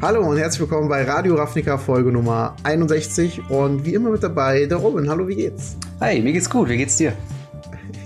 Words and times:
Hallo 0.00 0.20
und 0.20 0.36
herzlich 0.36 0.60
willkommen 0.60 0.88
bei 0.88 1.02
Radio 1.02 1.34
Ravnica 1.34 1.76
Folge 1.76 2.12
Nummer 2.12 2.54
61 2.62 3.50
und 3.50 3.84
wie 3.84 3.94
immer 3.94 4.10
mit 4.10 4.22
dabei 4.22 4.64
der 4.66 4.78
Robin. 4.78 5.10
Hallo, 5.10 5.26
wie 5.26 5.34
geht's? 5.34 5.76
Hi, 5.98 6.20
mir 6.20 6.32
geht's 6.32 6.48
gut. 6.48 6.68
Wie 6.68 6.76
geht's 6.76 6.98
dir? 6.98 7.14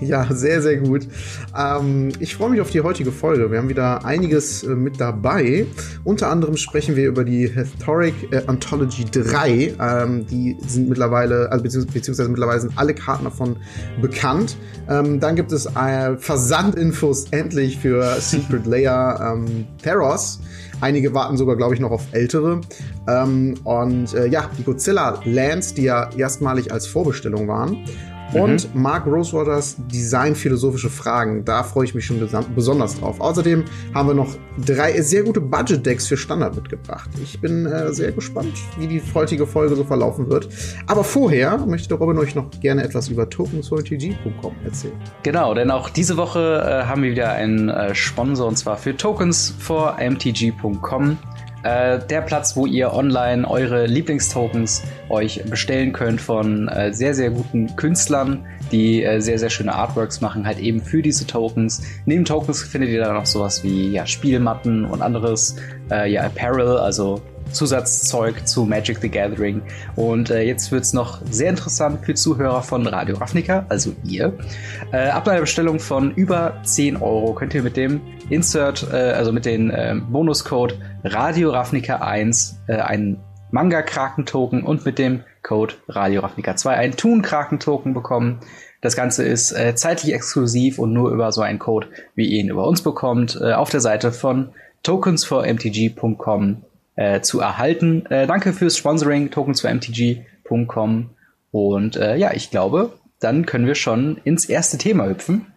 Ja, 0.01 0.25
sehr, 0.31 0.63
sehr 0.63 0.77
gut. 0.77 1.07
Ähm, 1.55 2.11
ich 2.19 2.35
freue 2.35 2.49
mich 2.49 2.61
auf 2.61 2.71
die 2.71 2.81
heutige 2.81 3.11
Folge. 3.11 3.51
Wir 3.51 3.59
haben 3.59 3.69
wieder 3.69 4.03
einiges 4.05 4.63
äh, 4.63 4.69
mit 4.69 4.99
dabei. 4.99 5.67
Unter 6.03 6.29
anderem 6.29 6.57
sprechen 6.57 6.95
wir 6.95 7.07
über 7.07 7.23
die 7.23 7.47
Historic 7.47 8.15
äh, 8.31 8.41
Anthology 8.47 9.05
3. 9.05 9.75
Ähm, 9.79 10.25
die 10.25 10.57
sind 10.67 10.89
mittlerweile, 10.89 11.51
also 11.51 11.63
beziehungs 11.63 11.93
beziehungsweise 11.93 12.29
mittlerweile 12.29 12.61
sind 12.61 12.73
alle 12.75 12.95
Karten 12.95 13.25
davon 13.25 13.57
bekannt. 14.01 14.57
Ähm, 14.89 15.19
dann 15.19 15.35
gibt 15.35 15.51
es 15.51 15.67
äh, 15.67 16.17
Versandinfos 16.17 17.27
endlich 17.29 17.77
für 17.77 18.19
Secret 18.19 18.65
Layer 18.65 19.35
ähm, 19.35 19.67
Theros. 19.81 20.39
Einige 20.83 21.13
warten 21.13 21.37
sogar, 21.37 21.55
glaube 21.55 21.75
ich, 21.75 21.79
noch 21.79 21.91
auf 21.91 22.07
ältere. 22.11 22.59
Ähm, 23.07 23.53
und 23.63 24.13
äh, 24.13 24.27
ja, 24.27 24.49
die 24.57 24.63
Godzilla 24.63 25.17
Lands, 25.23 25.73
die 25.73 25.83
ja 25.83 26.09
erstmalig 26.17 26.73
als 26.73 26.87
Vorbestellung 26.87 27.47
waren. 27.47 27.85
Und 28.33 28.73
mhm. 28.73 28.81
Mark 28.81 29.05
Rosewaters 29.05 29.77
Design-philosophische 29.91 30.89
Fragen. 30.89 31.45
Da 31.45 31.63
freue 31.63 31.85
ich 31.85 31.95
mich 31.95 32.05
schon 32.05 32.19
besonders 32.55 32.99
drauf. 32.99 33.19
Außerdem 33.19 33.65
haben 33.93 34.09
wir 34.09 34.15
noch 34.15 34.35
drei 34.65 35.01
sehr 35.01 35.23
gute 35.23 35.41
Budget-Decks 35.41 36.07
für 36.07 36.17
Standard 36.17 36.55
mitgebracht. 36.55 37.09
Ich 37.21 37.39
bin 37.39 37.65
äh, 37.65 37.93
sehr 37.93 38.11
gespannt, 38.11 38.53
wie 38.77 38.87
die 38.87 39.01
heutige 39.13 39.45
Folge 39.45 39.75
so 39.75 39.83
verlaufen 39.83 40.29
wird. 40.29 40.49
Aber 40.87 41.03
vorher 41.03 41.57
möchte 41.65 41.89
der 41.89 41.97
Robin 41.97 42.17
euch 42.17 42.35
noch 42.35 42.49
gerne 42.61 42.83
etwas 42.83 43.09
über 43.09 43.23
tokens4mtg.com 43.23 44.55
erzählen. 44.63 44.95
Genau, 45.23 45.53
denn 45.53 45.71
auch 45.71 45.89
diese 45.89 46.15
Woche 46.17 46.63
äh, 46.65 46.85
haben 46.85 47.03
wir 47.03 47.11
wieder 47.11 47.31
einen 47.31 47.69
äh, 47.69 47.95
Sponsor 47.95 48.47
und 48.47 48.57
zwar 48.57 48.77
für 48.77 48.91
tokens4mtg.com. 48.91 51.17
Äh, 51.63 51.99
der 52.09 52.21
Platz, 52.21 52.55
wo 52.55 52.65
ihr 52.65 52.93
online 52.93 53.49
eure 53.49 53.85
Lieblingstokens 53.85 54.83
euch 55.09 55.41
bestellen 55.45 55.93
könnt 55.93 56.19
von 56.19 56.67
äh, 56.67 56.93
sehr, 56.93 57.13
sehr 57.13 57.29
guten 57.29 57.75
Künstlern, 57.77 58.45
die 58.71 59.03
äh, 59.03 59.21
sehr, 59.21 59.39
sehr 59.39 59.49
schöne 59.49 59.73
Artworks 59.73 60.19
machen, 60.19 60.45
halt 60.45 60.59
eben 60.59 60.81
für 60.81 61.01
diese 61.01 61.25
Tokens. 61.25 61.81
Neben 62.05 62.25
Tokens 62.25 62.63
findet 62.63 62.89
ihr 62.89 62.99
dann 62.99 63.15
noch 63.15 63.25
sowas 63.25 63.63
wie 63.63 63.91
ja, 63.91 64.05
Spielmatten 64.05 64.83
und 64.83 65.01
anderes, 65.01 65.55
äh, 65.89 66.11
ja, 66.11 66.23
Apparel, 66.23 66.77
also 66.77 67.21
Zusatzzeug 67.53 68.47
zu 68.47 68.65
Magic 68.65 68.97
the 69.01 69.09
Gathering. 69.09 69.61
Und 69.95 70.29
äh, 70.29 70.41
jetzt 70.41 70.71
wird 70.71 70.83
es 70.83 70.93
noch 70.93 71.21
sehr 71.29 71.49
interessant 71.49 72.05
für 72.05 72.13
Zuhörer 72.13 72.61
von 72.61 72.85
Radio 72.85 73.17
Ravnica, 73.17 73.65
also 73.69 73.93
ihr. 74.03 74.33
Äh, 74.91 75.09
ab 75.09 75.27
einer 75.27 75.41
Bestellung 75.41 75.79
von 75.79 76.11
über 76.15 76.59
10 76.63 76.97
Euro 76.97 77.33
könnt 77.33 77.53
ihr 77.53 77.63
mit 77.63 77.77
dem 77.77 78.01
Insert, 78.29 78.87
äh, 78.91 78.95
also 78.95 79.31
mit 79.31 79.45
dem 79.45 79.71
äh, 79.71 79.95
Bonuscode 79.95 80.77
Radio 81.03 81.51
Ravnica 81.51 81.97
1 81.97 82.59
äh, 82.67 82.75
einen 82.75 83.19
Manga-Kraken-Token 83.51 84.63
und 84.63 84.83
mit 84.83 84.97
dem 84.97 85.23
Code 85.43 85.75
Radio 85.87 86.21
Ravnica 86.21 86.55
2 86.55 86.73
einen 86.75 86.97
Toon-Kraken-Token 86.97 87.93
bekommen. 87.93 88.39
Das 88.81 88.95
Ganze 88.95 89.23
ist 89.23 89.51
äh, 89.51 89.75
zeitlich 89.75 90.13
exklusiv 90.13 90.79
und 90.79 90.91
nur 90.91 91.11
über 91.11 91.31
so 91.31 91.41
einen 91.41 91.59
Code, 91.59 91.87
wie 92.15 92.25
ihr 92.25 92.41
ihn 92.41 92.49
über 92.49 92.67
uns 92.67 92.81
bekommt, 92.81 93.39
äh, 93.39 93.53
auf 93.53 93.69
der 93.69 93.79
Seite 93.79 94.11
von 94.11 94.49
tokens4mtg.com 94.83 96.63
äh, 96.95 97.21
zu 97.21 97.39
erhalten. 97.39 98.05
Äh, 98.07 98.27
danke 98.27 98.53
fürs 98.53 98.77
Sponsoring, 98.77 99.29
tokens4mtg.com. 99.29 101.09
Und 101.51 101.95
äh, 101.95 102.15
ja, 102.15 102.33
ich 102.33 102.51
glaube, 102.51 102.93
dann 103.19 103.45
können 103.45 103.67
wir 103.67 103.75
schon 103.75 104.17
ins 104.23 104.45
erste 104.45 104.77
Thema 104.77 105.07
hüpfen. 105.07 105.47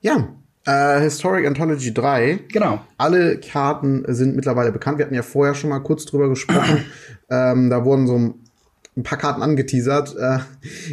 Ja, 0.00 0.28
äh, 0.66 1.00
Historic 1.00 1.46
Anthology 1.46 1.92
3. 1.92 2.40
Genau. 2.48 2.80
Alle 2.96 3.38
Karten 3.38 4.04
sind 4.08 4.36
mittlerweile 4.36 4.72
bekannt. 4.72 4.98
Wir 4.98 5.06
hatten 5.06 5.14
ja 5.14 5.22
vorher 5.22 5.54
schon 5.54 5.70
mal 5.70 5.80
kurz 5.80 6.04
drüber 6.04 6.28
gesprochen. 6.28 6.84
ähm, 7.30 7.70
da 7.70 7.84
wurden 7.84 8.06
so 8.06 8.34
ein 8.96 9.04
paar 9.04 9.18
Karten 9.18 9.42
angeteasert. 9.42 10.14
Äh, 10.16 10.38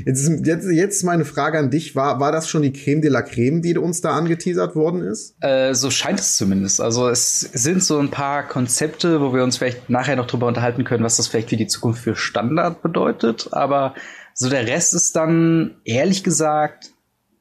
jetzt, 0.06 0.22
ist, 0.22 0.46
jetzt, 0.46 0.68
jetzt 0.72 1.04
meine 1.04 1.26
Frage 1.26 1.60
an 1.60 1.70
dich. 1.70 1.96
War, 1.96 2.20
war 2.20 2.32
das 2.32 2.48
schon 2.48 2.62
die 2.62 2.72
Creme 2.72 3.02
de 3.02 3.12
la 3.12 3.22
Creme, 3.22 3.62
die 3.62 3.78
uns 3.78 4.00
da 4.00 4.12
angeteasert 4.12 4.76
worden 4.76 5.02
ist? 5.02 5.36
Äh, 5.42 5.74
so 5.74 5.92
scheint 5.92 6.20
es 6.20 6.38
zumindest. 6.38 6.80
Also 6.80 7.10
es 7.10 7.42
sind 7.42 7.84
so 7.84 8.00
ein 8.00 8.10
paar 8.10 8.48
Konzepte, 8.48 9.20
wo 9.20 9.34
wir 9.34 9.44
uns 9.44 9.58
vielleicht 9.58 9.90
nachher 9.90 10.16
noch 10.16 10.28
drüber 10.28 10.48
unterhalten 10.48 10.86
können, 10.86 11.04
was 11.04 11.18
das 11.18 11.28
vielleicht 11.28 11.50
für 11.50 11.58
die 11.58 11.68
Zukunft 11.68 12.02
für 12.02 12.16
Standard 12.16 12.82
bedeutet. 12.82 13.50
Aber 13.52 13.96
so 14.34 14.50
der 14.50 14.66
Rest 14.66 14.94
ist 14.94 15.18
dann, 15.18 15.76
ehrlich 15.84 16.24
gesagt, 16.24 16.92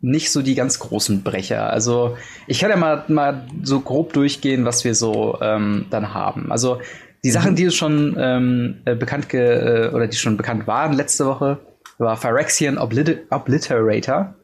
nicht 0.01 0.31
so 0.33 0.43
die 0.43 0.55
ganz 0.55 0.81
großen 0.81 1.23
Brecher. 1.23 1.71
Also 1.71 2.17
ich 2.47 2.61
kann 2.61 2.71
ja 2.71 2.77
mal, 2.77 3.05
mal 3.09 3.47
so 3.63 3.81
grob 3.81 4.13
durchgehen, 4.13 4.65
was 4.65 4.85
wir 4.85 4.95
so 4.95 5.39
ähm, 5.41 5.87
dann 5.91 6.15
haben. 6.15 6.51
Also 6.51 6.81
die 7.25 7.31
Sachen, 7.31 7.53
mhm. 7.53 7.57
die 7.57 7.71
schon 7.71 8.17
ähm, 8.19 8.81
äh, 8.85 8.95
bekannt 8.95 9.29
ge 9.29 9.87
äh, 9.87 9.95
oder 9.95 10.07
die 10.07 10.17
schon 10.17 10.37
bekannt 10.37 10.67
waren 10.67 10.93
letzte 10.93 11.27
Woche, 11.27 11.59
war 11.99 12.17
Phyrexian 12.17 12.79
Oblit 12.79 13.27
Obliterator, 13.31 14.35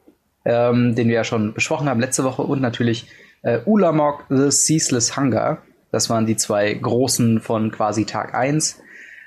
ähm, 0.44 0.94
den 0.94 1.08
wir 1.08 1.14
ja 1.14 1.24
schon 1.24 1.54
besprochen 1.54 1.88
haben 1.88 2.00
letzte 2.00 2.24
Woche 2.24 2.42
und 2.42 2.60
natürlich 2.60 3.06
äh, 3.42 3.60
Ulamog 3.64 4.24
The 4.28 4.50
Ceaseless 4.50 5.16
Hunger. 5.16 5.58
Das 5.92 6.10
waren 6.10 6.26
die 6.26 6.36
zwei 6.36 6.74
großen 6.74 7.40
von 7.40 7.70
quasi 7.70 8.04
Tag 8.04 8.34
1. 8.34 8.80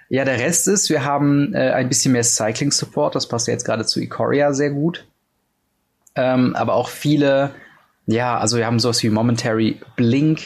Ja, 0.09 0.25
der 0.25 0.39
Rest 0.39 0.67
ist, 0.67 0.89
wir 0.89 1.05
haben 1.05 1.53
äh, 1.53 1.71
ein 1.71 1.89
bisschen 1.89 2.11
mehr 2.13 2.23
Cycling 2.23 2.71
Support, 2.71 3.15
das 3.15 3.27
passt 3.27 3.47
ja 3.47 3.53
jetzt 3.53 3.65
gerade 3.65 3.85
zu 3.85 4.01
Ikoria 4.01 4.53
sehr 4.53 4.71
gut. 4.71 5.05
Ähm, 6.15 6.55
aber 6.55 6.73
auch 6.73 6.89
viele, 6.89 7.51
ja, 8.05 8.37
also 8.37 8.57
wir 8.57 8.65
haben 8.65 8.79
sowas 8.79 9.03
wie 9.03 9.09
Momentary 9.09 9.79
Blink, 9.95 10.39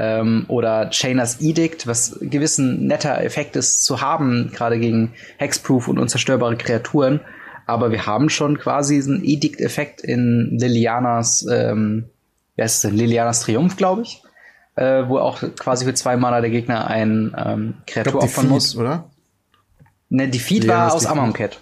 ähm, 0.00 0.46
oder 0.48 0.88
Chainer's 0.90 1.40
Edict, 1.42 1.86
was 1.86 2.18
gewissen 2.22 2.86
netter 2.86 3.22
Effekt 3.22 3.54
ist 3.54 3.84
zu 3.84 4.00
haben, 4.00 4.50
gerade 4.50 4.78
gegen 4.78 5.12
Hexproof 5.36 5.88
und 5.88 5.98
unzerstörbare 5.98 6.56
Kreaturen. 6.56 7.20
Aber 7.66 7.92
wir 7.92 8.06
haben 8.06 8.30
schon 8.30 8.58
quasi 8.58 8.94
diesen 8.94 9.22
Edict-Effekt 9.22 10.00
in 10.00 10.56
Lilianas, 10.58 11.46
ähm, 11.50 12.06
wie 12.56 12.62
heißt 12.62 12.76
es 12.76 12.90
denn? 12.90 12.96
Lilianas 12.96 13.42
Triumph, 13.42 13.76
glaube 13.76 14.02
ich. 14.02 14.22
Äh, 14.76 15.08
wo 15.08 15.18
auch 15.18 15.42
quasi 15.58 15.84
für 15.84 15.92
zwei 15.92 16.16
Mana 16.16 16.40
der 16.40 16.50
Gegner 16.50 16.86
ein 16.86 17.36
ähm, 17.36 17.74
Kreatur 17.86 18.22
opfern 18.22 18.48
muss. 18.48 18.76
oder? 18.76 19.10
Ne, 20.08 20.28
Defeat 20.28 20.66
war 20.66 20.94
aus 20.94 21.04
Amonkhet. 21.04 21.60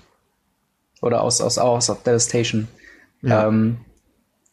Oder 1.02 1.22
aus, 1.22 1.40
aus, 1.40 1.58
aus, 1.58 1.90
aus 1.90 2.02
Devastation. 2.04 2.68
Ja. 3.22 3.48
Ähm, 3.48 3.78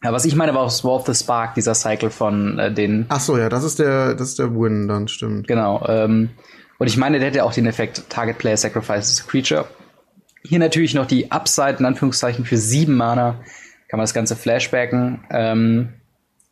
ja, 0.06 0.12
was 0.12 0.24
ich 0.24 0.36
meine, 0.36 0.54
war 0.54 0.62
auch 0.62 0.70
Sword 0.70 1.04
the 1.06 1.14
Spark, 1.14 1.54
dieser 1.54 1.74
Cycle 1.74 2.10
von 2.10 2.60
äh, 2.60 2.72
den. 2.72 3.06
Ach 3.08 3.18
so, 3.18 3.36
ja, 3.36 3.48
das 3.48 3.64
ist 3.64 3.80
der, 3.80 4.14
das 4.14 4.28
ist 4.28 4.38
der 4.38 4.54
Win, 4.54 4.86
dann 4.86 5.08
stimmt. 5.08 5.48
Genau. 5.48 5.84
Ähm, 5.88 6.30
und 6.78 6.86
ich 6.86 6.96
meine, 6.96 7.18
der 7.18 7.26
hätte 7.26 7.42
auch 7.42 7.52
den 7.52 7.66
Effekt 7.66 8.08
Target 8.08 8.38
Player 8.38 8.56
Sacrifices 8.56 9.24
a 9.24 9.28
Creature. 9.28 9.64
Hier 10.44 10.60
natürlich 10.60 10.94
noch 10.94 11.06
die 11.06 11.32
Upside, 11.32 11.78
in 11.80 11.84
Anführungszeichen, 11.84 12.44
für 12.44 12.56
sieben 12.56 12.94
Mana. 12.94 13.40
Kann 13.88 13.98
man 13.98 14.04
das 14.04 14.14
Ganze 14.14 14.36
flashbacken. 14.36 15.24
Ähm, 15.30 15.94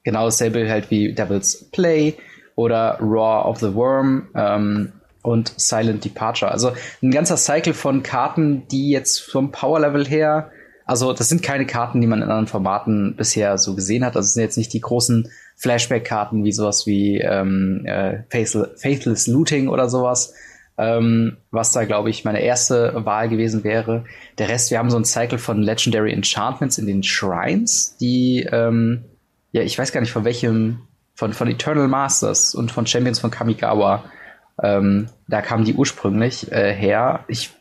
genau 0.02 0.24
dasselbe 0.24 0.68
halt 0.68 0.90
wie 0.90 1.14
Devil's 1.14 1.70
Play 1.70 2.14
oder 2.56 2.98
Raw 3.00 3.48
of 3.48 3.60
the 3.60 3.72
Worm 3.72 4.30
ähm, 4.34 4.94
und 5.22 5.54
Silent 5.56 6.04
Departure. 6.04 6.50
Also 6.50 6.72
ein 7.04 7.12
ganzer 7.12 7.36
Cycle 7.36 7.72
von 7.72 8.02
Karten, 8.02 8.66
die 8.66 8.90
jetzt 8.90 9.20
vom 9.20 9.52
Power 9.52 9.78
Level 9.78 10.04
her 10.04 10.50
also 10.86 11.12
das 11.12 11.28
sind 11.28 11.42
keine 11.42 11.66
Karten, 11.66 12.00
die 12.00 12.06
man 12.06 12.20
in 12.20 12.24
anderen 12.24 12.46
Formaten 12.46 13.16
bisher 13.16 13.56
so 13.58 13.74
gesehen 13.74 14.04
hat. 14.04 14.16
Also 14.16 14.26
es 14.26 14.34
sind 14.34 14.42
jetzt 14.42 14.58
nicht 14.58 14.72
die 14.72 14.80
großen 14.80 15.28
Flashback-Karten 15.56 16.44
wie 16.44 16.52
sowas 16.52 16.86
wie 16.86 17.18
ähm, 17.20 17.86
äh, 17.86 18.22
Faithless 18.28 19.26
Looting 19.26 19.68
oder 19.68 19.88
sowas, 19.88 20.34
ähm, 20.76 21.38
was 21.50 21.72
da, 21.72 21.84
glaube 21.84 22.10
ich, 22.10 22.24
meine 22.24 22.42
erste 22.42 22.92
Wahl 23.04 23.28
gewesen 23.28 23.64
wäre. 23.64 24.04
Der 24.38 24.48
Rest, 24.48 24.70
wir 24.70 24.78
haben 24.78 24.90
so 24.90 24.98
ein 24.98 25.04
Cycle 25.04 25.38
von 25.38 25.62
Legendary 25.62 26.12
Enchantments 26.12 26.78
in 26.78 26.86
den 26.86 27.02
Shrines, 27.02 27.96
die, 27.98 28.46
ähm, 28.50 29.04
ja, 29.52 29.62
ich 29.62 29.78
weiß 29.78 29.92
gar 29.92 30.00
nicht 30.00 30.12
von 30.12 30.24
welchem, 30.24 30.80
von, 31.14 31.32
von 31.32 31.48
Eternal 31.48 31.88
Masters 31.88 32.54
und 32.54 32.72
von 32.72 32.86
Champions 32.86 33.20
von 33.20 33.30
Kamigawa. 33.30 34.04
Ähm, 34.62 35.08
da 35.28 35.40
kamen 35.40 35.64
die 35.64 35.74
ursprünglich 35.74 36.50
äh, 36.50 36.74
her. 36.74 37.24
Ich 37.28 37.52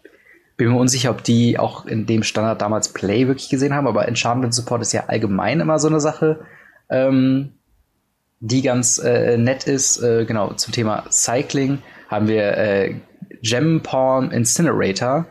bin 0.64 0.74
mir 0.74 0.80
unsicher, 0.80 1.12
ob 1.12 1.24
die 1.24 1.60
auch 1.60 1.86
in 1.86 2.06
dem 2.06 2.24
Standard 2.24 2.62
damals 2.62 2.90
Play 2.90 3.28
wirklich 3.28 3.50
gesehen 3.50 3.74
haben, 3.74 3.88
aber 3.88 4.08
Enchantment 4.08 4.54
Support 4.54 4.82
ist 4.82 4.94
ja 4.94 5.06
allgemein 5.08 5.60
immer 5.60 5.80
so 5.80 5.88
eine 5.88 6.00
Sache, 6.00 6.46
ähm, 6.90 7.54
die 8.40 8.62
ganz 8.62 8.98
äh, 8.98 9.38
nett 9.38 9.66
ist. 9.66 10.02
Äh, 10.02 10.26
genau, 10.26 10.54
zum 10.54 10.74
Thema 10.74 11.04
Cycling 11.10 11.80
haben 12.10 12.28
wir 12.28 12.58
äh, 12.58 12.96
Gem 13.42 13.82
Pawn 13.82 14.32
Incinerator, 14.32 15.26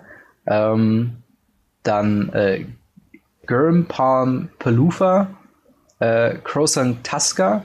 ähm, 0.46 1.22
dann 1.82 2.28
äh, 2.30 2.66
Gurm 3.46 3.86
Pawn 3.86 4.50
Paloofa, 4.58 5.28
äh, 5.98 6.34
Crosang 6.44 7.02
Tusker 7.02 7.64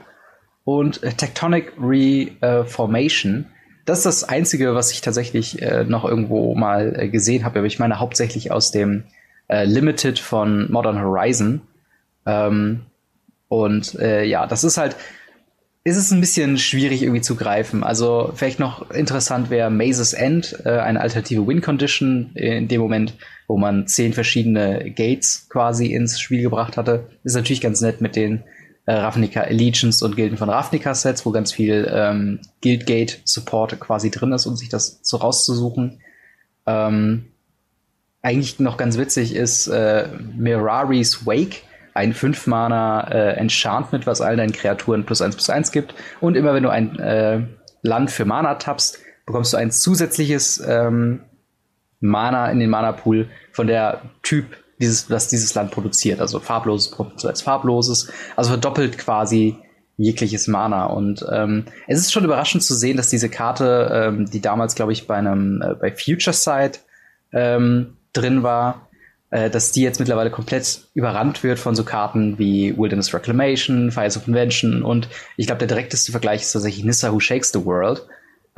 und 0.64 1.00
Tectonic 1.02 1.72
Reformation. 1.80 3.46
Das 3.88 4.00
ist 4.00 4.04
das 4.04 4.24
Einzige, 4.24 4.74
was 4.74 4.92
ich 4.92 5.00
tatsächlich 5.00 5.62
äh, 5.62 5.82
noch 5.84 6.04
irgendwo 6.04 6.54
mal 6.54 6.94
äh, 6.94 7.08
gesehen 7.08 7.42
habe. 7.46 7.60
Aber 7.60 7.66
ich 7.66 7.78
meine 7.78 7.98
hauptsächlich 7.98 8.52
aus 8.52 8.70
dem 8.70 9.04
äh, 9.48 9.64
Limited 9.64 10.18
von 10.18 10.70
Modern 10.70 11.00
Horizon. 11.00 11.62
Ähm, 12.26 12.80
und 13.48 13.94
äh, 13.98 14.24
ja, 14.24 14.46
das 14.46 14.62
ist 14.62 14.76
halt, 14.76 14.94
ist 15.84 15.96
es 15.96 16.10
ein 16.10 16.20
bisschen 16.20 16.58
schwierig 16.58 17.02
irgendwie 17.02 17.22
zu 17.22 17.34
greifen. 17.34 17.82
Also 17.82 18.30
vielleicht 18.34 18.58
noch 18.58 18.90
interessant 18.90 19.48
wäre 19.48 19.70
Mazes 19.70 20.12
End, 20.12 20.58
äh, 20.66 20.80
eine 20.80 21.00
alternative 21.00 21.46
Win-Condition 21.46 22.32
in 22.34 22.68
dem 22.68 22.82
Moment, 22.82 23.14
wo 23.46 23.56
man 23.56 23.86
zehn 23.86 24.12
verschiedene 24.12 24.90
Gates 24.90 25.48
quasi 25.48 25.94
ins 25.94 26.20
Spiel 26.20 26.42
gebracht 26.42 26.76
hatte. 26.76 27.06
Ist 27.24 27.36
natürlich 27.36 27.62
ganz 27.62 27.80
nett 27.80 28.02
mit 28.02 28.16
den 28.16 28.44
äh, 28.88 28.94
Ravnica 28.94 29.42
Allegiance 29.42 30.02
und 30.02 30.16
Gilden 30.16 30.38
von 30.38 30.48
Ravnica 30.48 30.94
Sets, 30.94 31.26
wo 31.26 31.30
ganz 31.30 31.52
viel 31.52 31.86
ähm, 31.92 32.40
Guildgate 32.62 33.18
Support 33.24 33.78
quasi 33.80 34.10
drin 34.10 34.32
ist, 34.32 34.46
um 34.46 34.56
sich 34.56 34.70
das 34.70 35.00
so 35.02 35.18
rauszusuchen. 35.18 36.00
Ähm, 36.64 37.26
eigentlich 38.22 38.58
noch 38.60 38.78
ganz 38.78 38.96
witzig 38.96 39.34
ist 39.34 39.68
äh, 39.68 40.08
Mirari's 40.34 41.26
Wake, 41.26 41.64
ein 41.92 42.14
5-Mana 42.14 43.10
äh, 43.10 43.32
Enchantment, 43.36 44.06
was 44.06 44.22
all 44.22 44.38
deinen 44.38 44.52
Kreaturen 44.52 45.04
plus 45.04 45.20
1 45.20 45.36
plus 45.36 45.50
1 45.50 45.70
gibt. 45.70 45.94
Und 46.22 46.34
immer 46.34 46.54
wenn 46.54 46.62
du 46.62 46.70
ein 46.70 46.98
äh, 46.98 47.42
Land 47.82 48.10
für 48.10 48.24
Mana 48.24 48.54
tappst, 48.54 49.00
bekommst 49.26 49.52
du 49.52 49.58
ein 49.58 49.70
zusätzliches 49.70 50.64
ähm, 50.66 51.20
Mana 52.00 52.50
in 52.50 52.58
den 52.58 52.70
Mana-Pool 52.70 53.28
von 53.52 53.66
der 53.66 54.00
Typ, 54.22 54.46
dieses, 54.80 55.10
was 55.10 55.28
dieses 55.28 55.54
Land 55.54 55.70
produziert. 55.70 56.20
Also 56.20 56.40
farbloses 56.40 56.90
du 56.90 57.28
als 57.28 57.42
farbloses. 57.42 58.10
Also 58.36 58.50
verdoppelt 58.50 58.98
quasi 58.98 59.56
jegliches 59.96 60.46
Mana. 60.46 60.86
Und 60.86 61.26
ähm, 61.30 61.64
es 61.86 61.98
ist 61.98 62.12
schon 62.12 62.24
überraschend 62.24 62.62
zu 62.62 62.74
sehen, 62.74 62.96
dass 62.96 63.10
diese 63.10 63.28
Karte, 63.28 63.90
ähm, 63.92 64.30
die 64.30 64.40
damals, 64.40 64.74
glaube 64.74 64.92
ich, 64.92 65.06
bei 65.06 65.16
einem 65.16 65.60
äh, 65.60 65.74
bei 65.74 65.92
Future 65.92 66.34
Sight 66.34 66.80
ähm, 67.32 67.96
drin 68.12 68.42
war, 68.42 68.88
äh, 69.30 69.50
dass 69.50 69.72
die 69.72 69.82
jetzt 69.82 69.98
mittlerweile 69.98 70.30
komplett 70.30 70.82
überrannt 70.94 71.42
wird 71.42 71.58
von 71.58 71.74
so 71.74 71.84
Karten 71.84 72.38
wie 72.38 72.76
Wilderness 72.78 73.12
Reclamation, 73.12 73.90
Fires 73.90 74.16
of 74.16 74.26
Invention 74.26 74.82
und 74.82 75.08
ich 75.36 75.46
glaube, 75.46 75.58
der 75.58 75.68
direkteste 75.68 76.12
Vergleich 76.12 76.42
ist 76.42 76.52
tatsächlich 76.52 76.84
Nissa 76.84 77.12
Who 77.12 77.20
Shakes 77.20 77.52
the 77.52 77.64
World, 77.64 78.06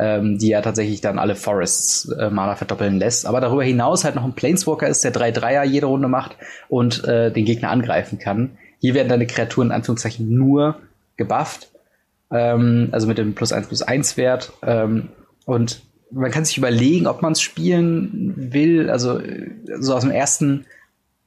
ähm, 0.00 0.38
die 0.38 0.49
ja 0.49 0.62
tatsächlich 0.62 1.02
dann 1.02 1.19
alle 1.19 1.37
Forests 1.37 2.08
äh, 2.08 2.31
Mana 2.31 2.56
verdoppeln 2.56 2.99
lässt. 2.99 3.26
Aber 3.26 3.41
darüber 3.41 3.62
hinaus 3.62 4.05
halt 4.05 4.14
noch 4.14 4.25
ein 4.25 4.32
Planeswalker 4.32 4.88
ist, 4.88 5.05
der 5.05 5.12
3-3er 5.12 5.64
jede 5.64 5.87
Runde 5.87 6.08
macht 6.08 6.37
und 6.69 7.05
äh, 7.05 7.31
den 7.31 7.44
Gegner 7.44 7.70
angreifen 7.70 8.19
kann. 8.19 8.52
Hier 8.79 8.94
werden 8.94 9.11
deine 9.11 9.26
Kreaturen 9.26 9.69
in 9.69 9.73
Anführungszeichen 9.73 10.32
nur 10.35 10.76
gebufft, 11.19 11.69
ähm, 12.32 12.88
also 12.93 13.06
mit 13.06 13.19
dem 13.19 13.35
plus 13.35 13.52
1 13.52 13.69
plus 13.69 13.82
1 13.82 14.17
Wert. 14.17 14.52
Ähm, 14.62 15.08
und 15.44 15.82
man 16.11 16.31
kann 16.31 16.47
sich 16.47 16.56
überlegen, 16.56 17.06
ob 17.06 17.20
man 17.20 17.32
es 17.32 17.43
spielen 17.43 18.35
will. 18.52 18.88
Also 18.88 19.20
so 19.79 19.94
aus 19.94 20.02
dem 20.02 20.11
ersten 20.11 20.64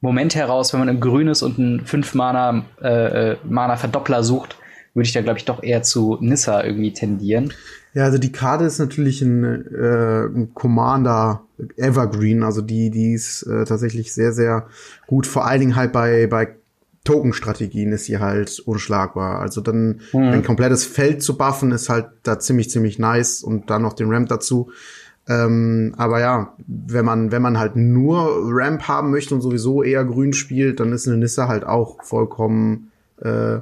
Moment 0.00 0.34
heraus, 0.34 0.72
wenn 0.72 0.80
man 0.80 0.88
ein 0.88 1.00
grünes 1.00 1.42
und 1.42 1.58
ein 1.58 1.86
5 1.86 2.14
Mana 2.14 2.64
äh, 2.82 3.32
äh, 3.32 4.22
sucht, 4.22 4.56
würde 4.94 5.06
ich 5.06 5.12
da 5.12 5.22
glaube 5.22 5.38
ich 5.38 5.44
doch 5.44 5.62
eher 5.62 5.82
zu 5.82 6.18
Nissa 6.20 6.64
irgendwie 6.64 6.92
tendieren. 6.92 7.52
Ja, 7.94 8.04
also 8.04 8.18
die 8.18 8.32
Karte 8.32 8.64
ist 8.64 8.78
natürlich 8.78 9.22
ein, 9.22 9.44
äh, 9.44 10.24
ein 10.24 10.52
Commander 10.52 11.42
Evergreen, 11.76 12.42
also 12.42 12.60
die 12.60 12.90
die 12.90 13.14
ist 13.14 13.44
äh, 13.44 13.64
tatsächlich 13.64 14.12
sehr 14.12 14.32
sehr 14.32 14.66
gut, 15.06 15.26
vor 15.26 15.46
allen 15.46 15.60
Dingen 15.60 15.76
halt 15.76 15.92
bei 15.92 16.26
bei 16.26 16.56
Token-Strategien 17.04 17.92
ist 17.92 18.06
sie 18.06 18.18
halt 18.18 18.60
unschlagbar. 18.60 19.38
Also 19.38 19.60
dann 19.60 20.00
mhm. 20.12 20.20
ein 20.20 20.42
komplettes 20.42 20.84
Feld 20.84 21.22
zu 21.22 21.36
buffen 21.36 21.70
ist 21.70 21.90
halt 21.90 22.06
da 22.22 22.38
ziemlich, 22.38 22.70
ziemlich 22.70 22.98
nice 22.98 23.42
und 23.42 23.68
dann 23.70 23.82
noch 23.82 23.92
den 23.92 24.10
Ramp 24.10 24.30
dazu. 24.30 24.70
Ähm, 25.28 25.94
aber 25.96 26.20
ja, 26.20 26.54
wenn 26.66 27.04
man, 27.04 27.30
wenn 27.30 27.42
man 27.42 27.58
halt 27.58 27.76
nur 27.76 28.40
Ramp 28.44 28.88
haben 28.88 29.10
möchte 29.10 29.34
und 29.34 29.42
sowieso 29.42 29.82
eher 29.82 30.04
grün 30.04 30.32
spielt, 30.32 30.80
dann 30.80 30.92
ist 30.92 31.06
eine 31.06 31.18
Nissa 31.18 31.46
halt 31.46 31.64
auch 31.64 32.02
vollkommen 32.02 32.90
äh, 33.20 33.58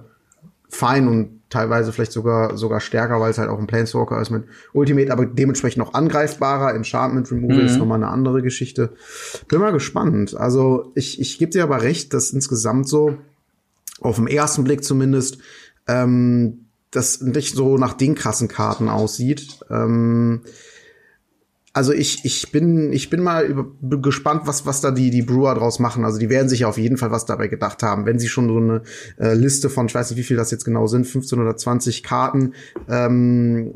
fein 0.69 1.09
und 1.09 1.42
teilweise 1.53 1.93
vielleicht 1.93 2.13
sogar, 2.13 2.57
sogar 2.57 2.81
stärker, 2.81 3.21
weil 3.21 3.31
es 3.31 3.39
halt 3.39 3.51
auch 3.51 3.59
ein 3.59 3.67
Planeswalker 3.67 4.21
ist 4.21 4.31
mit 4.31 4.45
Ultimate, 4.73 5.13
aber 5.13 5.27
dementsprechend 5.27 5.79
noch 5.79 5.95
angreifbarer. 5.95 6.75
Enchantment 6.75 7.31
Removal 7.31 7.59
mhm. 7.59 7.67
ist 7.67 7.77
nochmal 7.77 8.03
eine 8.03 8.09
andere 8.09 8.43
Geschichte. 8.43 8.95
Bin 9.49 9.61
mal 9.61 9.73
gespannt. 9.73 10.35
Also 10.35 10.93
ich, 10.95 11.21
ich 11.21 11.39
gebe 11.39 11.53
dir 11.53 11.63
aber 11.63 11.83
recht, 11.83 12.15
dass 12.15 12.31
insgesamt 12.31 12.89
so, 12.89 13.19
auf 14.01 14.17
den 14.17 14.27
ersten 14.27 14.65
Blick 14.65 14.83
zumindest, 14.83 15.39
ähm, 15.87 16.67
das 16.91 17.21
nicht 17.21 17.55
so 17.55 17.79
nach 17.79 17.95
den 17.95 18.15
krassen 18.15 18.49
Karten 18.49 18.89
aussieht. 18.89 19.61
Ähm, 19.71 20.43
also 21.75 21.93
ich, 21.93 22.25
ich 22.25 22.53
bin, 22.53 22.93
ich 22.93 23.09
bin 23.09 23.23
mal 23.23 23.45
über, 23.45 23.67
gespannt, 23.81 24.43
was, 24.45 24.67
was 24.67 24.83
da 24.83 24.91
die, 24.91 25.11
die 25.11 25.23
Brewer 25.23 25.55
draus 25.55 25.79
machen. 25.79 26.05
Also 26.05 26.19
die 26.19 26.29
werden 26.29 26.49
sich 26.49 26.65
auf 26.67 26.77
jeden 26.77 26.99
Fall 26.99 27.11
was 27.11 27.25
dabei 27.25 27.49
gedacht 27.49 27.83
haben. 27.83 28.05
Wenn 28.05 28.19
sie 28.19 28.29
schon 28.29 28.49
so 28.49 28.59
eine 28.59 28.83
äh, 29.19 29.35
Liste 29.35 29.71
von, 29.71 29.87
ich 29.87 29.95
weiß 29.95 30.11
nicht, 30.11 30.19
wie 30.19 30.23
viel 30.25 30.37
das 30.37 30.51
jetzt 30.51 30.65
genau 30.65 30.87
sind, 30.87 31.07
15 31.07 31.41
oder 31.41 31.57
20 31.57 32.03
Karten 32.03 32.53
ähm, 32.89 33.75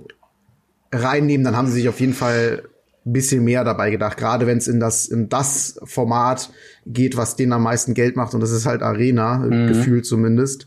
reinnehmen, 0.93 1.45
dann 1.45 1.57
haben 1.57 1.69
sie 1.69 1.75
sich 1.75 1.89
auf 1.89 2.01
jeden 2.01 2.13
Fall 2.13 2.65
ein 3.07 3.13
bisschen 3.13 3.45
mehr 3.45 3.65
dabei 3.65 3.91
gedacht. 3.91 4.19
Gerade 4.19 4.47
wenn 4.47 4.59
es 4.59 4.69
in 4.69 4.79
das, 4.79 5.07
in 5.07 5.31
das 5.31 5.81
Format 5.85 6.51
geht, 6.85 7.17
was 7.17 7.37
denen 7.37 7.53
am 7.53 7.63
meisten 7.63 7.95
Geld 7.95 8.17
macht. 8.17 8.35
Und 8.35 8.41
das 8.41 8.51
ist 8.51 8.67
halt 8.67 8.83
Arena, 8.83 9.39
mhm. 9.39 9.69
gefühlt 9.69 10.05
zumindest 10.05 10.67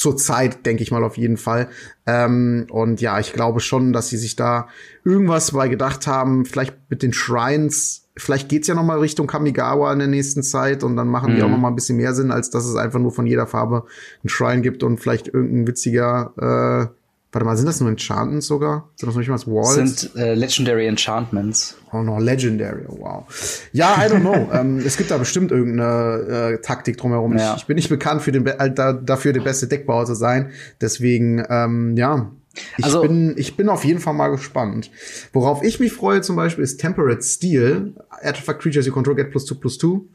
zur 0.00 0.16
Zeit, 0.16 0.64
denke 0.64 0.82
ich 0.82 0.90
mal 0.90 1.04
auf 1.04 1.18
jeden 1.18 1.36
Fall. 1.36 1.68
Ähm, 2.06 2.66
und 2.70 3.02
ja, 3.02 3.20
ich 3.20 3.34
glaube 3.34 3.60
schon, 3.60 3.92
dass 3.92 4.08
sie 4.08 4.16
sich 4.16 4.34
da 4.34 4.68
irgendwas 5.04 5.52
bei 5.52 5.68
gedacht 5.68 6.06
haben, 6.06 6.46
vielleicht 6.46 6.74
mit 6.88 7.02
den 7.02 7.12
Shrines. 7.12 8.08
Vielleicht 8.16 8.48
geht's 8.48 8.66
ja 8.66 8.74
noch 8.74 8.82
mal 8.82 8.98
Richtung 8.98 9.26
Kamigawa 9.26 9.92
in 9.92 9.98
der 9.98 10.08
nächsten 10.08 10.42
Zeit 10.42 10.84
und 10.84 10.96
dann 10.96 11.08
machen 11.08 11.32
mhm. 11.32 11.36
die 11.36 11.42
auch 11.42 11.50
noch 11.50 11.58
mal 11.58 11.68
ein 11.68 11.74
bisschen 11.74 11.98
mehr 11.98 12.14
Sinn, 12.14 12.30
als 12.30 12.48
dass 12.48 12.64
es 12.64 12.76
einfach 12.76 12.98
nur 12.98 13.12
von 13.12 13.26
jeder 13.26 13.46
Farbe 13.46 13.84
ein 14.24 14.30
Shrine 14.30 14.62
gibt 14.62 14.82
und 14.82 15.00
vielleicht 15.00 15.28
irgendein 15.28 15.66
witziger 15.66 16.88
äh, 16.88 16.99
Warte 17.32 17.44
mal, 17.44 17.56
sind 17.56 17.66
das 17.66 17.80
nur 17.80 17.88
Enchantments 17.88 18.48
sogar? 18.48 18.90
Sind 18.96 19.06
das 19.06 19.14
noch 19.14 19.20
nicht 19.20 19.28
mal 19.28 19.54
Walls? 19.54 20.00
Sind 20.00 20.16
äh, 20.16 20.34
Legendary 20.34 20.88
Enchantments. 20.88 21.76
Oh, 21.92 22.02
noch 22.02 22.18
Legendary, 22.18 22.86
oh, 22.88 22.98
wow. 22.98 23.68
Ja, 23.72 24.04
I 24.04 24.10
don't 24.10 24.20
know. 24.20 24.48
ähm, 24.52 24.82
es 24.84 24.96
gibt 24.96 25.12
da 25.12 25.18
bestimmt 25.18 25.52
irgendeine 25.52 26.54
äh, 26.54 26.60
Taktik 26.60 26.96
drumherum. 26.96 27.38
Ja. 27.38 27.54
Ich, 27.54 27.62
ich, 27.62 27.66
bin 27.66 27.76
nicht 27.76 27.88
bekannt 27.88 28.22
für 28.22 28.32
den, 28.32 28.44
äh, 28.44 28.74
dafür, 28.74 29.32
der 29.32 29.42
beste 29.42 29.68
Deckbauer 29.68 30.06
zu 30.06 30.14
sein. 30.14 30.50
Deswegen, 30.80 31.44
ähm, 31.48 31.96
ja. 31.96 32.32
Ich, 32.76 32.84
also, 32.84 33.02
bin, 33.02 33.34
ich 33.36 33.56
bin 33.56 33.68
auf 33.68 33.84
jeden 33.84 34.00
Fall 34.00 34.14
mal 34.14 34.28
gespannt. 34.28 34.90
Worauf 35.32 35.62
ich 35.62 35.78
mich 35.78 35.92
freue 35.92 36.22
zum 36.22 36.34
Beispiel 36.34 36.64
ist 36.64 36.80
Temperate 36.80 37.22
Steel. 37.22 37.94
Artifact 38.22 38.60
Creatures 38.60 38.86
you 38.86 38.92
control 38.92 39.14
get 39.14 39.30
plus 39.30 39.44
two 39.44 39.54
plus 39.54 39.78
two. 39.78 40.08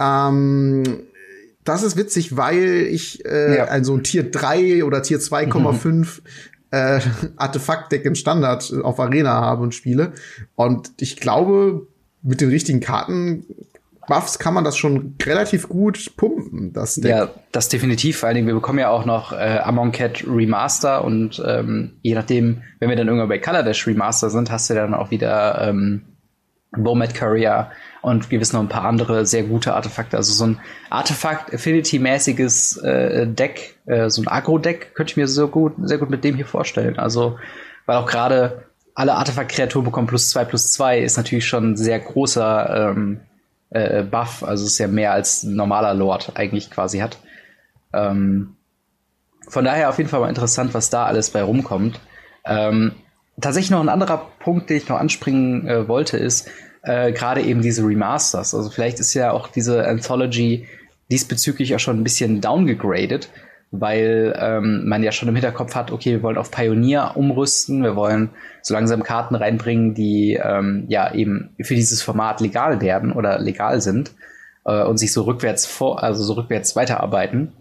Ähm, 0.00 0.84
das 1.64 1.82
ist 1.84 1.96
witzig, 1.96 2.36
weil 2.36 2.86
ich 2.90 3.24
äh, 3.24 3.58
ja. 3.58 3.64
ein 3.66 3.84
so 3.84 3.94
ein 3.94 4.02
Tier 4.02 4.28
3 4.28 4.84
oder 4.84 5.02
Tier 5.02 5.20
2,5 5.20 5.90
mhm 5.90 6.06
äh, 6.72 7.00
Artefaktdeck 7.36 8.04
im 8.04 8.16
Standard 8.16 8.72
auf 8.82 8.98
Arena 8.98 9.30
habe 9.30 9.62
und 9.62 9.74
spiele. 9.74 10.12
Und 10.56 10.90
ich 10.98 11.16
glaube, 11.16 11.86
mit 12.22 12.40
den 12.40 12.48
richtigen 12.48 12.80
Karten 12.80 13.44
Buffs 14.08 14.38
kann 14.38 14.52
man 14.54 14.64
das 14.64 14.76
schon 14.76 15.14
relativ 15.22 15.68
gut 15.68 16.16
pumpen, 16.16 16.72
das 16.72 16.96
Deck. 16.96 17.10
Ja, 17.10 17.30
das 17.52 17.68
definitiv. 17.68 18.18
Vor 18.18 18.26
allen 18.26 18.36
Dingen, 18.36 18.46
wir 18.48 18.54
bekommen 18.54 18.80
ja 18.80 18.90
auch 18.90 19.04
noch 19.04 19.32
äh, 19.32 19.58
Amon 19.62 19.92
Cat 19.92 20.24
Remaster 20.26 21.04
und 21.04 21.40
ähm, 21.46 21.92
je 22.02 22.14
nachdem, 22.14 22.62
wenn 22.80 22.88
wir 22.88 22.96
dann 22.96 23.06
irgendwann 23.06 23.28
bei 23.28 23.38
Color 23.38 23.62
Dash 23.62 23.86
Remaster 23.86 24.30
sind, 24.30 24.50
hast 24.50 24.70
du 24.70 24.74
dann 24.74 24.94
auch 24.94 25.10
wieder 25.10 25.68
ähm, 25.68 26.02
Bomet 26.72 27.14
Courier 27.14 27.70
und 28.02 28.28
gewiss 28.28 28.52
noch 28.52 28.60
ein 28.60 28.68
paar 28.68 28.84
andere 28.84 29.24
sehr 29.24 29.44
gute 29.44 29.74
Artefakte. 29.74 30.16
Also 30.16 30.32
so 30.32 30.44
ein 30.44 30.60
Artefakt-Affinity-mäßiges 30.90 32.82
äh, 32.82 33.26
Deck, 33.26 33.76
äh, 33.86 34.10
so 34.10 34.22
ein 34.22 34.28
Agro-Deck, 34.28 34.94
könnte 34.94 35.12
ich 35.12 35.16
mir 35.16 35.28
so 35.28 35.48
gut, 35.48 35.74
sehr 35.82 35.98
gut 35.98 36.10
mit 36.10 36.24
dem 36.24 36.34
hier 36.34 36.46
vorstellen. 36.46 36.98
Also, 36.98 37.38
weil 37.86 37.96
auch 37.96 38.06
gerade 38.06 38.64
alle 38.94 39.14
Artefakt-Kreaturen 39.14 39.84
bekommen 39.84 40.08
plus 40.08 40.30
zwei 40.30 40.44
plus 40.44 40.72
zwei 40.72 40.98
ist 40.98 41.16
natürlich 41.16 41.46
schon 41.46 41.72
ein 41.72 41.76
sehr 41.76 42.00
großer 42.00 42.90
ähm, 42.90 43.20
äh, 43.70 44.02
Buff. 44.02 44.42
Also 44.42 44.66
ist 44.66 44.78
ja 44.78 44.88
mehr 44.88 45.12
als 45.12 45.44
ein 45.44 45.54
normaler 45.54 45.94
Lord 45.94 46.32
eigentlich 46.34 46.70
quasi 46.70 46.98
hat. 46.98 47.18
Ähm, 47.92 48.56
von 49.48 49.64
daher 49.64 49.88
auf 49.88 49.98
jeden 49.98 50.10
Fall 50.10 50.20
mal 50.20 50.28
interessant, 50.28 50.74
was 50.74 50.90
da 50.90 51.06
alles 51.06 51.30
bei 51.30 51.42
rumkommt. 51.42 52.00
Ähm, 52.44 52.92
tatsächlich 53.40 53.70
noch 53.70 53.80
ein 53.80 53.88
anderer 53.88 54.30
Punkt, 54.40 54.70
den 54.70 54.76
ich 54.76 54.88
noch 54.88 54.98
anspringen 54.98 55.68
äh, 55.68 55.88
wollte, 55.88 56.16
ist, 56.16 56.48
äh, 56.82 57.12
gerade 57.12 57.42
eben 57.42 57.62
diese 57.62 57.86
Remasters. 57.86 58.54
Also 58.54 58.70
vielleicht 58.70 59.00
ist 59.00 59.14
ja 59.14 59.32
auch 59.32 59.48
diese 59.48 59.86
Anthology 59.86 60.66
diesbezüglich 61.10 61.74
auch 61.74 61.80
schon 61.80 62.00
ein 62.00 62.04
bisschen 62.04 62.40
downgegradet, 62.40 63.28
weil 63.70 64.36
ähm, 64.38 64.88
man 64.88 65.02
ja 65.02 65.12
schon 65.12 65.28
im 65.28 65.34
Hinterkopf 65.34 65.74
hat, 65.74 65.90
okay, 65.90 66.12
wir 66.12 66.22
wollen 66.22 66.36
auf 66.36 66.50
Pioneer 66.50 67.12
umrüsten, 67.16 67.82
wir 67.82 67.96
wollen 67.96 68.30
so 68.62 68.74
langsam 68.74 69.02
Karten 69.02 69.34
reinbringen, 69.34 69.94
die 69.94 70.38
ähm, 70.42 70.84
ja 70.88 71.14
eben 71.14 71.50
für 71.60 71.74
dieses 71.74 72.02
Format 72.02 72.40
legal 72.40 72.80
werden 72.80 73.12
oder 73.12 73.38
legal 73.38 73.80
sind 73.80 74.12
äh, 74.64 74.82
und 74.82 74.98
sich 74.98 75.12
so 75.12 75.22
rückwärts 75.22 75.66
vor, 75.66 76.02
also 76.02 76.22
so 76.22 76.34
rückwärts 76.34 76.76
weiterarbeiten. 76.76 77.52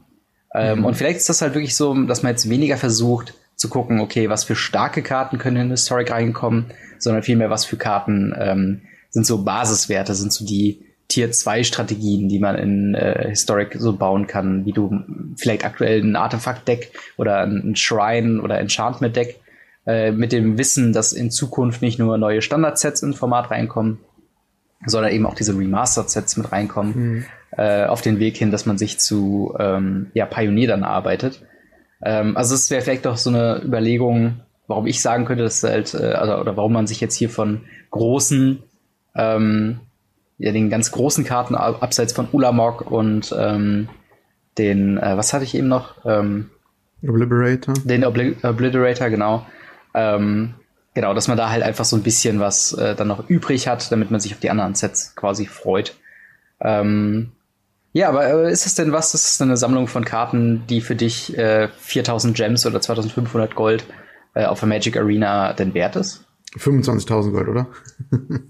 Ähm, 0.54 0.80
mhm. 0.80 0.86
Und 0.86 0.96
vielleicht 0.96 1.18
ist 1.18 1.30
das 1.30 1.42
halt 1.42 1.54
wirklich 1.54 1.76
so, 1.76 1.94
dass 2.04 2.24
man 2.24 2.34
jetzt 2.34 2.50
weniger 2.50 2.78
versucht 2.78 3.34
zu 3.56 3.70
gucken, 3.70 4.02
okay, 4.02 4.30
was 4.30 4.44
für 4.44 4.56
starke 4.56 5.04
Karten 5.04 5.38
können 5.38 5.58
in 5.58 5.70
Historic 5.70 6.12
reinkommen, 6.12 6.66
sondern 7.00 7.24
vielmehr 7.24 7.50
was 7.50 7.64
für 7.64 7.78
Karten 7.78 8.34
ähm, 8.38 8.82
sind 9.12 9.26
so 9.26 9.44
Basiswerte, 9.44 10.16
sind 10.16 10.34
so 10.34 10.46
die, 10.46 10.84
Tier 11.12 11.30
2 11.30 11.64
Strategien, 11.64 12.30
die 12.30 12.40
man 12.40 12.56
in 12.56 12.96
äh, 12.96 13.28
Historic 13.28 13.76
so 13.78 13.98
bauen 13.98 14.28
kann, 14.28 14.66
wie 14.66 14.72
du 14.72 15.04
vielleicht 15.36 15.66
aktuell 15.66 16.02
ein 16.02 16.16
Artefakt-Deck 16.16 16.94
oder 17.18 17.42
ein 17.42 17.76
Shrine 17.76 18.42
oder 18.42 18.60
Enchantment-Deck 18.60 19.42
äh, 19.86 20.14
mit 20.14 20.32
dem 20.32 20.58
Wissen, 20.58 20.94
dass 20.94 21.12
in 21.12 21.30
Zukunft 21.30 21.82
nicht 21.82 22.00
nur 22.00 22.18
neue 22.18 22.42
Standard-Sets 22.42 23.04
ins 23.04 23.18
Format 23.18 23.52
reinkommen, 23.52 24.00
sondern 24.86 25.12
eben 25.12 25.26
auch 25.26 25.36
diese 25.36 25.58
Remastered-Sets 25.58 26.38
mit 26.38 26.54
reinkommen, 26.54 26.94
mhm. 26.96 27.26
äh, 27.58 27.88
auf 27.88 28.02
den 28.02 28.20
Weg 28.20 28.38
hin, 28.38 28.50
dass 28.50 28.66
man 28.66 28.78
sich 28.78 28.98
zu 28.98 29.54
ähm, 29.60 30.12
ja, 30.14 30.26
Pioneer 30.26 30.70
dann 30.70 30.84
arbeitet. 30.84 31.42
Ähm, 32.02 32.38
also 32.38 32.56
es 32.56 32.72
wäre 32.72 32.82
vielleicht 32.82 33.06
doch 33.06 33.18
so 33.18 33.32
eine 33.32 33.62
Überlegung, 33.62 34.40
warum 34.68 34.88
ich 34.88 35.02
sagen 35.02 35.26
könnte, 35.26 35.44
dass 35.44 35.62
halt, 35.62 35.94
äh, 35.94 36.14
also, 36.14 36.38
oder 36.38 36.56
warum 36.56 36.72
man 36.72 36.88
sich 36.88 37.02
jetzt 37.02 37.16
hier 37.16 37.30
von 37.30 37.66
großen, 37.90 38.64
ähm, 39.16 39.80
ja, 40.38 40.52
den 40.52 40.70
ganz 40.70 40.92
großen 40.92 41.24
Karten 41.24 41.56
abseits 41.56 42.14
von 42.14 42.28
Ulamog 42.32 42.90
und 42.90 43.34
ähm, 43.38 43.90
den, 44.58 44.98
äh, 44.98 45.16
was 45.16 45.34
hatte 45.34 45.44
ich 45.44 45.56
eben 45.56 45.68
noch? 45.68 46.04
Ähm, 46.06 46.50
Obliterator. 47.04 47.74
Den 47.84 48.06
Obli 48.06 48.36
Obliterator, 48.44 49.10
genau. 49.10 49.46
Ähm, 49.94 50.56
genau, 50.94 51.14
dass 51.14 51.28
man 51.28 51.38
da 51.38 51.50
halt 51.50 51.64
einfach 51.64 51.86
so 51.86 51.96
ein 51.96 52.04
bisschen 52.04 52.40
was 52.40 52.74
äh, 52.74 52.96
dann 52.96 53.08
noch 53.08 53.30
übrig 53.30 53.68
hat, 53.68 53.92
damit 53.92 54.12
man 54.12 54.20
sich 54.20 54.34
auf 54.34 54.40
die 54.40 54.50
anderen 54.50 54.76
Sets 54.76 55.16
quasi 55.16 55.46
freut. 55.46 55.96
Ähm, 56.60 57.32
ja, 57.94 58.10
aber 58.10 58.26
äh, 58.26 58.52
ist 58.52 58.66
es 58.66 58.76
denn 58.76 58.92
was? 58.92 59.14
Ist 59.14 59.32
es 59.32 59.42
eine 59.42 59.58
Sammlung 59.58 59.88
von 59.88 60.06
Karten, 60.06 60.66
die 60.68 60.82
für 60.82 60.96
dich 60.96 61.38
äh, 61.38 61.68
4000 61.80 62.36
Gems 62.36 62.66
oder 62.66 62.80
2500 62.80 63.56
Gold 63.56 63.86
äh, 64.34 64.46
auf 64.46 64.60
der 64.60 64.70
Magic 64.70 64.98
Arena 64.98 65.54
denn 65.54 65.74
wert 65.74 65.96
ist? 65.96 66.26
25.000 66.58 67.32
Gold, 67.32 67.48
oder? 67.48 67.68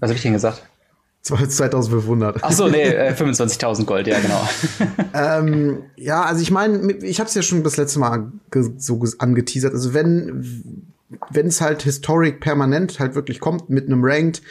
Was 0.00 0.08
habe 0.08 0.14
ich 0.14 0.22
denn 0.22 0.32
gesagt? 0.32 0.62
2500. 1.22 2.42
Ach 2.42 2.50
so, 2.50 2.68
nee, 2.68 2.82
äh, 2.82 3.12
25.000 3.16 3.84
Gold, 3.84 4.08
ja, 4.08 4.18
genau. 4.18 4.48
ähm, 5.14 5.84
ja, 5.96 6.24
also 6.24 6.42
ich 6.42 6.50
meine, 6.50 6.92
ich 6.94 7.20
habe 7.20 7.28
es 7.28 7.34
ja 7.34 7.42
schon 7.42 7.62
das 7.62 7.76
letzte 7.76 8.00
Mal 8.00 8.32
so 8.76 9.00
angeteasert. 9.18 9.72
Also 9.72 9.94
wenn 9.94 10.90
wenn 11.30 11.46
es 11.46 11.60
halt 11.60 11.82
historic 11.82 12.40
permanent 12.40 12.98
halt 12.98 13.14
wirklich 13.14 13.38
kommt 13.38 13.68
mit 13.68 13.86
einem 13.86 14.02
Ranked, 14.02 14.42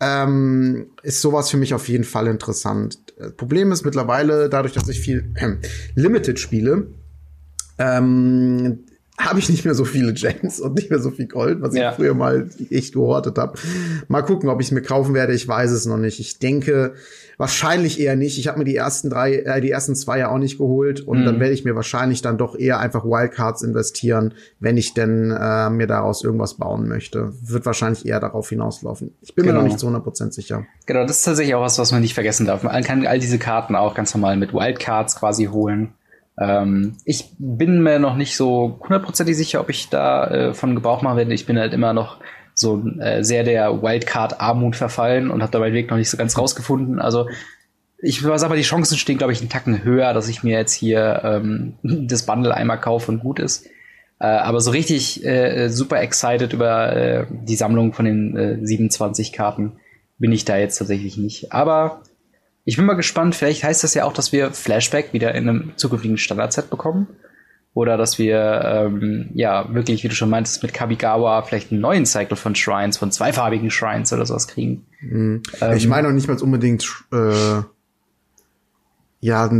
ähm, 0.00 0.90
ist 1.02 1.20
sowas 1.20 1.50
für 1.50 1.56
mich 1.56 1.74
auf 1.74 1.88
jeden 1.88 2.04
Fall 2.04 2.26
interessant. 2.26 2.98
Das 3.18 3.32
Problem 3.32 3.72
ist 3.72 3.84
mittlerweile, 3.84 4.48
dadurch, 4.48 4.74
dass 4.74 4.88
ich 4.88 5.00
viel 5.00 5.32
äh, 5.34 5.56
Limited 5.94 6.38
spiele, 6.38 6.88
ähm, 7.78 8.80
habe 9.20 9.38
ich 9.38 9.48
nicht 9.48 9.64
mehr 9.64 9.74
so 9.74 9.84
viele 9.84 10.12
Gems 10.12 10.60
und 10.60 10.74
nicht 10.74 10.90
mehr 10.90 10.98
so 10.98 11.10
viel 11.10 11.26
Gold, 11.26 11.60
was 11.60 11.74
ja. 11.74 11.90
ich 11.90 11.96
früher 11.96 12.14
mal 12.14 12.48
echt 12.70 12.94
gehortet 12.94 13.38
habe. 13.38 13.58
Mal 14.08 14.22
gucken, 14.22 14.48
ob 14.48 14.60
ich 14.60 14.68
es 14.68 14.72
mir 14.72 14.82
kaufen 14.82 15.14
werde. 15.14 15.32
Ich 15.34 15.46
weiß 15.46 15.70
es 15.70 15.86
noch 15.86 15.96
nicht. 15.96 16.20
Ich 16.20 16.38
denke 16.38 16.94
wahrscheinlich 17.40 17.98
eher 17.98 18.16
nicht. 18.16 18.38
Ich 18.38 18.48
habe 18.48 18.58
mir 18.58 18.64
die 18.64 18.76
ersten 18.76 19.08
drei, 19.08 19.36
äh, 19.36 19.60
die 19.62 19.70
ersten 19.70 19.96
zwei 19.96 20.18
ja 20.18 20.30
auch 20.30 20.38
nicht 20.38 20.58
geholt 20.58 21.00
und 21.00 21.20
mhm. 21.20 21.24
dann 21.24 21.40
werde 21.40 21.54
ich 21.54 21.64
mir 21.64 21.74
wahrscheinlich 21.74 22.20
dann 22.20 22.36
doch 22.36 22.54
eher 22.54 22.78
einfach 22.78 23.04
Wildcards 23.04 23.62
investieren, 23.62 24.34
wenn 24.60 24.76
ich 24.76 24.92
denn 24.92 25.30
äh, 25.30 25.70
mir 25.70 25.86
daraus 25.86 26.22
irgendwas 26.22 26.54
bauen 26.54 26.86
möchte. 26.86 27.32
Wird 27.40 27.64
wahrscheinlich 27.64 28.04
eher 28.04 28.20
darauf 28.20 28.50
hinauslaufen. 28.50 29.14
Ich 29.22 29.34
bin 29.34 29.46
genau. 29.46 29.56
mir 29.56 29.62
noch 29.62 29.68
nicht 29.68 29.78
zu 29.78 29.88
100% 29.88 30.32
sicher. 30.32 30.66
Genau, 30.84 31.02
das 31.06 31.18
ist 31.18 31.22
tatsächlich 31.22 31.54
auch 31.54 31.62
was, 31.62 31.78
was 31.78 31.92
man 31.92 32.02
nicht 32.02 32.14
vergessen 32.14 32.44
darf. 32.46 32.62
Man 32.62 32.84
kann 32.84 33.06
all 33.06 33.18
diese 33.18 33.38
Karten 33.38 33.74
auch 33.74 33.94
ganz 33.94 34.14
normal 34.14 34.36
mit 34.36 34.52
Wildcards 34.52 35.16
quasi 35.16 35.46
holen. 35.46 35.94
Ähm, 36.40 36.96
ich 37.04 37.26
bin 37.38 37.82
mir 37.82 37.98
noch 37.98 38.16
nicht 38.16 38.36
so 38.36 38.80
hundertprozentig 38.80 39.36
sicher, 39.36 39.60
ob 39.60 39.68
ich 39.68 39.90
da 39.90 40.26
äh, 40.26 40.54
von 40.54 40.74
Gebrauch 40.74 41.02
machen 41.02 41.18
werde. 41.18 41.34
Ich 41.34 41.46
bin 41.46 41.58
halt 41.58 41.74
immer 41.74 41.92
noch 41.92 42.18
so 42.54 42.82
äh, 42.98 43.22
sehr 43.22 43.44
der 43.44 43.82
Wildcard-Armut 43.82 44.74
verfallen 44.74 45.30
und 45.30 45.42
habe 45.42 45.52
da 45.52 45.58
meinen 45.58 45.74
Weg 45.74 45.90
noch 45.90 45.98
nicht 45.98 46.10
so 46.10 46.16
ganz 46.16 46.36
rausgefunden. 46.36 46.98
Also 46.98 47.28
ich 48.02 48.22
sag 48.22 48.48
mal, 48.48 48.56
die 48.56 48.62
Chancen 48.62 48.96
stehen, 48.96 49.18
glaube 49.18 49.34
ich, 49.34 49.40
einen 49.40 49.50
Tacken 49.50 49.84
höher, 49.84 50.14
dass 50.14 50.28
ich 50.28 50.42
mir 50.42 50.56
jetzt 50.56 50.72
hier 50.72 51.20
ähm, 51.22 51.74
das 51.82 52.24
Bundle 52.24 52.54
einmal 52.54 52.80
kaufe 52.80 53.12
und 53.12 53.20
gut 53.20 53.38
ist. 53.38 53.66
Äh, 54.18 54.26
aber 54.26 54.60
so 54.60 54.70
richtig 54.70 55.24
äh, 55.24 55.68
super 55.68 56.00
excited 56.00 56.54
über 56.54 56.96
äh, 56.96 57.26
die 57.30 57.56
Sammlung 57.56 57.92
von 57.92 58.06
den 58.06 58.36
äh, 58.36 58.66
27 58.66 59.32
Karten 59.32 59.72
bin 60.18 60.32
ich 60.32 60.44
da 60.44 60.56
jetzt 60.56 60.78
tatsächlich 60.78 61.16
nicht. 61.16 61.52
Aber 61.52 62.02
ich 62.64 62.76
bin 62.76 62.84
mal 62.84 62.94
gespannt, 62.94 63.34
vielleicht 63.34 63.64
heißt 63.64 63.84
das 63.84 63.94
ja 63.94 64.04
auch, 64.04 64.12
dass 64.12 64.32
wir 64.32 64.52
Flashback 64.52 65.12
wieder 65.12 65.34
in 65.34 65.48
einem 65.48 65.72
zukünftigen 65.76 66.18
Standard-Set 66.18 66.70
bekommen. 66.70 67.08
Oder 67.72 67.96
dass 67.96 68.18
wir, 68.18 68.62
ähm, 68.64 69.30
ja, 69.32 69.72
wirklich, 69.72 70.02
wie 70.02 70.08
du 70.08 70.14
schon 70.14 70.28
meintest, 70.28 70.62
mit 70.62 70.74
Kabigawa 70.74 71.42
vielleicht 71.42 71.70
einen 71.70 71.80
neuen 71.80 72.04
Cycle 72.04 72.36
von 72.36 72.56
Shrines, 72.56 72.98
von 72.98 73.12
zweifarbigen 73.12 73.70
Shrines 73.70 74.12
oder 74.12 74.26
sowas 74.26 74.48
kriegen. 74.48 74.86
Mhm. 75.00 75.42
Ähm, 75.60 75.76
ich 75.76 75.86
meine 75.86 76.08
auch 76.08 76.12
nicht 76.12 76.26
mal 76.26 76.36
unbedingt, 76.42 76.84
äh, 77.12 77.62
ja, 79.20 79.50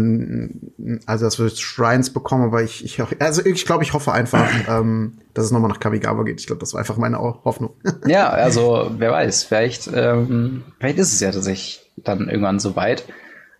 also 1.06 1.24
dass 1.24 1.38
wir 1.38 1.50
Shrines 1.50 2.10
bekommen, 2.10 2.44
aber 2.44 2.64
ich, 2.64 2.84
ich 2.84 3.00
also 3.20 3.44
ich 3.44 3.64
glaube, 3.64 3.84
ich 3.84 3.92
hoffe 3.92 4.10
einfach, 4.10 4.48
ähm, 4.68 5.18
dass 5.34 5.44
es 5.44 5.52
nochmal 5.52 5.70
nach 5.70 5.80
Kamigawa 5.80 6.24
geht. 6.24 6.40
Ich 6.40 6.48
glaube, 6.48 6.60
das 6.60 6.72
war 6.72 6.80
einfach 6.80 6.96
meine 6.96 7.20
Hoffnung. 7.20 7.74
ja, 8.06 8.28
also 8.28 8.90
wer 8.98 9.12
weiß, 9.12 9.44
vielleicht, 9.44 9.88
ähm, 9.94 10.64
vielleicht 10.80 10.98
ist 10.98 11.12
es 11.12 11.20
ja 11.20 11.30
tatsächlich 11.30 11.89
dann 12.04 12.28
irgendwann 12.28 12.58
soweit. 12.58 13.04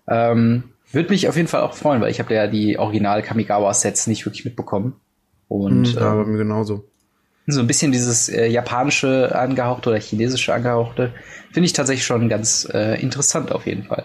Ähm, 0.08 0.64
würde 0.92 1.10
mich 1.10 1.28
auf 1.28 1.36
jeden 1.36 1.48
Fall 1.48 1.62
auch 1.62 1.74
freuen, 1.74 2.00
weil 2.00 2.10
ich 2.10 2.18
habe 2.18 2.34
ja 2.34 2.46
die 2.46 2.78
Original 2.78 3.22
Kamigawa-Sets 3.22 4.06
nicht 4.06 4.26
wirklich 4.26 4.44
mitbekommen. 4.44 4.96
Und 5.48 5.88
hm, 5.88 5.94
ja, 5.94 6.20
ähm, 6.20 6.32
mir 6.32 6.38
genauso. 6.38 6.84
So 7.46 7.60
ein 7.60 7.66
bisschen 7.66 7.92
dieses 7.92 8.28
äh, 8.28 8.46
japanische 8.46 9.34
angehauchte 9.34 9.90
oder 9.90 9.98
chinesische 9.98 10.54
angehauchte 10.54 11.12
finde 11.52 11.66
ich 11.66 11.72
tatsächlich 11.72 12.04
schon 12.04 12.28
ganz 12.28 12.68
äh, 12.72 13.00
interessant 13.00 13.50
auf 13.50 13.66
jeden 13.66 13.84
Fall. 13.84 14.04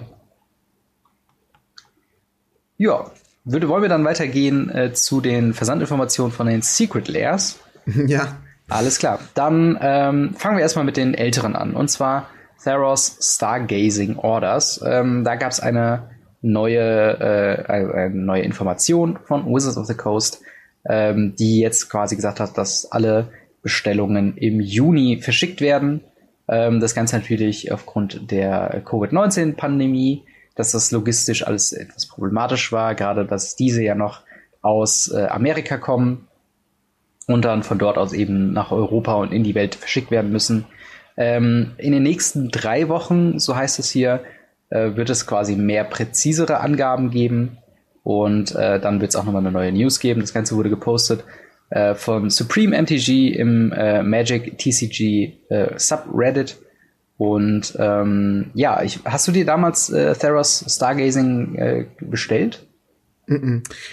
Ja, 2.77 3.11
würde, 3.43 3.69
wollen 3.69 3.83
wir 3.83 3.89
dann 3.89 4.03
weitergehen 4.03 4.69
äh, 4.69 4.93
zu 4.93 5.21
den 5.21 5.53
Versandinformationen 5.53 6.31
von 6.31 6.47
den 6.47 6.61
Secret 6.61 7.07
Layers? 7.07 7.59
Ja. 8.07 8.39
Alles 8.67 8.97
klar. 8.97 9.19
Dann 9.35 9.77
ähm, 9.79 10.33
fangen 10.35 10.57
wir 10.57 10.63
erstmal 10.63 10.85
mit 10.85 10.97
den 10.97 11.13
älteren 11.13 11.55
an. 11.55 11.75
Und 11.75 11.89
zwar 11.89 12.29
Theros 12.65 13.17
Stargazing 13.21 14.17
Orders. 14.17 14.83
Ähm, 14.83 15.23
da 15.23 15.35
gab 15.35 15.51
es 15.51 15.59
eine 15.59 16.09
neue, 16.41 16.79
äh, 16.79 17.71
eine 17.71 18.09
neue 18.09 18.41
Information 18.41 19.19
von 19.23 19.45
Wizards 19.45 19.77
of 19.77 19.85
the 19.85 19.93
Coast, 19.93 20.41
ähm, 20.89 21.35
die 21.37 21.59
jetzt 21.59 21.89
quasi 21.89 22.15
gesagt 22.15 22.39
hat, 22.39 22.57
dass 22.57 22.91
alle 22.91 23.27
Bestellungen 23.61 24.35
im 24.37 24.61
Juni 24.61 25.21
verschickt 25.21 25.61
werden. 25.61 26.01
Ähm, 26.47 26.79
das 26.79 26.95
Ganze 26.95 27.17
natürlich 27.17 27.71
aufgrund 27.71 28.31
der 28.31 28.81
Covid-19-Pandemie, 28.83 30.23
dass 30.55 30.71
das 30.71 30.91
logistisch 30.91 31.45
alles 31.45 31.71
etwas 31.71 32.07
problematisch 32.07 32.71
war, 32.71 32.95
gerade 32.95 33.25
dass 33.25 33.55
diese 33.55 33.83
ja 33.83 33.93
noch 33.93 34.21
aus 34.63 35.11
äh, 35.11 35.27
Amerika 35.27 35.77
kommen 35.77 36.27
und 37.27 37.45
dann 37.45 37.61
von 37.61 37.77
dort 37.77 37.99
aus 37.99 38.11
eben 38.13 38.53
nach 38.53 38.71
Europa 38.71 39.13
und 39.13 39.31
in 39.31 39.43
die 39.43 39.53
Welt 39.53 39.75
verschickt 39.75 40.09
werden 40.09 40.31
müssen. 40.31 40.65
Ähm, 41.17 41.71
in 41.77 41.91
den 41.91 42.03
nächsten 42.03 42.49
drei 42.49 42.89
Wochen, 42.89 43.39
so 43.39 43.55
heißt 43.55 43.79
es 43.79 43.89
hier, 43.89 44.21
äh, 44.69 44.95
wird 44.95 45.09
es 45.09 45.27
quasi 45.27 45.55
mehr 45.55 45.83
präzisere 45.83 46.59
Angaben 46.59 47.11
geben. 47.11 47.57
Und 48.03 48.53
äh, 48.55 48.79
dann 48.79 49.01
wird 49.01 49.09
es 49.09 49.15
auch 49.15 49.23
nochmal 49.23 49.41
eine 49.41 49.51
neue 49.51 49.71
News 49.71 49.99
geben. 49.99 50.21
Das 50.21 50.33
Ganze 50.33 50.55
wurde 50.55 50.69
gepostet 50.69 51.23
äh, 51.69 51.95
von 51.95 52.29
Supreme 52.29 52.79
MTG 52.81 53.29
im 53.29 53.71
äh, 53.71 54.03
Magic 54.03 54.57
TCG 54.57 55.33
äh, 55.49 55.77
Subreddit. 55.77 56.57
Und 57.17 57.75
ähm, 57.79 58.51
ja, 58.53 58.83
ich, 58.83 58.99
hast 59.05 59.27
du 59.27 59.31
dir 59.31 59.45
damals 59.45 59.89
äh, 59.89 60.13
Theros 60.13 60.65
Stargazing 60.67 61.87
bestellt? 62.01 62.67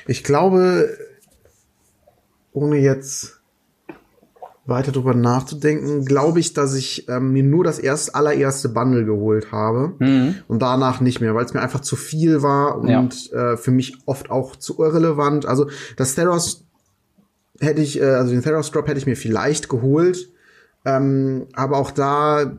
Ich 0.07 0.25
glaube, 0.25 0.99
ohne 2.53 2.77
jetzt 2.77 3.42
weiter 4.65 4.93
drüber 4.93 5.15
nachzudenken, 5.15 6.05
glaube 6.05 6.39
ich, 6.39 6.53
dass 6.53 6.75
ich 6.75 7.09
ähm, 7.09 7.33
mir 7.33 7.43
nur 7.43 7.65
das 7.65 7.79
erst 7.79 8.15
allererste 8.15 8.69
Bundle 8.69 9.05
geholt 9.05 9.51
habe 9.51 9.95
mhm. 9.99 10.37
und 10.47 10.63
danach 10.63 11.01
nicht 11.01 11.21
mehr, 11.21 11.35
weil 11.35 11.45
es 11.45 11.53
mir 11.53 11.61
einfach 11.61 11.81
zu 11.81 11.97
viel 11.97 12.43
war 12.43 12.79
und 12.79 13.31
ja. 13.31 13.53
äh, 13.53 13.57
für 13.57 13.73
mich 13.73 13.99
oft 14.07 14.31
auch 14.31 14.55
zu 14.55 14.79
irrelevant. 14.79 15.47
Also 15.47 15.69
das 15.97 16.15
Theros 16.15 16.65
hätte 17.59 17.81
ich, 17.81 18.01
äh, 18.01 18.05
also 18.05 18.33
den 18.33 18.43
Theros 18.43 18.71
Drop 18.71 18.87
hätte 18.87 18.99
ich 18.99 19.07
mir 19.07 19.17
vielleicht 19.17 19.69
geholt, 19.69 20.31
ähm, 20.85 21.47
aber 21.55 21.79
auch 21.79 21.91
da 21.91 22.53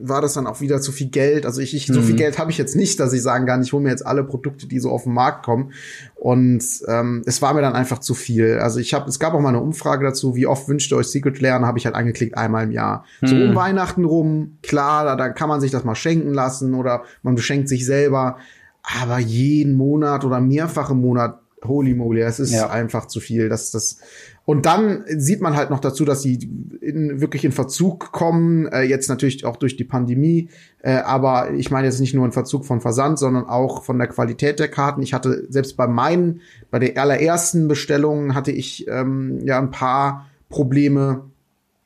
war 0.00 0.20
das 0.20 0.34
dann 0.34 0.46
auch 0.46 0.60
wieder 0.60 0.80
zu 0.80 0.92
viel 0.92 1.08
Geld. 1.08 1.46
Also 1.46 1.60
ich, 1.60 1.74
ich 1.74 1.86
so 1.86 2.02
viel 2.02 2.14
mhm. 2.14 2.18
Geld 2.18 2.38
habe 2.38 2.50
ich 2.50 2.58
jetzt 2.58 2.76
nicht, 2.76 3.00
dass 3.00 3.12
ich 3.12 3.22
sagen 3.22 3.46
kann, 3.46 3.62
ich 3.62 3.72
hole 3.72 3.82
mir 3.82 3.90
jetzt 3.90 4.06
alle 4.06 4.24
Produkte, 4.24 4.66
die 4.66 4.78
so 4.78 4.90
auf 4.90 5.04
den 5.04 5.12
Markt 5.12 5.44
kommen. 5.44 5.72
Und 6.14 6.64
ähm, 6.88 7.22
es 7.26 7.42
war 7.42 7.54
mir 7.54 7.60
dann 7.60 7.74
einfach 7.74 7.98
zu 7.98 8.14
viel. 8.14 8.58
Also 8.58 8.80
ich 8.80 8.94
habe, 8.94 9.08
es 9.08 9.18
gab 9.18 9.34
auch 9.34 9.40
mal 9.40 9.50
eine 9.50 9.60
Umfrage 9.60 10.04
dazu, 10.04 10.34
wie 10.34 10.46
oft 10.46 10.68
wünscht 10.68 10.92
ihr 10.92 10.96
euch 10.96 11.08
Secret 11.08 11.40
Lair? 11.40 11.60
habe 11.60 11.78
ich 11.78 11.86
halt 11.86 11.94
angeklickt 11.94 12.36
einmal 12.36 12.64
im 12.64 12.72
Jahr. 12.72 13.04
Mhm. 13.20 13.26
So 13.26 13.36
um 13.36 13.54
Weihnachten 13.54 14.04
rum, 14.04 14.58
klar, 14.62 15.04
da, 15.04 15.16
da 15.16 15.28
kann 15.28 15.48
man 15.48 15.60
sich 15.60 15.70
das 15.70 15.84
mal 15.84 15.94
schenken 15.94 16.34
lassen 16.34 16.74
oder 16.74 17.04
man 17.22 17.34
beschenkt 17.34 17.68
sich 17.68 17.86
selber. 17.86 18.36
Aber 18.82 19.18
jeden 19.18 19.74
Monat 19.74 20.24
oder 20.24 20.40
mehrfach 20.40 20.90
im 20.90 21.00
Monat 21.00 21.40
holy 21.66 21.94
moly, 21.94 22.20
es 22.20 22.40
ist 22.40 22.52
ja. 22.52 22.70
einfach 22.70 23.06
zu 23.06 23.20
viel. 23.20 23.48
Das, 23.48 23.70
das, 23.70 23.98
und 24.44 24.66
dann 24.66 25.04
sieht 25.06 25.40
man 25.40 25.56
halt 25.56 25.70
noch 25.70 25.80
dazu, 25.80 26.04
dass 26.04 26.22
sie 26.22 26.38
in, 26.80 27.20
wirklich 27.20 27.44
in 27.44 27.52
Verzug 27.52 28.12
kommen, 28.12 28.66
äh, 28.66 28.82
jetzt 28.82 29.08
natürlich 29.08 29.44
auch 29.44 29.56
durch 29.56 29.76
die 29.76 29.84
Pandemie. 29.84 30.48
Äh, 30.82 30.96
aber 30.96 31.52
ich 31.52 31.70
meine 31.70 31.86
jetzt 31.86 32.00
nicht 32.00 32.14
nur 32.14 32.24
in 32.26 32.32
Verzug 32.32 32.66
von 32.66 32.80
Versand, 32.80 33.18
sondern 33.18 33.44
auch 33.44 33.84
von 33.84 33.98
der 33.98 34.08
Qualität 34.08 34.58
der 34.58 34.68
Karten. 34.68 35.02
Ich 35.02 35.14
hatte 35.14 35.46
selbst 35.48 35.76
bei 35.76 35.86
meinen, 35.86 36.40
bei 36.70 36.78
der 36.78 37.00
allerersten 37.00 37.68
Bestellung 37.68 38.34
hatte 38.34 38.52
ich 38.52 38.86
ähm, 38.88 39.40
ja 39.44 39.58
ein 39.58 39.70
paar 39.70 40.26
Probleme 40.48 41.24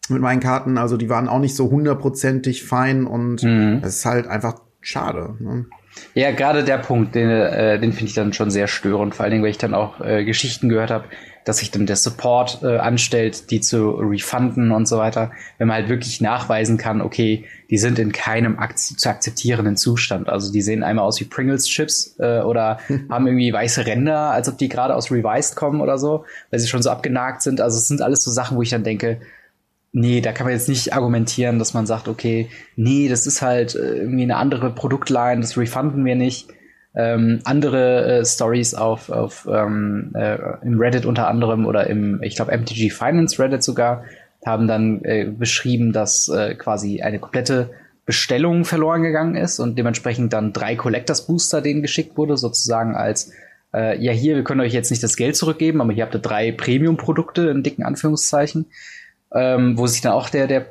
mit 0.09 0.21
meinen 0.21 0.41
Karten. 0.41 0.79
Also 0.79 0.97
die 0.97 1.09
waren 1.09 1.29
auch 1.29 1.41
nicht 1.41 1.55
so 1.55 1.71
hundertprozentig 1.71 2.65
fein 2.65 3.07
und 3.07 3.43
mhm. 3.43 3.81
es 3.83 3.99
ist 3.99 4.05
halt 4.05 4.27
einfach 4.27 4.61
schade. 4.81 5.37
Ne? 5.39 5.67
Ja, 6.15 6.31
gerade 6.33 6.65
der 6.65 6.79
Punkt, 6.79 7.15
den, 7.15 7.31
äh, 7.31 7.79
den 7.79 7.93
finde 7.93 8.07
ich 8.07 8.15
dann 8.15 8.33
schon 8.33 8.51
sehr 8.51 8.67
störend, 8.67 9.15
vor 9.15 9.25
allen 9.25 9.33
Dingen, 9.33 9.43
weil 9.43 9.51
ich 9.51 9.59
dann 9.59 9.75
auch 9.75 10.01
äh, 10.01 10.25
Geschichten 10.25 10.69
gehört 10.69 10.91
habe, 10.91 11.05
dass 11.45 11.59
sich 11.59 11.71
dann 11.71 11.87
der 11.87 11.97
Support 11.97 12.61
äh, 12.63 12.77
anstellt, 12.77 13.51
die 13.51 13.61
zu 13.61 13.93
refunden 13.93 14.71
und 14.71 14.87
so 14.87 14.99
weiter, 14.99 15.31
wenn 15.57 15.69
man 15.69 15.77
halt 15.77 15.89
wirklich 15.89 16.21
nachweisen 16.21 16.77
kann, 16.77 17.01
okay, 17.01 17.47
die 17.71 17.79
sind 17.79 17.99
in 17.99 18.13
keinem 18.13 18.59
ak 18.59 18.77
zu 18.77 19.09
akzeptierenden 19.09 19.77
Zustand. 19.77 20.29
Also 20.29 20.53
die 20.53 20.61
sehen 20.61 20.83
einmal 20.83 21.07
aus 21.07 21.19
wie 21.21 21.25
Pringles-Chips 21.25 22.17
äh, 22.19 22.41
oder 22.41 22.81
haben 23.09 23.27
irgendwie 23.27 23.53
weiße 23.53 23.87
Ränder, 23.87 24.31
als 24.31 24.49
ob 24.49 24.59
die 24.59 24.69
gerade 24.69 24.95
aus 24.95 25.11
Revised 25.11 25.57
kommen 25.57 25.81
oder 25.81 25.97
so, 25.97 26.27
weil 26.51 26.61
sie 26.61 26.69
schon 26.69 26.83
so 26.83 26.91
abgenagt 26.91 27.41
sind. 27.41 27.63
Also 27.63 27.79
es 27.79 27.89
sind 27.89 28.03
alles 28.03 28.23
so 28.23 28.31
Sachen, 28.31 28.57
wo 28.57 28.63
ich 28.63 28.71
dann 28.71 28.85
denke, 28.85 29.21
nee, 29.93 30.21
da 30.21 30.33
kann 30.33 30.47
man 30.47 30.55
jetzt 30.55 30.69
nicht 30.69 30.93
argumentieren, 30.93 31.59
dass 31.59 31.75
man 31.75 31.87
sagt, 31.87 32.09
okay, 32.09 32.49
nee, 32.77 33.09
das 33.09 33.27
ist 33.27 33.43
halt 33.43 33.75
äh, 33.75 33.97
irgendwie 33.97 34.23
eine 34.23 34.37
andere 34.37 34.71
Produktline, 34.71 35.41
das 35.41 35.57
refunden 35.57 36.05
wir 36.05 36.17
nicht. 36.17 36.49
Ähm, 36.95 37.41
andere 37.45 38.21
äh, 38.21 38.25
Stories 38.25 38.75
auf, 38.75 39.11
auf 39.11 39.49
ähm, 39.51 40.13
äh, 40.15 40.39
im 40.63 40.81
Reddit 40.81 41.07
unter 41.07 41.29
anderem 41.29 41.67
oder 41.67 41.87
im, 41.87 42.21
ich 42.23 42.35
glaube, 42.35 42.57
MTG 42.57 42.91
Finance 42.91 43.41
Reddit 43.41 43.63
sogar, 43.63 44.05
haben 44.45 44.67
dann 44.67 45.05
äh, 45.05 45.27
beschrieben, 45.27 45.93
dass 45.93 46.29
äh, 46.29 46.55
quasi 46.55 47.03
eine 47.03 47.19
komplette 47.19 47.71
Bestellung 48.07 48.65
verloren 48.65 49.03
gegangen 49.03 49.37
ist 49.37 49.59
und 49.59 49.77
dementsprechend 49.79 50.33
dann 50.33 50.53
drei 50.53 50.77
Collectors 50.77 51.27
Booster 51.27 51.61
denen 51.61 51.83
geschickt 51.83 52.17
wurde, 52.17 52.37
sozusagen 52.37 52.97
als 52.97 53.33
äh, 53.75 54.03
ja 54.03 54.13
hier, 54.13 54.37
wir 54.37 54.45
können 54.45 54.63
euch 54.63 54.73
jetzt 54.73 54.91
nicht 54.91 55.03
das 55.03 55.17
Geld 55.17 55.37
zurückgeben, 55.37 55.81
aber 55.81 55.93
hier 55.93 56.05
habt 56.05 56.15
ihr 56.15 56.21
drei 56.21 56.53
Premium-Produkte 56.53 57.51
in 57.51 57.63
dicken 57.63 57.85
Anführungszeichen 57.85 58.67
ähm, 59.35 59.79
wo 59.79 59.87
sich 59.87 60.01
dann 60.01 60.13
auch 60.13 60.29
der, 60.29 60.47
der 60.47 60.67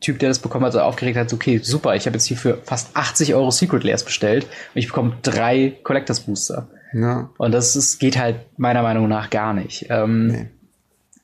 Typ, 0.00 0.18
der 0.18 0.28
das 0.28 0.40
bekommen 0.40 0.64
hat, 0.64 0.72
so 0.72 0.80
aufgeregt 0.80 1.16
hat, 1.16 1.32
okay, 1.32 1.58
super, 1.58 1.94
ich 1.94 2.06
habe 2.06 2.16
jetzt 2.16 2.26
hier 2.26 2.36
für 2.36 2.58
fast 2.64 2.96
80 2.96 3.34
Euro 3.34 3.50
Secret 3.50 3.84
Layers 3.84 4.04
bestellt 4.04 4.44
und 4.44 4.78
ich 4.78 4.88
bekomme 4.88 5.16
drei 5.22 5.74
Collectors 5.82 6.20
Booster. 6.20 6.68
Ja. 6.92 7.30
Und 7.38 7.52
das 7.52 7.76
ist, 7.76 7.98
geht 7.98 8.18
halt 8.18 8.36
meiner 8.56 8.82
Meinung 8.82 9.08
nach 9.08 9.30
gar 9.30 9.54
nicht. 9.54 9.86
Ähm, 9.90 10.26
nee. 10.26 10.46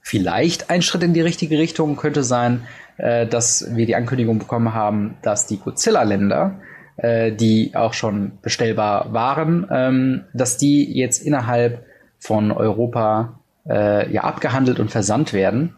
Vielleicht 0.01 0.71
ein 0.71 0.81
Schritt 0.81 1.03
in 1.03 1.13
die 1.13 1.21
richtige 1.21 1.59
Richtung 1.59 1.97
könnte 1.97 2.23
sein, 2.23 2.63
äh, 2.97 3.27
dass 3.27 3.75
wir 3.75 3.85
die 3.85 3.97
Ankündigung 3.97 4.39
bekommen 4.39 4.73
haben, 4.75 5.17
dass 5.23 5.47
die 5.47 5.59
Godzilla-Länder, 5.59 6.61
äh, 6.97 7.33
die 7.33 7.73
auch 7.75 7.93
schon 7.93 8.39
bestellbar 8.43 9.13
waren, 9.13 9.67
ähm, 9.71 10.25
dass 10.33 10.57
die 10.57 10.97
jetzt 10.97 11.23
innerhalb 11.23 11.85
von 12.19 12.51
Europa 12.51 13.41
äh, 13.69 14.11
ja 14.13 14.25
abgehandelt 14.25 14.81
und 14.81 14.91
versandt 14.91 15.33
werden. 15.33 15.77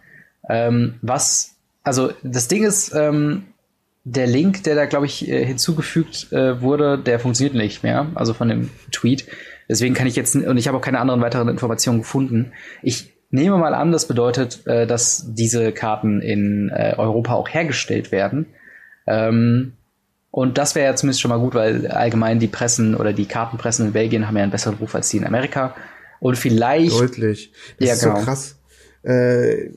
Ähm, 0.48 0.94
was, 1.02 1.56
also 1.82 2.12
das 2.22 2.48
Ding 2.48 2.64
ist, 2.64 2.94
ähm, 2.94 3.44
der 4.04 4.26
Link, 4.26 4.64
der 4.64 4.74
da, 4.74 4.86
glaube 4.86 5.06
ich, 5.06 5.28
äh, 5.28 5.44
hinzugefügt 5.44 6.32
äh, 6.32 6.60
wurde, 6.62 6.98
der 6.98 7.20
funktioniert 7.20 7.54
nicht 7.54 7.82
mehr, 7.82 8.06
also 8.14 8.32
von 8.32 8.48
dem 8.48 8.70
Tweet. 8.92 9.26
Deswegen 9.68 9.94
kann 9.94 10.06
ich 10.06 10.16
jetzt, 10.16 10.34
und 10.34 10.56
ich 10.56 10.66
habe 10.68 10.78
auch 10.78 10.82
keine 10.82 11.00
anderen 11.00 11.20
weiteren 11.20 11.48
Informationen 11.48 12.00
gefunden. 12.00 12.52
Ich 12.82 13.12
nehme 13.30 13.58
mal 13.58 13.74
an, 13.74 13.92
das 13.92 14.08
bedeutet, 14.08 14.66
äh, 14.66 14.86
dass 14.86 15.34
diese 15.34 15.72
Karten 15.72 16.20
in 16.20 16.70
äh, 16.70 16.94
Europa 16.96 17.34
auch 17.34 17.48
hergestellt 17.48 18.10
werden. 18.10 18.46
Ähm, 19.06 19.74
und 20.32 20.58
das 20.58 20.74
wäre 20.74 20.86
ja 20.86 20.96
zumindest 20.96 21.20
schon 21.20 21.28
mal 21.28 21.38
gut, 21.38 21.54
weil 21.54 21.86
allgemein 21.88 22.38
die 22.38 22.46
Pressen 22.46 22.94
oder 22.94 23.12
die 23.12 23.26
Kartenpressen 23.26 23.86
in 23.86 23.92
Belgien 23.92 24.26
haben 24.26 24.36
ja 24.36 24.42
einen 24.44 24.52
besseren 24.52 24.78
Ruf 24.78 24.94
als 24.94 25.08
die 25.10 25.16
in 25.18 25.26
Amerika. 25.26 25.74
Und 26.20 26.36
vielleicht. 26.36 26.92
Deutlich. 26.92 27.52
Das 27.78 27.88
ja, 27.88 27.94
ist 27.94 28.02
genau. 28.02 28.18
so 28.18 28.24
krass. 28.24 28.58
Äh, 29.02 29.70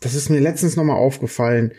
das 0.00 0.14
ist 0.14 0.30
mir 0.30 0.40
letztens 0.40 0.76
nochmal 0.76 0.96
aufgefallen, 0.96 1.72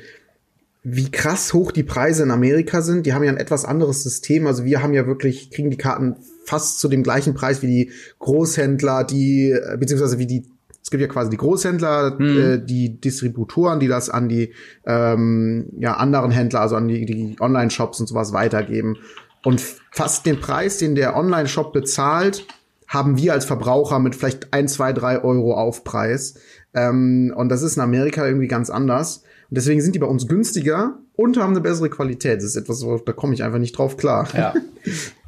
wie 0.83 1.11
krass 1.11 1.53
hoch 1.53 1.71
die 1.71 1.83
Preise 1.83 2.23
in 2.23 2.31
Amerika 2.31 2.81
sind. 2.81 3.05
Die 3.05 3.13
haben 3.13 3.23
ja 3.23 3.31
ein 3.31 3.37
etwas 3.37 3.65
anderes 3.65 4.01
System. 4.01 4.47
Also 4.47 4.63
wir 4.65 4.81
haben 4.81 4.93
ja 4.93 5.05
wirklich, 5.05 5.51
kriegen 5.51 5.69
die 5.69 5.77
Karten 5.77 6.15
fast 6.45 6.79
zu 6.79 6.87
dem 6.87 7.03
gleichen 7.03 7.33
Preis 7.33 7.61
wie 7.61 7.67
die 7.67 7.91
Großhändler, 8.19 9.03
die, 9.03 9.51
äh, 9.51 9.77
beziehungsweise 9.77 10.17
wie 10.17 10.25
die, 10.25 10.45
es 10.81 10.89
gibt 10.89 11.01
ja 11.01 11.07
quasi 11.07 11.29
die 11.29 11.37
Großhändler, 11.37 12.19
mhm. 12.19 12.39
äh, 12.39 12.57
die 12.57 12.99
Distributoren, 12.99 13.79
die 13.79 13.87
das 13.87 14.09
an 14.09 14.27
die 14.27 14.53
ähm, 14.85 15.67
ja, 15.77 15.97
anderen 15.97 16.31
Händler, 16.31 16.61
also 16.61 16.75
an 16.75 16.87
die, 16.87 17.05
die 17.05 17.35
Online-Shops 17.39 17.99
und 17.99 18.07
sowas 18.07 18.33
weitergeben. 18.33 18.97
Und 19.43 19.61
fast 19.91 20.25
den 20.25 20.39
Preis, 20.39 20.77
den 20.77 20.95
der 20.95 21.15
Online-Shop 21.15 21.73
bezahlt, 21.73 22.47
haben 22.87 23.17
wir 23.17 23.33
als 23.33 23.45
Verbraucher 23.45 23.99
mit 23.99 24.15
vielleicht 24.15 24.53
ein, 24.53 24.67
zwei, 24.67 24.91
drei 24.91 25.23
Euro 25.23 25.53
Aufpreis. 25.53 26.35
Ähm, 26.73 27.33
und 27.35 27.49
das 27.49 27.61
ist 27.61 27.75
in 27.75 27.81
Amerika 27.81 28.25
irgendwie 28.25 28.47
ganz 28.47 28.69
anders. 28.69 29.23
Und 29.49 29.57
deswegen 29.57 29.81
sind 29.81 29.95
die 29.95 29.99
bei 29.99 30.07
uns 30.07 30.27
günstiger 30.27 30.99
und 31.13 31.37
haben 31.37 31.51
eine 31.51 31.61
bessere 31.61 31.89
Qualität. 31.89 32.37
Das 32.37 32.45
ist 32.45 32.55
etwas, 32.55 32.85
da 33.05 33.13
komme 33.13 33.33
ich 33.33 33.43
einfach 33.43 33.59
nicht 33.59 33.77
drauf 33.77 33.97
klar. 33.97 34.27
Ja. 34.35 34.53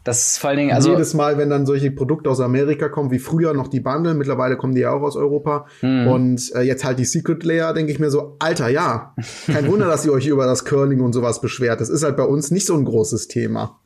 Das 0.06 0.28
ist 0.28 0.38
vor 0.40 0.50
allen 0.50 0.60
Dingen, 0.60 0.72
also. 0.72 0.92
Jedes 0.92 1.14
Mal, 1.14 1.38
wenn 1.38 1.50
dann 1.50 1.66
solche 1.66 1.90
Produkte 1.90 2.30
aus 2.30 2.42
Amerika 2.42 2.90
kommen, 2.90 3.10
wie 3.10 3.20
früher 3.20 3.54
noch 3.54 3.70
die 3.70 3.80
Bundle, 3.80 4.14
mittlerweile 4.14 4.58
kommen 4.58 4.76
die 4.76 4.82
ja 4.82 4.92
auch 4.92 5.02
aus 5.02 5.16
Europa. 5.16 5.66
Mhm. 5.82 6.08
Und 6.08 6.52
äh, 6.56 6.62
jetzt 6.62 6.84
halt 6.84 7.00
die 7.00 7.06
Secret 7.06 7.44
Layer, 7.44 7.74
denke 7.74 7.92
ich 7.94 8.00
mir 8.00 8.10
so, 8.10 8.36
Alter, 8.40 8.68
ja. 8.68 9.16
Kein 9.46 9.68
Wunder, 9.72 9.88
dass 9.88 10.06
ihr 10.06 10.12
euch 10.12 10.28
über 10.28 10.46
das 10.46 10.66
Curling 10.66 11.00
und 11.00 11.14
sowas 11.14 11.40
beschwert. 11.40 11.80
Das 11.80 11.88
ist 11.88 12.04
halt 12.04 12.18
bei 12.18 12.26
uns 12.26 12.52
nicht 12.52 12.66
so 12.66 12.76
ein 12.76 12.84
großes 12.84 13.30
Thema. 13.30 13.80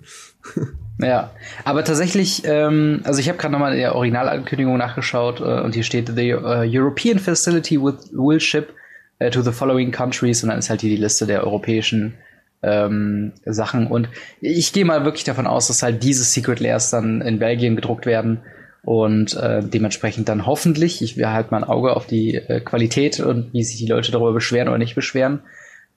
Ja, 0.99 1.31
aber 1.63 1.83
tatsächlich, 1.83 2.43
ähm, 2.45 3.01
also 3.03 3.19
ich 3.19 3.29
habe 3.29 3.37
gerade 3.37 3.51
nochmal 3.51 3.73
in 3.73 3.79
der 3.79 3.95
Originalankündigung 3.95 4.77
nachgeschaut 4.77 5.39
äh, 5.41 5.61
und 5.61 5.75
hier 5.75 5.83
steht, 5.83 6.11
the 6.15 6.33
uh, 6.33 6.63
European 6.65 7.19
Facility 7.19 7.79
with, 7.79 8.09
will 8.13 8.39
ship 8.39 8.73
uh, 9.21 9.29
to 9.29 9.41
the 9.41 9.51
following 9.51 9.91
countries 9.91 10.41
und 10.41 10.49
dann 10.49 10.57
ist 10.57 10.71
halt 10.71 10.81
hier 10.81 10.89
die 10.89 11.01
Liste 11.01 11.27
der 11.27 11.43
europäischen 11.43 12.15
ähm, 12.63 13.33
Sachen. 13.45 13.87
Und 13.87 14.09
ich 14.41 14.73
gehe 14.73 14.85
mal 14.85 15.05
wirklich 15.05 15.23
davon 15.23 15.45
aus, 15.45 15.67
dass 15.67 15.83
halt 15.83 16.01
diese 16.01 16.23
Secret 16.23 16.59
Layers 16.59 16.89
dann 16.89 17.21
in 17.21 17.37
Belgien 17.37 17.75
gedruckt 17.75 18.07
werden 18.07 18.39
und 18.83 19.35
äh, 19.35 19.61
dementsprechend 19.63 20.29
dann 20.29 20.45
hoffentlich, 20.45 21.01
ich 21.01 21.17
will 21.17 21.27
halt 21.27 21.51
mal 21.51 21.57
ein 21.57 21.69
Auge 21.69 21.95
auf 21.95 22.07
die 22.07 22.35
äh, 22.35 22.61
Qualität 22.61 23.19
und 23.19 23.53
wie 23.53 23.63
sich 23.63 23.77
die 23.77 23.87
Leute 23.87 24.11
darüber 24.11 24.33
beschweren 24.33 24.69
oder 24.69 24.77
nicht 24.77 24.95
beschweren, 24.95 25.41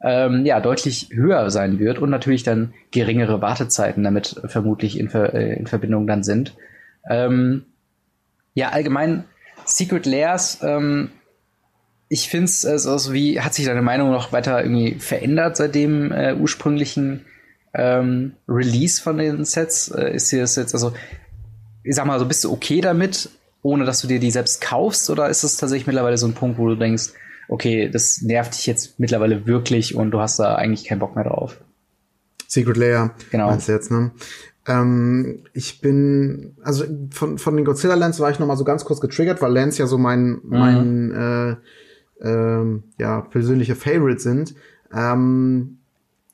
ähm, 0.03 0.47
ja, 0.47 0.61
deutlich 0.61 1.09
höher 1.13 1.51
sein 1.51 1.79
wird 1.79 1.99
und 1.99 2.11
natürlich 2.11 2.43
dann 2.43 2.73
geringere 2.91 3.43
Wartezeiten 3.43 4.03
damit 4.03 4.41
vermutlich 4.47 4.99
in, 4.99 5.09
Ver 5.09 5.35
äh, 5.35 5.59
in 5.59 5.67
Verbindung 5.67 6.07
dann 6.07 6.23
sind. 6.23 6.55
Ähm, 7.09 7.65
ja, 8.55 8.71
allgemein 8.71 9.25
Secret 9.65 10.07
Layers, 10.07 10.59
ähm, 10.63 11.11
ich 12.09 12.29
finde 12.29 12.47
es, 12.47 12.67
also, 12.67 12.91
also 12.91 13.13
wie 13.13 13.41
hat 13.41 13.55
sich 13.55 13.67
deine 13.67 13.83
Meinung 13.83 14.11
noch 14.11 14.33
weiter 14.33 14.63
irgendwie 14.63 14.95
verändert 14.99 15.57
seit 15.57 15.75
dem 15.75 16.11
äh, 16.11 16.35
ursprünglichen 16.35 17.25
ähm, 17.73 18.33
Release 18.49 19.01
von 19.01 19.17
den 19.17 19.45
Sets? 19.45 19.91
Äh, 19.91 20.15
ist 20.15 20.31
hier 20.31 20.41
das 20.41 20.57
jetzt, 20.57 20.75
also, 20.75 20.93
ich 21.85 21.95
sag 21.95 22.07
mal, 22.07 22.19
so 22.19 22.27
bist 22.27 22.43
du 22.43 22.53
okay 22.53 22.81
damit, 22.81 23.31
ohne 23.63 23.85
dass 23.85 24.01
du 24.01 24.09
dir 24.09 24.19
die 24.19 24.33
selbst 24.33 24.61
kaufst, 24.61 25.09
oder 25.09 25.29
ist 25.29 25.45
es 25.45 25.57
tatsächlich 25.57 25.87
mittlerweile 25.87 26.19
so 26.19 26.27
ein 26.27 26.35
Punkt, 26.35 26.59
wo 26.59 26.69
du 26.69 26.75
denkst, 26.75 27.13
okay, 27.51 27.91
das 27.91 28.23
nervt 28.23 28.55
dich 28.55 28.67
jetzt 28.67 29.01
mittlerweile 29.01 29.47
wirklich 29.47 29.95
und 29.95 30.13
du 30.13 30.21
hast 30.21 30.39
da 30.39 30.55
eigentlich 30.55 30.85
keinen 30.85 31.01
Bock 31.01 31.17
mehr 31.17 31.25
drauf. 31.25 31.61
Secret 32.47 32.77
Layer. 32.77 33.15
Genau. 33.31 33.49
Meinst 33.49 33.69
du 33.69 33.73
jetzt, 33.73 33.91
ne? 33.91 34.13
Ähm, 34.67 35.45
ich 35.53 35.81
bin, 35.81 36.57
also 36.63 36.85
von, 37.11 37.39
von 37.39 37.57
den 37.57 37.65
Godzilla 37.65 37.95
Lands 37.95 38.21
war 38.21 38.31
ich 38.31 38.39
noch 38.39 38.47
mal 38.47 38.57
so 38.57 38.65
ganz 38.65 38.85
kurz 38.85 39.01
getriggert, 39.01 39.43
weil 39.43 39.53
Lands 39.53 39.79
ja 39.79 39.87
so 39.87 39.99
mein, 39.99 40.31
mhm. 40.31 40.41
mein 40.45 41.59
äh, 42.23 42.29
äh, 42.29 42.81
ja, 42.99 43.21
persönliche 43.23 43.75
Favorite 43.75 44.21
sind. 44.21 44.55
Ähm, 44.95 45.79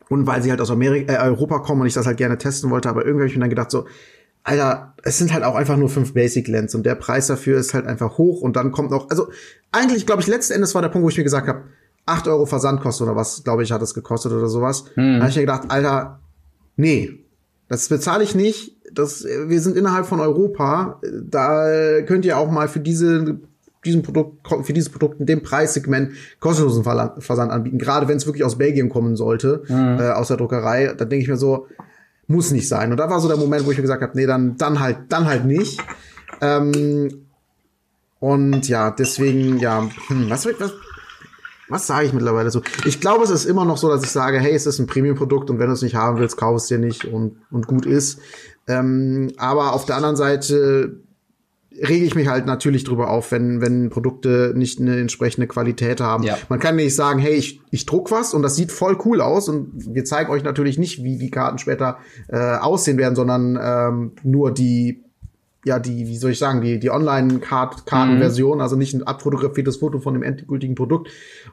und 0.09 0.27
weil 0.27 0.43
sie 0.43 0.51
halt 0.51 0.61
aus 0.61 0.71
Amerika, 0.71 1.13
äh, 1.13 1.19
Europa 1.19 1.61
kommen 1.61 1.81
und 1.81 1.87
ich 1.87 1.95
das 1.95 2.07
halt 2.07 2.19
gerne 2.19 2.39
testen 2.39 2.71
wollte, 2.71 2.91
aber 2.91 3.05
irgendwie 3.05 3.23
habe 3.23 3.31
ich 3.31 3.37
mir 3.37 3.41
dann 3.41 3.51
gedacht, 3.51 3.71
so, 3.71 3.87
Alter, 4.47 4.95
es 5.03 5.19
sind 5.19 5.33
halt 5.33 5.43
auch 5.43 5.57
einfach 5.57 5.77
nur 5.77 5.89
fünf 5.89 6.15
Basic 6.15 6.47
Lens 6.47 6.73
und 6.77 6.87
der 6.87 6.95
Preis 6.95 7.27
dafür 7.27 7.59
ist 7.59 7.75
halt 7.75 7.85
einfach 7.85 8.17
hoch 8.17 8.41
und 8.41 8.55
dann 8.55 8.71
kommt 8.71 8.93
noch, 8.93 9.11
also 9.11 9.27
eigentlich 9.73 10.07
glaube 10.07 10.23
ich, 10.23 10.29
letzten 10.29 10.53
Endes 10.53 10.73
war 10.73 10.83
der 10.83 10.89
Punkt, 10.89 11.05
wo 11.05 11.09
ich 11.09 11.19
mir 11.19 11.25
gesagt 11.25 11.49
habe, 11.49 11.65
acht 12.07 12.29
Euro 12.29 12.47
Versandkosten 12.47 13.09
oder 13.09 13.17
was, 13.17 13.43
glaube 13.43 13.65
ich, 13.65 13.73
hat 13.73 13.83
es 13.83 13.93
gekostet 13.93 14.31
oder 14.31 14.47
sowas. 14.47 14.85
Hm. 14.95 15.15
Da 15.15 15.21
habe 15.23 15.31
ich 15.31 15.37
mir 15.37 15.43
gedacht, 15.43 15.65
Alter, 15.69 16.21
nee, 16.77 17.25
das 17.69 17.89
bezahle 17.89 18.23
ich 18.23 18.37
nicht. 18.37 18.77
Das, 18.93 19.25
wir 19.25 19.61
sind 19.61 19.77
innerhalb 19.77 20.07
von 20.07 20.21
Europa. 20.21 21.01
Da 21.25 22.03
könnt 22.03 22.25
ihr 22.25 22.39
auch 22.39 22.49
mal 22.49 22.69
für 22.69 22.79
diese 22.79 23.41
diesem 23.85 24.03
Produkt, 24.03 24.47
für 24.65 24.73
dieses 24.73 24.91
Produkt 24.91 25.21
in 25.21 25.27
dem 25.27 25.43
Preissegment 25.43 26.13
kostenlosen 26.41 26.85
Versand 26.85 27.51
anbieten. 27.51 27.79
Gerade 27.79 28.09
wenn 28.09 28.17
es 28.17 28.27
wirklich 28.27 28.45
aus 28.45 28.59
Belgien 28.59 28.89
kommen 28.89 29.17
sollte, 29.17 29.63
mhm. 29.69 29.99
äh, 29.99 30.11
aus 30.11 30.29
der 30.29 30.37
Druckerei, 30.37 30.95
dann 30.97 31.09
denke 31.09 31.23
ich 31.23 31.29
mir 31.29 31.37
so, 31.37 31.67
muss 32.27 32.51
nicht 32.51 32.69
sein. 32.69 32.91
Und 32.91 32.99
da 32.99 33.09
war 33.09 33.21
so 33.21 33.29
der 33.29 33.37
Moment, 33.37 33.67
wo 33.67 33.71
ich 33.71 33.77
mir 33.77 33.83
gesagt 33.83 34.03
habe, 34.03 34.17
nee, 34.17 34.27
dann, 34.27 34.57
dann 34.57 34.81
halt, 34.81 34.99
dann 35.11 35.27
halt 35.27 35.45
nicht. 35.45 35.81
Ähm, 36.41 37.27
Und 38.19 38.67
ja, 38.69 38.91
deswegen, 38.91 39.59
ja, 39.59 39.87
hm, 40.09 40.31
was, 40.31 40.47
was, 40.47 40.73
was 41.69 41.87
sage 41.87 42.07
ich 42.07 42.13
mittlerweile 42.13 42.51
so? 42.51 42.63
Ich 42.85 43.01
glaube, 43.01 43.25
es 43.25 43.31
ist 43.31 43.45
immer 43.45 43.65
noch 43.65 43.77
so, 43.77 43.89
dass 43.89 44.03
ich 44.03 44.11
sage, 44.11 44.39
hey, 44.39 44.55
es 44.55 44.67
ist 44.67 44.79
ein 44.79 44.87
Premium-Produkt 44.87 45.51
und 45.51 45.59
wenn 45.59 45.67
du 45.67 45.75
es 45.75 45.83
nicht 45.83 45.95
haben 45.95 46.19
willst, 46.19 46.37
kauf 46.37 46.57
es 46.57 46.67
dir 46.67 46.79
nicht 46.79 47.05
und, 47.05 47.37
und 47.51 47.67
gut 47.67 47.85
ist. 47.87 48.21
Ähm, 48.67 49.33
aber 49.37 49.73
auf 49.75 49.85
der 49.85 49.97
anderen 49.97 50.17
Seite 50.17 51.01
rege 51.83 52.05
ich 52.05 52.15
mich 52.15 52.29
halt 52.29 52.47
natürlich 52.47 52.85
drüber 52.85 53.11
auf, 53.11 53.33
wenn, 53.33 53.61
wenn 53.61 53.91
Produkte 53.91 54.53
nicht 54.55 54.81
eine 54.81 54.99
entsprechende 54.99 55.47
Qualität 55.47 56.01
haben. 56.01 56.25
Ja. 56.25 56.39
Man 56.49 56.59
kann 56.59 56.77
nicht 56.77 56.95
sagen, 56.95 57.19
hey, 57.19 57.35
ich, 57.35 57.61
ich 57.71 57.87
druck 57.87 58.11
was 58.11 58.35
und 58.35 58.43
das 58.43 58.57
sieht 58.57 58.73
voll 58.73 58.99
cool 59.05 59.21
aus 59.21 59.49
und 59.49 59.73
wir 59.95 60.05
zeigen 60.05 60.31
euch 60.31 60.43
natürlich 60.43 60.79
nicht, 60.79 61.03
wie 61.03 61.19
die 61.19 61.31
Karten 61.31 61.59
später 61.59 61.99
äh, 62.29 62.57
aussehen 62.57 62.99
werden, 62.99 63.15
sondern 63.15 63.59
ähm, 63.61 64.13
nur 64.23 64.53
die 64.53 65.06
ja, 65.67 65.81
die, 65.81 66.07
wie 66.07 66.17
soll 66.17 66.31
ich 66.31 66.39
sagen, 66.39 66.61
die, 66.61 66.79
die 66.79 66.93
Online-Kartenversion, 66.93 68.59
mhm. 68.59 68.63
also 68.63 68.77
nicht 68.77 68.95
ein 68.95 69.03
abfotografiertes 69.03 69.79
Foto 69.79 69.99
von 69.99 70.15
dem 70.15 70.23
endgültigen 70.23 70.77
Produkt. 70.77 71.11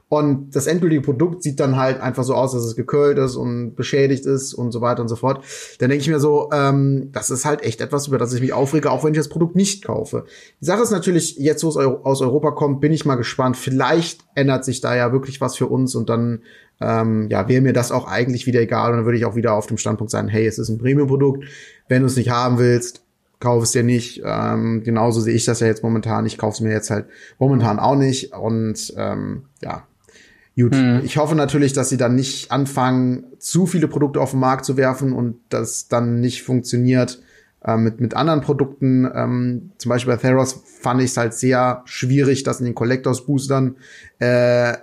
Und 0.08 0.56
das 0.56 0.68
endgültige 0.68 1.02
Produkt 1.02 1.42
sieht 1.42 1.60
dann 1.60 1.78
halt 1.78 2.00
einfach 2.00 2.24
so 2.24 2.36
aus, 2.36 2.52
dass 2.52 2.64
es 2.64 2.76
gekühlt 2.76 3.18
ist 3.18 3.36
und 3.36 3.74
beschädigt 3.74 4.28
ist 4.28 4.54
und 4.54 4.72
so 4.72 4.82
weiter 4.82 5.02
und 5.02 5.08
so 5.08 5.16
fort. 5.16 5.44
Dann 5.80 5.90
denke 5.90 6.04
ich 6.04 6.10
mir 6.10 6.20
so, 6.20 6.52
ähm, 6.54 7.10
das 7.12 7.32
ist 7.32 7.44
halt 7.44 7.64
echt 7.64 7.82
etwas, 7.82 8.06
über 8.06 8.20
das 8.20 8.32
ich 8.34 8.42
mich 8.42 8.54
aufrege, 8.54 8.92
auch 8.92 9.04
wenn 9.04 9.14
ich 9.14 9.18
das 9.18 9.30
Produkt 9.30 9.56
nicht 9.56 9.84
kaufe. 9.84 10.26
Die 10.62 10.66
Sache 10.66 10.84
ist 10.84 10.92
natürlich, 10.92 11.38
jetzt 11.40 11.64
wo 11.64 11.70
es 11.70 11.78
aus 11.78 12.22
Europa 12.22 12.52
kommt, 12.52 12.82
bin 12.82 12.92
ich 12.92 13.06
mal 13.06 13.16
gespannt. 13.16 13.58
Vielleicht 13.58 14.22
ändert 14.36 14.64
sich 14.64 14.80
da 14.80 14.96
ja 14.96 15.12
wirklich 15.12 15.42
was 15.42 15.58
für 15.58 15.66
uns 15.66 15.96
und 15.96 16.08
dann 16.08 16.44
ähm, 16.80 17.30
ja, 17.32 17.48
wäre 17.48 17.62
mir 17.62 17.74
das 17.74 17.92
auch 17.92 18.08
eigentlich 18.08 18.46
wieder 18.46 18.62
egal 18.62 18.92
und 18.92 18.98
dann 18.98 19.06
würde 19.06 19.18
ich 19.18 19.26
auch 19.26 19.36
wieder 19.36 19.54
auf 19.54 19.66
dem 19.66 19.80
Standpunkt 19.80 20.12
sein, 20.12 20.28
hey, 20.28 20.46
es 20.46 20.60
ist 20.60 20.70
ein 20.70 20.78
Premium-Produkt, 20.78 21.46
wenn 21.88 22.02
du 22.02 22.06
es 22.06 22.16
nicht 22.16 22.30
haben 22.30 22.60
willst, 22.60 23.04
kauf 23.44 23.64
es 23.64 23.72
dir 23.72 23.84
nicht. 23.84 24.22
Ähm, 24.24 24.84
genauso 24.86 25.20
sehe 25.20 25.36
ich 25.36 25.44
das 25.44 25.60
ja 25.60 25.68
jetzt 25.68 25.84
momentan. 25.84 26.26
Ich 26.26 26.38
kaufe 26.38 26.56
es 26.56 26.62
mir 26.62 26.72
jetzt 26.72 26.90
halt 26.90 27.08
momentan 27.40 27.78
auch 27.78 27.98
nicht. 27.98 28.32
Und 28.32 28.94
ähm, 28.96 29.44
ja, 29.62 29.86
gut. 30.56 30.74
Hm. 30.74 31.02
Ich 31.04 31.18
hoffe 31.18 31.36
natürlich, 31.36 31.74
dass 31.74 31.90
sie 31.90 31.98
dann 31.98 32.16
nicht 32.16 32.54
anfangen, 32.54 33.26
zu 33.40 33.66
viele 33.66 33.90
Produkte 33.90 34.22
auf 34.22 34.32
den 34.32 34.40
Markt 34.40 34.64
zu 34.64 34.78
werfen 34.78 35.12
und 35.12 35.36
das 35.50 35.90
dann 35.90 36.22
nicht 36.22 36.44
funktioniert 36.44 37.22
äh, 37.66 37.76
mit, 37.76 38.00
mit 38.00 38.14
anderen 38.14 38.40
Produkten. 38.40 39.12
Ähm, 39.14 39.72
zum 39.78 39.90
Beispiel 39.90 40.14
bei 40.14 40.22
Theros 40.22 40.64
fand 40.80 41.02
ich 41.02 41.12
es 41.12 41.18
halt 41.18 41.34
sehr 41.34 41.82
schwierig, 41.84 42.44
dass 42.44 42.62
in 42.62 42.66
den 42.66 42.76
Collectors 42.76 43.26
Boostern 43.26 43.76
äh, 44.20 44.78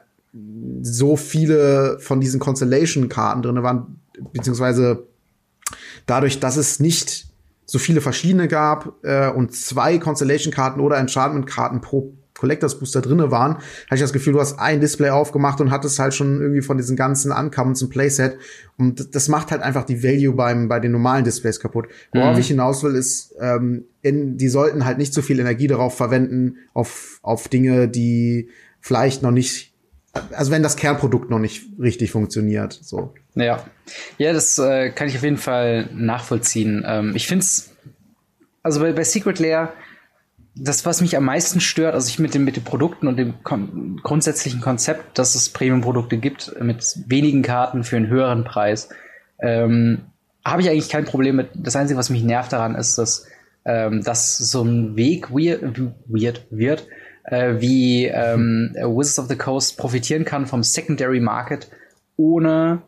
so 0.83 1.17
viele 1.17 1.99
von 1.99 2.21
diesen 2.21 2.41
Constellation-Karten 2.41 3.41
drin 3.41 3.63
waren, 3.63 4.01
beziehungsweise 4.35 5.07
dadurch, 6.05 6.41
dass 6.41 6.59
es 6.59 6.79
nicht 6.79 7.30
so 7.71 7.79
viele 7.79 8.01
verschiedene 8.01 8.49
gab 8.49 8.95
äh, 9.05 9.31
und 9.31 9.55
zwei 9.55 9.99
Constellation-Karten 9.99 10.81
oder 10.81 10.99
Enchantment-Karten 10.99 11.81
pro 11.81 12.13
Collectors 12.35 12.79
Booster 12.79 13.03
drinne 13.03 13.31
waren, 13.31 13.57
hatte 13.57 13.97
ich 13.97 14.01
das 14.01 14.15
Gefühl, 14.15 14.33
du 14.33 14.41
hast 14.41 14.59
ein 14.59 14.81
Display 14.81 15.11
aufgemacht 15.11 15.61
und 15.61 15.71
hattest 15.71 15.99
halt 15.99 16.15
schon 16.15 16.41
irgendwie 16.41 16.63
von 16.63 16.79
diesen 16.79 16.97
ganzen 16.97 17.33
Uncommons 17.33 17.83
ein 17.83 17.91
Playset. 17.91 18.39
Und 18.79 19.15
das 19.15 19.29
macht 19.29 19.51
halt 19.51 19.61
einfach 19.61 19.85
die 19.85 20.03
Value 20.03 20.35
beim, 20.35 20.67
bei 20.67 20.81
den 20.81 20.91
normalen 20.91 21.23
Displays 21.23 21.61
kaputt. 21.61 21.89
Worauf 22.15 22.35
mhm. 22.35 22.41
ich 22.41 22.49
hinaus 22.49 22.83
will, 22.83 22.95
ist, 22.95 23.35
ähm, 23.41 23.85
in, 24.01 24.39
die 24.39 24.49
sollten 24.49 24.87
halt 24.87 24.97
nicht 24.97 25.13
so 25.13 25.21
viel 25.21 25.39
Energie 25.39 25.67
darauf 25.67 25.95
verwenden, 25.95 26.57
auf, 26.73 27.21
auf 27.23 27.49
Dinge, 27.49 27.89
die 27.89 28.49
vielleicht 28.81 29.23
noch 29.23 29.33
nicht, 29.33 29.70
also 30.13 30.51
wenn 30.51 30.63
das 30.63 30.77
Kernprodukt 30.77 31.31
noch 31.31 31.39
nicht 31.39 31.67
richtig 31.79 32.11
funktioniert, 32.11 32.73
so. 32.73 33.15
Ja, 33.35 33.65
ja, 34.19 34.33
das 34.33 34.59
äh, 34.59 34.91
kann 34.91 35.09
ich 35.09 35.17
auf 35.17 35.23
jeden 35.23 35.37
Fall 35.37 35.89
nachvollziehen. 35.95 36.85
Ähm, 36.87 37.13
ich 37.15 37.27
finde 37.27 37.45
es, 37.45 37.71
also 38.63 38.81
bei, 38.81 38.93
bei 38.93 39.05
Secret 39.05 39.39
Lair, 39.39 39.73
das, 40.57 40.85
was 40.85 41.01
mich 41.01 41.17
am 41.17 41.25
meisten 41.25 41.61
stört, 41.61 41.95
also 41.95 42.09
ich 42.09 42.19
mit 42.19 42.35
den, 42.35 42.45
mit 42.45 42.57
den 42.57 42.65
Produkten 42.65 43.07
und 43.07 43.17
dem 43.17 43.43
kon 43.45 44.01
grundsätzlichen 44.03 44.61
Konzept, 44.61 45.19
dass 45.19 45.35
es 45.35 45.49
Premium-Produkte 45.49 46.19
gibt 46.19 46.61
mit 46.61 46.85
wenigen 47.07 47.43
Karten 47.43 47.85
für 47.85 47.97
einen 47.97 48.09
höheren 48.09 48.45
Preis, 48.45 48.89
ähm, 49.41 50.03
habe 50.45 50.63
ich 50.63 50.71
eigentlich 50.71 50.89
kein 50.89 51.05
Problem 51.05 51.37
mit. 51.37 51.51
Das 51.55 51.77
Einzige, 51.77 51.99
was 51.99 52.11
mich 52.11 52.25
nervt 52.25 52.53
daran, 52.53 52.75
ist, 52.75 52.99
dass, 52.99 53.27
ähm, 53.65 54.03
dass 54.03 54.39
so 54.39 54.63
ein 54.63 54.97
Weg 54.97 55.31
weird, 55.31 55.63
weird 56.07 56.47
wird, 56.51 56.87
äh, 57.31 57.61
wie 57.61 58.07
ähm, 58.07 58.75
Wizards 58.75 59.19
of 59.19 59.29
the 59.29 59.37
Coast 59.37 59.79
profitieren 59.79 60.25
kann 60.25 60.47
vom 60.47 60.63
Secondary 60.63 61.21
Market, 61.21 61.69
ohne 62.17 62.83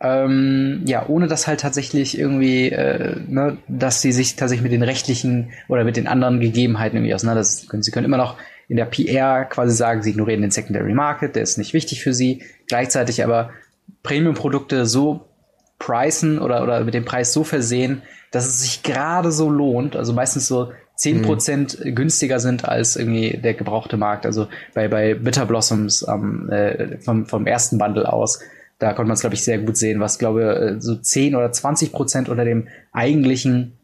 ähm, 0.00 0.82
ja, 0.86 1.06
ohne 1.08 1.26
dass 1.26 1.48
halt 1.48 1.60
tatsächlich 1.60 2.16
irgendwie, 2.16 2.70
äh, 2.70 3.16
ne, 3.26 3.58
dass 3.66 4.00
sie 4.00 4.12
sich 4.12 4.36
tatsächlich 4.36 4.62
mit 4.62 4.72
den 4.72 4.84
rechtlichen 4.84 5.50
oder 5.66 5.82
mit 5.82 5.96
den 5.96 6.06
anderen 6.06 6.38
Gegebenheiten 6.38 6.96
irgendwie 6.96 7.14
auseinandersetzen 7.14 7.68
können. 7.68 7.82
Sie 7.82 7.90
können 7.90 8.04
immer 8.04 8.16
noch 8.16 8.36
in 8.68 8.76
der 8.76 8.84
PR 8.84 9.44
quasi 9.46 9.74
sagen, 9.74 10.02
sie 10.02 10.10
ignorieren 10.10 10.42
den 10.42 10.50
Secondary 10.50 10.94
Market, 10.94 11.34
der 11.34 11.42
ist 11.42 11.58
nicht 11.58 11.72
wichtig 11.72 12.02
für 12.02 12.14
sie. 12.14 12.42
Gleichzeitig 12.68 13.24
aber 13.24 13.50
Premium-Produkte 14.04 14.86
so 14.86 15.26
pricen 15.78 16.38
oder, 16.38 16.62
oder 16.62 16.84
mit 16.84 16.94
dem 16.94 17.04
Preis 17.04 17.32
so 17.32 17.42
versehen, 17.42 18.02
dass 18.30 18.46
es 18.46 18.60
sich 18.60 18.82
gerade 18.82 19.32
so 19.32 19.50
lohnt, 19.50 19.96
also 19.96 20.12
meistens 20.12 20.46
so 20.46 20.72
10% 20.98 21.84
mhm. 21.84 21.94
günstiger 21.94 22.40
sind 22.40 22.68
als 22.68 22.96
irgendwie 22.96 23.36
der 23.36 23.54
gebrauchte 23.54 23.96
Markt. 23.96 24.26
Also 24.26 24.48
bei, 24.74 24.88
bei 24.88 25.14
Bitter 25.14 25.46
Blossoms 25.46 26.06
ähm, 26.08 26.50
äh, 26.50 26.98
vom, 26.98 27.26
vom 27.26 27.46
ersten 27.46 27.78
Bundle 27.78 28.12
aus 28.12 28.40
da 28.78 28.92
konnte 28.92 29.08
man 29.08 29.14
es, 29.14 29.20
glaube 29.20 29.34
ich, 29.34 29.42
sehr 29.42 29.58
gut 29.58 29.76
sehen, 29.76 30.00
was, 30.00 30.18
glaube 30.18 30.76
äh, 30.76 30.80
so 30.80 30.94
10 30.94 31.34
oder 31.34 31.50
20 31.50 31.92
Prozent 31.92 32.28
unter 32.28 32.44
dem 32.44 32.68
eigentlichen 32.92 33.76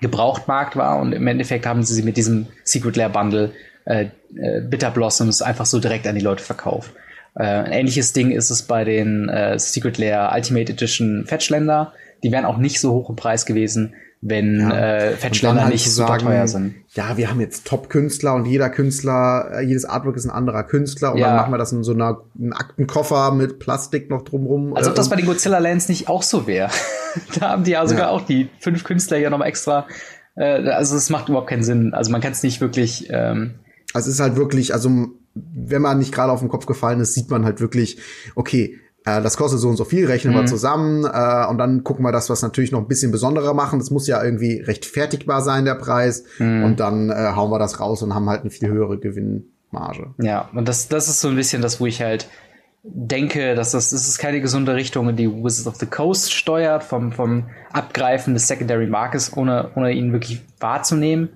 Gebrauchtmarkt 0.00 0.76
war. 0.76 0.98
Und 0.98 1.12
im 1.12 1.26
Endeffekt 1.26 1.64
haben 1.64 1.82
sie 1.82 1.94
sie 1.94 2.02
mit 2.02 2.16
diesem 2.16 2.46
Secret 2.64 2.96
Lair 2.96 3.08
Bundle 3.08 3.52
äh, 3.84 4.06
äh, 4.36 4.60
Bitter 4.62 4.90
Blossoms 4.90 5.42
einfach 5.42 5.66
so 5.66 5.78
direkt 5.78 6.06
an 6.06 6.16
die 6.16 6.20
Leute 6.20 6.42
verkauft. 6.42 6.92
Äh, 7.36 7.44
ein 7.44 7.72
ähnliches 7.72 8.12
Ding 8.12 8.32
ist 8.32 8.50
es 8.50 8.62
bei 8.62 8.84
den 8.84 9.28
äh, 9.28 9.58
Secret 9.58 9.96
Lair 9.96 10.32
Ultimate 10.34 10.72
Edition 10.72 11.24
Fetchländer. 11.26 11.92
Die 12.26 12.32
wären 12.32 12.44
auch 12.44 12.56
nicht 12.56 12.80
so 12.80 12.90
hoch 12.90 13.08
im 13.08 13.14
Preis 13.14 13.46
gewesen, 13.46 13.94
wenn 14.20 14.58
ja. 14.58 14.96
äh, 14.96 15.12
Fetchländer 15.12 15.62
halt 15.62 15.72
nicht 15.72 15.88
super 15.88 16.18
teuer 16.18 16.48
sind. 16.48 16.74
Ja, 16.94 17.16
wir 17.16 17.30
haben 17.30 17.38
jetzt 17.38 17.68
Top-Künstler 17.68 18.34
und 18.34 18.46
jeder 18.46 18.68
Künstler, 18.68 19.52
äh, 19.52 19.64
jedes 19.64 19.84
Artwork 19.84 20.16
ist 20.16 20.24
ein 20.24 20.32
anderer 20.32 20.64
Künstler 20.64 21.12
und 21.12 21.18
ja. 21.18 21.28
dann 21.28 21.36
machen 21.36 21.52
wir 21.52 21.58
das 21.58 21.70
in 21.70 21.84
so 21.84 21.92
einer 21.92 22.22
einen 22.36 22.52
Aktenkoffer 22.52 23.30
mit 23.30 23.60
Plastik 23.60 24.10
noch 24.10 24.22
drumrum. 24.22 24.74
Als 24.74 24.88
ob 24.88 24.96
das 24.96 25.08
bei 25.08 25.14
den 25.14 25.26
Godzilla 25.26 25.58
Lands 25.58 25.88
nicht 25.88 26.08
auch 26.08 26.24
so 26.24 26.48
wäre. 26.48 26.68
da 27.38 27.50
haben 27.50 27.62
die 27.62 27.70
ja 27.70 27.86
sogar 27.86 28.06
ja. 28.06 28.10
auch 28.10 28.22
die 28.22 28.48
fünf 28.58 28.82
Künstler 28.82 29.18
ja 29.18 29.30
nochmal 29.30 29.46
extra. 29.46 29.86
Äh, 30.34 30.68
also 30.68 30.96
es 30.96 31.08
macht 31.08 31.28
überhaupt 31.28 31.48
keinen 31.48 31.62
Sinn. 31.62 31.94
Also 31.94 32.10
man 32.10 32.20
kann 32.20 32.32
es 32.32 32.42
nicht 32.42 32.60
wirklich. 32.60 33.06
Ähm 33.10 33.54
also 33.92 34.08
es 34.08 34.16
ist 34.16 34.20
halt 34.20 34.34
wirklich, 34.34 34.74
also 34.74 34.90
wenn 35.34 35.82
man 35.82 35.98
nicht 36.00 36.12
gerade 36.12 36.32
auf 36.32 36.40
den 36.40 36.48
Kopf 36.48 36.66
gefallen 36.66 36.98
ist, 36.98 37.14
sieht 37.14 37.30
man 37.30 37.44
halt 37.44 37.60
wirklich, 37.60 37.98
okay, 38.34 38.80
äh, 39.06 39.22
das 39.22 39.36
kostet 39.36 39.60
so 39.60 39.68
und 39.68 39.76
so 39.76 39.84
viel, 39.84 40.06
rechnen 40.06 40.34
mhm. 40.34 40.40
wir 40.40 40.46
zusammen 40.46 41.04
äh, 41.04 41.46
und 41.48 41.58
dann 41.58 41.84
gucken 41.84 42.04
wir 42.04 42.12
das, 42.12 42.28
was 42.28 42.42
natürlich 42.42 42.72
noch 42.72 42.80
ein 42.80 42.88
bisschen 42.88 43.12
besonderer 43.12 43.54
machen. 43.54 43.78
Das 43.78 43.90
muss 43.90 44.06
ja 44.08 44.22
irgendwie 44.22 44.60
rechtfertigbar 44.60 45.40
sein, 45.42 45.64
der 45.64 45.76
Preis. 45.76 46.24
Mhm. 46.38 46.64
Und 46.64 46.80
dann 46.80 47.10
äh, 47.10 47.32
hauen 47.34 47.50
wir 47.50 47.60
das 47.60 47.80
raus 47.80 48.02
und 48.02 48.14
haben 48.14 48.28
halt 48.28 48.42
eine 48.42 48.50
viel 48.50 48.68
höhere 48.68 48.98
Gewinnmarge. 48.98 50.14
Ja, 50.18 50.50
und 50.52 50.68
das, 50.68 50.88
das 50.88 51.08
ist 51.08 51.20
so 51.20 51.28
ein 51.28 51.36
bisschen 51.36 51.62
das, 51.62 51.80
wo 51.80 51.86
ich 51.86 52.02
halt 52.02 52.28
denke, 52.82 53.54
dass 53.54 53.70
das, 53.70 53.90
das 53.90 54.08
ist 54.08 54.18
keine 54.18 54.40
gesunde 54.40 54.74
Richtung, 54.74 55.08
in 55.08 55.16
die 55.16 55.30
Wizards 55.30 55.68
of 55.68 55.76
the 55.76 55.86
Coast 55.86 56.32
steuert, 56.32 56.82
vom, 56.82 57.12
vom 57.12 57.44
Abgreifen 57.72 58.34
des 58.34 58.48
Secondary 58.48 58.88
Markets, 58.88 59.36
ohne, 59.36 59.70
ohne 59.76 59.92
ihn 59.92 60.12
wirklich 60.12 60.42
wahrzunehmen. 60.58 61.28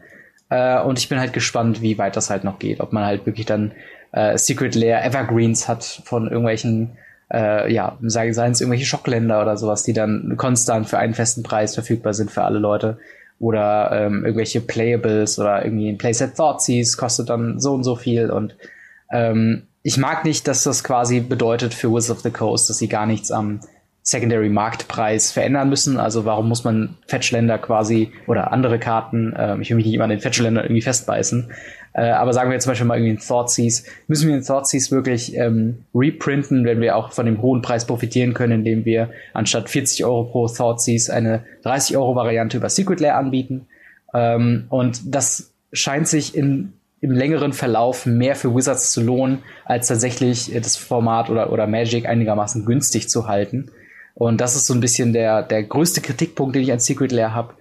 Äh, 0.48 0.80
und 0.82 0.98
ich 0.98 1.08
bin 1.08 1.20
halt 1.20 1.32
gespannt, 1.32 1.82
wie 1.82 1.98
weit 1.98 2.16
das 2.16 2.30
halt 2.30 2.42
noch 2.42 2.58
geht. 2.58 2.80
Ob 2.80 2.92
man 2.92 3.04
halt 3.04 3.26
wirklich 3.26 3.46
dann 3.46 3.72
äh, 4.10 4.36
Secret 4.36 4.74
Lair 4.74 5.04
Evergreens 5.04 5.68
hat 5.68 6.02
von 6.04 6.24
irgendwelchen 6.24 6.96
äh, 7.32 7.72
ja, 7.72 7.96
seien 8.02 8.30
es 8.30 8.60
irgendwelche 8.60 8.86
Schockländer 8.86 9.40
oder 9.42 9.56
sowas, 9.56 9.82
die 9.82 9.92
dann 9.92 10.34
konstant 10.36 10.88
für 10.88 10.98
einen 10.98 11.14
festen 11.14 11.42
Preis 11.42 11.74
verfügbar 11.74 12.14
sind 12.14 12.30
für 12.30 12.42
alle 12.42 12.58
Leute. 12.58 12.98
Oder 13.38 13.90
ähm, 13.92 14.24
irgendwelche 14.24 14.60
Playables 14.60 15.38
oder 15.38 15.64
irgendwie 15.64 15.88
ein 15.88 15.96
Playset 15.96 16.36
Thoughtseize 16.36 16.96
kostet 16.96 17.30
dann 17.30 17.58
so 17.58 17.72
und 17.72 17.84
so 17.84 17.96
viel. 17.96 18.30
Und 18.30 18.54
ähm, 19.10 19.62
ich 19.82 19.96
mag 19.96 20.24
nicht, 20.24 20.46
dass 20.46 20.64
das 20.64 20.84
quasi 20.84 21.20
bedeutet 21.20 21.72
für 21.72 21.90
Wizards 21.90 22.10
of 22.10 22.20
the 22.20 22.30
Coast, 22.30 22.68
dass 22.68 22.76
sie 22.78 22.88
gar 22.88 23.06
nichts 23.06 23.30
am 23.30 23.60
Secondary 24.02 24.48
Marktpreis 24.48 25.30
verändern 25.30 25.68
müssen. 25.68 25.98
Also 25.98 26.24
warum 26.24 26.48
muss 26.48 26.64
man 26.64 26.96
Fetchländer 27.06 27.58
quasi 27.58 28.12
oder 28.26 28.52
andere 28.52 28.78
Karten, 28.78 29.34
äh, 29.34 29.58
ich 29.60 29.70
will 29.70 29.76
mich 29.76 29.86
nicht 29.86 29.94
immer 29.94 30.04
an 30.04 30.10
den 30.10 30.20
Fetchländer 30.20 30.64
irgendwie 30.64 30.82
festbeißen, 30.82 31.50
äh, 31.92 32.10
aber 32.10 32.32
sagen 32.32 32.50
wir 32.50 32.54
jetzt 32.54 32.64
zum 32.64 32.70
Beispiel 32.70 32.86
mal 32.86 32.98
irgendwie 32.98 33.14
ein 33.14 33.26
Thoughtseize, 33.26 33.84
müssen 34.06 34.28
wir 34.28 34.36
den 34.36 34.44
Thoughtseize 34.44 34.90
wirklich 34.92 35.36
ähm, 35.36 35.84
reprinten, 35.94 36.64
wenn 36.64 36.80
wir 36.80 36.96
auch 36.96 37.12
von 37.12 37.26
dem 37.26 37.42
hohen 37.42 37.62
Preis 37.62 37.86
profitieren 37.86 38.32
können, 38.32 38.60
indem 38.60 38.84
wir 38.84 39.10
anstatt 39.34 39.68
40 39.68 40.04
Euro 40.04 40.24
pro 40.24 40.46
Thoughtseize 40.46 41.12
eine 41.12 41.44
30 41.64 41.96
Euro 41.96 42.14
Variante 42.14 42.58
über 42.58 42.68
Secret 42.68 43.00
Lair 43.00 43.16
anbieten. 43.16 43.66
Ähm, 44.14 44.66
und 44.68 45.14
das 45.14 45.52
scheint 45.72 46.06
sich 46.06 46.36
in, 46.36 46.74
im 47.00 47.10
längeren 47.10 47.52
Verlauf 47.52 48.06
mehr 48.06 48.36
für 48.36 48.54
Wizards 48.54 48.92
zu 48.92 49.02
lohnen, 49.02 49.40
als 49.64 49.88
tatsächlich 49.88 50.52
das 50.54 50.76
Format 50.76 51.28
oder, 51.28 51.52
oder 51.52 51.66
Magic 51.66 52.06
einigermaßen 52.06 52.64
günstig 52.66 53.08
zu 53.08 53.26
halten. 53.26 53.70
Und 54.20 54.42
das 54.42 54.54
ist 54.54 54.66
so 54.66 54.74
ein 54.74 54.80
bisschen 54.80 55.14
der, 55.14 55.42
der 55.42 55.62
größte 55.62 56.02
Kritikpunkt, 56.02 56.54
den 56.54 56.62
ich 56.62 56.70
an 56.70 56.78
Secret 56.78 57.10
Lair 57.10 57.32
habe. 57.34 57.54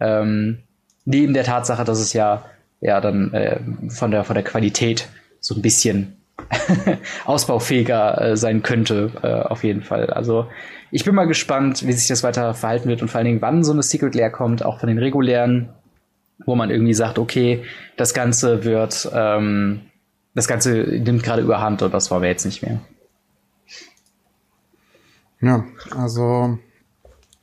Ähm, 0.00 0.60
neben 1.04 1.34
der 1.34 1.44
Tatsache, 1.44 1.84
dass 1.84 2.00
es 2.00 2.14
ja 2.14 2.46
ja 2.80 3.02
dann 3.02 3.34
äh, 3.34 3.60
von 3.90 4.10
der 4.10 4.24
von 4.24 4.32
der 4.32 4.42
Qualität 4.42 5.08
so 5.40 5.54
ein 5.54 5.60
bisschen 5.60 6.16
ausbaufähiger 7.26 8.18
äh, 8.18 8.36
sein 8.38 8.62
könnte, 8.62 9.10
äh, 9.22 9.26
auf 9.26 9.62
jeden 9.62 9.82
Fall. 9.82 10.06
Also 10.06 10.46
ich 10.90 11.04
bin 11.04 11.14
mal 11.14 11.26
gespannt, 11.26 11.86
wie 11.86 11.92
sich 11.92 12.08
das 12.08 12.22
weiter 12.22 12.54
verhalten 12.54 12.88
wird 12.88 13.02
und 13.02 13.08
vor 13.08 13.18
allen 13.18 13.26
Dingen, 13.26 13.42
wann 13.42 13.62
so 13.62 13.72
eine 13.72 13.82
Secret 13.82 14.14
Lair 14.14 14.30
kommt, 14.30 14.64
auch 14.64 14.80
von 14.80 14.88
den 14.88 14.98
regulären, 14.98 15.68
wo 16.46 16.54
man 16.54 16.70
irgendwie 16.70 16.94
sagt, 16.94 17.18
okay, 17.18 17.62
das 17.98 18.14
Ganze 18.14 18.64
wird, 18.64 19.06
ähm, 19.14 19.82
das 20.34 20.48
Ganze 20.48 20.72
nimmt 20.72 21.22
gerade 21.22 21.42
überhand 21.42 21.82
und 21.82 21.92
das 21.92 22.10
wollen 22.10 22.22
wir 22.22 22.30
jetzt 22.30 22.46
nicht 22.46 22.62
mehr. 22.62 22.80
Ja, 25.40 25.64
also 25.90 26.58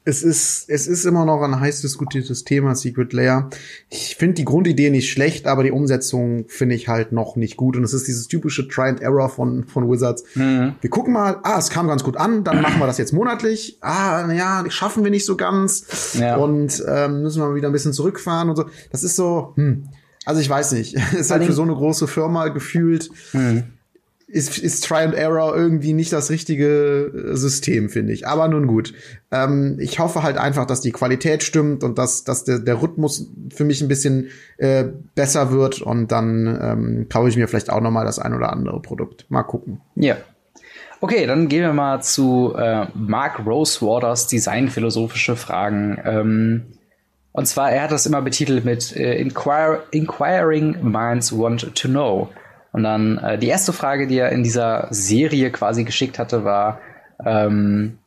es 0.05 0.21
ist, 0.21 0.69
es 0.69 0.87
ist 0.87 1.05
immer 1.05 1.23
noch 1.23 1.41
ein 1.41 1.59
heiß 1.59 1.81
diskutiertes 1.81 2.43
Thema, 2.43 2.75
Secret 2.75 3.13
Layer. 3.13 3.49
Ich 3.89 4.17
finde 4.17 4.35
die 4.35 4.45
Grundidee 4.45 4.89
nicht 4.89 5.09
schlecht, 5.09 5.47
aber 5.47 5.63
die 5.63 5.71
Umsetzung 5.71 6.45
finde 6.49 6.75
ich 6.75 6.89
halt 6.89 7.13
noch 7.13 7.37
nicht 7.37 7.55
gut. 7.55 7.77
Und 7.77 7.83
es 7.83 7.93
ist 7.93 8.07
dieses 8.07 8.27
typische 8.27 8.67
Try 8.67 8.89
and 8.89 9.01
Error 9.01 9.29
von, 9.29 9.63
von 9.63 9.89
Wizards. 9.89 10.25
Mhm. 10.35 10.75
Wir 10.81 10.89
gucken 10.89 11.13
mal, 11.13 11.39
ah, 11.43 11.57
es 11.57 11.69
kam 11.69 11.87
ganz 11.87 12.03
gut 12.03 12.17
an, 12.17 12.43
dann 12.43 12.61
machen 12.61 12.79
wir 12.79 12.87
das 12.87 12.97
jetzt 12.97 13.13
monatlich. 13.13 13.77
Ah, 13.79 14.25
naja, 14.27 14.65
schaffen 14.69 15.05
wir 15.05 15.11
nicht 15.11 15.25
so 15.25 15.37
ganz. 15.37 16.17
Ja. 16.19 16.35
Und 16.35 16.83
ähm, 16.85 17.21
müssen 17.21 17.41
wir 17.41 17.47
mal 17.47 17.55
wieder 17.55 17.69
ein 17.69 17.73
bisschen 17.73 17.93
zurückfahren 17.93 18.49
und 18.49 18.57
so. 18.57 18.65
Das 18.91 19.03
ist 19.03 19.15
so, 19.15 19.53
hm. 19.55 19.85
Also 20.25 20.41
ich 20.41 20.49
weiß 20.49 20.73
nicht. 20.73 20.95
ist 21.13 21.31
halt 21.31 21.45
für 21.45 21.53
so 21.53 21.63
eine 21.63 21.73
große 21.73 22.07
Firma 22.07 22.49
gefühlt. 22.49 23.09
Mhm 23.31 23.72
ist, 24.33 24.57
ist 24.57 24.85
Try 24.85 25.03
and 25.03 25.13
Error 25.13 25.55
irgendwie 25.55 25.93
nicht 25.93 26.11
das 26.11 26.31
richtige 26.31 27.11
äh, 27.13 27.35
System, 27.35 27.89
finde 27.89 28.13
ich. 28.13 28.27
Aber 28.27 28.47
nun 28.47 28.65
gut. 28.65 28.93
Ähm, 29.31 29.77
ich 29.79 29.99
hoffe 29.99 30.23
halt 30.23 30.37
einfach, 30.37 30.65
dass 30.65 30.81
die 30.81 30.91
Qualität 30.91 31.43
stimmt 31.43 31.83
und 31.83 31.99
dass, 31.99 32.23
dass 32.23 32.43
der, 32.43 32.57
der 32.57 32.81
Rhythmus 32.81 33.29
für 33.53 33.63
mich 33.63 33.81
ein 33.81 33.87
bisschen 33.87 34.29
äh, 34.57 34.85
besser 35.13 35.51
wird 35.51 35.81
und 35.81 36.11
dann 36.11 36.59
ähm, 36.61 37.09
kaufe 37.09 37.29
ich 37.29 37.37
mir 37.37 37.47
vielleicht 37.47 37.69
auch 37.69 37.81
noch 37.81 37.91
mal 37.91 38.05
das 38.05 38.17
ein 38.17 38.33
oder 38.33 38.51
andere 38.51 38.81
Produkt. 38.81 39.29
Mal 39.29 39.43
gucken. 39.43 39.81
Ja. 39.95 40.17
Okay, 40.99 41.27
dann 41.27 41.47
gehen 41.47 41.61
wir 41.61 41.73
mal 41.73 42.01
zu 42.01 42.55
äh, 42.57 42.87
Mark 42.95 43.45
Rosewaters 43.45 44.27
designphilosophische 44.27 45.35
Fragen. 45.35 45.99
Ähm, 46.03 46.63
und 47.33 47.45
zwar, 47.45 47.71
er 47.71 47.83
hat 47.83 47.91
das 47.91 48.07
immer 48.07 48.21
betitelt 48.21 48.65
mit 48.65 48.95
äh, 48.95 49.15
Inquir 49.15 49.83
Inquiring 49.91 50.77
Minds 50.81 51.37
Want 51.37 51.75
to 51.75 51.87
Know. 51.87 52.29
Und 52.73 52.83
dann 52.83 53.19
äh, 53.19 53.37
die 53.37 53.47
erste 53.47 53.71
Frage, 53.71 54.07
die 54.07 54.17
er 54.17 54.31
in 54.31 54.43
dieser 54.43 54.87
Serie 54.89 55.51
quasi 55.51 55.85
geschickt 55.85 56.19
hatte, 56.19 56.43
war 56.43 56.79
ähm, 57.23 57.99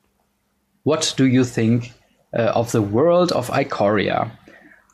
What 0.85 1.14
do 1.18 1.24
you 1.24 1.44
think 1.44 1.92
uh, 2.33 2.50
of 2.55 2.70
the 2.70 2.92
world 2.92 3.33
of 3.33 3.50
Ikoria? 3.57 4.31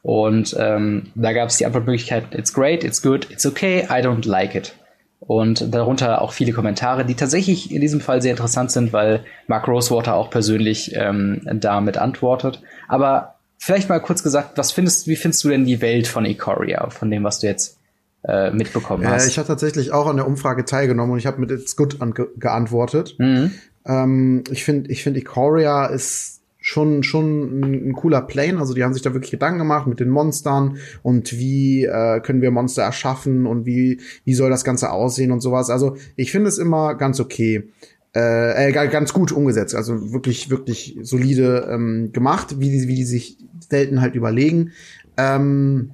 Und 0.03 0.57
ähm, 0.59 1.11
da 1.15 1.33
gab 1.33 1.49
es 1.49 1.57
die 1.57 1.67
Antwortmöglichkeit, 1.67 2.35
it's 2.35 2.53
great, 2.53 2.85
it's 2.85 3.03
good, 3.03 3.31
it's 3.31 3.47
okay, 3.47 3.87
I 3.89 4.03
don't 4.03 4.27
like 4.27 4.55
it. 4.55 4.75
Und 5.21 5.73
darunter 5.73 6.21
auch 6.21 6.33
viele 6.33 6.53
Kommentare, 6.53 7.05
die 7.05 7.15
tatsächlich 7.15 7.73
in 7.73 7.81
diesem 7.81 8.01
Fall 8.01 8.21
sehr 8.21 8.33
interessant 8.33 8.73
sind, 8.73 8.93
weil 8.93 9.25
Mark 9.47 9.69
Rosewater 9.69 10.17
auch 10.17 10.31
persönlich 10.31 10.97
ähm, 10.97 11.43
damit 11.45 11.97
antwortet. 11.97 12.61
Aber 12.89 13.37
vielleicht 13.59 13.89
mal 13.89 14.01
kurz 14.01 14.23
gesagt, 14.23 14.59
was 14.59 14.73
findest, 14.73 15.07
wie 15.07 15.17
findest 15.17 15.45
du 15.45 15.51
denn 15.51 15.65
die 15.65 15.81
Welt 15.81 16.09
von 16.09 16.25
Ikoria, 16.25 16.91
von 16.91 17.11
dem, 17.11 17.23
was 17.23 17.39
du 17.39 17.47
jetzt 17.47 17.79
äh, 18.25 18.51
mitbekommen 18.51 19.07
hast. 19.07 19.27
Äh, 19.27 19.29
ich 19.29 19.39
habe 19.39 19.49
tatsächlich 19.49 19.93
auch 19.93 20.07
an 20.07 20.17
der 20.17 20.27
Umfrage 20.27 20.65
teilgenommen 20.65 21.13
und 21.13 21.19
ich 21.19 21.27
habe 21.27 21.41
mit 21.41 21.51
It's 21.51 21.77
Good 21.77 21.99
geantwortet. 22.37 23.17
Mhm. 23.19 23.53
Ähm, 23.85 24.45
ich 24.51 24.65
finde, 24.65 24.91
ich 24.91 25.03
finde, 25.03 25.21
Ikoria 25.21 25.87
ist 25.87 26.41
schon 26.61 27.03
schon 27.03 27.61
ein, 27.61 27.89
ein, 27.89 27.93
cooler 27.93 28.23
Plane. 28.23 28.61
Also 28.61 28.73
die 28.75 28.85
haben 28.85 28.95
sich 28.95 29.03
da 29.03 29.13
wirklich 29.13 29.33
Gedanken 29.33 29.59
gemacht 29.59 29.89
mit 29.89 29.99
den 29.99 30.09
Monstern 30.09 30.77
und 31.03 31.33
wie 31.33 31.85
äh, 31.85 32.21
können 32.21 32.41
wir 32.41 32.53
Monster 32.53 32.83
erschaffen 32.83 33.47
und 33.47 33.67
wie 33.67 34.01
wie 34.25 34.35
soll 34.35 34.51
das 34.51 34.63
Ganze 34.63 34.91
aussehen 34.91 35.33
und 35.33 35.41
sowas. 35.41 35.71
Also 35.71 35.97
ich 36.15 36.31
finde 36.31 36.49
es 36.49 36.59
immer 36.59 36.95
ganz 36.95 37.19
okay. 37.19 37.69
Äh, 38.15 38.69
äh, 38.69 38.89
ganz 38.89 39.15
gut 39.15 39.33
umgesetzt, 39.33 39.75
also 39.75 40.13
wirklich, 40.13 40.51
wirklich 40.51 40.99
solide 41.01 41.67
ähm, 41.71 42.11
gemacht, 42.13 42.61
wie 42.61 42.71
die, 42.71 42.87
wie 42.87 42.97
die 42.97 43.05
sich 43.05 43.39
Welten 43.71 44.03
halt 44.03 44.15
überlegen. 44.15 44.73
Ähm, 45.17 45.93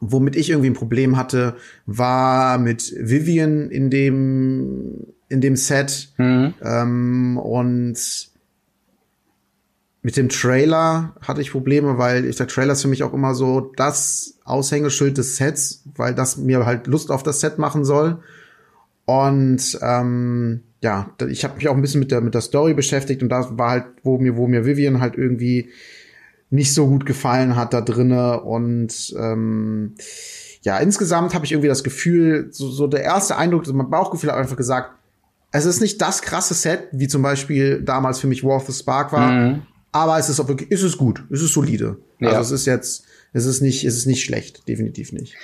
Womit 0.00 0.36
ich 0.36 0.50
irgendwie 0.50 0.70
ein 0.70 0.74
Problem 0.74 1.16
hatte, 1.16 1.56
war 1.86 2.58
mit 2.58 2.94
Vivian 2.98 3.70
in 3.70 3.90
dem, 3.90 5.06
in 5.28 5.40
dem 5.40 5.56
Set. 5.56 6.10
Mhm. 6.18 6.54
Ähm, 6.62 7.36
und 7.36 8.28
mit 10.02 10.16
dem 10.16 10.28
Trailer 10.28 11.14
hatte 11.20 11.40
ich 11.40 11.50
Probleme, 11.50 11.98
weil 11.98 12.24
ich, 12.24 12.36
der 12.36 12.46
Trailer 12.46 12.72
ist 12.72 12.82
für 12.82 12.88
mich 12.88 13.02
auch 13.02 13.12
immer 13.12 13.34
so 13.34 13.72
das 13.76 14.38
Aushängeschild 14.44 15.18
des 15.18 15.36
Sets, 15.36 15.84
weil 15.96 16.14
das 16.14 16.36
mir 16.36 16.64
halt 16.64 16.86
Lust 16.86 17.10
auf 17.10 17.22
das 17.22 17.40
Set 17.40 17.58
machen 17.58 17.84
soll. 17.84 18.20
Und 19.04 19.78
ähm, 19.82 20.62
ja, 20.80 21.10
ich 21.28 21.44
habe 21.44 21.56
mich 21.56 21.68
auch 21.68 21.74
ein 21.74 21.82
bisschen 21.82 22.00
mit 22.00 22.12
der 22.12 22.20
mit 22.20 22.34
der 22.34 22.40
Story 22.40 22.74
beschäftigt 22.74 23.22
und 23.22 23.30
da 23.30 23.58
war 23.58 23.70
halt, 23.70 23.84
wo 24.02 24.18
mir 24.18 24.36
wo 24.36 24.46
mir 24.46 24.64
Vivian 24.64 25.00
halt 25.00 25.16
irgendwie 25.16 25.70
nicht 26.50 26.72
so 26.74 26.86
gut 26.86 27.06
gefallen 27.06 27.56
hat 27.56 27.74
da 27.74 27.80
drinne 27.80 28.40
und 28.40 29.14
ähm, 29.18 29.94
ja, 30.62 30.78
insgesamt 30.78 31.34
habe 31.34 31.44
ich 31.44 31.52
irgendwie 31.52 31.68
das 31.68 31.84
Gefühl, 31.84 32.48
so, 32.50 32.70
so 32.70 32.86
der 32.86 33.02
erste 33.02 33.36
Eindruck, 33.36 33.66
so 33.66 33.72
mein 33.72 33.90
Bauchgefühl 33.90 34.30
hat 34.30 34.38
einfach 34.38 34.56
gesagt, 34.56 34.92
es 35.52 35.64
ist 35.64 35.80
nicht 35.80 36.00
das 36.00 36.22
krasse 36.22 36.54
Set, 36.54 36.88
wie 36.92 37.08
zum 37.08 37.22
Beispiel 37.22 37.82
damals 37.82 38.18
für 38.18 38.26
mich 38.26 38.44
War 38.44 38.56
of 38.56 38.66
the 38.66 38.72
Spark 38.72 39.12
war, 39.12 39.30
mhm. 39.30 39.62
aber 39.92 40.18
es 40.18 40.28
ist 40.28 40.40
auch 40.40 40.48
wirklich, 40.48 40.70
ist 40.70 40.82
es 40.82 40.98
gut, 40.98 41.22
es 41.30 41.42
ist 41.42 41.52
solide. 41.52 41.98
Ja. 42.18 42.30
Also 42.30 42.54
es 42.54 42.62
ist 42.62 42.66
jetzt, 42.66 43.04
es 43.32 43.44
ist 43.44 43.60
nicht, 43.60 43.84
es 43.84 43.96
ist 43.96 44.06
nicht 44.06 44.24
schlecht, 44.24 44.66
definitiv 44.68 45.12
nicht. 45.12 45.34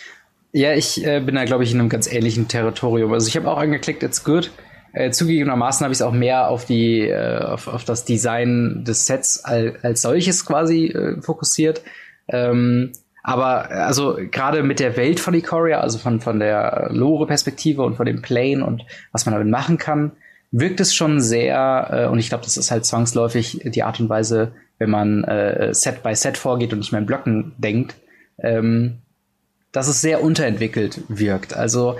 Ja, 0.52 0.72
ich 0.72 1.04
äh, 1.04 1.20
bin 1.20 1.34
da, 1.34 1.44
glaube 1.44 1.64
ich, 1.64 1.72
in 1.72 1.80
einem 1.80 1.88
ganz 1.88 2.10
ähnlichen 2.10 2.46
Territorium. 2.46 3.12
Also 3.12 3.26
ich 3.26 3.36
habe 3.36 3.50
auch 3.50 3.58
angeklickt, 3.58 4.02
it's 4.02 4.22
good. 4.22 4.52
Äh, 4.94 5.10
zugegebenermaßen 5.10 5.84
habe 5.84 5.92
ich 5.92 5.98
es 5.98 6.02
auch 6.02 6.12
mehr 6.12 6.48
auf 6.48 6.64
die 6.64 7.00
äh, 7.00 7.38
auf, 7.38 7.66
auf 7.66 7.84
das 7.84 8.04
Design 8.04 8.84
des 8.86 9.06
Sets 9.06 9.44
als, 9.44 9.82
als 9.82 10.02
solches 10.02 10.46
quasi 10.46 10.86
äh, 10.86 11.20
fokussiert. 11.20 11.82
Ähm, 12.28 12.92
aber 13.24 13.70
also 13.70 14.18
gerade 14.30 14.62
mit 14.62 14.78
der 14.78 14.96
Welt 14.96 15.18
von 15.18 15.34
Ikoria, 15.34 15.80
also 15.80 15.98
von 15.98 16.20
von 16.20 16.38
der 16.38 16.90
Lore-Perspektive 16.92 17.82
und 17.82 17.96
von 17.96 18.06
dem 18.06 18.22
Plane 18.22 18.64
und 18.64 18.84
was 19.10 19.26
man 19.26 19.34
damit 19.34 19.48
machen 19.48 19.78
kann, 19.78 20.12
wirkt 20.52 20.78
es 20.78 20.94
schon 20.94 21.20
sehr 21.20 21.88
äh, 21.90 22.06
und 22.06 22.20
ich 22.20 22.28
glaube, 22.28 22.44
das 22.44 22.56
ist 22.56 22.70
halt 22.70 22.84
zwangsläufig 22.84 23.62
die 23.64 23.82
Art 23.82 23.98
und 23.98 24.08
Weise, 24.08 24.52
wenn 24.78 24.90
man 24.90 25.24
äh, 25.24 25.74
Set 25.74 26.04
by 26.04 26.14
Set 26.14 26.38
vorgeht 26.38 26.72
und 26.72 26.78
nicht 26.78 26.92
mehr 26.92 27.00
in 27.00 27.06
Blöcken 27.06 27.54
denkt, 27.58 27.96
ähm, 28.38 28.98
dass 29.72 29.88
es 29.88 30.00
sehr 30.00 30.22
unterentwickelt 30.22 31.00
wirkt. 31.08 31.56
Also 31.56 31.96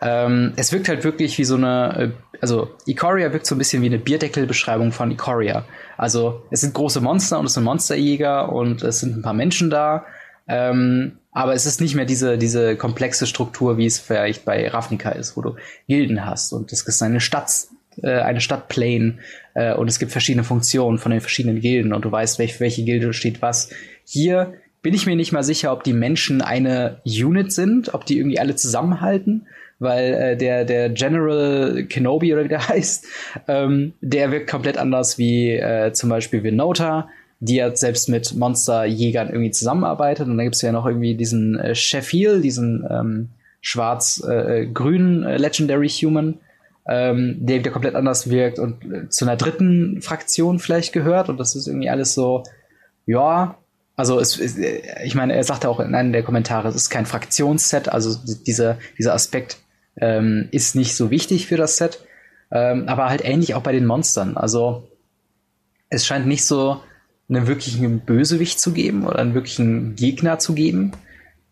ähm, 0.00 0.52
es 0.56 0.72
wirkt 0.72 0.88
halt 0.88 1.04
wirklich 1.04 1.38
wie 1.38 1.44
so 1.44 1.56
eine, 1.56 1.96
äh, 1.96 2.38
also 2.40 2.70
Ikoria 2.86 3.32
wirkt 3.32 3.46
so 3.46 3.54
ein 3.54 3.58
bisschen 3.58 3.82
wie 3.82 3.86
eine 3.86 3.98
Bierdeckelbeschreibung 3.98 4.92
von 4.92 5.10
Ikoria. 5.10 5.64
Also 5.96 6.42
es 6.50 6.60
sind 6.60 6.74
große 6.74 7.00
Monster 7.00 7.38
und 7.38 7.46
es 7.46 7.54
sind 7.54 7.64
Monsterjäger 7.64 8.52
und 8.52 8.82
es 8.82 9.00
sind 9.00 9.16
ein 9.16 9.22
paar 9.22 9.32
Menschen 9.32 9.70
da. 9.70 10.04
Ähm, 10.48 11.18
aber 11.32 11.54
es 11.54 11.66
ist 11.66 11.80
nicht 11.80 11.94
mehr 11.94 12.04
diese, 12.04 12.38
diese 12.38 12.76
komplexe 12.76 13.26
Struktur, 13.26 13.78
wie 13.78 13.86
es 13.86 13.98
vielleicht 13.98 14.44
bei 14.44 14.68
Ravnica 14.68 15.10
ist, 15.10 15.36
wo 15.36 15.42
du 15.42 15.56
Gilden 15.88 16.24
hast 16.24 16.52
und 16.52 16.72
es 16.72 16.82
ist 16.82 17.02
eine 17.02 17.20
Stadt, 17.20 17.50
äh, 18.02 18.20
eine 18.20 18.40
Stadtplane 18.40 19.18
äh, 19.54 19.74
und 19.74 19.88
es 19.88 19.98
gibt 19.98 20.12
verschiedene 20.12 20.44
Funktionen 20.44 20.98
von 20.98 21.10
den 21.10 21.20
verschiedenen 21.20 21.60
Gilden 21.60 21.92
und 21.92 22.04
du 22.04 22.12
weißt, 22.12 22.38
welch, 22.38 22.60
welche 22.60 22.84
Gilde 22.84 23.12
steht 23.12 23.42
was. 23.42 23.70
Hier 24.04 24.54
bin 24.82 24.94
ich 24.94 25.06
mir 25.06 25.16
nicht 25.16 25.32
mal 25.32 25.42
sicher, 25.42 25.72
ob 25.72 25.82
die 25.82 25.94
Menschen 25.94 26.42
eine 26.42 27.00
Unit 27.04 27.52
sind, 27.52 27.92
ob 27.92 28.06
die 28.06 28.18
irgendwie 28.18 28.38
alle 28.38 28.54
zusammenhalten 28.54 29.46
weil 29.78 30.14
äh, 30.14 30.36
der, 30.36 30.64
der 30.64 30.90
General 30.90 31.84
Kenobi 31.88 32.32
oder 32.32 32.44
wie 32.44 32.48
der 32.48 32.68
heißt, 32.68 33.06
ähm, 33.48 33.92
der 34.00 34.30
wirkt 34.30 34.50
komplett 34.50 34.78
anders 34.78 35.18
wie 35.18 35.52
äh, 35.52 35.92
zum 35.92 36.10
Beispiel 36.10 36.42
Vinota, 36.42 37.08
die 37.40 37.56
ja 37.56 37.74
selbst 37.74 38.08
mit 38.08 38.34
Monsterjägern 38.34 39.28
irgendwie 39.28 39.50
zusammenarbeitet. 39.50 40.26
Und 40.26 40.36
dann 40.36 40.46
gibt's 40.46 40.62
ja 40.62 40.72
noch 40.72 40.86
irgendwie 40.86 41.14
diesen 41.14 41.58
äh, 41.58 41.74
Sheffield, 41.74 42.42
diesen 42.42 42.86
ähm, 42.90 43.28
schwarz-grünen 43.60 45.24
äh, 45.24 45.34
äh, 45.34 45.36
Legendary 45.36 45.88
Human, 45.88 46.38
ähm, 46.88 47.36
der 47.40 47.58
wieder 47.58 47.72
komplett 47.72 47.96
anders 47.96 48.30
wirkt 48.30 48.58
und 48.58 48.84
äh, 48.84 49.08
zu 49.08 49.24
einer 49.24 49.36
dritten 49.36 50.00
Fraktion 50.00 50.58
vielleicht 50.58 50.92
gehört. 50.92 51.28
Und 51.28 51.38
das 51.38 51.56
ist 51.56 51.66
irgendwie 51.66 51.90
alles 51.90 52.14
so, 52.14 52.44
ja, 53.04 53.58
also 53.96 54.20
es, 54.20 54.38
ich 54.38 55.14
meine, 55.14 55.34
er 55.34 55.44
sagte 55.44 55.68
auch 55.68 55.80
in 55.80 55.94
einem 55.94 56.12
der 56.12 56.22
Kommentare, 56.22 56.68
es 56.68 56.76
ist 56.76 56.90
kein 56.90 57.06
Fraktionsset, 57.06 57.88
also 57.88 58.16
dieser, 58.46 58.78
dieser 58.98 59.14
Aspekt 59.14 59.58
ähm, 60.00 60.48
ist 60.50 60.74
nicht 60.74 60.94
so 60.94 61.10
wichtig 61.10 61.46
für 61.46 61.56
das 61.56 61.76
Set. 61.76 62.04
Ähm, 62.50 62.88
aber 62.88 63.08
halt 63.08 63.24
ähnlich 63.24 63.54
auch 63.54 63.62
bei 63.62 63.72
den 63.72 63.86
Monstern. 63.86 64.36
Also 64.36 64.88
es 65.88 66.06
scheint 66.06 66.26
nicht 66.26 66.44
so 66.44 66.80
einen 67.28 67.46
wirklichen 67.46 68.00
Bösewicht 68.00 68.60
zu 68.60 68.72
geben 68.72 69.04
oder 69.06 69.18
einen 69.18 69.34
wirklichen 69.34 69.96
Gegner 69.96 70.38
zu 70.38 70.54
geben. 70.54 70.92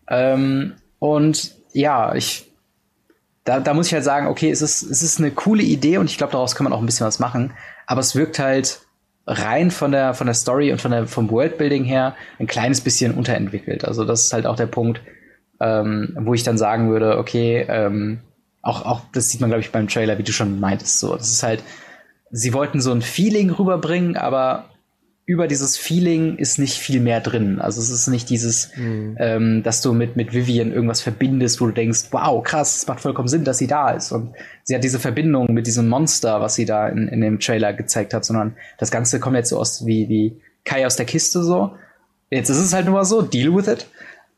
Ähm, 0.07 0.73
und 0.99 1.55
ja, 1.73 2.15
ich 2.15 2.49
da, 3.45 3.59
da 3.59 3.73
muss 3.73 3.87
ich 3.87 3.93
halt 3.93 4.03
sagen, 4.03 4.27
okay, 4.27 4.49
es 4.49 4.61
ist, 4.61 4.81
es 4.81 5.03
ist 5.03 5.19
eine 5.19 5.31
coole 5.31 5.63
Idee 5.63 5.99
und 5.99 6.09
ich 6.09 6.17
glaube, 6.17 6.33
daraus 6.33 6.55
kann 6.55 6.65
man 6.65 6.73
auch 6.73 6.79
ein 6.79 6.85
bisschen 6.85 7.07
was 7.07 7.19
machen. 7.19 7.53
Aber 7.85 8.01
es 8.01 8.15
wirkt 8.15 8.39
halt 8.39 8.81
rein 9.27 9.71
von 9.71 9.91
der, 9.91 10.13
von 10.13 10.27
der 10.27 10.33
Story 10.33 10.71
und 10.71 10.81
von 10.81 10.91
der, 10.91 11.07
vom 11.07 11.29
Worldbuilding 11.29 11.83
her 11.83 12.15
ein 12.39 12.47
kleines 12.47 12.81
bisschen 12.81 13.13
unterentwickelt. 13.13 13.85
Also 13.85 14.03
das 14.03 14.25
ist 14.25 14.33
halt 14.33 14.47
auch 14.47 14.55
der 14.55 14.65
Punkt, 14.65 15.01
ähm, 15.59 16.17
wo 16.19 16.33
ich 16.33 16.43
dann 16.43 16.57
sagen 16.57 16.89
würde, 16.89 17.17
okay, 17.17 17.65
ähm, 17.69 18.19
auch, 18.65 18.83
auch 18.85 19.01
das 19.13 19.29
sieht 19.29 19.41
man, 19.41 19.49
glaube 19.49 19.61
ich, 19.61 19.71
beim 19.71 19.87
Trailer, 19.87 20.17
wie 20.17 20.23
du 20.23 20.31
schon 20.31 20.59
meintest, 20.59 20.99
so. 20.99 21.15
Das 21.15 21.29
ist 21.29 21.43
halt, 21.43 21.63
sie 22.31 22.53
wollten 22.53 22.81
so 22.81 22.91
ein 22.91 23.01
Feeling 23.01 23.51
rüberbringen, 23.51 24.17
aber 24.17 24.65
über 25.27 25.47
dieses 25.47 25.77
Feeling 25.77 26.37
ist 26.37 26.59
nicht 26.59 26.77
viel 26.77 26.99
mehr 26.99 27.19
drin. 27.19 27.59
Also 27.59 27.79
es 27.81 27.89
ist 27.89 28.07
nicht 28.07 28.29
dieses, 28.29 28.75
mhm. 28.75 29.17
ähm, 29.19 29.63
dass 29.63 29.81
du 29.81 29.93
mit, 29.93 30.15
mit 30.15 30.33
Vivian 30.33 30.71
irgendwas 30.71 31.01
verbindest, 31.01 31.61
wo 31.61 31.67
du 31.67 31.73
denkst, 31.73 32.07
wow, 32.11 32.43
krass, 32.43 32.77
es 32.77 32.87
macht 32.87 32.99
vollkommen 32.99 33.27
Sinn, 33.27 33.43
dass 33.43 33.59
sie 33.59 33.67
da 33.67 33.91
ist. 33.91 34.11
Und 34.11 34.33
sie 34.63 34.75
hat 34.75 34.83
diese 34.83 34.99
Verbindung 34.99 35.51
mit 35.51 35.67
diesem 35.67 35.87
Monster, 35.87 36.41
was 36.41 36.55
sie 36.55 36.65
da 36.65 36.87
in, 36.89 37.07
in 37.07 37.21
dem 37.21 37.39
Trailer 37.39 37.73
gezeigt 37.73 38.13
hat, 38.13 38.25
sondern 38.25 38.55
das 38.77 38.91
Ganze 38.91 39.19
kommt 39.19 39.35
jetzt 39.35 39.49
so 39.49 39.59
aus 39.59 39.85
wie, 39.85 40.09
wie 40.09 40.41
Kai 40.63 40.85
aus 40.85 40.95
der 40.95 41.05
Kiste 41.05 41.43
so. 41.43 41.71
Jetzt 42.31 42.49
ist 42.49 42.57
es 42.57 42.73
halt 42.73 42.85
nur 42.85 42.95
mal 42.95 43.05
so, 43.05 43.21
deal 43.21 43.55
with 43.55 43.67
it. 43.67 43.87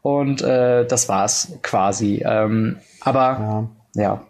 Und 0.01 0.41
äh, 0.41 0.85
das 0.85 1.09
war's 1.09 1.53
quasi. 1.63 2.23
Ähm, 2.25 2.77
aber 3.01 3.19
ja. 3.21 3.69
Ja. 3.97 4.25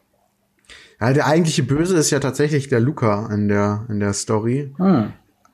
Ja, 1.00 1.14
der 1.14 1.28
eigentliche 1.28 1.64
Böse 1.64 1.96
ist 1.96 2.10
ja 2.10 2.20
tatsächlich 2.20 2.70
der 2.70 2.80
Luca 2.80 3.32
in 3.32 3.48
der, 3.48 3.86
in 3.90 4.00
der 4.00 4.14
Story. 4.14 4.74
Hm. 4.78 5.14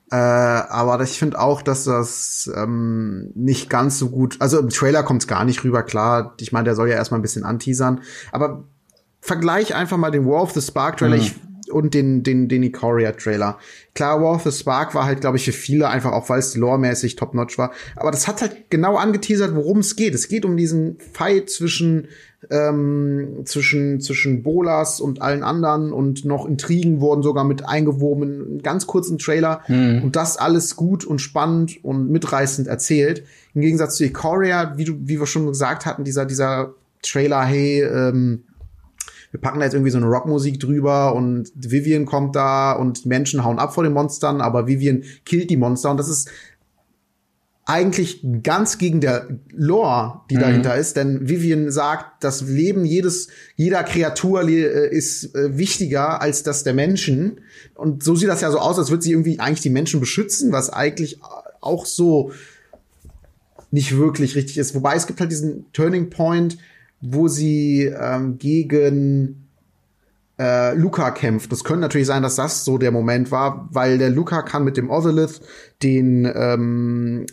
Äh, 0.10 0.16
aber 0.16 1.02
ich 1.02 1.18
finde 1.20 1.40
auch, 1.40 1.62
dass 1.62 1.84
das 1.84 2.50
ähm, 2.56 3.32
nicht 3.36 3.70
ganz 3.70 4.00
so 4.00 4.10
gut. 4.10 4.38
Also 4.40 4.60
im 4.60 4.70
Trailer 4.70 5.04
kommt 5.04 5.24
es 5.24 5.28
gar 5.28 5.44
nicht 5.44 5.64
rüber, 5.64 5.84
klar. 5.84 6.36
Ich 6.40 6.52
meine, 6.52 6.66
der 6.66 6.76
soll 6.76 6.88
ja 6.88 6.96
erstmal 6.96 7.20
ein 7.20 7.24
bisschen 7.24 7.44
anteasern. 7.44 8.02
Aber 8.32 8.64
vergleich 9.20 9.76
einfach 9.76 9.98
mal 9.98 10.12
den 10.12 10.26
War 10.26 10.44
of 10.44 10.52
the 10.52 10.62
Spark 10.62 10.98
Trailer. 10.98 11.18
Hm. 11.18 11.22
Ich 11.22 11.36
und 11.74 11.94
den, 11.94 12.24
den, 12.24 12.48
den 12.48 12.64
Ikoria-Trailer. 12.64 13.58
Klar, 13.96 14.22
War 14.22 14.36
of 14.36 14.44
the 14.44 14.52
Spark 14.52 14.96
war 14.96 15.06
halt, 15.06 15.22
glaube 15.22 15.38
ich, 15.38 15.46
für 15.46 15.52
viele 15.52 15.88
einfach 15.90 16.12
auch, 16.12 16.30
weil 16.30 16.40
es 16.40 16.56
loremäßig 16.56 17.16
top-notch 17.16 17.58
war. 17.58 17.72
Aber 17.96 18.12
das 18.12 18.28
hat 18.28 18.42
halt 18.42 18.70
genau 18.70 18.98
angeteasert, 18.98 19.56
worum 19.56 19.80
es 19.80 19.96
geht. 19.96 20.16
Es 20.16 20.28
geht 20.28 20.46
um 20.46 20.58
diesen 20.58 20.98
Fight 21.14 21.50
zwischen, 21.50 22.08
ähm, 22.50 23.42
zwischen, 23.46 24.02
zwischen 24.02 24.44
Bolas 24.44 25.00
und 25.00 25.22
allen 25.22 25.44
anderen 25.44 25.94
und 25.94 26.26
noch 26.26 26.48
Intrigen 26.48 27.02
wurden 27.02 27.24
sogar 27.24 27.44
mit 27.44 27.68
eingewoben 27.68 28.24
in 28.24 28.42
einen 28.42 28.62
ganz 28.64 28.88
kurzen 28.88 29.18
Trailer. 29.18 29.62
Mhm. 29.68 30.04
Und 30.04 30.16
das 30.16 30.38
alles 30.38 30.76
gut 30.76 31.06
und 31.06 31.20
spannend 31.20 31.84
und 31.84 32.10
mitreißend 32.10 32.68
erzählt. 32.68 33.24
Im 33.54 33.62
Gegensatz 33.62 33.98
zu 33.98 34.06
Ikoria, 34.06 34.74
wie 34.78 34.86
du, 34.86 34.94
wie 35.02 35.20
wir 35.20 35.28
schon 35.28 35.48
gesagt 35.48 35.86
hatten, 35.86 36.04
dieser, 36.04 36.26
dieser 36.26 36.74
Trailer, 37.04 37.44
hey, 37.44 37.82
ähm, 37.84 38.44
wir 39.34 39.42
packen 39.42 39.58
da 39.60 39.66
jetzt 39.66 39.74
irgendwie 39.74 39.90
so 39.90 39.98
eine 39.98 40.06
Rockmusik 40.06 40.60
drüber 40.60 41.16
und 41.16 41.52
Vivian 41.56 42.06
kommt 42.06 42.36
da 42.36 42.74
und 42.74 43.08
Menschen 43.08 43.44
hauen 43.44 43.58
ab 43.58 43.74
vor 43.74 43.84
den 43.84 43.92
Monstern, 43.92 44.42
aber 44.42 44.68
Vivian 44.68 45.04
killt 45.26 45.50
die 45.50 45.58
Monster 45.58 45.90
und 45.90 45.98
das 45.98 46.08
ist 46.08 46.30
eigentlich 47.66 48.24
ganz 48.44 48.78
gegen 48.78 49.02
der 49.02 49.40
Lore, 49.50 50.22
die 50.30 50.36
mhm. 50.36 50.42
dahinter 50.42 50.76
ist, 50.76 50.98
denn 50.98 51.28
Vivian 51.28 51.72
sagt, 51.72 52.24
das 52.24 52.42
Leben 52.42 52.86
jedes 52.86 53.30
jeder 53.56 53.84
Kreatur 53.84 54.48
äh, 54.48 54.96
ist 54.96 55.34
äh, 55.34 55.58
wichtiger 55.58 56.22
als 56.22 56.44
das 56.44 56.64
der 56.64 56.76
Menschen 56.76 57.42
und 57.74 58.04
so 58.04 58.16
sieht 58.16 58.30
das 58.30 58.42
ja 58.42 58.52
so 58.52 58.60
aus, 58.60 58.78
als 58.78 58.92
würde 58.92 59.02
sie 59.02 59.14
irgendwie 59.14 59.40
eigentlich 59.40 59.62
die 59.62 59.72
Menschen 59.72 60.00
beschützen, 60.00 60.52
was 60.52 60.70
eigentlich 60.70 61.22
auch 61.60 61.88
so 61.88 62.32
nicht 63.72 63.98
wirklich 63.98 64.36
richtig 64.36 64.60
ist. 64.60 64.76
Wobei 64.76 64.96
es 64.96 65.08
gibt 65.08 65.20
halt 65.20 65.32
diesen 65.32 65.66
Turning 65.74 66.12
Point, 66.12 66.60
wo 67.04 67.28
sie 67.28 67.84
ähm, 67.84 68.38
gegen 68.38 69.50
äh, 70.40 70.74
Luca 70.76 71.12
kämpft. 71.12 71.52
Das 71.52 71.64
könnte 71.64 71.82
natürlich 71.82 72.08
sein, 72.08 72.24
dass 72.24 72.38
das 72.38 72.64
so 72.64 72.78
der 72.78 72.92
Moment 72.92 73.30
war, 73.30 73.68
weil 73.72 73.98
der 73.98 74.10
Luca 74.10 74.42
kann 74.42 74.64
mit 74.64 74.78
dem 74.78 74.90
Othelith 74.90 75.42
den 75.84 76.32
ähm, 76.34 77.26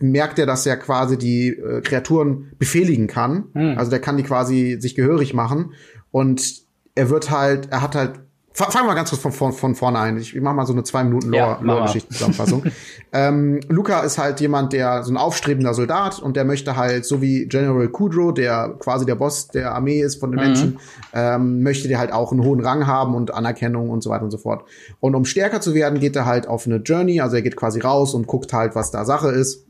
merkt 0.00 0.40
er, 0.40 0.46
dass 0.46 0.66
er 0.66 0.76
quasi 0.76 1.16
die 1.16 1.48
äh, 1.48 1.80
Kreaturen 1.82 2.50
befehligen 2.58 3.06
kann. 3.06 3.44
Hm. 3.54 3.78
Also 3.78 3.90
der 3.90 4.00
kann 4.00 4.16
die 4.16 4.24
quasi 4.24 4.78
sich 4.80 4.96
gehörig 4.96 5.34
machen 5.34 5.72
und 6.10 6.62
er 6.94 7.08
wird 7.08 7.30
halt, 7.30 7.68
er 7.70 7.80
hat 7.80 7.94
halt 7.94 8.20
Fangen 8.54 8.86
wir 8.86 8.94
ganz 8.94 9.08
kurz 9.10 9.22
von, 9.22 9.32
von, 9.32 9.52
von 9.52 9.74
vorne 9.74 9.98
ein. 9.98 10.18
Ich, 10.18 10.34
mache 10.34 10.54
mal 10.54 10.66
so 10.66 10.74
eine 10.74 10.82
zwei 10.82 11.04
Minuten 11.04 11.30
Lore-Geschichten-Zusammenfassung. 11.30 12.64
ähm, 13.12 13.60
Luca 13.68 14.00
ist 14.00 14.18
halt 14.18 14.40
jemand, 14.40 14.74
der 14.74 15.02
so 15.04 15.12
ein 15.12 15.16
aufstrebender 15.16 15.72
Soldat 15.72 16.18
und 16.18 16.36
der 16.36 16.44
möchte 16.44 16.76
halt, 16.76 17.06
so 17.06 17.22
wie 17.22 17.46
General 17.46 17.88
Kudrow, 17.88 18.34
der 18.34 18.74
quasi 18.78 19.06
der 19.06 19.14
Boss 19.14 19.48
der 19.48 19.74
Armee 19.74 20.00
ist 20.00 20.20
von 20.20 20.32
den 20.32 20.40
mhm. 20.40 20.46
Menschen, 20.46 20.78
ähm, 21.14 21.62
möchte 21.62 21.88
der 21.88 21.98
halt 21.98 22.12
auch 22.12 22.30
einen 22.30 22.44
hohen 22.44 22.60
Rang 22.60 22.86
haben 22.86 23.14
und 23.14 23.32
Anerkennung 23.32 23.88
und 23.88 24.02
so 24.02 24.10
weiter 24.10 24.24
und 24.24 24.30
so 24.30 24.38
fort. 24.38 24.64
Und 25.00 25.14
um 25.14 25.24
stärker 25.24 25.62
zu 25.62 25.74
werden, 25.74 25.98
geht 25.98 26.14
er 26.14 26.26
halt 26.26 26.46
auf 26.46 26.66
eine 26.66 26.76
Journey, 26.76 27.20
also 27.20 27.36
er 27.36 27.42
geht 27.42 27.56
quasi 27.56 27.80
raus 27.80 28.12
und 28.12 28.26
guckt 28.26 28.52
halt, 28.52 28.74
was 28.74 28.90
da 28.90 29.06
Sache 29.06 29.28
ist 29.28 29.64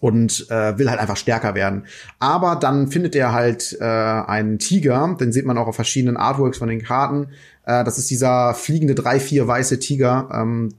und 0.00 0.50
äh, 0.50 0.78
will 0.78 0.90
halt 0.90 1.00
einfach 1.00 1.16
stärker 1.16 1.54
werden. 1.54 1.86
Aber 2.18 2.56
dann 2.56 2.88
findet 2.88 3.14
er 3.14 3.32
halt 3.32 3.76
äh, 3.80 3.84
einen 3.84 4.58
Tiger, 4.58 5.16
den 5.20 5.32
sieht 5.32 5.46
man 5.46 5.58
auch 5.58 5.68
auf 5.68 5.76
verschiedenen 5.76 6.16
Artworks 6.16 6.58
von 6.58 6.68
den 6.68 6.82
Karten. 6.82 7.28
Äh, 7.64 7.84
das 7.84 7.98
ist 7.98 8.10
dieser 8.10 8.54
fliegende 8.54 8.94
drei, 8.94 9.20
vier 9.20 9.46
weiße 9.46 9.78
Tiger, 9.78 10.28
ähm, 10.32 10.74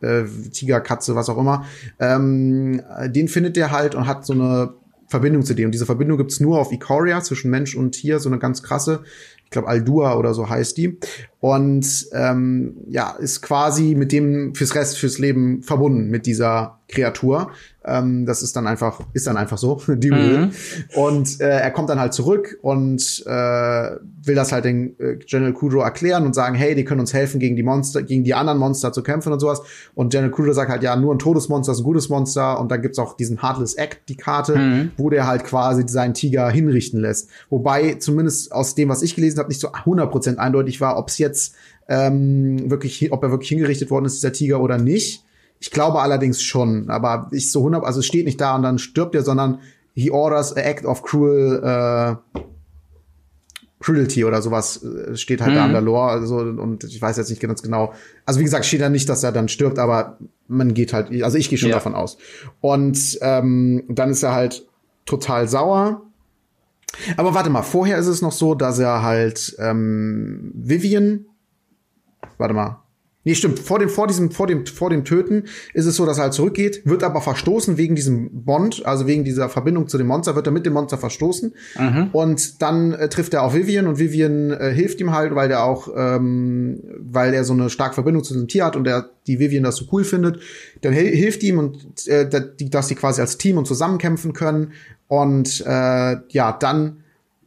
äh, 0.00 0.24
Tiger, 0.52 0.80
Katze, 0.80 1.14
was 1.14 1.28
auch 1.28 1.38
immer. 1.38 1.64
Ähm, 1.98 2.82
den 3.06 3.28
findet 3.28 3.56
er 3.56 3.70
halt 3.70 3.94
und 3.94 4.06
hat 4.06 4.26
so 4.26 4.34
eine 4.34 4.74
Verbindung 5.08 5.44
zu 5.44 5.54
dem. 5.54 5.66
Und 5.66 5.72
diese 5.72 5.86
Verbindung 5.86 6.18
gibt's 6.18 6.40
nur 6.40 6.58
auf 6.58 6.72
Ikoria 6.72 7.22
zwischen 7.22 7.50
Mensch 7.50 7.76
und 7.76 7.92
Tier, 7.92 8.18
so 8.18 8.28
eine 8.28 8.38
ganz 8.38 8.62
krasse. 8.62 9.04
Ich 9.44 9.50
glaube, 9.50 9.68
Aldua 9.68 10.16
oder 10.16 10.34
so 10.34 10.48
heißt 10.48 10.76
die. 10.76 10.98
Und 11.38 12.08
ähm, 12.12 12.78
ja, 12.88 13.10
ist 13.12 13.42
quasi 13.42 13.94
mit 13.94 14.10
dem 14.10 14.54
fürs 14.56 14.74
Rest, 14.74 14.98
fürs 14.98 15.18
Leben 15.18 15.62
verbunden 15.62 16.10
mit 16.10 16.26
dieser 16.26 16.80
Kreatur. 16.88 17.52
Ähm, 17.86 18.26
das 18.26 18.42
ist 18.42 18.56
dann 18.56 18.66
einfach, 18.66 19.00
ist 19.12 19.26
dann 19.26 19.36
einfach 19.36 19.58
so, 19.58 19.80
die 19.88 20.10
mhm. 20.10 20.50
Und 20.94 21.40
äh, 21.40 21.60
er 21.60 21.70
kommt 21.70 21.88
dann 21.88 22.00
halt 22.00 22.12
zurück 22.12 22.58
und 22.62 23.22
äh, 23.26 23.30
will 23.30 24.34
das 24.34 24.52
halt 24.52 24.64
den 24.64 24.98
äh, 24.98 25.16
General 25.16 25.52
Kudrow 25.52 25.84
erklären 25.84 26.26
und 26.26 26.34
sagen, 26.34 26.56
hey, 26.56 26.74
die 26.74 26.84
können 26.84 27.00
uns 27.00 27.14
helfen, 27.14 27.38
gegen 27.38 27.56
die 27.56 27.62
Monster, 27.62 28.02
gegen 28.02 28.24
die 28.24 28.34
anderen 28.34 28.58
Monster 28.58 28.92
zu 28.92 29.02
kämpfen 29.02 29.32
und 29.32 29.40
sowas. 29.40 29.62
Und 29.94 30.10
General 30.10 30.30
Kudrow 30.30 30.54
sagt 30.54 30.70
halt, 30.70 30.82
ja, 30.82 30.96
nur 30.96 31.14
ein 31.14 31.18
Todesmonster 31.18 31.72
ist 31.72 31.78
ein 31.78 31.84
gutes 31.84 32.08
Monster. 32.08 32.58
Und 32.60 32.70
dann 32.70 32.82
gibt's 32.82 32.98
auch 32.98 33.16
diesen 33.16 33.40
Heartless 33.42 33.74
Act, 33.74 34.08
die 34.08 34.16
Karte, 34.16 34.56
mhm. 34.56 34.90
wo 34.96 35.10
der 35.10 35.26
halt 35.26 35.44
quasi 35.44 35.84
seinen 35.86 36.14
Tiger 36.14 36.50
hinrichten 36.50 37.00
lässt. 37.00 37.30
Wobei, 37.50 37.94
zumindest 37.94 38.52
aus 38.52 38.74
dem, 38.74 38.88
was 38.88 39.02
ich 39.02 39.14
gelesen 39.14 39.38
habe, 39.38 39.48
nicht 39.48 39.60
so 39.60 39.68
100% 39.68 40.36
eindeutig 40.36 40.80
war, 40.80 40.98
ob 40.98 41.08
es 41.08 41.18
jetzt 41.18 41.54
ähm, 41.88 42.70
wirklich, 42.70 43.12
ob 43.12 43.22
er 43.22 43.30
wirklich 43.30 43.48
hingerichtet 43.48 43.90
worden 43.90 44.06
ist, 44.06 44.16
dieser 44.16 44.32
Tiger 44.32 44.60
oder 44.60 44.78
nicht. 44.78 45.25
Ich 45.58 45.70
glaube 45.70 46.00
allerdings 46.00 46.42
schon, 46.42 46.90
aber 46.90 47.28
ich 47.32 47.50
so 47.50 47.60
100, 47.60 47.84
also 47.84 48.00
es 48.00 48.06
steht 48.06 48.26
nicht 48.26 48.40
da 48.40 48.54
und 48.56 48.62
dann 48.62 48.78
stirbt 48.78 49.14
er, 49.14 49.22
sondern 49.22 49.60
he 49.94 50.10
orders 50.10 50.54
a 50.56 50.60
act 50.60 50.84
of 50.84 51.02
cruel 51.02 51.62
äh, 51.62 52.40
cruelty 53.80 54.24
oder 54.24 54.42
sowas 54.42 54.82
äh, 54.82 55.16
steht 55.16 55.40
halt 55.40 55.52
mhm. 55.52 55.56
da 55.56 55.64
an 55.64 55.72
der 55.72 55.80
Lore, 55.80 56.10
also 56.10 56.38
und 56.38 56.84
ich 56.84 57.00
weiß 57.00 57.16
jetzt 57.16 57.30
nicht 57.30 57.40
ganz 57.40 57.62
genau. 57.62 57.94
Also 58.24 58.40
wie 58.40 58.44
gesagt, 58.44 58.66
steht 58.66 58.80
da 58.80 58.88
nicht, 58.88 59.08
dass 59.08 59.22
er 59.22 59.32
dann 59.32 59.48
stirbt, 59.48 59.78
aber 59.78 60.18
man 60.48 60.74
geht 60.74 60.92
halt, 60.92 61.10
also 61.22 61.38
ich 61.38 61.48
gehe 61.48 61.58
schon 61.58 61.70
ja. 61.70 61.76
davon 61.76 61.94
aus. 61.94 62.18
Und 62.60 63.18
ähm, 63.20 63.84
dann 63.88 64.10
ist 64.10 64.22
er 64.22 64.34
halt 64.34 64.66
total 65.04 65.48
sauer. 65.48 66.02
Aber 67.16 67.34
warte 67.34 67.50
mal, 67.50 67.62
vorher 67.62 67.98
ist 67.98 68.06
es 68.06 68.22
noch 68.22 68.32
so, 68.32 68.54
dass 68.54 68.78
er 68.78 69.02
halt 69.02 69.56
ähm, 69.58 70.52
Vivian, 70.54 71.26
warte 72.38 72.54
mal, 72.54 72.82
Nee, 73.26 73.34
stimmt. 73.34 73.58
Vor 73.58 73.80
dem, 73.80 73.88
vor 73.88 74.06
diesem, 74.06 74.30
vor 74.30 74.46
dem, 74.46 74.64
vor 74.66 74.88
dem 74.88 75.04
Töten 75.04 75.46
ist 75.74 75.84
es 75.84 75.96
so, 75.96 76.06
dass 76.06 76.18
er 76.18 76.24
halt 76.24 76.32
zurückgeht, 76.32 76.82
wird 76.84 77.02
aber 77.02 77.20
verstoßen 77.20 77.76
wegen 77.76 77.96
diesem 77.96 78.44
Bond, 78.44 78.86
also 78.86 79.08
wegen 79.08 79.24
dieser 79.24 79.48
Verbindung 79.48 79.88
zu 79.88 79.98
dem 79.98 80.06
Monster, 80.06 80.36
wird 80.36 80.46
er 80.46 80.52
mit 80.52 80.64
dem 80.64 80.74
Monster 80.74 80.96
verstoßen. 80.96 81.52
Mhm. 81.76 82.10
Und 82.12 82.62
dann 82.62 82.92
äh, 82.92 83.08
trifft 83.08 83.34
er 83.34 83.42
auf 83.42 83.52
Vivian 83.52 83.88
und 83.88 83.98
Vivian 83.98 84.52
äh, 84.52 84.72
hilft 84.72 85.00
ihm 85.00 85.12
halt, 85.12 85.34
weil 85.34 85.48
der 85.48 85.64
auch, 85.64 85.88
ähm, 85.96 86.80
weil 87.00 87.34
er 87.34 87.42
so 87.42 87.52
eine 87.52 87.68
starke 87.68 87.94
Verbindung 87.94 88.22
zu 88.22 88.32
diesem 88.32 88.46
Tier 88.46 88.64
hat 88.64 88.76
und 88.76 88.84
der, 88.84 89.10
die 89.26 89.40
Vivian 89.40 89.64
das 89.64 89.74
so 89.74 89.86
cool 89.90 90.04
findet. 90.04 90.38
Dann 90.82 90.92
hilft 90.92 91.42
ihm 91.42 91.58
und 91.58 92.06
äh, 92.06 92.30
dass 92.30 92.86
sie 92.86 92.94
quasi 92.94 93.20
als 93.20 93.38
Team 93.38 93.58
und 93.58 93.66
zusammenkämpfen 93.66 94.34
können. 94.34 94.70
Und 95.08 95.64
äh, 95.66 96.16
ja, 96.28 96.52
dann, 96.52 96.98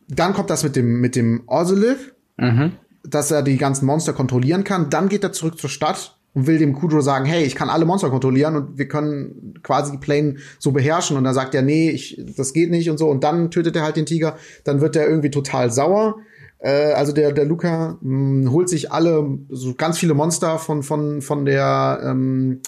dann 0.10 0.34
kommt 0.34 0.50
das 0.50 0.62
mit 0.62 0.76
dem, 0.76 1.00
mit 1.00 1.16
dem 1.16 1.44
Orzolith. 1.48 2.16
Mhm 2.36 2.74
dass 3.04 3.32
er 3.32 3.42
die 3.42 3.58
ganzen 3.58 3.86
Monster 3.86 4.14
kontrollieren 4.14 4.64
kann. 4.64 4.90
Dann 4.90 5.10
geht 5.10 5.24
er 5.24 5.32
zurück 5.32 5.60
zur 5.60 5.70
Stadt 5.70 6.18
und 6.34 6.48
will 6.48 6.58
dem 6.58 6.74
Kudro 6.74 7.02
sagen, 7.02 7.26
hey, 7.26 7.44
ich 7.44 7.56
kann 7.56 7.70
alle 7.70 7.86
Monster 7.86 8.10
kontrollieren 8.10 8.56
und 8.56 8.78
wir 8.78 8.88
können 8.88 9.56
quasi 9.64 9.92
die 9.92 9.98
Plane 9.98 10.36
so 10.60 10.72
beherrschen. 10.72 11.18
Und 11.18 11.24
dann 11.24 11.34
sagt 11.34 11.56
er, 11.56 11.62
nee, 11.62 11.90
ich, 11.90 12.22
das 12.38 12.54
geht 12.54 12.70
nicht 12.70 12.90
und 12.90 12.98
so. 12.98 13.10
Und 13.10 13.24
dann 13.24 13.52
tötet 13.52 13.76
er 13.76 13.84
halt 13.84 13.96
den 13.96 14.06
Tiger. 14.06 14.38
Dann 14.64 14.82
wird 14.82 14.96
er 14.96 15.08
irgendwie 15.08 15.32
total 15.32 15.72
sauer. 15.72 16.18
Äh, 16.60 16.92
also 16.94 17.14
der, 17.14 17.32
der 17.32 17.46
Luca 17.46 17.98
mh, 18.02 18.44
hm, 18.46 18.52
holt 18.52 18.70
sich 18.70 18.92
alle, 18.92 19.40
so 19.50 19.74
ganz 19.74 19.98
viele 19.98 20.14
Monster 20.14 20.60
von, 20.60 20.84
von, 20.84 21.22
von 21.22 21.46
der, 21.46 22.02
ähm, 22.04 22.62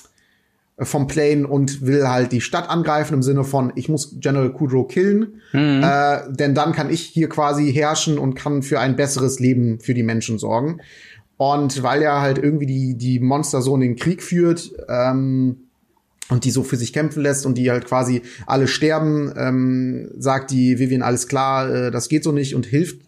vom 0.81 1.07
Plane 1.07 1.47
und 1.47 1.85
will 1.85 2.07
halt 2.07 2.31
die 2.31 2.41
Stadt 2.41 2.69
angreifen 2.69 3.13
im 3.15 3.23
Sinne 3.23 3.43
von, 3.43 3.71
ich 3.75 3.89
muss 3.89 4.19
General 4.19 4.51
Kudrow 4.51 4.87
killen, 4.87 5.41
mhm. 5.53 5.81
äh, 5.83 6.19
denn 6.29 6.55
dann 6.55 6.71
kann 6.71 6.89
ich 6.89 7.01
hier 7.01 7.29
quasi 7.29 7.71
herrschen 7.71 8.17
und 8.17 8.35
kann 8.35 8.63
für 8.63 8.79
ein 8.79 8.95
besseres 8.95 9.39
Leben 9.39 9.79
für 9.79 9.93
die 9.93 10.03
Menschen 10.03 10.39
sorgen. 10.39 10.81
Und 11.37 11.81
weil 11.81 12.01
er 12.01 12.21
halt 12.21 12.37
irgendwie 12.37 12.67
die, 12.67 12.97
die 12.97 13.19
Monster 13.19 13.61
so 13.61 13.73
in 13.75 13.81
den 13.81 13.95
Krieg 13.95 14.21
führt, 14.21 14.71
ähm, 14.87 15.57
und 16.31 16.45
die 16.45 16.51
so 16.51 16.63
für 16.63 16.77
sich 16.77 16.93
kämpfen 16.93 17.21
lässt 17.21 17.45
und 17.45 17.57
die 17.57 17.69
halt 17.69 17.85
quasi 17.85 18.21
alle 18.47 18.67
sterben, 18.67 19.33
ähm, 19.35 20.11
sagt 20.17 20.51
die 20.51 20.79
Vivian 20.79 21.01
alles 21.01 21.27
klar, 21.27 21.69
äh, 21.69 21.91
das 21.91 22.07
geht 22.07 22.23
so 22.23 22.31
nicht 22.31 22.55
und 22.55 22.65
hilft 22.65 23.01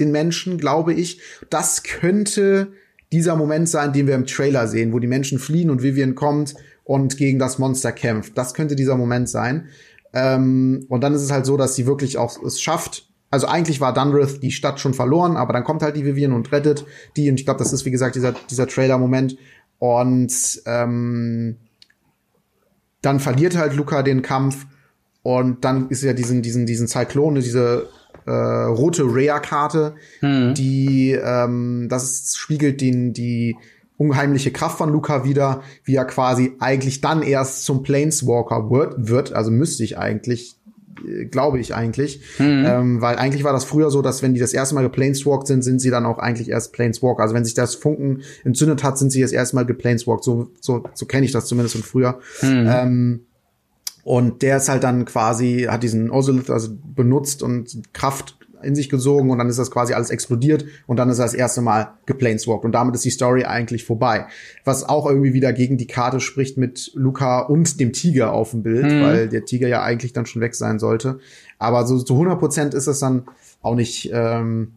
den 0.00 0.10
Menschen, 0.10 0.58
glaube 0.58 0.92
ich. 0.92 1.20
Das 1.48 1.84
könnte 1.84 2.72
dieser 3.12 3.36
Moment 3.36 3.68
sein, 3.68 3.92
den 3.92 4.08
wir 4.08 4.16
im 4.16 4.26
Trailer 4.26 4.66
sehen, 4.66 4.92
wo 4.92 4.98
die 4.98 5.06
Menschen 5.06 5.38
fliehen 5.38 5.70
und 5.70 5.82
Vivian 5.82 6.16
kommt 6.16 6.54
und 6.84 7.16
gegen 7.16 7.38
das 7.38 7.58
Monster 7.58 7.92
kämpft. 7.92 8.36
Das 8.38 8.54
könnte 8.54 8.76
dieser 8.76 8.96
Moment 8.96 9.28
sein. 9.28 9.68
Ähm, 10.12 10.86
und 10.88 11.02
dann 11.02 11.14
ist 11.14 11.22
es 11.22 11.32
halt 11.32 11.46
so, 11.46 11.56
dass 11.56 11.74
sie 11.74 11.86
wirklich 11.86 12.18
auch 12.18 12.42
es 12.42 12.60
schafft. 12.60 13.08
Also 13.30 13.48
eigentlich 13.48 13.80
war 13.80 13.92
Dunrith 13.92 14.40
die 14.40 14.52
Stadt 14.52 14.78
schon 14.78 14.94
verloren, 14.94 15.36
aber 15.36 15.52
dann 15.52 15.64
kommt 15.64 15.82
halt 15.82 15.96
die 15.96 16.04
Vivian 16.04 16.32
und 16.32 16.52
rettet 16.52 16.84
die. 17.16 17.28
Und 17.28 17.40
ich 17.40 17.44
glaube, 17.44 17.58
das 17.58 17.72
ist 17.72 17.84
wie 17.84 17.90
gesagt 17.90 18.14
dieser 18.14 18.32
dieser 18.48 18.68
Trailer-Moment. 18.68 19.36
Und 19.78 20.62
ähm, 20.66 21.56
dann 23.02 23.20
verliert 23.20 23.56
halt 23.56 23.74
Luca 23.74 24.02
den 24.02 24.22
Kampf 24.22 24.66
und 25.22 25.64
dann 25.64 25.88
ist 25.88 26.02
ja 26.02 26.12
diesen, 26.12 26.42
diesen, 26.42 26.66
diesen 26.66 26.86
Zyklone, 26.86 27.40
diese 27.40 27.88
äh, 28.26 28.30
rote 28.30 29.04
Rare-Karte, 29.04 29.94
mhm. 30.20 30.54
die 30.54 31.12
ähm, 31.12 31.88
das 31.88 32.34
spiegelt 32.36 32.80
den, 32.80 33.12
die 33.12 33.56
unheimliche 33.96 34.50
Kraft 34.50 34.78
von 34.78 34.90
Luca 34.90 35.24
wieder, 35.24 35.62
wie 35.84 35.94
er 35.94 36.04
quasi 36.04 36.52
eigentlich 36.58 37.00
dann 37.00 37.22
erst 37.22 37.64
zum 37.64 37.82
Planeswalker 37.82 38.70
wird, 38.70 39.08
wird 39.08 39.32
also 39.32 39.50
müsste 39.50 39.84
ich 39.84 39.98
eigentlich 39.98 40.56
äh, 41.06 41.26
glaube 41.26 41.60
ich 41.60 41.74
eigentlich. 41.74 42.20
Mhm. 42.38 42.64
Ähm, 42.66 43.00
weil 43.00 43.16
eigentlich 43.16 43.44
war 43.44 43.52
das 43.52 43.64
früher 43.64 43.90
so, 43.90 44.02
dass 44.02 44.22
wenn 44.22 44.34
die 44.34 44.40
das 44.40 44.52
erste 44.52 44.74
Mal 44.74 44.82
geplaneswalkt 44.82 45.46
sind, 45.46 45.62
sind 45.62 45.80
sie 45.80 45.90
dann 45.90 46.06
auch 46.06 46.18
eigentlich 46.18 46.48
erst 46.48 46.72
Planeswalker. 46.72 47.22
Also 47.22 47.34
wenn 47.34 47.44
sich 47.44 47.54
das 47.54 47.74
Funken 47.74 48.22
entzündet 48.44 48.82
hat, 48.82 48.98
sind 48.98 49.10
sie 49.10 49.20
das 49.20 49.32
erste 49.32 49.56
Mal 49.56 49.66
geplaneswalkt. 49.66 50.24
So, 50.24 50.50
so, 50.60 50.84
so 50.94 51.06
kenne 51.06 51.24
ich 51.24 51.32
das 51.32 51.46
zumindest 51.46 51.76
von 51.76 51.84
früher. 51.84 52.18
Mhm. 52.42 52.66
Ähm, 52.68 53.20
und 54.02 54.42
der 54.42 54.58
ist 54.58 54.68
halt 54.68 54.84
dann 54.84 55.06
quasi, 55.06 55.66
hat 55.68 55.82
diesen 55.82 56.10
Ozolith 56.10 56.50
also 56.50 56.68
benutzt 56.94 57.42
und 57.42 57.94
Kraft 57.94 58.36
in 58.64 58.74
sich 58.74 58.88
gesogen 58.88 59.30
und 59.30 59.38
dann 59.38 59.48
ist 59.48 59.58
das 59.58 59.70
quasi 59.70 59.94
alles 59.94 60.10
explodiert 60.10 60.64
und 60.86 60.98
dann 60.98 61.08
ist 61.10 61.18
er 61.18 61.24
das 61.24 61.34
erste 61.34 61.60
Mal 61.60 61.94
geplaneswalkt 62.06 62.64
und 62.64 62.72
damit 62.72 62.94
ist 62.94 63.04
die 63.04 63.10
Story 63.10 63.44
eigentlich 63.44 63.84
vorbei. 63.84 64.26
Was 64.64 64.88
auch 64.88 65.06
irgendwie 65.06 65.32
wieder 65.32 65.52
gegen 65.52 65.76
die 65.76 65.86
Karte 65.86 66.20
spricht 66.20 66.58
mit 66.58 66.90
Luca 66.94 67.40
und 67.40 67.80
dem 67.80 67.92
Tiger 67.92 68.32
auf 68.32 68.50
dem 68.50 68.62
Bild, 68.62 68.84
mhm. 68.84 69.02
weil 69.02 69.28
der 69.28 69.44
Tiger 69.44 69.68
ja 69.68 69.82
eigentlich 69.82 70.12
dann 70.12 70.26
schon 70.26 70.42
weg 70.42 70.54
sein 70.54 70.78
sollte. 70.78 71.18
Aber 71.58 71.86
so 71.86 72.00
zu 72.02 72.14
100 72.14 72.38
Prozent 72.38 72.74
ist 72.74 72.86
es 72.86 72.98
dann 72.98 73.24
auch 73.62 73.74
nicht, 73.74 74.10
ähm, 74.12 74.72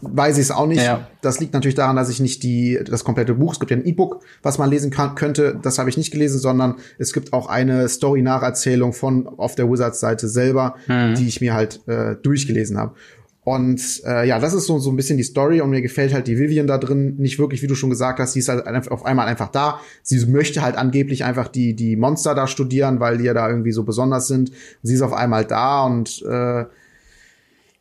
weiß 0.00 0.36
ich 0.38 0.44
es 0.44 0.50
auch 0.50 0.66
nicht. 0.66 0.82
Ja. 0.82 1.08
Das 1.22 1.40
liegt 1.40 1.54
natürlich 1.54 1.74
daran, 1.74 1.96
dass 1.96 2.08
ich 2.08 2.20
nicht 2.20 2.42
die 2.42 2.78
das 2.84 3.04
komplette 3.04 3.34
Buch, 3.34 3.52
es 3.52 3.60
gibt 3.60 3.70
ja 3.70 3.76
ein 3.76 3.84
E-Book, 3.84 4.22
was 4.42 4.58
man 4.58 4.70
lesen 4.70 4.90
kann, 4.90 5.14
könnte, 5.14 5.58
das 5.60 5.78
habe 5.78 5.90
ich 5.90 5.96
nicht 5.96 6.10
gelesen, 6.10 6.38
sondern 6.38 6.76
es 6.98 7.12
gibt 7.12 7.32
auch 7.32 7.48
eine 7.48 7.88
Story-Nacherzählung 7.88 8.92
von 8.92 9.26
auf 9.26 9.54
der 9.54 9.70
Wizards-Seite 9.70 10.28
selber, 10.28 10.76
mhm. 10.86 11.14
die 11.14 11.28
ich 11.28 11.40
mir 11.40 11.54
halt 11.54 11.86
äh, 11.88 12.16
durchgelesen 12.16 12.78
habe. 12.78 12.94
Und 13.42 14.02
äh, 14.04 14.28
ja, 14.28 14.38
das 14.38 14.52
ist 14.52 14.66
so, 14.66 14.78
so 14.78 14.90
ein 14.90 14.96
bisschen 14.96 15.16
die 15.16 15.24
Story 15.24 15.60
und 15.60 15.70
mir 15.70 15.80
gefällt 15.80 16.12
halt 16.12 16.26
die 16.26 16.38
Vivian 16.38 16.66
da 16.66 16.76
drin 16.76 17.16
nicht 17.16 17.38
wirklich, 17.38 17.62
wie 17.62 17.66
du 17.66 17.74
schon 17.74 17.88
gesagt 17.88 18.20
hast, 18.20 18.34
sie 18.34 18.40
ist 18.40 18.48
halt 18.48 18.66
auf 18.90 19.06
einmal 19.06 19.26
einfach 19.26 19.48
da. 19.48 19.80
Sie 20.02 20.24
möchte 20.26 20.60
halt 20.60 20.76
angeblich 20.76 21.24
einfach 21.24 21.48
die, 21.48 21.74
die 21.74 21.96
Monster 21.96 22.34
da 22.34 22.46
studieren, 22.46 23.00
weil 23.00 23.16
die 23.18 23.24
ja 23.24 23.34
da 23.34 23.48
irgendwie 23.48 23.72
so 23.72 23.82
besonders 23.82 24.28
sind. 24.28 24.52
sie 24.82 24.94
ist 24.94 25.02
auf 25.02 25.14
einmal 25.14 25.46
da 25.46 25.84
und 25.84 26.22
äh, 26.22 26.66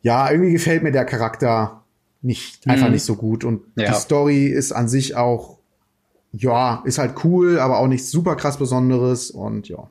ja, 0.02 0.32
irgendwie 0.32 0.54
gefällt 0.54 0.82
mir 0.82 0.92
der 0.92 1.06
Charakter 1.06 1.79
nicht, 2.22 2.68
einfach 2.68 2.88
mhm. 2.88 2.94
nicht 2.94 3.06
so 3.06 3.16
gut. 3.16 3.44
Und 3.44 3.62
ja. 3.76 3.90
die 3.92 4.00
Story 4.00 4.48
ist 4.48 4.72
an 4.72 4.90
sich 4.90 5.16
auch, 5.16 5.58
ja, 6.32 6.82
ist 6.86 6.98
halt 6.98 7.24
cool, 7.24 7.60
aber 7.60 7.80
auch 7.80 7.88
nichts 7.88 8.12
super 8.12 8.36
krass 8.36 8.58
Besonderes 8.58 9.32
und 9.32 9.68
ja. 9.70 9.90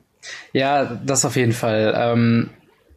Ja, 0.53 0.85
das 1.05 1.25
auf 1.25 1.35
jeden 1.35 1.53
Fall. 1.53 1.93
Ähm, 1.95 2.49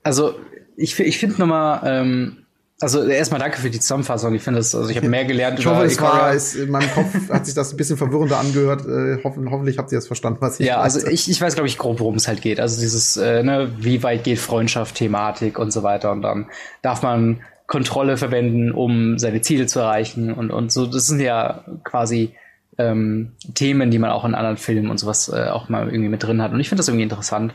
also 0.03 0.35
ich, 0.76 0.99
ich 0.99 1.18
finde 1.18 1.39
nochmal, 1.39 1.80
ähm, 1.85 2.39
also 2.80 3.05
erstmal 3.05 3.39
danke 3.39 3.59
für 3.59 3.70
die 3.70 3.78
Zusammenfassung. 3.78 4.35
Ich 4.35 4.43
finde 4.43 4.59
das, 4.59 4.74
also 4.74 4.91
ich 4.91 4.97
habe 4.97 5.09
mehr 5.09 5.24
gelernt. 5.24 5.59
Ich 5.59 5.66
hoffe, 5.66 5.85
es 5.85 6.01
war, 6.01 6.35
ist, 6.35 6.57
in 6.57 6.68
meinem 6.68 6.91
Kopf 6.91 7.14
hat 7.30 7.47
sich 7.47 7.55
das 7.55 7.72
ein 7.72 7.76
bisschen 7.76 7.97
verwirrender 7.97 8.39
angehört. 8.39 8.85
Äh, 8.87 9.22
hoffen, 9.22 9.49
hoffentlich 9.51 9.78
habt 9.78 9.93
ihr 9.93 9.99
das 9.99 10.09
verstanden, 10.09 10.39
was 10.41 10.59
ich 10.59 10.66
Ja, 10.66 10.78
meinte. 10.78 10.85
also 10.97 11.07
ich, 11.07 11.30
ich 11.30 11.41
weiß, 11.41 11.55
glaube 11.55 11.68
ich, 11.68 11.78
grob, 11.78 12.01
worum 12.01 12.16
es 12.16 12.26
halt 12.26 12.43
geht. 12.43 12.59
Also 12.59 12.80
dieses, 12.80 13.16
äh, 13.16 13.45
ne, 13.45 13.70
wie 13.78 14.03
weit 14.03 14.24
geht 14.24 14.41
Freundschaft, 14.41 14.97
Thematik 14.97 15.61
und 15.61 15.72
so 15.72 15.85
weiter. 15.85 16.11
Und 16.11 16.22
dann 16.22 16.47
darf 16.83 17.03
man 17.03 17.43
Kontrolle 17.72 18.18
verwenden, 18.18 18.70
um 18.70 19.18
seine 19.18 19.40
Ziele 19.40 19.64
zu 19.64 19.80
erreichen 19.80 20.30
und, 20.30 20.50
und 20.50 20.70
so. 20.70 20.84
Das 20.84 21.06
sind 21.06 21.20
ja 21.20 21.64
quasi 21.84 22.34
ähm, 22.76 23.32
Themen, 23.54 23.90
die 23.90 23.98
man 23.98 24.10
auch 24.10 24.26
in 24.26 24.34
anderen 24.34 24.58
Filmen 24.58 24.90
und 24.90 24.98
sowas 24.98 25.32
äh, 25.34 25.48
auch 25.48 25.70
mal 25.70 25.86
irgendwie 25.86 26.10
mit 26.10 26.22
drin 26.22 26.42
hat. 26.42 26.52
Und 26.52 26.60
ich 26.60 26.68
finde 26.68 26.80
das 26.80 26.88
irgendwie 26.88 27.04
interessant. 27.04 27.54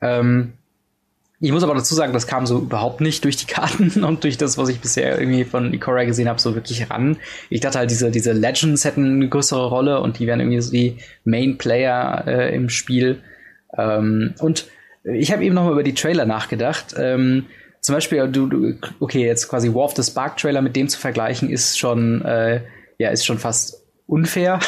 Ähm, 0.00 0.52
ich 1.40 1.50
muss 1.50 1.64
aber 1.64 1.74
dazu 1.74 1.96
sagen, 1.96 2.12
das 2.12 2.28
kam 2.28 2.46
so 2.46 2.60
überhaupt 2.60 3.00
nicht 3.00 3.24
durch 3.24 3.38
die 3.38 3.46
Karten 3.46 4.04
und 4.04 4.22
durch 4.22 4.38
das, 4.38 4.56
was 4.56 4.68
ich 4.68 4.78
bisher 4.78 5.18
irgendwie 5.18 5.42
von 5.42 5.74
Ikora 5.74 6.04
gesehen 6.04 6.28
habe, 6.28 6.40
so 6.40 6.54
wirklich 6.54 6.88
ran. 6.88 7.16
Ich 7.50 7.58
dachte 7.58 7.80
halt, 7.80 7.90
diese, 7.90 8.12
diese 8.12 8.34
Legends 8.34 8.84
hätten 8.84 9.16
eine 9.16 9.28
größere 9.28 9.66
Rolle 9.66 10.00
und 10.00 10.20
die 10.20 10.28
wären 10.28 10.38
irgendwie 10.38 10.60
so 10.60 10.70
die 10.70 10.98
Main 11.24 11.58
Player 11.58 12.22
äh, 12.28 12.54
im 12.54 12.68
Spiel. 12.68 13.18
Ähm, 13.76 14.34
und 14.38 14.68
ich 15.02 15.32
habe 15.32 15.44
eben 15.44 15.56
noch 15.56 15.64
mal 15.64 15.72
über 15.72 15.82
die 15.82 15.94
Trailer 15.94 16.24
nachgedacht. 16.24 16.94
Ähm, 16.96 17.46
zum 17.86 17.94
Beispiel, 17.94 18.26
du, 18.26 18.48
du, 18.48 18.74
okay, 18.98 19.24
jetzt 19.24 19.46
quasi 19.46 19.72
War 19.72 19.84
of 19.84 19.94
the 19.94 20.02
Spark 20.02 20.38
Trailer 20.38 20.60
mit 20.60 20.74
dem 20.74 20.88
zu 20.88 20.98
vergleichen, 20.98 21.48
ist 21.48 21.78
schon, 21.78 22.20
äh, 22.22 22.62
ja, 22.98 23.10
ist 23.10 23.24
schon 23.24 23.38
fast 23.38 23.80
unfair, 24.08 24.58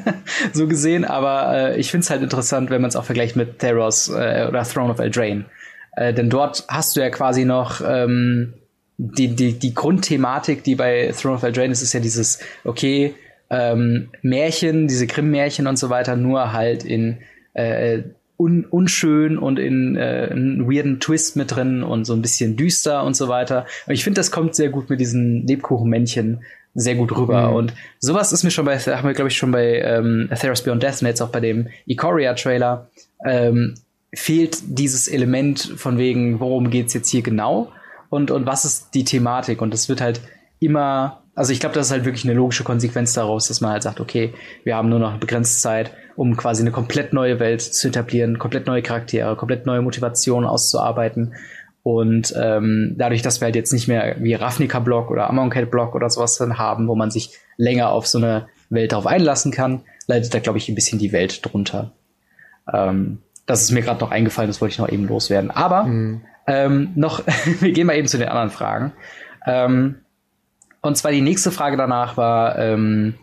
so 0.54 0.66
gesehen, 0.66 1.04
aber 1.04 1.54
äh, 1.54 1.78
ich 1.78 1.90
finde 1.90 2.04
es 2.04 2.08
halt 2.08 2.22
interessant, 2.22 2.70
wenn 2.70 2.80
man 2.80 2.88
es 2.88 2.96
auch 2.96 3.04
vergleicht 3.04 3.36
mit 3.36 3.58
Theros 3.58 4.08
äh, 4.08 4.46
oder 4.48 4.62
Throne 4.62 4.90
of 4.90 5.00
Eldraine. 5.00 5.44
Äh, 5.96 6.14
denn 6.14 6.30
dort 6.30 6.64
hast 6.66 6.96
du 6.96 7.00
ja 7.00 7.10
quasi 7.10 7.44
noch 7.44 7.82
ähm, 7.86 8.54
die, 8.96 9.36
die, 9.36 9.58
die 9.58 9.74
Grundthematik, 9.74 10.64
die 10.64 10.74
bei 10.74 11.12
Throne 11.12 11.36
of 11.36 11.42
Eldraine 11.42 11.72
ist, 11.72 11.82
ist 11.82 11.92
ja 11.92 12.00
dieses, 12.00 12.38
okay, 12.64 13.14
ähm, 13.50 14.08
Märchen, 14.22 14.88
diese 14.88 15.06
Grimm-Märchen 15.06 15.66
und 15.66 15.76
so 15.76 15.90
weiter, 15.90 16.16
nur 16.16 16.54
halt 16.54 16.84
in 16.84 17.18
äh, 17.52 17.98
un 18.42 18.64
unschön 18.64 19.38
und 19.38 19.58
in 19.58 19.96
äh, 19.96 20.28
einen 20.30 20.70
weirden 20.70 21.00
Twist 21.00 21.36
mit 21.36 21.54
drin 21.54 21.82
und 21.82 22.04
so 22.04 22.12
ein 22.14 22.22
bisschen 22.22 22.56
düster 22.56 23.04
und 23.04 23.14
so 23.14 23.28
weiter. 23.28 23.66
Und 23.86 23.94
ich 23.94 24.04
finde, 24.04 24.18
das 24.18 24.30
kommt 24.30 24.54
sehr 24.54 24.70
gut 24.70 24.90
mit 24.90 25.00
diesen 25.00 25.46
Lebkuchenmännchen 25.46 26.40
sehr 26.74 26.94
gut 26.94 27.16
rüber. 27.16 27.50
Mhm. 27.50 27.56
Und 27.56 27.74
sowas 27.98 28.32
ist 28.32 28.44
mir 28.44 28.50
schon 28.50 28.64
bei, 28.64 28.78
haben 28.78 29.06
wir, 29.06 29.14
glaube 29.14 29.28
ich, 29.28 29.36
schon 29.36 29.52
bei 29.52 29.80
ähm, 29.80 30.28
Theros 30.38 30.62
Beyond 30.62 30.82
Death 30.82 31.02
und 31.02 31.06
jetzt 31.08 31.20
auch 31.20 31.28
bei 31.28 31.40
dem 31.40 31.68
Ikoria-Trailer, 31.86 32.88
ähm, 33.26 33.74
fehlt 34.14 34.58
dieses 34.66 35.08
Element 35.08 35.74
von 35.76 35.98
wegen, 35.98 36.40
worum 36.40 36.70
geht's 36.70 36.94
jetzt 36.94 37.10
hier 37.10 37.22
genau 37.22 37.72
und, 38.10 38.30
und 38.30 38.46
was 38.46 38.64
ist 38.64 38.94
die 38.94 39.04
Thematik. 39.04 39.62
Und 39.62 39.72
das 39.72 39.88
wird 39.88 40.00
halt 40.00 40.20
immer, 40.60 41.22
also 41.34 41.52
ich 41.52 41.60
glaube, 41.60 41.74
das 41.74 41.86
ist 41.86 41.92
halt 41.92 42.04
wirklich 42.04 42.24
eine 42.24 42.34
logische 42.34 42.64
Konsequenz 42.64 43.14
daraus, 43.14 43.48
dass 43.48 43.60
man 43.60 43.72
halt 43.72 43.82
sagt, 43.82 44.00
okay, 44.00 44.32
wir 44.64 44.76
haben 44.76 44.88
nur 44.88 44.98
noch 44.98 45.10
eine 45.10 45.18
begrenzte 45.18 45.60
Zeit 45.60 45.92
um 46.16 46.36
quasi 46.36 46.62
eine 46.62 46.70
komplett 46.70 47.12
neue 47.12 47.40
Welt 47.40 47.62
zu 47.62 47.88
etablieren, 47.88 48.38
komplett 48.38 48.66
neue 48.66 48.82
Charaktere, 48.82 49.36
komplett 49.36 49.66
neue 49.66 49.82
Motivationen 49.82 50.48
auszuarbeiten. 50.48 51.34
Und 51.82 52.32
ähm, 52.40 52.94
dadurch, 52.96 53.22
dass 53.22 53.40
wir 53.40 53.46
halt 53.46 53.56
jetzt 53.56 53.72
nicht 53.72 53.88
mehr 53.88 54.16
wie 54.20 54.34
Ravnica-Block 54.34 55.10
oder 55.10 55.28
Amonkhet-Block 55.28 55.94
oder 55.94 56.08
sowas 56.10 56.36
dann 56.36 56.58
haben, 56.58 56.86
wo 56.86 56.94
man 56.94 57.10
sich 57.10 57.38
länger 57.56 57.90
auf 57.90 58.06
so 58.06 58.18
eine 58.18 58.46
Welt 58.70 58.92
darauf 58.92 59.06
einlassen 59.06 59.50
kann, 59.50 59.82
leidet 60.06 60.32
da, 60.32 60.38
glaube 60.38 60.58
ich, 60.58 60.68
ein 60.68 60.74
bisschen 60.74 60.98
die 60.98 61.12
Welt 61.12 61.44
drunter. 61.44 61.92
Ähm, 62.72 63.18
das 63.46 63.62
ist 63.62 63.72
mir 63.72 63.82
gerade 63.82 64.00
noch 64.00 64.12
eingefallen, 64.12 64.48
das 64.48 64.60
wollte 64.60 64.74
ich 64.74 64.78
noch 64.78 64.88
eben 64.88 65.08
loswerden. 65.08 65.50
Aber 65.50 65.84
mhm. 65.84 66.22
ähm, 66.46 66.92
noch, 66.94 67.22
wir 67.60 67.72
gehen 67.72 67.86
mal 67.86 67.96
eben 67.96 68.08
zu 68.08 68.18
den 68.18 68.28
anderen 68.28 68.50
Fragen. 68.50 68.92
Ähm, 69.46 69.96
und 70.80 70.96
zwar 70.96 71.10
die 71.12 71.20
nächste 71.20 71.50
Frage 71.50 71.76
danach 71.76 72.16
war, 72.16 72.58
ähm, 72.58 73.14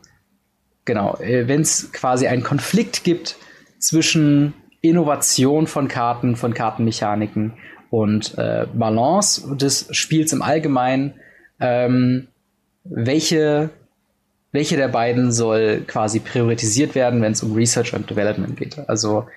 genau, 0.90 1.16
äh, 1.20 1.48
wenn 1.48 1.62
es 1.62 1.92
quasi 1.92 2.26
einen 2.26 2.42
Konflikt 2.42 3.04
gibt 3.04 3.38
zwischen 3.78 4.56
Innovation 4.82 5.68
von 5.68 5.88
Karten, 5.88 6.36
von 6.36 6.56
Kartenmechaniken 6.56 7.54
und 7.92 8.36
äh, 8.40 8.66
Balance 8.74 9.56
des 9.56 9.88
Spiels 9.92 10.34
im 10.34 10.42
Allgemeinen, 10.42 11.14
ähm, 11.60 12.28
welche, 12.84 13.70
welche 14.52 14.78
der 14.78 14.88
beiden 14.88 15.32
soll 15.32 15.84
quasi 15.86 16.22
priorisiert 16.22 16.96
werden, 16.96 17.22
wenn 17.22 17.34
es 17.34 17.44
um 17.44 17.54
Research 17.54 17.94
und 17.94 18.10
Development 18.10 18.58
geht? 18.58 18.80
Also 18.90 19.28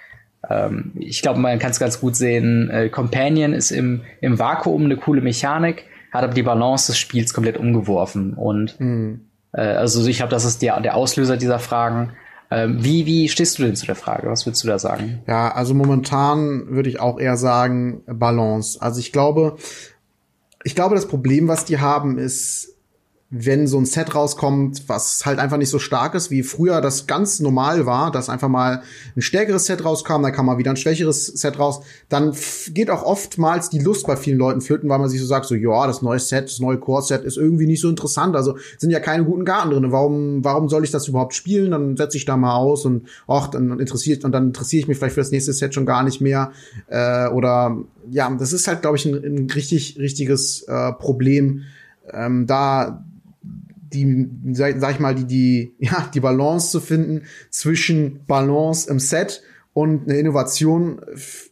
ähm, 0.48 0.92
ich 0.94 1.20
glaube, 1.20 1.38
man 1.38 1.58
kann 1.58 1.72
es 1.72 1.78
ganz 1.78 2.00
gut 2.00 2.16
sehen, 2.16 2.70
äh, 2.70 2.88
Companion 2.88 3.52
ist 3.52 3.72
im, 3.72 4.04
im 4.22 4.38
Vakuum 4.38 4.86
eine 4.86 4.96
coole 4.96 5.20
Mechanik, 5.20 5.84
hat 6.12 6.24
aber 6.24 6.32
die 6.32 6.42
Balance 6.42 6.92
des 6.92 6.98
Spiels 6.98 7.34
komplett 7.34 7.58
umgeworfen 7.58 8.32
und 8.32 8.80
mhm 8.80 9.26
äh, 9.52 9.60
also 9.60 10.06
ich 10.06 10.16
glaube, 10.18 10.30
das 10.30 10.44
ist 10.44 10.62
der, 10.62 10.80
der 10.80 10.96
Auslöser 10.96 11.36
dieser 11.36 11.58
Fragen. 11.58 12.12
Ähm, 12.50 12.84
wie, 12.84 13.06
wie 13.06 13.28
stehst 13.28 13.58
du 13.58 13.62
denn 13.62 13.76
zu 13.76 13.86
der 13.86 13.94
Frage? 13.94 14.28
Was 14.28 14.46
würdest 14.46 14.62
du 14.62 14.68
da 14.68 14.78
sagen? 14.78 15.22
Ja, 15.26 15.52
also 15.52 15.74
momentan 15.74 16.68
würde 16.68 16.90
ich 16.90 17.00
auch 17.00 17.18
eher 17.18 17.36
sagen 17.36 18.02
Balance. 18.06 18.80
Also 18.80 19.00
ich 19.00 19.12
glaube, 19.12 19.56
ich 20.64 20.74
glaube, 20.74 20.94
das 20.94 21.08
Problem, 21.08 21.48
was 21.48 21.64
die 21.64 21.80
haben, 21.80 22.18
ist, 22.18 22.71
wenn 23.34 23.66
so 23.66 23.78
ein 23.78 23.86
Set 23.86 24.14
rauskommt, 24.14 24.90
was 24.90 25.24
halt 25.24 25.38
einfach 25.38 25.56
nicht 25.56 25.70
so 25.70 25.78
stark 25.78 26.14
ist, 26.14 26.30
wie 26.30 26.42
früher 26.42 26.82
das 26.82 27.06
ganz 27.06 27.40
normal 27.40 27.86
war, 27.86 28.12
dass 28.12 28.28
einfach 28.28 28.50
mal 28.50 28.82
ein 29.16 29.22
stärkeres 29.22 29.64
Set 29.64 29.86
rauskam, 29.86 30.22
dann 30.22 30.32
kam 30.32 30.44
mal 30.44 30.58
wieder 30.58 30.70
ein 30.70 30.76
schwächeres 30.76 31.26
Set 31.26 31.58
raus, 31.58 31.80
dann 32.10 32.36
geht 32.74 32.90
auch 32.90 33.02
oftmals 33.02 33.70
die 33.70 33.78
Lust 33.78 34.06
bei 34.06 34.16
vielen 34.16 34.36
Leuten 34.36 34.60
flöten, 34.60 34.90
weil 34.90 34.98
man 34.98 35.08
sich 35.08 35.18
so 35.18 35.26
sagt, 35.26 35.46
so, 35.46 35.54
ja, 35.54 35.86
das 35.86 36.02
neue 36.02 36.18
Set, 36.18 36.44
das 36.44 36.60
neue 36.60 36.76
Core-Set 36.76 37.24
ist 37.24 37.38
irgendwie 37.38 37.66
nicht 37.66 37.80
so 37.80 37.88
interessant, 37.88 38.36
also 38.36 38.58
sind 38.76 38.90
ja 38.90 39.00
keine 39.00 39.24
guten 39.24 39.46
Karten 39.46 39.70
drin, 39.70 39.90
warum, 39.92 40.44
warum 40.44 40.68
soll 40.68 40.84
ich 40.84 40.90
das 40.90 41.08
überhaupt 41.08 41.32
spielen? 41.32 41.70
Dann 41.70 41.96
setze 41.96 42.18
ich 42.18 42.26
da 42.26 42.36
mal 42.36 42.56
aus 42.56 42.84
und, 42.84 43.08
ach, 43.26 43.48
dann 43.48 43.80
interessiert, 43.80 44.26
und 44.26 44.32
dann 44.32 44.48
interessiere 44.48 44.82
ich 44.82 44.88
mich 44.88 44.98
vielleicht 44.98 45.14
für 45.14 45.22
das 45.22 45.30
nächste 45.30 45.54
Set 45.54 45.72
schon 45.72 45.86
gar 45.86 46.02
nicht 46.02 46.20
mehr, 46.20 46.52
äh, 46.88 47.28
oder, 47.28 47.78
ja, 48.10 48.30
das 48.38 48.52
ist 48.52 48.68
halt, 48.68 48.82
glaube 48.82 48.98
ich, 48.98 49.06
ein, 49.06 49.14
ein 49.14 49.50
richtig, 49.50 49.96
richtiges 49.98 50.64
äh, 50.64 50.92
Problem, 50.92 51.62
ähm, 52.12 52.46
da 52.46 53.02
die, 53.94 54.28
sag, 54.52 54.80
sag 54.80 54.92
ich 54.92 55.00
mal, 55.00 55.14
die, 55.14 55.26
die, 55.26 55.74
ja, 55.78 56.08
die 56.12 56.20
Balance 56.20 56.70
zu 56.70 56.80
finden 56.80 57.22
zwischen 57.50 58.24
Balance 58.26 58.90
im 58.90 58.98
Set 58.98 59.42
und 59.74 60.08
eine 60.08 60.18
Innovation 60.18 61.00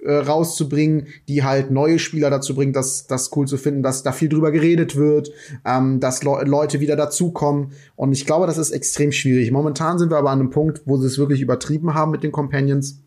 äh, 0.05 0.13
rauszubringen, 0.13 1.07
die 1.27 1.43
halt 1.43 1.71
neue 1.71 1.99
Spieler 1.99 2.29
dazu 2.29 2.55
bringt, 2.55 2.77
das, 2.77 3.07
das 3.07 3.35
cool 3.35 3.47
zu 3.47 3.57
finden, 3.57 3.83
dass 3.83 4.03
da 4.03 4.13
viel 4.13 4.29
drüber 4.29 4.51
geredet 4.51 4.95
wird, 4.95 5.31
ähm, 5.65 6.01
dass 6.01 6.23
Le 6.23 6.45
Leute 6.45 6.81
wieder 6.81 6.97
dazukommen. 6.97 7.73
Und 7.97 8.13
ich 8.13 8.27
glaube, 8.27 8.47
das 8.47 8.59
ist 8.59 8.73
extrem 8.73 9.11
schwierig. 9.13 9.51
Momentan 9.53 9.99
sind 9.99 10.11
wir 10.11 10.19
aber 10.19 10.31
an 10.31 10.41
einem 10.41 10.51
Punkt, 10.51 10.83
wo 10.85 10.99
sie 10.99 11.07
es 11.07 11.19
wirklich 11.19 11.41
übertrieben 11.41 11.95
haben 11.95 12.11
mit 12.11 12.23
den 12.23 12.33
Companions. 12.33 13.01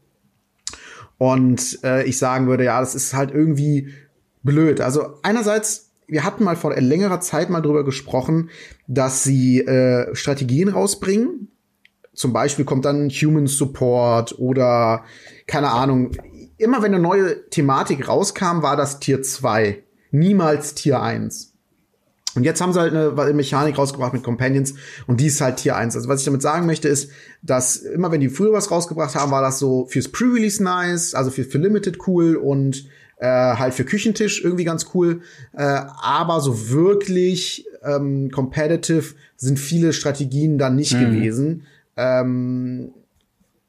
Und 1.19 1.79
äh, 1.83 2.03
ich 2.05 2.17
sagen 2.17 2.47
würde, 2.47 2.63
ja, 2.63 2.79
das 2.79 2.95
ist 2.95 3.13
halt 3.13 3.31
irgendwie 3.31 3.89
blöd. 4.41 4.81
Also 4.81 5.19
einerseits 5.21 5.82
wir 6.07 6.23
hatten 6.23 6.43
mal 6.43 6.55
vor 6.55 6.75
längerer 6.75 7.19
Zeit 7.21 7.49
mal 7.49 7.61
drüber 7.61 7.83
gesprochen, 7.83 8.49
dass 8.87 9.23
sie 9.23 9.61
äh, 9.61 10.13
Strategien 10.15 10.69
rausbringen. 10.69 11.49
Zum 12.13 12.33
Beispiel 12.33 12.65
kommt 12.65 12.85
dann 12.85 13.09
Human 13.09 13.47
Support 13.47 14.37
oder 14.37 15.03
keine 15.47 15.71
Ahnung. 15.71 16.11
Immer 16.57 16.81
wenn 16.83 16.93
eine 16.93 17.01
neue 17.01 17.49
Thematik 17.49 18.07
rauskam, 18.07 18.61
war 18.61 18.75
das 18.75 18.99
Tier 18.99 19.21
2. 19.21 19.83
Niemals 20.11 20.75
Tier 20.75 21.01
1. 21.01 21.53
Und 22.35 22.43
jetzt 22.43 22.61
haben 22.61 22.73
sie 22.73 22.79
halt 22.79 22.93
eine 22.93 23.33
Mechanik 23.33 23.77
rausgebracht 23.77 24.13
mit 24.13 24.23
Companions 24.23 24.73
und 25.05 25.19
die 25.19 25.27
ist 25.27 25.41
halt 25.41 25.57
Tier 25.57 25.75
1. 25.75 25.95
Also 25.95 26.09
was 26.09 26.19
ich 26.19 26.25
damit 26.25 26.41
sagen 26.41 26.65
möchte 26.65 26.87
ist, 26.87 27.11
dass 27.43 27.77
immer 27.77 28.11
wenn 28.11 28.21
die 28.21 28.29
früher 28.29 28.53
was 28.53 28.71
rausgebracht 28.71 29.15
haben, 29.15 29.31
war 29.31 29.41
das 29.41 29.59
so 29.59 29.85
fürs 29.85 30.09
Pre-Release 30.09 30.63
nice, 30.63 31.13
also 31.13 31.29
für, 31.29 31.43
für 31.43 31.59
Limited 31.59 32.07
cool 32.07 32.35
und 32.35 32.87
äh, 33.17 33.27
halt 33.27 33.73
für 33.73 33.85
Küchentisch 33.85 34.43
irgendwie 34.43 34.63
ganz 34.63 34.87
cool. 34.93 35.21
Äh, 35.53 35.63
aber 35.63 36.41
so 36.41 36.69
wirklich 36.69 37.65
ähm, 37.83 38.31
competitive 38.31 39.15
sind 39.35 39.59
viele 39.59 39.93
Strategien 39.93 40.57
dann 40.57 40.75
nicht 40.75 40.93
mhm. 40.93 40.99
gewesen. 40.99 41.63
Ähm, 41.95 42.91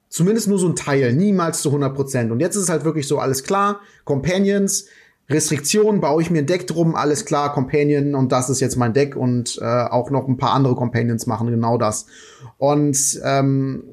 zumindest 0.09 0.49
nur 0.49 0.59
so 0.59 0.69
ein 0.69 0.77
Teil, 0.77 1.13
niemals 1.13 1.61
zu 1.61 1.71
100 1.71 1.95
Prozent. 1.95 2.31
Und 2.31 2.41
jetzt 2.41 2.57
ist 2.57 2.63
es 2.63 2.69
halt 2.69 2.85
wirklich 2.85 3.09
so, 3.09 3.19
alles 3.19 3.43
klar, 3.43 3.81
Companions, 4.05 4.87
Restriktionen, 5.29 6.01
baue 6.01 6.23
ich 6.23 6.31
mir 6.31 6.39
ein 6.39 6.47
Deck 6.47 6.67
drum, 6.67 6.95
alles 6.95 7.25
klar, 7.25 7.53
Companion 7.53 8.15
und 8.15 8.31
das 8.31 8.51
ist 8.51 8.61
jetzt 8.61 8.77
mein 8.77 8.93
Deck 8.93 9.17
und 9.17 9.59
äh, 9.61 9.65
auch 9.65 10.11
noch 10.11 10.29
ein 10.29 10.37
paar 10.37 10.53
andere 10.53 10.75
Companions 10.77 11.27
machen 11.27 11.49
genau 11.49 11.79
das. 11.79 12.07
Und 12.59 13.21
ähm, 13.25 13.85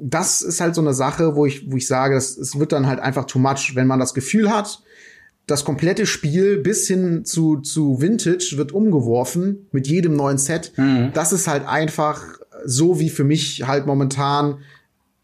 das 0.00 0.42
ist 0.42 0.60
halt 0.60 0.74
so 0.74 0.80
eine 0.80 0.94
Sache, 0.94 1.34
wo 1.36 1.46
ich, 1.46 1.70
wo 1.72 1.76
ich 1.76 1.86
sage, 1.86 2.16
es 2.16 2.58
wird 2.58 2.72
dann 2.72 2.86
halt 2.86 3.00
einfach 3.00 3.24
too 3.24 3.38
much, 3.38 3.72
wenn 3.74 3.86
man 3.86 3.98
das 3.98 4.14
Gefühl 4.14 4.50
hat, 4.50 4.82
das 5.46 5.64
komplette 5.64 6.06
Spiel 6.06 6.58
bis 6.58 6.86
hin 6.88 7.24
zu, 7.24 7.58
zu 7.58 8.00
Vintage 8.00 8.54
wird 8.56 8.72
umgeworfen 8.72 9.66
mit 9.72 9.86
jedem 9.86 10.14
neuen 10.14 10.38
Set. 10.38 10.72
Mhm. 10.76 11.10
Das 11.12 11.32
ist 11.32 11.46
halt 11.46 11.66
einfach 11.66 12.38
so 12.64 12.98
wie 12.98 13.10
für 13.10 13.24
mich 13.24 13.66
halt 13.66 13.86
momentan, 13.86 14.58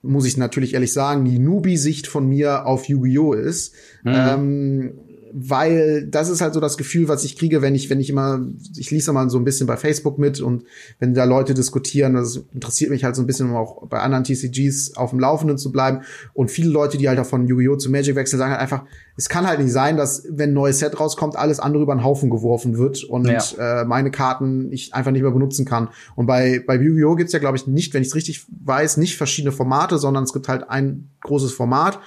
muss 0.02 0.26
ich 0.26 0.36
natürlich 0.36 0.74
ehrlich 0.74 0.92
sagen, 0.92 1.24
die 1.24 1.38
Newbie-Sicht 1.38 2.06
von 2.06 2.28
mir 2.28 2.66
auf 2.66 2.86
Yu-Gi-Oh! 2.86 3.32
ist. 3.32 3.74
Mhm. 4.02 4.12
Ähm, 4.14 4.92
weil 5.32 6.06
das 6.06 6.28
ist 6.28 6.40
halt 6.40 6.54
so 6.54 6.60
das 6.60 6.76
Gefühl, 6.76 7.08
was 7.08 7.24
ich 7.24 7.36
kriege, 7.36 7.62
wenn 7.62 7.74
ich, 7.74 7.90
wenn 7.90 8.00
ich 8.00 8.10
immer, 8.10 8.44
ich 8.76 8.90
lese 8.90 9.12
mal 9.12 9.30
so 9.30 9.38
ein 9.38 9.44
bisschen 9.44 9.66
bei 9.66 9.76
Facebook 9.76 10.18
mit 10.18 10.40
und 10.40 10.64
wenn 10.98 11.14
da 11.14 11.24
Leute 11.24 11.54
diskutieren, 11.54 12.14
das 12.14 12.42
interessiert 12.52 12.90
mich 12.90 13.04
halt 13.04 13.16
so 13.16 13.22
ein 13.22 13.26
bisschen, 13.26 13.50
um 13.50 13.56
auch 13.56 13.86
bei 13.86 14.00
anderen 14.00 14.24
TCGs 14.24 14.96
auf 14.96 15.10
dem 15.10 15.20
Laufenden 15.20 15.58
zu 15.58 15.70
bleiben. 15.70 16.02
Und 16.34 16.50
viele 16.50 16.70
Leute, 16.70 16.98
die 16.98 17.08
halt 17.08 17.18
auch 17.18 17.26
von 17.26 17.46
Yu-Gi-Oh! 17.46 17.76
zu 17.76 17.90
Magic 17.90 18.16
wechseln, 18.16 18.38
sagen 18.38 18.52
halt 18.52 18.60
einfach, 18.60 18.84
es 19.16 19.28
kann 19.28 19.46
halt 19.46 19.60
nicht 19.60 19.72
sein, 19.72 19.96
dass, 19.96 20.24
wenn 20.30 20.50
ein 20.50 20.54
neues 20.54 20.78
Set 20.78 20.98
rauskommt, 20.98 21.36
alles 21.36 21.60
andere 21.60 21.82
über 21.82 21.94
den 21.94 22.04
Haufen 22.04 22.30
geworfen 22.30 22.78
wird 22.78 23.04
und 23.04 23.26
ja. 23.26 23.42
äh, 23.58 23.84
meine 23.84 24.10
Karten 24.10 24.72
ich 24.72 24.94
einfach 24.94 25.12
nicht 25.12 25.22
mehr 25.22 25.30
benutzen 25.30 25.64
kann. 25.64 25.88
Und 26.16 26.26
bei, 26.26 26.62
bei 26.66 26.76
Yu-Gi-Oh! 26.76 27.14
gibt's 27.16 27.32
ja, 27.32 27.38
glaube 27.38 27.56
ich, 27.56 27.66
nicht, 27.66 27.94
wenn 27.94 28.02
ich 28.02 28.08
es 28.08 28.14
richtig 28.14 28.46
weiß, 28.64 28.96
nicht 28.96 29.16
verschiedene 29.16 29.52
Formate, 29.52 29.98
sondern 29.98 30.24
es 30.24 30.32
gibt 30.32 30.48
halt 30.48 30.68
ein 30.68 31.10
großes 31.20 31.52
Format 31.52 32.00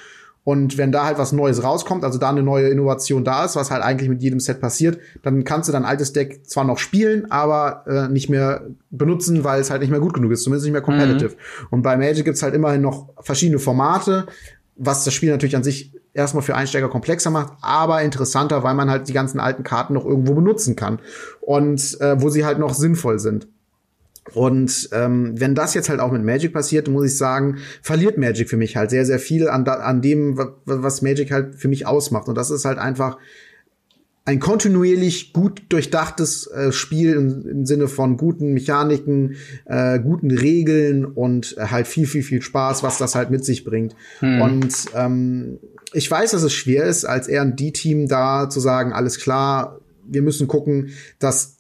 und 0.44 0.78
wenn 0.78 0.92
da 0.92 1.06
halt 1.06 1.18
was 1.18 1.32
Neues 1.32 1.64
rauskommt, 1.64 2.04
also 2.04 2.20
da 2.20 2.30
eine 2.30 2.44
neue 2.44 2.68
Innovation 2.68 3.24
da 3.24 3.46
ist, 3.46 3.56
was 3.56 3.72
halt 3.72 3.82
eigentlich 3.82 4.10
mit 4.10 4.22
jedem 4.22 4.40
Set 4.40 4.60
passiert, 4.60 5.00
dann 5.22 5.44
kannst 5.46 5.70
du 5.70 5.74
dein 5.74 5.86
altes 5.86 6.12
Deck 6.12 6.46
zwar 6.46 6.66
noch 6.66 6.78
spielen, 6.78 7.32
aber 7.32 7.86
äh, 7.88 8.12
nicht 8.12 8.30
mehr 8.30 8.68
benutzen, 8.90 9.44
weil 9.44 9.62
es 9.62 9.70
halt 9.70 9.82
nicht 9.82 9.90
mehr 9.90 10.02
gut 10.02 10.14
genug 10.14 10.32
ist, 10.32 10.44
zumindest 10.44 10.66
nicht 10.66 10.74
mehr 10.74 10.82
competitive. 10.82 11.32
Mhm. 11.32 11.68
Und 11.70 11.82
bei 11.82 11.96
Magic 11.96 12.26
gibt's 12.26 12.44
halt 12.44 12.54
immerhin 12.54 12.82
noch 12.82 13.10
verschiedene 13.22 13.60
Formate, 13.60 14.26
was 14.76 15.06
das 15.06 15.14
Spiel 15.14 15.32
natürlich 15.32 15.56
an 15.56 15.64
sich 15.64 15.94
erstmal 16.14 16.44
für 16.44 16.56
Einsteiger 16.56 16.90
komplexer 16.90 17.30
macht, 17.30 17.54
aber 17.62 18.02
interessanter, 18.02 18.64
weil 18.64 18.74
man 18.74 18.90
halt 18.90 19.08
die 19.08 19.14
ganzen 19.14 19.40
alten 19.40 19.64
Karten 19.64 19.94
noch 19.94 20.06
irgendwo 20.06 20.34
benutzen 20.34 20.76
kann 20.76 21.00
und 21.42 22.00
äh, 22.02 22.22
wo 22.22 22.30
sie 22.30 22.46
halt 22.46 22.60
noch 22.60 22.74
sinnvoll 22.74 23.20
sind. 23.20 23.48
Und 24.34 24.90
ähm, 24.94 25.34
wenn 25.38 25.54
das 25.54 25.74
jetzt 25.74 25.90
halt 25.90 26.00
auch 26.00 26.12
mit 26.12 26.24
Magic 26.24 26.54
passiert, 26.54 26.88
muss 26.88 27.06
ich 27.06 27.18
sagen, 27.18 27.58
verliert 27.82 28.18
Magic 28.18 28.50
für 28.50 28.58
mich 28.58 28.76
halt 28.76 28.90
sehr, 28.90 29.06
sehr 29.06 29.20
viel 29.20 29.50
an, 29.50 29.68
an 29.68 30.02
dem, 30.02 30.38
was 30.66 31.02
Magic 31.02 31.32
halt 31.32 31.56
für 31.56 31.68
mich 31.68 31.86
ausmacht. 31.86 32.30
Und 32.30 32.36
das 32.36 32.50
ist 32.50 32.66
halt 32.66 32.78
einfach 32.78 33.18
ein 34.26 34.40
kontinuierlich 34.40 35.34
gut 35.34 35.64
durchdachtes 35.70 36.48
äh, 36.48 36.72
Spiel 36.72 37.14
im, 37.14 37.46
im, 37.46 37.66
Sinne 37.66 37.90
von 37.90 38.16
guten 38.16 38.54
Mechaniken, 38.54 39.36
äh, 39.66 40.00
guten 40.00 40.32
Regeln 40.32 41.06
und 41.06 41.58
äh, 41.58 41.66
halt 41.66 41.88
viel, 41.88 42.08
viel, 42.08 42.24
viel 42.24 42.42
Spaß, 42.42 42.84
was 42.84 42.98
das 42.98 43.16
halt 43.16 43.32
mit 43.32 43.44
sich 43.44 43.66
bringt. 43.66 43.96
Hm. 44.20 44.42
Und 44.42 44.86
ähm, 44.96 45.60
ich 45.92 46.10
weiß, 46.10 46.32
dass 46.32 46.44
es 46.44 46.54
schwer 46.54 46.86
ist, 46.86 47.04
als 47.04 47.28
R&D-Team 47.28 48.08
da 48.08 48.50
zu 48.50 48.62
sagen, 48.62 48.94
alles 48.94 49.20
klar, 49.20 49.82
wir 50.06 50.22
müssen 50.22 50.48
gucken, 50.48 50.92
dass 51.20 51.53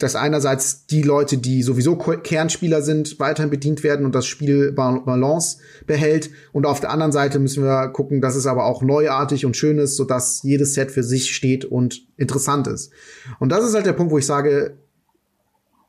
dass 0.00 0.16
einerseits 0.16 0.86
die 0.86 1.02
Leute, 1.02 1.36
die 1.38 1.62
sowieso 1.62 1.94
Kernspieler 1.96 2.82
sind, 2.82 3.20
weiterhin 3.20 3.50
bedient 3.50 3.84
werden 3.84 4.06
und 4.06 4.14
das 4.14 4.26
Spiel 4.26 4.72
Balance 4.72 5.58
behält. 5.86 6.30
Und 6.52 6.64
auf 6.66 6.80
der 6.80 6.90
anderen 6.90 7.12
Seite 7.12 7.38
müssen 7.38 7.62
wir 7.62 7.88
gucken, 7.88 8.20
dass 8.20 8.34
es 8.34 8.46
aber 8.46 8.64
auch 8.64 8.82
neuartig 8.82 9.44
und 9.44 9.56
schön 9.56 9.78
ist, 9.78 9.96
sodass 9.96 10.42
jedes 10.42 10.74
Set 10.74 10.90
für 10.90 11.02
sich 11.02 11.34
steht 11.34 11.66
und 11.66 12.06
interessant 12.16 12.66
ist. 12.66 12.92
Und 13.38 13.52
das 13.52 13.64
ist 13.64 13.74
halt 13.74 13.86
der 13.86 13.92
Punkt, 13.92 14.10
wo 14.10 14.18
ich 14.18 14.26
sage, 14.26 14.78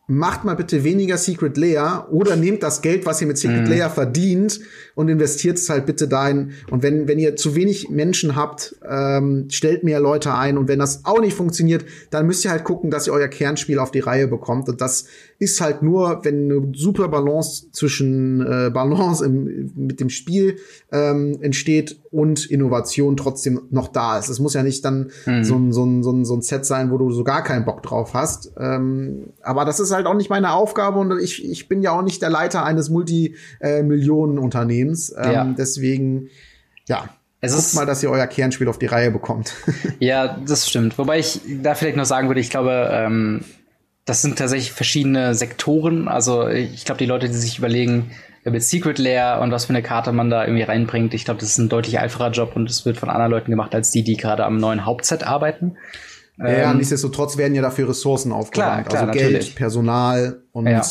macht 0.07 0.43
mal 0.43 0.55
bitte 0.55 0.83
weniger 0.83 1.17
Secret 1.17 1.55
Layer 1.55 2.09
oder 2.11 2.35
nehmt 2.35 2.63
das 2.63 2.81
Geld, 2.81 3.05
was 3.05 3.21
ihr 3.21 3.27
mit 3.27 3.37
Secret 3.37 3.61
mhm. 3.61 3.69
Layer 3.69 3.89
verdient 3.89 4.59
und 5.01 5.09
investiert 5.09 5.57
es 5.57 5.67
halt 5.69 5.87
bitte 5.87 6.07
dahin. 6.07 6.51
Und 6.69 6.83
wenn, 6.83 7.07
wenn 7.07 7.17
ihr 7.17 7.35
zu 7.35 7.55
wenig 7.55 7.89
Menschen 7.89 8.35
habt, 8.35 8.75
ähm, 8.87 9.47
stellt 9.49 9.83
mehr 9.83 9.99
Leute 9.99 10.35
ein. 10.35 10.59
Und 10.59 10.67
wenn 10.67 10.77
das 10.77 11.05
auch 11.05 11.19
nicht 11.19 11.35
funktioniert, 11.35 11.85
dann 12.11 12.27
müsst 12.27 12.45
ihr 12.45 12.51
halt 12.51 12.63
gucken, 12.63 12.91
dass 12.91 13.07
ihr 13.07 13.13
euer 13.13 13.27
Kernspiel 13.27 13.79
auf 13.79 13.89
die 13.91 13.99
Reihe 13.99 14.27
bekommt. 14.27 14.69
Und 14.69 14.79
das 14.79 15.05
ist 15.39 15.59
halt 15.59 15.81
nur, 15.81 16.23
wenn 16.23 16.51
eine 16.51 16.71
super 16.75 17.07
Balance 17.07 17.71
zwischen 17.71 18.41
äh, 18.41 18.69
Balance 18.69 19.25
im, 19.25 19.71
mit 19.75 19.99
dem 19.99 20.09
Spiel 20.09 20.57
ähm, 20.91 21.39
entsteht 21.41 21.99
und 22.11 22.45
Innovation 22.45 23.17
trotzdem 23.17 23.61
noch 23.71 23.87
da 23.87 24.19
ist. 24.19 24.29
Es 24.29 24.39
muss 24.39 24.53
ja 24.53 24.61
nicht 24.61 24.85
dann 24.85 25.09
mhm. 25.25 25.43
so, 25.43 25.55
ein, 25.55 25.71
so, 25.71 25.83
ein, 25.83 26.03
so, 26.03 26.11
ein, 26.11 26.25
so 26.25 26.35
ein 26.35 26.43
Set 26.43 26.63
sein, 26.65 26.91
wo 26.91 26.99
du 26.99 27.09
so 27.09 27.23
gar 27.23 27.43
keinen 27.43 27.65
Bock 27.65 27.81
drauf 27.81 28.13
hast. 28.13 28.53
Ähm, 28.59 29.31
aber 29.41 29.65
das 29.65 29.79
ist 29.79 29.91
halt 29.91 30.05
auch 30.05 30.13
nicht 30.13 30.29
meine 30.29 30.51
Aufgabe 30.51 30.99
und 30.99 31.19
ich, 31.19 31.43
ich 31.43 31.67
bin 31.67 31.81
ja 31.81 31.97
auch 31.97 32.03
nicht 32.03 32.21
der 32.21 32.29
Leiter 32.29 32.63
eines 32.63 32.89
Multimillionen-Unternehmens. 32.89 34.90
Ähm, 35.17 35.31
ja. 35.31 35.43
Deswegen, 35.57 36.29
ja, 36.87 37.09
es 37.41 37.55
Guckt 37.55 37.73
mal, 37.73 37.85
dass 37.87 38.03
ihr 38.03 38.11
euer 38.11 38.27
Kernspiel 38.27 38.67
auf 38.67 38.77
die 38.77 38.85
Reihe 38.85 39.09
bekommt. 39.09 39.53
ja, 39.99 40.37
das 40.45 40.69
stimmt. 40.69 40.97
Wobei 40.99 41.19
ich 41.19 41.41
da 41.61 41.73
vielleicht 41.73 41.97
noch 41.97 42.05
sagen 42.05 42.27
würde, 42.27 42.39
ich 42.39 42.51
glaube, 42.51 42.89
ähm, 42.91 43.43
das 44.05 44.21
sind 44.21 44.37
tatsächlich 44.37 44.71
verschiedene 44.71 45.33
Sektoren. 45.33 46.07
Also 46.07 46.47
ich 46.47 46.85
glaube, 46.85 46.99
die 46.99 47.07
Leute, 47.07 47.27
die 47.27 47.33
sich 47.33 47.57
überlegen, 47.57 48.11
mit 48.43 48.63
Secret 48.63 48.99
Layer 48.99 49.41
und 49.41 49.51
was 49.51 49.65
für 49.65 49.69
eine 49.69 49.83
Karte 49.83 50.11
man 50.11 50.29
da 50.29 50.45
irgendwie 50.45 50.63
reinbringt, 50.63 51.13
ich 51.13 51.25
glaube, 51.25 51.39
das 51.39 51.49
ist 51.49 51.57
ein 51.57 51.69
deutlich 51.69 51.99
einfacher 51.99 52.31
Job 52.31 52.55
und 52.55 52.69
es 52.69 52.85
wird 52.85 52.97
von 52.97 53.09
anderen 53.09 53.31
Leuten 53.31 53.51
gemacht, 53.51 53.73
als 53.73 53.91
die, 53.91 54.03
die 54.03 54.17
gerade 54.17 54.45
am 54.45 54.57
neuen 54.57 54.85
Hauptset 54.85 55.23
arbeiten. 55.23 55.77
Ja, 56.37 56.71
ähm, 56.71 56.77
nichtsdestotrotz 56.77 57.37
werden 57.37 57.53
ja 57.53 57.61
dafür 57.61 57.89
Ressourcen 57.89 58.31
aufgewandt. 58.31 58.91
also 58.91 59.05
Geld, 59.11 59.15
natürlich. 59.15 59.55
Personal 59.55 60.41
und 60.51 60.67
ja. 60.67 60.81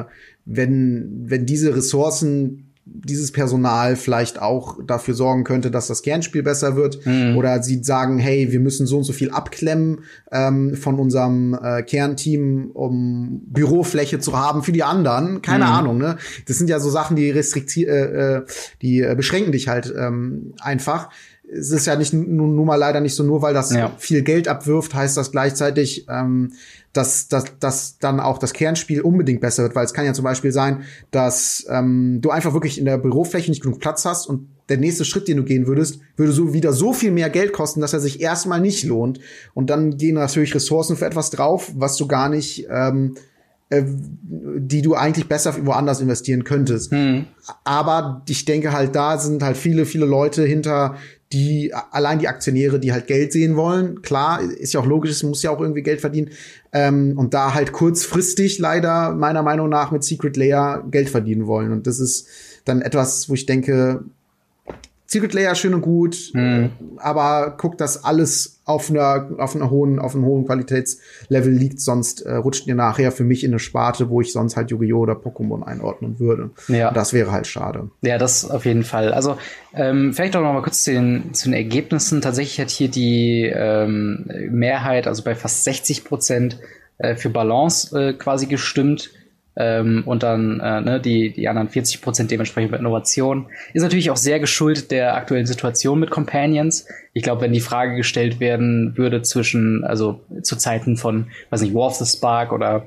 äh, 0.00 0.04
wenn, 0.44 1.24
wenn 1.26 1.46
diese 1.46 1.74
Ressourcen 1.74 2.67
dieses 2.90 3.32
Personal 3.32 3.96
vielleicht 3.96 4.40
auch 4.40 4.78
dafür 4.84 5.14
sorgen 5.14 5.44
könnte, 5.44 5.70
dass 5.70 5.86
das 5.86 6.02
Kernspiel 6.02 6.42
besser 6.42 6.76
wird. 6.76 7.04
Mhm. 7.06 7.36
Oder 7.36 7.62
sie 7.62 7.82
sagen, 7.82 8.18
hey, 8.18 8.50
wir 8.52 8.60
müssen 8.60 8.86
so 8.86 8.98
und 8.98 9.04
so 9.04 9.12
viel 9.12 9.30
abklemmen 9.30 10.00
ähm, 10.32 10.74
von 10.74 10.98
unserem 10.98 11.58
äh, 11.60 11.82
Kernteam, 11.82 12.70
um 12.72 13.42
Bürofläche 13.46 14.18
zu 14.18 14.38
haben 14.38 14.62
für 14.62 14.72
die 14.72 14.82
anderen. 14.82 15.42
Keine 15.42 15.64
mhm. 15.64 15.70
Ahnung, 15.70 15.98
ne? 15.98 16.18
Das 16.46 16.58
sind 16.58 16.68
ja 16.70 16.80
so 16.80 16.90
Sachen, 16.90 17.16
die 17.16 17.30
restriktieren, 17.30 17.94
äh, 17.94 18.36
äh, 18.36 18.42
die 18.82 19.00
äh, 19.00 19.14
beschränken 19.14 19.52
dich 19.52 19.68
halt 19.68 19.92
ähm, 19.96 20.54
einfach 20.60 21.08
es 21.50 21.70
ist 21.70 21.86
ja 21.86 21.96
nicht 21.96 22.12
nun, 22.12 22.56
nun 22.56 22.66
mal 22.66 22.76
leider 22.76 23.00
nicht 23.00 23.14
so, 23.14 23.22
nur 23.22 23.42
weil 23.42 23.54
das 23.54 23.72
ja. 23.72 23.90
viel 23.98 24.22
Geld 24.22 24.48
abwirft, 24.48 24.94
heißt 24.94 25.16
das 25.16 25.32
gleichzeitig, 25.32 26.06
ähm, 26.08 26.52
dass, 26.98 27.28
dass, 27.28 27.58
dass 27.60 27.98
dann 27.98 28.18
auch 28.18 28.38
das 28.38 28.52
Kernspiel 28.52 29.02
unbedingt 29.02 29.40
besser 29.40 29.62
wird, 29.62 29.76
weil 29.76 29.84
es 29.84 29.94
kann 29.94 30.04
ja 30.04 30.12
zum 30.12 30.24
Beispiel 30.24 30.50
sein, 30.50 30.82
dass 31.12 31.64
ähm, 31.70 32.18
du 32.20 32.30
einfach 32.30 32.54
wirklich 32.54 32.76
in 32.76 32.84
der 32.84 32.98
Bürofläche 32.98 33.50
nicht 33.50 33.62
genug 33.62 33.78
Platz 33.78 34.04
hast 34.04 34.26
und 34.26 34.48
der 34.68 34.78
nächste 34.78 35.04
Schritt, 35.04 35.28
den 35.28 35.36
du 35.36 35.44
gehen 35.44 35.68
würdest, 35.68 36.00
würde 36.16 36.32
so 36.32 36.52
wieder 36.52 36.72
so 36.72 36.92
viel 36.92 37.12
mehr 37.12 37.30
Geld 37.30 37.52
kosten, 37.52 37.80
dass 37.80 37.92
er 37.92 38.00
sich 38.00 38.20
erstmal 38.20 38.60
nicht 38.60 38.84
lohnt. 38.84 39.20
Und 39.54 39.70
dann 39.70 39.96
gehen 39.96 40.16
natürlich 40.16 40.54
Ressourcen 40.54 40.96
für 40.96 41.06
etwas 41.06 41.30
drauf, 41.30 41.70
was 41.76 41.96
du 41.96 42.08
gar 42.08 42.28
nicht 42.28 42.66
ähm, 42.68 43.14
äh, 43.70 43.84
die 43.86 44.82
du 44.82 44.94
eigentlich 44.94 45.28
besser 45.28 45.66
woanders 45.66 46.00
investieren 46.00 46.42
könntest. 46.42 46.90
Hm. 46.90 47.26
Aber 47.64 48.22
ich 48.28 48.44
denke 48.44 48.72
halt, 48.72 48.96
da 48.96 49.18
sind 49.18 49.42
halt 49.42 49.56
viele, 49.56 49.84
viele 49.84 50.06
Leute 50.06 50.44
hinter, 50.44 50.96
die 51.32 51.74
allein 51.74 52.18
die 52.18 52.28
Aktionäre, 52.28 52.80
die 52.80 52.92
halt 52.92 53.06
Geld 53.06 53.32
sehen 53.32 53.56
wollen. 53.56 54.00
Klar, 54.00 54.40
ist 54.40 54.72
ja 54.72 54.80
auch 54.80 54.86
logisch, 54.86 55.10
es 55.10 55.22
muss 55.22 55.42
ja 55.42 55.50
auch 55.50 55.60
irgendwie 55.60 55.82
Geld 55.82 56.00
verdienen. 56.00 56.30
Ähm, 56.72 57.18
und 57.18 57.34
da 57.34 57.54
halt 57.54 57.72
kurzfristig 57.72 58.58
leider 58.58 59.14
meiner 59.14 59.42
Meinung 59.42 59.68
nach 59.68 59.90
mit 59.90 60.04
Secret 60.04 60.36
Layer 60.36 60.84
Geld 60.90 61.10
verdienen 61.10 61.46
wollen. 61.46 61.72
Und 61.72 61.86
das 61.86 62.00
ist 62.00 62.28
dann 62.64 62.80
etwas, 62.80 63.28
wo 63.28 63.34
ich 63.34 63.46
denke, 63.46 64.04
Secret 65.10 65.32
Layer 65.32 65.54
schön 65.54 65.72
und 65.72 65.80
gut, 65.80 66.32
mhm. 66.34 66.70
aber 66.98 67.54
guckt, 67.56 67.80
dass 67.80 68.04
alles 68.04 68.60
auf 68.66 68.90
einer, 68.90 69.30
auf 69.38 69.56
einer 69.56 69.70
hohen, 69.70 69.98
auf 69.98 70.14
einem 70.14 70.26
hohen 70.26 70.44
Qualitätslevel 70.44 71.50
liegt, 71.50 71.80
sonst 71.80 72.20
äh, 72.20 72.34
rutscht 72.34 72.66
ihr 72.66 72.74
nachher 72.74 73.10
für 73.10 73.24
mich 73.24 73.42
in 73.42 73.52
eine 73.52 73.58
Sparte, 73.58 74.10
wo 74.10 74.20
ich 74.20 74.32
sonst 74.32 74.56
halt 74.56 74.70
Yu-Gi-Oh! 74.70 74.98
oder 74.98 75.14
Pokémon 75.14 75.62
einordnen 75.62 76.20
würde. 76.20 76.50
Ja. 76.68 76.88
Und 76.88 76.96
das 76.98 77.14
wäre 77.14 77.32
halt 77.32 77.46
schade. 77.46 77.88
Ja, 78.02 78.18
das 78.18 78.50
auf 78.50 78.66
jeden 78.66 78.82
Fall. 78.82 79.14
Also, 79.14 79.38
ähm, 79.72 80.12
vielleicht 80.12 80.36
auch 80.36 80.42
noch 80.42 80.52
mal 80.52 80.60
kurz 80.60 80.84
zu 80.84 80.92
den, 80.92 81.32
zu 81.32 81.48
den 81.48 81.54
Ergebnissen. 81.54 82.20
Tatsächlich 82.20 82.60
hat 82.60 82.68
hier 82.68 82.88
die 82.88 83.50
ähm, 83.50 84.26
Mehrheit, 84.50 85.06
also 85.06 85.24
bei 85.24 85.34
fast 85.34 85.64
60 85.64 86.04
Prozent, 86.04 86.58
äh, 86.98 87.16
für 87.16 87.30
Balance 87.30 87.98
äh, 87.98 88.12
quasi 88.12 88.44
gestimmt 88.44 89.10
ähm, 89.58 90.04
und 90.06 90.22
dann 90.22 90.60
äh, 90.60 90.80
ne, 90.80 91.00
die, 91.00 91.32
die 91.32 91.48
anderen 91.48 91.68
40 91.68 92.00
Prozent 92.00 92.30
dementsprechend 92.30 92.70
bei 92.70 92.78
Innovation. 92.78 93.46
Ist 93.74 93.82
natürlich 93.82 94.10
auch 94.10 94.16
sehr 94.16 94.38
geschuldet 94.38 94.92
der 94.92 95.16
aktuellen 95.16 95.46
Situation 95.46 95.98
mit 95.98 96.10
Companions. 96.10 96.86
Ich 97.12 97.24
glaube, 97.24 97.42
wenn 97.42 97.52
die 97.52 97.60
Frage 97.60 97.96
gestellt 97.96 98.38
werden 98.38 98.96
würde 98.96 99.22
zwischen, 99.22 99.82
also 99.82 100.20
zu 100.42 100.56
Zeiten 100.56 100.96
von, 100.96 101.26
weiß 101.50 101.62
nicht, 101.62 101.74
War 101.74 101.88
of 101.88 101.96
the 101.96 102.06
Spark 102.06 102.52
oder 102.52 102.86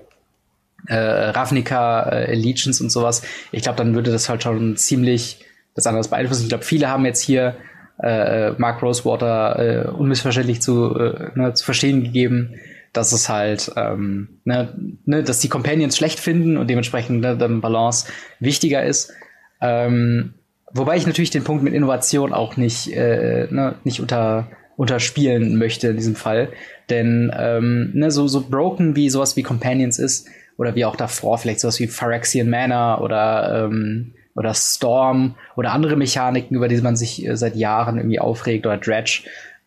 äh, 0.88 0.96
Ravnica 0.96 2.10
äh, 2.10 2.32
Allegiance 2.32 2.82
und 2.82 2.90
sowas, 2.90 3.22
ich 3.52 3.64
glaube, 3.64 3.78
dann 3.78 3.94
würde 3.94 4.10
das 4.12 4.30
halt 4.30 4.42
schon 4.42 4.78
ziemlich 4.78 5.44
das 5.76 5.86
anderes 5.88 6.08
beeinflussen. 6.08 6.44
Ich 6.44 6.50
glaube, 6.50 6.64
viele 6.64 6.88
haben 6.88 7.06
jetzt 7.06 7.22
hier 7.22 7.56
äh, 8.02 8.52
Mark 8.52 8.82
Rosewater 8.82 9.60
äh, 9.60 9.88
unmissverständlich 9.90 10.62
zu, 10.62 10.96
äh, 10.98 11.32
ne, 11.36 11.54
zu 11.54 11.66
verstehen 11.66 12.02
gegeben, 12.04 12.56
dass 12.94 13.12
es 13.12 13.30
halt, 13.30 13.72
ähm, 13.76 14.40
ne, 14.44 14.74
ne, 15.06 15.24
dass 15.24 15.40
die 15.40 15.50
Companions 15.50 15.98
schlecht 15.98 16.20
finden 16.20 16.58
und 16.58 16.70
dementsprechend 16.70 17.22
ne, 17.22 17.38
dann 17.38 17.62
Balance 17.62 18.08
wichtiger 18.40 18.84
ist. 18.84 19.14
Ähm, 19.62 20.34
wobei 20.74 20.98
ich 20.98 21.08
natürlich 21.08 21.30
den 21.30 21.44
Punkt 21.44 21.64
mit 21.64 21.74
Innovation 21.74 22.34
auch 22.34 22.58
nicht, 22.58 22.92
äh, 22.94 23.48
ne, 23.50 23.76
nicht 23.84 24.02
unter, 24.02 24.50
unterspielen 24.76 25.58
möchte 25.58 25.90
in 25.90 25.98
diesem 25.98 26.16
Fall. 26.16 26.50
Denn 26.90 27.32
ähm, 27.38 27.92
ne, 27.94 28.12
so, 28.12 28.28
so 28.28 28.42
broken 28.42 28.96
wie 28.96 29.10
sowas 29.10 29.36
wie 29.38 29.44
Companions 29.44 30.00
ist, 30.00 30.28
oder 30.62 30.76
wie 30.76 30.86
auch 30.86 30.96
davor, 30.96 31.40
vielleicht 31.40 31.60
sowas 31.60 31.80
wie 31.80 31.88
Phyrexian 31.88 32.48
Manor 32.48 33.02
oder, 33.02 33.66
ähm, 33.66 34.14
oder 34.36 34.54
Storm 34.54 35.36
oder 35.56 35.72
andere 35.72 35.96
Mechaniken, 35.96 36.56
über 36.56 36.68
die 36.68 36.80
man 36.82 36.96
sich 36.96 37.26
äh, 37.26 37.36
seit 37.36 37.56
Jahren 37.56 37.98
irgendwie 37.98 38.20
aufregt, 38.20 38.68
oder 38.68 38.78
Dredge, 38.78 39.24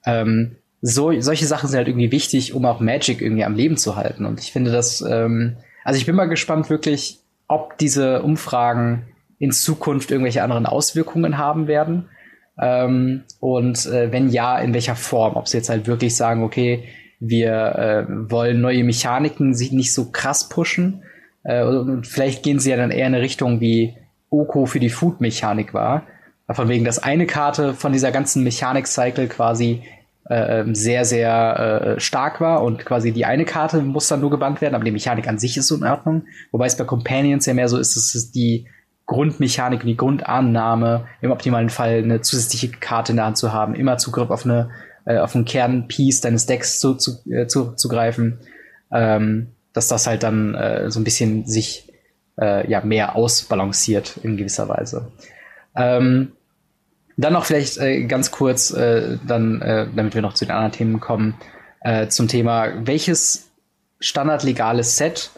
ähm, 0.06 0.56
so, 0.86 1.18
solche 1.18 1.46
Sachen 1.46 1.70
sind 1.70 1.78
halt 1.78 1.88
irgendwie 1.88 2.12
wichtig, 2.12 2.52
um 2.52 2.66
auch 2.66 2.78
Magic 2.78 3.22
irgendwie 3.22 3.44
am 3.44 3.54
Leben 3.54 3.78
zu 3.78 3.96
halten. 3.96 4.26
Und 4.26 4.38
ich 4.38 4.52
finde 4.52 4.70
das, 4.70 5.00
ähm, 5.00 5.56
also 5.82 5.98
ich 5.98 6.04
bin 6.04 6.14
mal 6.14 6.26
gespannt 6.26 6.68
wirklich, 6.68 7.20
ob 7.48 7.78
diese 7.78 8.20
Umfragen 8.20 9.06
in 9.38 9.50
Zukunft 9.50 10.10
irgendwelche 10.10 10.42
anderen 10.42 10.66
Auswirkungen 10.66 11.38
haben 11.38 11.68
werden. 11.68 12.10
Ähm, 12.60 13.22
und 13.40 13.86
äh, 13.86 14.12
wenn 14.12 14.28
ja, 14.28 14.58
in 14.58 14.74
welcher 14.74 14.94
Form? 14.94 15.36
Ob 15.36 15.48
sie 15.48 15.56
jetzt 15.56 15.70
halt 15.70 15.86
wirklich 15.86 16.16
sagen, 16.16 16.44
okay, 16.44 16.84
wir 17.18 17.52
äh, 17.52 18.30
wollen 18.30 18.60
neue 18.60 18.84
Mechaniken 18.84 19.54
sich 19.54 19.72
nicht 19.72 19.94
so 19.94 20.10
krass 20.10 20.50
pushen. 20.50 21.02
Äh, 21.44 21.64
und 21.64 22.06
vielleicht 22.06 22.42
gehen 22.42 22.58
sie 22.58 22.68
ja 22.68 22.76
dann 22.76 22.90
eher 22.90 23.06
in 23.06 23.14
eine 23.14 23.22
Richtung 23.22 23.58
wie 23.62 23.96
Oko 24.28 24.66
für 24.66 24.80
die 24.80 24.90
Food-Mechanik 24.90 25.72
war. 25.72 26.02
Von 26.50 26.68
wegen, 26.68 26.84
dass 26.84 27.02
eine 27.02 27.24
Karte 27.24 27.72
von 27.72 27.94
dieser 27.94 28.12
ganzen 28.12 28.44
Mechanik-Cycle 28.44 29.28
quasi 29.28 29.82
äh, 30.28 30.60
ähm, 30.60 30.74
sehr, 30.74 31.04
sehr 31.04 31.96
äh, 31.96 32.00
stark 32.00 32.40
war 32.40 32.62
und 32.62 32.84
quasi 32.84 33.12
die 33.12 33.24
eine 33.24 33.44
Karte 33.44 33.82
muss 33.82 34.08
dann 34.08 34.20
nur 34.20 34.30
gebannt 34.30 34.60
werden, 34.60 34.74
aber 34.74 34.84
die 34.84 34.90
Mechanik 34.90 35.28
an 35.28 35.38
sich 35.38 35.56
ist 35.56 35.68
so 35.68 35.76
in 35.76 35.84
Ordnung. 35.84 36.24
Wobei 36.50 36.66
es 36.66 36.76
bei 36.76 36.84
Companions 36.84 37.46
ja 37.46 37.54
mehr 37.54 37.68
so 37.68 37.78
ist, 37.78 37.96
dass 37.96 38.14
es 38.14 38.30
die 38.30 38.66
Grundmechanik 39.06 39.80
und 39.80 39.86
die 39.86 39.96
Grundannahme, 39.96 41.06
im 41.20 41.30
optimalen 41.30 41.68
Fall 41.68 41.98
eine 41.98 42.22
zusätzliche 42.22 42.70
Karte 42.70 43.12
in 43.12 43.16
der 43.16 43.26
Hand 43.26 43.36
zu 43.36 43.52
haben, 43.52 43.74
immer 43.74 43.98
Zugriff 43.98 44.30
auf 44.30 44.44
eine 44.46 44.70
äh, 45.04 45.18
auf 45.18 45.34
einen 45.34 45.44
Kernpiece 45.44 46.20
deines 46.20 46.46
Decks 46.46 46.80
zu, 46.80 46.94
zu, 46.94 47.22
äh, 47.30 47.46
zu, 47.46 47.72
zu 47.72 47.88
greifen, 47.88 48.40
ähm, 48.92 49.48
dass 49.72 49.88
das 49.88 50.06
halt 50.06 50.22
dann 50.22 50.54
äh, 50.54 50.90
so 50.90 51.00
ein 51.00 51.04
bisschen 51.04 51.46
sich 51.46 51.92
äh, 52.40 52.68
ja 52.70 52.80
mehr 52.82 53.16
ausbalanciert 53.16 54.18
in 54.22 54.36
gewisser 54.36 54.68
Weise. 54.68 55.12
Ähm, 55.76 56.32
dann 57.16 57.32
noch 57.32 57.44
vielleicht 57.44 57.78
äh, 57.78 58.04
ganz 58.04 58.30
kurz, 58.30 58.72
äh, 58.72 59.18
dann, 59.26 59.60
äh, 59.62 59.86
damit 59.94 60.14
wir 60.14 60.22
noch 60.22 60.34
zu 60.34 60.44
den 60.44 60.52
anderen 60.52 60.72
Themen 60.72 61.00
kommen, 61.00 61.34
äh, 61.80 62.08
zum 62.08 62.28
Thema, 62.28 62.86
welches 62.86 63.50
standardlegales 64.00 64.96
Set 64.96 65.30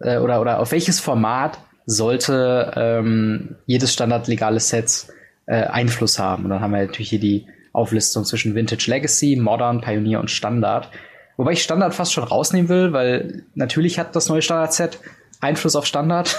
äh, 0.00 0.18
oder, 0.18 0.40
oder 0.40 0.60
auf 0.60 0.72
welches 0.72 1.00
Format 1.00 1.58
sollte 1.86 2.72
ähm, 2.76 3.56
jedes 3.66 3.92
standardlegale 3.92 4.60
Set 4.60 5.06
äh, 5.46 5.64
Einfluss 5.64 6.18
haben? 6.18 6.44
Und 6.44 6.50
dann 6.50 6.60
haben 6.60 6.72
wir 6.72 6.86
natürlich 6.86 7.10
hier 7.10 7.20
die 7.20 7.46
Auflistung 7.72 8.24
zwischen 8.24 8.54
Vintage 8.54 8.90
Legacy, 8.90 9.36
Modern, 9.36 9.80
Pioneer 9.80 10.20
und 10.20 10.30
Standard. 10.30 10.90
Wobei 11.36 11.52
ich 11.52 11.62
Standard 11.62 11.94
fast 11.94 12.12
schon 12.12 12.24
rausnehmen 12.24 12.68
will, 12.68 12.92
weil 12.92 13.44
natürlich 13.54 13.98
hat 13.98 14.14
das 14.16 14.28
neue 14.28 14.42
Standard-Set 14.42 14.98
Einfluss 15.40 15.74
auf 15.76 15.86
Standard. 15.86 16.36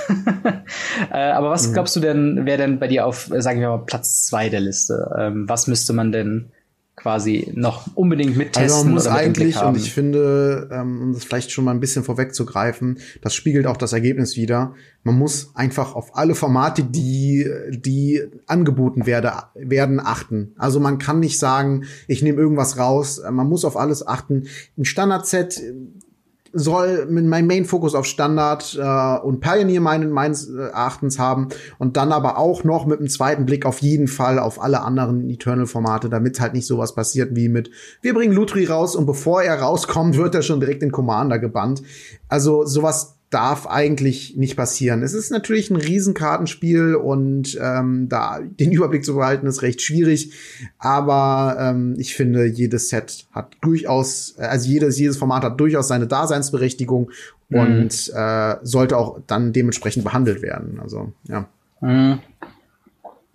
äh, 1.12 1.18
aber 1.18 1.50
was 1.50 1.68
mhm. 1.68 1.74
glaubst 1.74 1.96
du 1.96 2.00
denn, 2.00 2.46
wäre 2.46 2.60
denn 2.60 2.80
bei 2.80 2.88
dir 2.88 3.06
auf, 3.06 3.30
sagen 3.38 3.60
wir 3.60 3.70
mal, 3.70 3.86
Platz 3.86 4.26
zwei 4.26 4.50
der 4.50 4.62
Liste? 4.62 5.12
Ähm, 5.18 5.50
was 5.50 5.68
müsste 5.68 5.94
man 5.94 6.12
denn 6.12 6.52
quasi 6.96 7.52
noch 7.56 7.88
unbedingt 7.96 8.38
mittesten? 8.38 8.64
Also 8.64 8.84
man 8.84 8.94
muss 8.94 9.08
eigentlich, 9.08 9.60
und 9.62 9.76
ich 9.76 9.92
finde, 9.92 10.70
ähm, 10.72 11.02
um 11.02 11.14
das 11.14 11.24
vielleicht 11.24 11.52
schon 11.52 11.66
mal 11.66 11.72
ein 11.72 11.80
bisschen 11.80 12.04
vorwegzugreifen, 12.04 13.00
das 13.22 13.34
spiegelt 13.34 13.66
auch 13.66 13.78
das 13.78 13.94
Ergebnis 13.94 14.36
wieder. 14.36 14.76
Man 15.04 15.18
muss 15.18 15.52
einfach 15.56 15.96
auf 15.96 16.16
alle 16.16 16.36
Formate, 16.36 16.84
die, 16.84 17.50
die 17.72 18.22
angeboten 18.46 19.08
werde, 19.08 19.34
werden, 19.56 20.00
achten. 20.00 20.54
Also 20.58 20.80
man 20.80 21.00
kann 21.00 21.20
nicht 21.20 21.40
sagen, 21.40 21.86
ich 22.08 22.22
nehme 22.22 22.40
irgendwas 22.40 22.78
raus. 22.78 23.22
Man 23.32 23.48
muss 23.48 23.66
auf 23.66 23.78
alles 23.78 24.06
achten. 24.06 24.48
Ein 24.78 24.86
Standard-Set 24.86 25.60
soll 26.54 27.06
mit 27.08 27.26
meinem 27.26 27.48
Main-Fokus 27.48 27.96
auf 27.96 28.06
Standard 28.06 28.78
äh, 28.80 29.18
und 29.26 29.40
Pioneer 29.40 29.82
meinen, 29.82 30.12
meines 30.12 30.50
Erachtens 30.50 31.20
haben 31.20 31.50
und 31.80 31.98
dann 31.98 32.12
aber 32.12 32.38
auch 32.38 32.64
noch 32.64 32.86
mit 32.86 33.00
einem 33.00 33.10
zweiten 33.10 33.46
Blick 33.46 33.66
auf 33.66 33.80
jeden 33.80 34.08
Fall 34.08 34.40
auf 34.40 34.62
alle 34.62 34.82
anderen 34.82 35.30
Eternal-Formate, 35.30 36.10
damit 36.10 36.40
halt 36.40 36.54
nicht 36.54 36.68
sowas 36.68 36.94
passiert 36.94 37.36
wie 37.36 37.50
mit, 37.50 37.72
wir 38.02 38.14
bringen 38.14 38.34
Lutri 38.34 38.66
raus 38.66 38.96
und 38.96 39.06
bevor 39.06 39.42
er 39.44 39.60
rauskommt, 39.62 40.18
wird 40.18 40.36
er 40.36 40.42
schon 40.42 40.60
direkt 40.60 40.84
in 40.84 40.92
Commander 40.92 41.40
gebannt. 41.40 41.82
Also 42.28 42.66
sowas 42.66 43.21
darf 43.32 43.66
eigentlich 43.66 44.36
nicht 44.36 44.58
passieren. 44.58 45.04
Es 45.04 45.14
ist 45.14 45.32
natürlich 45.32 45.72
ein 45.72 45.78
Riesenkartenspiel 45.78 46.96
und 46.96 47.58
ähm, 47.60 48.10
da 48.10 48.42
den 48.42 48.72
Überblick 48.74 49.06
zu 49.06 49.16
behalten 49.16 49.48
ist 49.48 49.62
recht 49.62 49.82
schwierig. 49.82 50.34
Aber 50.78 51.56
ähm, 51.58 51.96
ich 51.98 52.14
finde, 52.14 52.46
jedes 52.46 52.90
Set 52.90 53.26
hat 53.32 53.56
durchaus, 53.62 54.36
also 54.38 54.70
jedes 54.70 55.00
jedes 55.00 55.16
Format 55.16 55.44
hat 55.44 55.60
durchaus 55.60 55.88
seine 55.88 56.08
Daseinsberechtigung 56.08 57.10
mhm. 57.48 57.60
und 57.60 58.12
äh, 58.14 58.56
sollte 58.64 58.98
auch 58.98 59.20
dann 59.28 59.54
dementsprechend 59.54 60.04
behandelt 60.04 60.42
werden. 60.42 60.82
Also 60.82 61.14
ja. 61.30 61.48
Mhm. 61.80 62.20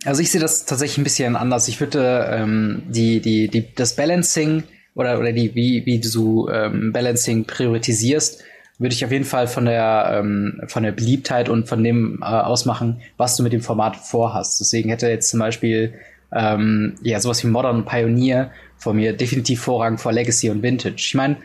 Also 0.05 0.21
ich 0.21 0.31
sehe 0.31 0.43
das 0.43 0.67
tatsächlich 0.67 0.99
ein 0.99 1.05
bisschen 1.05 1.37
anders. 1.37 1.69
Ich 1.69 1.81
würde 1.81 2.29
ähm, 2.31 2.83
die 2.89 3.21
die 3.21 3.49
die 3.49 3.75
das 3.75 3.97
Balancing 3.97 4.65
oder 4.95 5.19
oder 5.19 5.33
die 5.33 5.55
wie 5.55 5.87
wie 5.87 6.01
du 6.01 6.49
ähm, 6.51 6.93
Balancing 6.93 7.47
priorisierst 7.47 8.43
würde 8.79 8.95
ich 8.95 9.05
auf 9.05 9.13
jeden 9.13 9.25
Fall 9.25 9.47
von 9.47 9.65
der, 9.65 10.19
ähm, 10.19 10.61
von 10.67 10.83
der 10.83 10.93
Beliebtheit 10.93 11.49
und 11.49 11.69
von 11.69 11.83
dem 11.83 12.21
äh, 12.23 12.27
ausmachen, 12.27 13.01
was 13.17 13.37
du 13.37 13.43
mit 13.43 13.53
dem 13.53 13.63
Format 13.63 13.97
vorhast. 13.97 14.61
Deswegen 14.61 14.91
hätte 14.91 15.09
jetzt 15.09 15.31
zum 15.31 15.41
Beispiel 15.41 15.95
ähm, 16.35 16.95
ja 17.03 17.21
sowas 17.21 17.43
wie 17.43 17.49
Modern 17.49 17.85
Pioneer 17.85 18.51
vor 18.77 18.93
mir 18.93 19.17
definitiv 19.17 19.63
Vorrang 19.63 19.99
vor 19.99 20.13
Legacy 20.13 20.51
und 20.51 20.63
Vintage. 20.63 20.97
Ich 20.99 21.15
meine, 21.15 21.37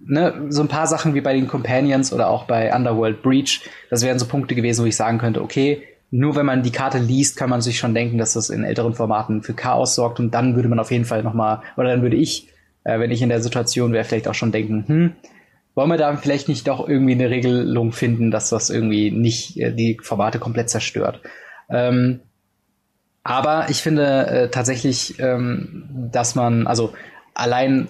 ne, 0.00 0.46
so 0.48 0.62
ein 0.62 0.68
paar 0.68 0.86
Sachen 0.86 1.14
wie 1.14 1.20
bei 1.20 1.32
den 1.32 1.48
Companions 1.48 2.12
oder 2.12 2.28
auch 2.28 2.44
bei 2.44 2.74
Underworld 2.74 3.22
Breach, 3.22 3.62
das 3.90 4.02
wären 4.02 4.18
so 4.18 4.26
Punkte 4.26 4.54
gewesen, 4.54 4.82
wo 4.82 4.86
ich 4.86 4.96
sagen 4.96 5.18
könnte, 5.18 5.42
okay, 5.42 5.82
nur 6.10 6.36
wenn 6.36 6.46
man 6.46 6.62
die 6.62 6.72
Karte 6.72 6.98
liest, 6.98 7.36
kann 7.36 7.50
man 7.50 7.60
sich 7.60 7.78
schon 7.78 7.94
denken, 7.94 8.18
dass 8.18 8.32
das 8.32 8.50
in 8.50 8.64
älteren 8.64 8.94
Formaten 8.94 9.42
für 9.42 9.54
Chaos 9.54 9.94
sorgt 9.94 10.20
und 10.20 10.32
dann 10.32 10.56
würde 10.56 10.68
man 10.68 10.78
auf 10.78 10.90
jeden 10.90 11.04
Fall 11.04 11.22
noch 11.22 11.34
mal, 11.34 11.62
oder 11.76 11.90
dann 11.90 12.02
würde 12.02 12.16
ich, 12.16 12.48
äh, 12.84 12.98
wenn 12.98 13.10
ich 13.10 13.20
in 13.20 13.28
der 13.28 13.42
Situation 13.42 13.92
wäre, 13.92 14.04
vielleicht 14.04 14.28
auch 14.28 14.34
schon 14.34 14.52
denken, 14.52 14.84
hm, 14.86 15.12
wollen 15.78 15.90
wir 15.90 15.96
da 15.96 16.16
vielleicht 16.16 16.48
nicht 16.48 16.66
doch 16.66 16.88
irgendwie 16.88 17.12
eine 17.12 17.30
Regelung 17.30 17.92
finden, 17.92 18.32
dass 18.32 18.50
das 18.50 18.68
irgendwie 18.68 19.12
nicht 19.12 19.56
äh, 19.58 19.72
die 19.72 19.96
Formate 20.02 20.40
komplett 20.40 20.68
zerstört. 20.68 21.20
Ähm, 21.70 22.18
aber 23.22 23.66
ich 23.68 23.80
finde 23.80 24.26
äh, 24.26 24.50
tatsächlich, 24.50 25.20
ähm, 25.20 26.08
dass 26.10 26.34
man, 26.34 26.66
also 26.66 26.94
allein 27.32 27.86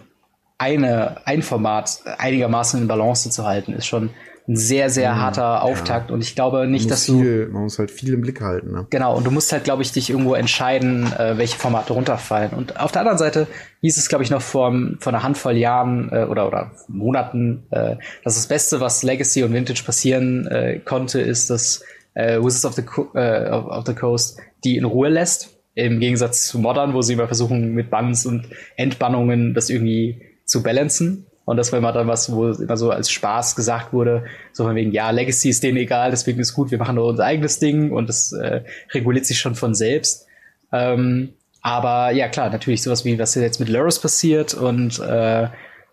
eine, 0.59 1.27
ein 1.27 1.41
Format 1.41 2.03
einigermaßen 2.19 2.79
in 2.79 2.89
Balance 2.89 3.31
zu 3.31 3.47
halten, 3.47 3.73
ist 3.73 3.87
schon 3.87 4.11
ein 4.49 4.57
sehr, 4.57 4.89
sehr 4.89 5.13
mhm, 5.13 5.19
harter 5.21 5.63
Auftakt. 5.63 6.09
Ja. 6.09 6.15
Und 6.15 6.23
ich 6.23 6.35
glaube 6.35 6.67
nicht, 6.67 6.91
dass 6.91 7.05
viel, 7.05 7.47
du. 7.47 7.53
Man 7.53 7.65
muss 7.65 7.79
halt 7.79 7.91
viel 7.91 8.15
im 8.15 8.23
Blick 8.23 8.41
halten. 8.41 8.73
Ne? 8.73 8.87
Genau, 8.89 9.15
und 9.15 9.27
du 9.27 9.31
musst 9.31 9.53
halt, 9.53 9.65
glaube 9.65 9.83
ich, 9.83 9.93
dich 9.93 10.09
irgendwo 10.09 10.35
entscheiden, 10.35 11.13
äh, 11.13 11.37
welche 11.37 11.59
Formate 11.59 11.93
runterfallen. 11.93 12.53
Und 12.53 12.81
auf 12.81 12.91
der 12.91 13.03
anderen 13.03 13.19
Seite 13.19 13.47
hieß 13.83 13.99
es, 13.99 14.09
glaube 14.09 14.25
ich, 14.25 14.31
noch 14.31 14.41
vor, 14.41 14.75
vor 15.01 15.13
einer 15.13 15.23
Handvoll 15.23 15.57
Jahren 15.57 16.09
äh, 16.11 16.25
oder, 16.25 16.49
oder 16.49 16.71
Monaten, 16.89 17.67
äh, 17.71 17.97
dass 18.25 18.37
das 18.37 18.47
Beste, 18.47 18.81
was 18.81 19.03
Legacy 19.03 19.43
und 19.43 19.53
Vintage 19.53 19.83
passieren 19.85 20.47
äh, 20.47 20.79
konnte, 20.79 21.21
ist, 21.21 21.51
dass 21.51 21.85
äh, 22.15 22.39
Wizards 22.41 22.65
of 22.65 22.73
the, 22.73 22.83
Co 22.83 23.11
äh, 23.15 23.51
of 23.51 23.85
the 23.87 23.95
Coast 23.95 24.41
die 24.65 24.77
in 24.77 24.85
Ruhe 24.85 25.11
lässt. 25.11 25.51
Im 25.75 26.01
Gegensatz 26.01 26.49
zu 26.49 26.59
Modern, 26.59 26.95
wo 26.95 27.03
sie 27.03 27.13
immer 27.13 27.27
versuchen, 27.27 27.73
mit 27.75 27.91
Bans 27.91 28.27
und 28.27 28.49
Entbannungen 28.77 29.55
das 29.55 29.71
irgendwie 29.71 30.23
zu 30.45 30.63
balancen. 30.63 31.28
Und 31.49 31.57
das 31.57 31.73
war 31.73 31.79
immer 31.79 31.93
dann 31.93 32.07
was, 32.09 32.31
wo 32.31 32.51
immer 32.51 32.77
so 32.77 32.91
als 32.91 33.11
Spaß 33.11 33.57
gesagt 33.57 33.95
wurde, 33.95 34.25
so 34.53 34.65
von 34.65 34.77
wegen, 34.77 34.93
ja, 34.93 35.09
Legacy 35.11 35.49
ist 35.49 35.63
denen 35.63 35.79
egal, 35.79 36.11
deswegen 36.11 36.39
ist 36.41 36.53
gut, 36.53 36.71
wir 36.71 36.77
machen 36.77 36.97
nur 36.97 37.07
unser 37.07 37.25
eigenes 37.25 37.59
Ding 37.59 37.91
und 37.91 38.07
das 38.11 38.33
äh, 38.35 38.65
reguliert 38.93 39.25
sich 39.25 39.39
schon 39.39 39.55
von 39.55 39.75
selbst. 39.75 40.27
Ähm, 40.73 41.31
aber 41.63 42.11
ja, 42.11 42.29
klar, 42.29 42.51
natürlich 42.51 42.83
sowas 42.83 43.07
wie, 43.07 43.19
was 43.19 43.35
jetzt 43.35 43.61
mit 43.61 43.71
Lurus 43.71 43.99
passiert 43.99 44.53
und 44.53 44.99
äh, 44.99 45.49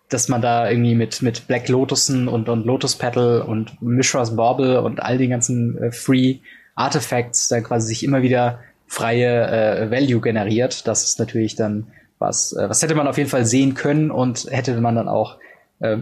dass 0.10 0.28
man 0.28 0.42
da 0.42 0.70
irgendwie 0.70 0.94
mit, 0.94 1.22
mit 1.22 1.48
Black 1.48 1.70
Lotusen 1.70 2.28
und, 2.28 2.50
und 2.50 2.66
Lotus 2.66 2.98
Petal 2.98 3.40
und 3.40 3.82
Mishra's 3.82 4.36
Bauble 4.36 4.82
und 4.82 5.02
all 5.02 5.18
den 5.18 5.30
ganzen 5.30 5.82
äh, 5.82 5.92
Free 5.94 6.40
Artifacts 6.76 7.48
dann 7.48 7.64
quasi 7.64 7.88
sich 7.88 8.04
immer 8.04 8.24
wieder 8.24 8.60
freie 8.88 9.48
äh, 9.48 9.90
Value 9.90 10.20
generiert. 10.20 10.86
Das 10.86 11.06
ist 11.06 11.18
natürlich 11.18 11.56
dann 11.56 11.88
was, 12.20 12.52
äh, 12.52 12.68
was 12.68 12.82
hätte 12.82 12.96
man 12.96 13.08
auf 13.08 13.18
jeden 13.18 13.30
Fall 13.30 13.46
sehen 13.46 13.74
können 13.74 14.12
und 14.12 14.48
hätte 14.52 14.82
man 14.82 14.96
dann 14.96 15.08
auch 15.08 15.38
äh, 15.80 15.98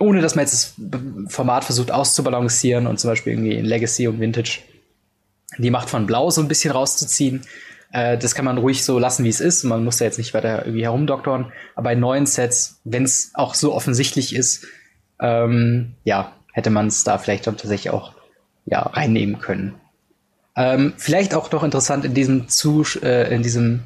ohne 0.00 0.20
dass 0.20 0.34
man 0.34 0.44
jetzt 0.44 0.74
das 0.78 1.32
Format 1.32 1.64
versucht 1.64 1.90
auszubalancieren 1.90 2.86
und 2.86 2.98
zum 2.98 3.10
Beispiel 3.10 3.34
irgendwie 3.34 3.54
in 3.54 3.64
Legacy 3.64 4.08
und 4.08 4.20
Vintage 4.20 4.60
die 5.58 5.70
Macht 5.70 5.90
von 5.90 6.06
Blau 6.06 6.30
so 6.30 6.40
ein 6.40 6.48
bisschen 6.48 6.72
rauszuziehen. 6.72 7.42
Äh, 7.92 8.18
das 8.18 8.34
kann 8.34 8.44
man 8.44 8.58
ruhig 8.58 8.84
so 8.84 8.98
lassen, 8.98 9.24
wie 9.24 9.28
es 9.28 9.40
ist. 9.40 9.64
Man 9.64 9.84
muss 9.84 9.98
da 9.98 10.04
jetzt 10.04 10.18
nicht 10.18 10.34
weiter 10.34 10.64
irgendwie 10.64 10.84
herumdoktern. 10.84 11.52
Aber 11.74 11.84
bei 11.84 11.94
neuen 11.94 12.26
Sets, 12.26 12.80
wenn 12.84 13.04
es 13.04 13.32
auch 13.34 13.54
so 13.54 13.74
offensichtlich 13.74 14.34
ist, 14.34 14.66
ähm, 15.20 15.94
ja, 16.04 16.32
hätte 16.52 16.70
man 16.70 16.86
es 16.88 17.04
da 17.04 17.18
vielleicht 17.18 17.46
dann 17.46 17.56
tatsächlich 17.56 17.92
auch 17.92 18.14
ja, 18.64 18.80
reinnehmen 18.80 19.40
können. 19.40 19.74
Ähm, 20.56 20.94
vielleicht 20.96 21.34
auch 21.34 21.50
noch 21.52 21.62
interessant 21.62 22.04
in 22.04 22.14
diesem, 22.14 22.48
Zus 22.48 22.96
äh, 22.96 23.34
in 23.34 23.42
diesem 23.42 23.82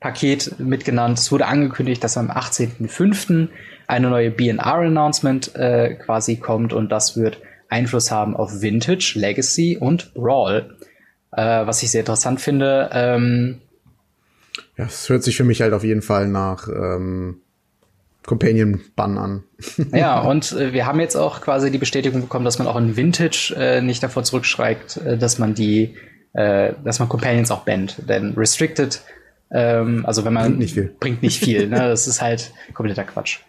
Paket 0.00 0.58
mitgenannt. 0.58 1.18
Es 1.18 1.30
wurde 1.30 1.46
angekündigt, 1.46 2.02
dass 2.02 2.16
am 2.16 2.30
18.05 2.30 3.48
eine 3.86 4.08
neue 4.08 4.30
BNR-Announcement 4.30 5.54
äh, 5.54 5.94
quasi 5.94 6.36
kommt 6.36 6.72
und 6.72 6.90
das 6.90 7.16
wird 7.16 7.38
Einfluss 7.68 8.10
haben 8.10 8.34
auf 8.34 8.62
Vintage, 8.62 9.12
Legacy 9.14 9.76
und 9.78 10.14
Brawl. 10.14 10.76
Äh, 11.32 11.66
was 11.66 11.82
ich 11.82 11.90
sehr 11.90 12.00
interessant 12.00 12.40
finde. 12.40 12.90
Ähm, 12.92 13.60
ja, 14.76 14.86
es 14.86 15.08
hört 15.08 15.22
sich 15.22 15.36
für 15.36 15.44
mich 15.44 15.60
halt 15.60 15.72
auf 15.72 15.84
jeden 15.84 16.02
Fall 16.02 16.26
nach 16.26 16.66
ähm, 16.66 17.40
Companion-Bann 18.26 19.18
an. 19.18 19.44
ja, 19.92 20.20
und 20.20 20.52
äh, 20.52 20.72
wir 20.72 20.86
haben 20.86 20.98
jetzt 20.98 21.16
auch 21.16 21.40
quasi 21.40 21.70
die 21.70 21.78
Bestätigung 21.78 22.22
bekommen, 22.22 22.44
dass 22.44 22.58
man 22.58 22.66
auch 22.66 22.76
in 22.76 22.96
Vintage 22.96 23.54
äh, 23.56 23.80
nicht 23.80 24.02
davor 24.02 24.24
zurückschreibt, 24.24 24.96
äh, 24.96 25.18
dass 25.18 25.38
man 25.38 25.54
die, 25.54 25.94
äh, 26.32 26.72
dass 26.84 26.98
man 26.98 27.08
Companions 27.08 27.50
auch 27.50 27.64
bannt. 27.64 28.02
Denn 28.08 28.34
Restricted, 28.36 29.02
ähm, 29.50 30.04
also 30.06 30.24
wenn 30.24 30.32
man 30.32 30.44
bringt 30.44 30.58
nicht 30.58 30.74
viel, 30.74 30.94
bringt 31.00 31.22
nicht 31.22 31.42
viel 31.42 31.68
ne? 31.68 31.78
das 31.78 32.06
ist 32.06 32.20
halt 32.20 32.52
kompletter 32.74 33.04
Quatsch. 33.04 33.40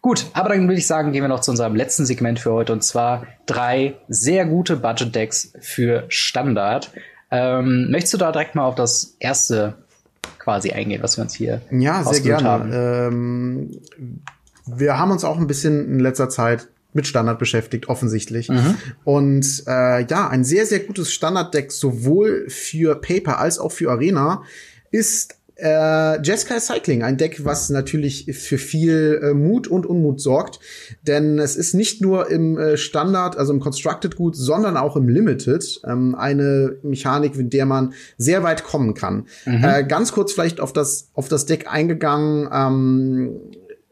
Gut, 0.00 0.26
aber 0.32 0.50
dann 0.50 0.68
würde 0.68 0.78
ich 0.78 0.86
sagen, 0.86 1.12
gehen 1.12 1.22
wir 1.22 1.28
noch 1.28 1.40
zu 1.40 1.50
unserem 1.50 1.74
letzten 1.74 2.06
Segment 2.06 2.38
für 2.38 2.52
heute 2.52 2.72
und 2.72 2.84
zwar 2.84 3.26
drei 3.46 3.96
sehr 4.08 4.46
gute 4.46 4.76
Budget-Decks 4.76 5.54
für 5.60 6.04
Standard. 6.08 6.92
Ähm, 7.30 7.90
möchtest 7.90 8.14
du 8.14 8.18
da 8.18 8.32
direkt 8.32 8.54
mal 8.54 8.64
auf 8.64 8.74
das 8.74 9.16
erste 9.18 9.74
quasi 10.38 10.70
eingehen, 10.70 11.02
was 11.02 11.16
wir 11.18 11.24
uns 11.24 11.34
hier 11.34 11.60
Ja, 11.70 12.04
sehr 12.04 12.20
gerne. 12.20 12.48
Haben? 12.48 12.72
Ähm, 12.72 13.80
wir 14.66 14.98
haben 14.98 15.10
uns 15.10 15.24
auch 15.24 15.36
ein 15.36 15.46
bisschen 15.46 15.92
in 15.92 16.00
letzter 16.00 16.28
Zeit 16.28 16.68
mit 16.92 17.06
Standard 17.06 17.38
beschäftigt, 17.38 17.88
offensichtlich. 17.88 18.48
Mhm. 18.48 18.76
Und 19.04 19.64
äh, 19.66 20.06
ja, 20.06 20.28
ein 20.28 20.44
sehr, 20.44 20.64
sehr 20.64 20.80
gutes 20.80 21.12
Standarddeck, 21.12 21.70
sowohl 21.70 22.48
für 22.48 22.94
Paper 22.94 23.38
als 23.38 23.58
auch 23.58 23.72
für 23.72 23.90
Arena, 23.90 24.42
ist 24.90 25.38
äh, 25.58 26.22
Jessica 26.22 26.60
Cycling, 26.60 27.02
ein 27.02 27.16
Deck, 27.16 27.44
was 27.44 27.68
natürlich 27.68 28.26
für 28.32 28.58
viel 28.58 29.20
äh, 29.22 29.34
Mut 29.34 29.66
und 29.66 29.86
Unmut 29.86 30.20
sorgt, 30.20 30.60
denn 31.02 31.38
es 31.38 31.56
ist 31.56 31.74
nicht 31.74 32.00
nur 32.00 32.30
im 32.30 32.56
äh, 32.56 32.76
Standard, 32.76 33.36
also 33.36 33.52
im 33.52 33.58
Constructed 33.58 34.14
gut, 34.14 34.36
sondern 34.36 34.76
auch 34.76 34.96
im 34.96 35.08
Limited 35.08 35.80
ähm, 35.84 36.14
eine 36.14 36.76
Mechanik, 36.82 37.36
mit 37.36 37.52
der 37.52 37.66
man 37.66 37.92
sehr 38.16 38.44
weit 38.44 38.62
kommen 38.62 38.94
kann. 38.94 39.26
Mhm. 39.46 39.64
Äh, 39.64 39.84
ganz 39.84 40.12
kurz 40.12 40.32
vielleicht 40.32 40.60
auf 40.60 40.72
das 40.72 41.10
auf 41.14 41.28
das 41.28 41.44
Deck 41.44 41.66
eingegangen. 41.68 42.48
Ähm, 42.52 43.40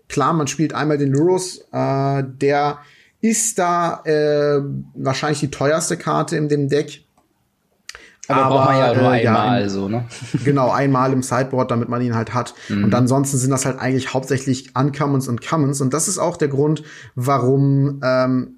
klar, 0.09 0.34
man 0.34 0.47
spielt 0.47 0.72
einmal 0.72 0.99
den 0.99 1.11
Luros, 1.11 1.66
äh, 1.72 2.22
der 2.40 2.78
ist 3.20 3.59
da 3.59 4.03
äh, 4.05 4.62
wahrscheinlich 4.94 5.40
die 5.40 5.51
teuerste 5.51 5.97
Karte 5.97 6.36
in 6.36 6.49
dem 6.49 6.68
Deck 6.68 7.05
aber, 8.28 8.42
aber 8.42 8.54
braucht 8.54 8.68
man 8.68 8.78
ja 8.78 8.94
nur 8.94 9.14
äh, 9.14 9.26
einmal 9.26 9.62
ja, 9.62 9.68
so, 9.68 9.88
ne? 9.88 10.04
Genau, 10.44 10.70
einmal 10.70 11.12
im 11.12 11.22
Sideboard, 11.22 11.70
damit 11.70 11.88
man 11.88 12.02
ihn 12.02 12.14
halt 12.14 12.34
hat. 12.34 12.54
Mhm. 12.68 12.84
Und 12.84 12.94
ansonsten 12.94 13.38
sind 13.38 13.50
das 13.50 13.66
halt 13.66 13.78
eigentlich 13.78 14.14
hauptsächlich 14.14 14.76
Uncommons 14.76 15.28
und 15.28 15.46
Commons. 15.46 15.80
Und 15.80 15.94
das 15.94 16.08
ist 16.08 16.18
auch 16.18 16.36
der 16.36 16.48
Grund, 16.48 16.82
warum 17.14 18.00
ähm, 18.02 18.56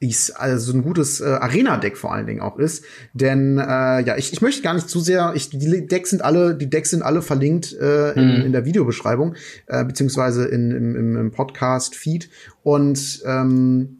ich 0.00 0.36
also 0.36 0.72
ein 0.72 0.82
gutes 0.82 1.20
äh, 1.20 1.24
Arena-Deck 1.24 1.96
vor 1.96 2.12
allen 2.12 2.26
Dingen 2.26 2.40
auch 2.40 2.58
ist. 2.58 2.84
Denn 3.12 3.58
äh, 3.58 4.00
ja, 4.02 4.16
ich, 4.16 4.32
ich 4.32 4.42
möchte 4.42 4.62
gar 4.62 4.74
nicht 4.74 4.88
zu 4.88 5.00
sehr, 5.00 5.32
ich, 5.34 5.50
die 5.50 5.86
Decks 5.86 6.10
sind 6.10 6.22
alle, 6.22 6.54
die 6.54 6.68
Decks 6.68 6.90
sind 6.90 7.02
alle 7.02 7.22
verlinkt 7.22 7.72
äh, 7.72 8.12
in, 8.12 8.38
mhm. 8.38 8.46
in 8.46 8.52
der 8.52 8.64
Videobeschreibung, 8.64 9.34
äh, 9.66 9.84
beziehungsweise 9.84 10.44
in, 10.46 10.70
im, 10.70 11.16
im 11.16 11.30
Podcast-Feed. 11.30 12.28
Und 12.62 13.22
ähm, 13.24 13.98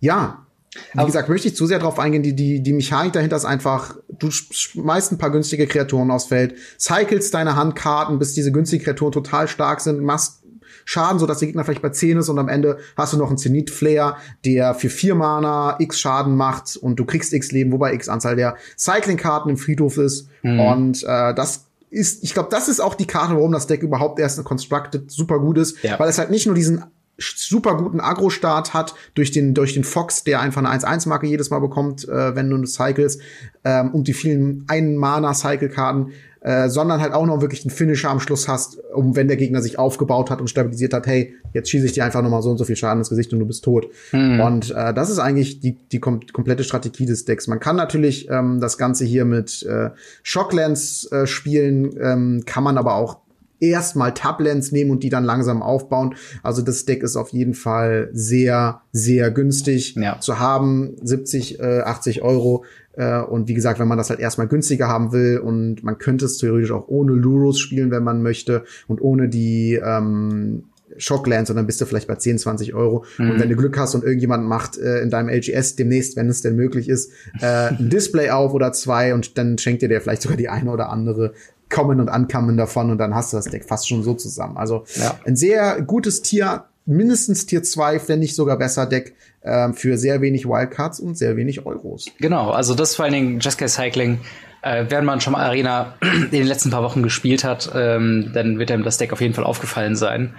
ja, 0.00 0.43
wie 0.74 0.98
Aber 0.98 1.06
gesagt, 1.06 1.28
möchte 1.28 1.48
ich 1.48 1.56
zu 1.56 1.66
sehr 1.66 1.78
darauf 1.78 1.98
eingehen, 1.98 2.22
die, 2.22 2.34
die, 2.34 2.62
die 2.62 2.72
Mechanik 2.72 3.12
dahinter 3.12 3.36
ist 3.36 3.44
einfach, 3.44 3.96
du 4.08 4.30
schmeißt 4.30 5.12
ein 5.12 5.18
paar 5.18 5.30
günstige 5.30 5.66
Kreaturen 5.66 6.10
aufs 6.10 6.26
Feld, 6.26 6.54
cycles 6.78 7.30
deine 7.30 7.56
Handkarten, 7.56 8.18
bis 8.18 8.34
diese 8.34 8.52
günstigen 8.52 8.84
Kreaturen 8.84 9.12
total 9.12 9.48
stark 9.48 9.80
sind, 9.80 10.02
machst 10.02 10.40
Schaden, 10.84 11.18
so 11.18 11.26
dass 11.26 11.38
der 11.38 11.46
Gegner 11.46 11.64
vielleicht 11.64 11.82
bei 11.82 11.88
10 11.88 12.18
ist 12.18 12.28
und 12.28 12.38
am 12.38 12.48
Ende 12.48 12.78
hast 12.96 13.12
du 13.12 13.16
noch 13.16 13.28
einen 13.28 13.38
Zenit-Flair, 13.38 14.16
der 14.44 14.74
für 14.74 14.90
vier 14.90 15.14
Mana 15.14 15.76
X 15.78 15.98
Schaden 15.98 16.36
macht 16.36 16.76
und 16.76 16.96
du 16.96 17.04
kriegst 17.04 17.32
X 17.32 17.52
Leben, 17.52 17.72
wobei 17.72 17.94
X 17.94 18.08
Anzahl 18.08 18.36
der 18.36 18.56
Cycling-Karten 18.78 19.48
im 19.48 19.56
Friedhof 19.56 19.96
ist. 19.96 20.28
Mhm. 20.42 20.60
Und 20.60 21.04
äh, 21.04 21.34
das 21.34 21.66
ist, 21.90 22.24
ich 22.24 22.34
glaube, 22.34 22.48
das 22.50 22.68
ist 22.68 22.80
auch 22.80 22.94
die 22.94 23.06
Karte, 23.06 23.34
warum 23.34 23.52
das 23.52 23.66
Deck 23.66 23.82
überhaupt 23.82 24.18
erst 24.18 24.42
constructed 24.44 25.10
super 25.10 25.38
gut 25.38 25.58
ist, 25.58 25.82
ja. 25.82 25.98
weil 25.98 26.08
es 26.08 26.18
halt 26.18 26.30
nicht 26.30 26.46
nur 26.46 26.54
diesen 26.54 26.84
super 27.18 27.76
guten 27.76 28.00
Agro-Start 28.00 28.74
hat 28.74 28.94
durch 29.14 29.30
den 29.30 29.54
durch 29.54 29.74
den 29.74 29.84
Fox, 29.84 30.24
der 30.24 30.40
einfach 30.40 30.64
eine 30.64 30.70
1-1-Marke 30.70 31.26
jedes 31.26 31.50
Mal 31.50 31.60
bekommt, 31.60 32.08
äh, 32.08 32.34
wenn 32.34 32.50
du 32.50 32.64
cycles 32.66 33.18
ähm, 33.64 33.92
und 33.92 34.08
die 34.08 34.14
vielen 34.14 34.64
ein 34.68 34.96
Mana 34.96 35.34
Cycle 35.34 35.68
Karten, 35.68 36.12
äh, 36.40 36.68
sondern 36.68 37.00
halt 37.00 37.14
auch 37.14 37.24
noch 37.24 37.40
wirklich 37.40 37.64
einen 37.64 37.70
Finisher 37.70 38.10
am 38.10 38.20
Schluss 38.20 38.48
hast, 38.48 38.78
um 38.92 39.16
wenn 39.16 39.28
der 39.28 39.36
Gegner 39.36 39.62
sich 39.62 39.78
aufgebaut 39.78 40.30
hat 40.30 40.40
und 40.40 40.48
stabilisiert 40.48 40.92
hat, 40.92 41.06
hey, 41.06 41.34
jetzt 41.54 41.70
schieße 41.70 41.86
ich 41.86 41.92
dir 41.92 42.04
einfach 42.04 42.22
noch 42.22 42.30
mal 42.30 42.42
so 42.42 42.50
und 42.50 42.58
so 42.58 42.64
viel 42.64 42.76
Schaden 42.76 42.98
ins 42.98 43.08
Gesicht 43.08 43.32
und 43.32 43.38
du 43.38 43.46
bist 43.46 43.64
tot. 43.64 43.88
Mhm. 44.12 44.40
Und 44.40 44.70
äh, 44.70 44.92
das 44.92 45.08
ist 45.08 45.18
eigentlich 45.18 45.60
die 45.60 45.78
die 45.90 46.00
kom 46.00 46.20
komplette 46.32 46.64
Strategie 46.64 47.06
des 47.06 47.24
Decks. 47.24 47.46
Man 47.46 47.60
kann 47.60 47.76
natürlich 47.76 48.28
ähm, 48.28 48.60
das 48.60 48.76
ganze 48.76 49.04
hier 49.04 49.24
mit 49.24 49.62
äh, 49.62 49.90
Shocklands 50.22 51.10
äh, 51.10 51.26
spielen, 51.26 51.94
ähm, 51.98 52.42
kann 52.44 52.62
man 52.62 52.76
aber 52.76 52.96
auch 52.96 53.23
erstmal 53.68 54.14
Tablands 54.14 54.72
nehmen 54.72 54.90
und 54.90 55.02
die 55.02 55.08
dann 55.08 55.24
langsam 55.24 55.62
aufbauen. 55.62 56.14
Also 56.42 56.62
das 56.62 56.84
Deck 56.84 57.02
ist 57.02 57.16
auf 57.16 57.30
jeden 57.30 57.54
Fall 57.54 58.10
sehr, 58.12 58.82
sehr 58.92 59.30
günstig 59.30 59.94
ja. 59.96 60.20
zu 60.20 60.38
haben. 60.38 60.96
70, 61.02 61.60
äh, 61.60 61.80
80 61.80 62.22
Euro. 62.22 62.64
Äh, 62.92 63.20
und 63.20 63.48
wie 63.48 63.54
gesagt, 63.54 63.78
wenn 63.80 63.88
man 63.88 63.98
das 63.98 64.10
halt 64.10 64.20
erstmal 64.20 64.48
günstiger 64.48 64.88
haben 64.88 65.12
will 65.12 65.38
und 65.38 65.82
man 65.82 65.98
könnte 65.98 66.26
es 66.26 66.38
theoretisch 66.38 66.70
auch 66.70 66.88
ohne 66.88 67.12
Luros 67.12 67.58
spielen, 67.58 67.90
wenn 67.90 68.04
man 68.04 68.22
möchte 68.22 68.64
und 68.86 69.00
ohne 69.00 69.28
die 69.28 69.80
ähm, 69.82 70.64
Shocklands 70.96 71.50
und 71.50 71.56
dann 71.56 71.66
bist 71.66 71.80
du 71.80 71.86
vielleicht 71.86 72.06
bei 72.06 72.16
10, 72.16 72.38
20 72.38 72.74
Euro. 72.74 73.04
Mhm. 73.18 73.30
Und 73.30 73.40
wenn 73.40 73.48
du 73.48 73.56
Glück 73.56 73.76
hast 73.78 73.94
und 73.94 74.04
irgendjemand 74.04 74.46
macht 74.46 74.78
äh, 74.78 75.00
in 75.00 75.10
deinem 75.10 75.28
LGS 75.28 75.76
demnächst, 75.76 76.16
wenn 76.16 76.28
es 76.28 76.42
denn 76.42 76.56
möglich 76.56 76.88
ist, 76.88 77.10
äh, 77.40 77.68
ein 77.68 77.90
Display 77.90 78.30
auf 78.30 78.54
oder 78.54 78.72
zwei 78.72 79.14
und 79.14 79.38
dann 79.38 79.58
schenkt 79.58 79.82
dir 79.82 79.88
der 79.88 80.00
vielleicht 80.00 80.22
sogar 80.22 80.36
die 80.36 80.48
eine 80.48 80.70
oder 80.70 80.90
andere 80.90 81.32
Kommen 81.74 82.00
und 82.00 82.08
Ankommen 82.08 82.56
davon 82.56 82.90
und 82.90 82.98
dann 82.98 83.14
hast 83.14 83.32
du 83.32 83.36
das 83.36 83.46
Deck 83.46 83.64
fast 83.64 83.88
schon 83.88 84.02
so 84.02 84.14
zusammen. 84.14 84.56
Also 84.56 84.84
ja. 84.94 85.18
ein 85.26 85.36
sehr 85.36 85.82
gutes 85.82 86.22
Tier, 86.22 86.64
mindestens 86.86 87.46
Tier 87.46 87.62
2, 87.62 88.08
wenn 88.08 88.20
nicht 88.20 88.34
sogar 88.34 88.58
besser 88.58 88.86
Deck 88.86 89.14
äh, 89.40 89.72
für 89.72 89.98
sehr 89.98 90.20
wenig 90.20 90.46
Wildcards 90.46 91.00
und 91.00 91.16
sehr 91.16 91.36
wenig 91.36 91.66
Euros. 91.66 92.06
Genau, 92.18 92.50
also 92.50 92.74
das 92.74 92.94
vor 92.94 93.04
allen 93.04 93.14
Dingen 93.14 93.40
Jeskai 93.40 93.68
Cycling 93.68 94.20
äh, 94.64 94.86
während 94.88 95.06
man 95.06 95.20
schon 95.20 95.34
mal 95.34 95.44
Arena 95.44 95.94
in 96.00 96.30
den 96.30 96.46
letzten 96.46 96.70
paar 96.70 96.82
Wochen 96.82 97.02
gespielt 97.02 97.44
hat, 97.44 97.70
ähm, 97.74 98.30
dann 98.32 98.58
wird 98.58 98.70
einem 98.70 98.82
das 98.82 98.96
Deck 98.96 99.12
auf 99.12 99.20
jeden 99.20 99.34
Fall 99.34 99.44
aufgefallen 99.44 99.94
sein. 99.94 100.34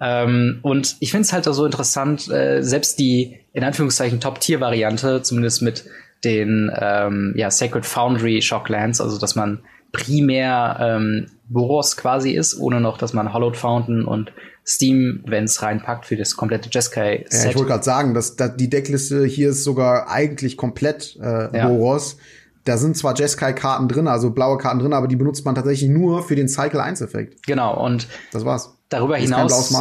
Ähm, 0.00 0.60
und 0.62 0.96
ich 1.00 1.10
finde 1.10 1.22
es 1.22 1.32
halt 1.32 1.48
auch 1.48 1.52
so 1.52 1.64
interessant, 1.64 2.30
äh, 2.30 2.62
selbst 2.62 2.98
die 2.98 3.38
in 3.52 3.64
Anführungszeichen 3.64 4.20
Top-Tier-Variante, 4.20 5.22
zumindest 5.22 5.62
mit 5.62 5.84
den 6.24 6.70
ähm, 6.78 7.32
ja, 7.36 7.50
Sacred 7.50 7.86
Foundry 7.86 8.42
Shocklands, 8.42 9.00
also 9.00 9.18
dass 9.18 9.34
man 9.34 9.60
primär 9.92 10.78
ähm, 10.80 11.26
Boros 11.48 11.96
quasi 11.96 12.32
ist, 12.32 12.58
ohne 12.58 12.80
noch, 12.80 12.98
dass 12.98 13.12
man 13.12 13.32
Hollowed 13.32 13.56
Fountain 13.56 14.04
und 14.04 14.32
Steam 14.66 15.24
Vents 15.26 15.62
reinpackt 15.62 16.06
für 16.06 16.16
das 16.16 16.36
komplette 16.36 16.68
Jeskai 16.70 17.24
Set. 17.28 17.44
Ja, 17.44 17.50
ich 17.50 17.56
wollte 17.56 17.70
gerade 17.70 17.84
sagen, 17.84 18.14
dass, 18.14 18.36
dass 18.36 18.56
die 18.56 18.70
Deckliste 18.70 19.24
hier 19.24 19.50
ist 19.50 19.64
sogar 19.64 20.08
eigentlich 20.08 20.56
komplett 20.56 21.18
äh, 21.20 21.56
ja. 21.56 21.68
Boros. 21.68 22.18
Da 22.64 22.76
sind 22.76 22.96
zwar 22.96 23.16
Jeskai-Karten 23.16 23.88
drin, 23.88 24.06
also 24.06 24.30
blaue 24.30 24.58
Karten 24.58 24.78
drin, 24.80 24.92
aber 24.92 25.08
die 25.08 25.16
benutzt 25.16 25.44
man 25.44 25.54
tatsächlich 25.54 25.88
nur 25.88 26.22
für 26.22 26.36
den 26.36 26.46
Cycle 26.46 26.80
1-Effekt. 26.80 27.46
Genau, 27.46 27.82
und 27.84 28.06
das 28.32 28.44
war's. 28.44 28.76
Darüber 28.90 29.16
hinaus, 29.16 29.72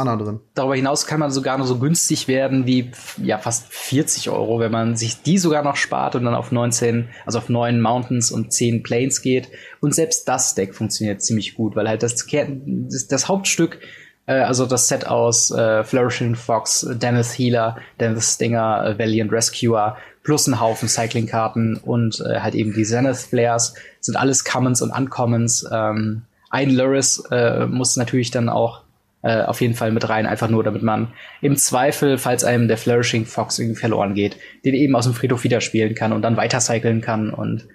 darüber 0.53 0.75
hinaus 0.75 1.07
kann 1.07 1.19
man 1.19 1.31
sogar 1.31 1.57
noch 1.57 1.65
so 1.65 1.79
günstig 1.79 2.27
werden 2.27 2.67
wie 2.67 2.91
ja 3.17 3.39
fast 3.39 3.65
40 3.73 4.29
Euro, 4.29 4.59
wenn 4.59 4.71
man 4.71 4.95
sich 4.95 5.23
die 5.23 5.39
sogar 5.39 5.63
noch 5.63 5.77
spart 5.77 6.13
und 6.13 6.25
dann 6.25 6.35
auf 6.35 6.51
19, 6.51 7.09
also 7.25 7.39
auf 7.39 7.49
9 7.49 7.81
Mountains 7.81 8.31
und 8.31 8.53
10 8.53 8.83
Plains 8.83 9.23
geht. 9.23 9.49
Und 9.79 9.95
selbst 9.95 10.27
das 10.27 10.53
Deck 10.53 10.75
funktioniert 10.75 11.23
ziemlich 11.23 11.55
gut, 11.55 11.75
weil 11.75 11.89
halt 11.89 12.03
das, 12.03 12.23
das, 12.27 13.07
das 13.07 13.27
Hauptstück, 13.27 13.79
äh, 14.27 14.33
also 14.33 14.67
das 14.67 14.87
Set 14.87 15.07
aus 15.07 15.49
äh, 15.49 15.83
Flourishing 15.83 16.35
Fox, 16.35 16.87
Dennis 16.87 17.33
Healer, 17.33 17.77
Dennis 17.99 18.35
Stinger, 18.35 18.85
äh, 18.85 18.99
Valiant 18.99 19.31
Rescuer, 19.31 19.97
plus 20.21 20.45
ein 20.45 20.59
Haufen 20.59 20.87
Cycling-Karten 20.87 21.77
und 21.77 22.21
äh, 22.21 22.41
halt 22.41 22.53
eben 22.53 22.75
die 22.75 22.83
Zenith 22.83 23.17
Flares, 23.17 23.73
sind 24.01 24.17
alles 24.17 24.45
Commons 24.45 24.83
und 24.83 24.91
Uncommons. 24.91 25.67
Ähm, 25.71 26.21
ein 26.51 26.69
Luris 26.69 27.23
äh, 27.31 27.65
muss 27.65 27.95
natürlich 27.95 28.29
dann 28.29 28.49
auch 28.49 28.83
äh, 29.21 29.41
auf 29.41 29.61
jeden 29.61 29.73
Fall 29.73 29.91
mit 29.91 30.07
rein, 30.07 30.25
einfach 30.25 30.49
nur, 30.49 30.63
damit 30.63 30.83
man 30.83 31.09
im 31.41 31.57
Zweifel, 31.57 32.17
falls 32.17 32.43
einem 32.43 32.67
der 32.67 32.77
Flourishing 32.77 33.25
Fox 33.25 33.59
irgendwie 33.59 33.79
verloren 33.79 34.13
geht, 34.13 34.37
den 34.63 34.75
eben 34.75 34.95
aus 34.95 35.05
dem 35.05 35.13
Friedhof 35.13 35.43
wieder 35.43 35.61
spielen 35.61 35.95
kann 35.95 36.13
und 36.13 36.21
dann 36.21 36.37
weiter 36.37 36.61
cyclen 36.61 37.01
kann. 37.01 37.31
Und 37.31 37.67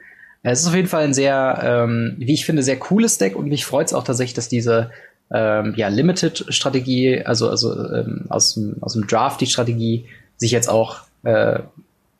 äh, 0.42 0.50
es 0.50 0.60
ist 0.60 0.68
auf 0.68 0.74
jeden 0.74 0.88
Fall 0.88 1.04
ein 1.04 1.14
sehr, 1.14 1.60
ähm, 1.62 2.14
wie 2.18 2.34
ich 2.34 2.46
finde, 2.46 2.62
sehr 2.62 2.78
cooles 2.78 3.18
Deck 3.18 3.36
und 3.36 3.48
mich 3.48 3.64
freut 3.64 3.88
es 3.88 3.94
auch 3.94 4.04
tatsächlich, 4.04 4.34
dass 4.34 4.48
diese 4.48 4.90
ähm, 5.32 5.74
ja, 5.76 5.88
Limited-Strategie, 5.88 7.22
also, 7.24 7.48
also 7.50 7.72
ähm, 7.92 8.26
aus, 8.28 8.54
dem, 8.54 8.76
aus 8.80 8.92
dem 8.92 9.06
Draft 9.06 9.40
die 9.40 9.46
Strategie, 9.46 10.06
sich 10.36 10.50
jetzt 10.50 10.68
auch 10.68 11.00
äh, 11.24 11.60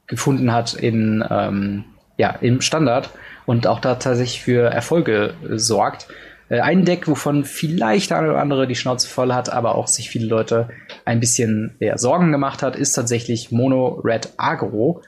gefunden 0.07 0.53
hat 0.53 0.75
in, 0.75 1.25
ähm, 1.31 1.85
ja, 2.16 2.31
im 2.41 2.61
Standard 2.61 3.11
und 3.47 3.66
auch 3.66 3.81
da 3.81 3.95
tatsächlich 3.97 4.43
für 4.43 4.70
Erfolge 4.70 5.35
äh, 5.49 5.59
sorgt. 5.59 6.09
Äh, 6.49 6.61
ein 6.61 6.85
Deck, 6.85 7.09
wovon 7.09 7.45
vielleicht 7.45 8.11
der 8.11 8.19
eine 8.19 8.31
oder 8.31 8.41
andere 8.41 8.67
die 8.67 8.75
Schnauze 8.75 9.09
voll 9.09 9.33
hat, 9.33 9.51
aber 9.51 9.75
auch 9.75 9.87
sich 9.87 10.11
viele 10.11 10.27
Leute 10.27 10.69
ein 11.05 11.21
bisschen 11.21 11.75
ja, 11.81 11.99
Sorgen 11.99 12.33
gemacht 12.33 12.63
hat, 12.63 12.77
ist 12.77 12.93
tatsächlich 12.93 13.51
Mono 13.51 14.01
Red 14.05 14.31
Agro. 14.37 15.03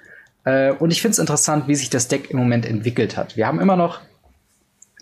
Äh, 0.44 0.72
und 0.72 0.90
ich 0.90 1.02
finde 1.02 1.12
es 1.12 1.18
interessant, 1.18 1.68
wie 1.68 1.74
sich 1.74 1.90
das 1.90 2.08
Deck 2.08 2.30
im 2.30 2.38
Moment 2.38 2.66
entwickelt 2.66 3.16
hat. 3.16 3.36
Wir 3.36 3.46
haben 3.46 3.60
immer 3.60 3.76
noch 3.76 4.00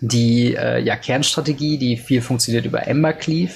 die 0.01 0.55
äh, 0.55 0.79
ja, 0.81 0.95
Kernstrategie, 0.95 1.77
die 1.77 1.97
viel 1.97 2.21
funktioniert 2.21 2.65
über 2.65 2.87
Ember 2.87 3.13
Cleave, 3.13 3.53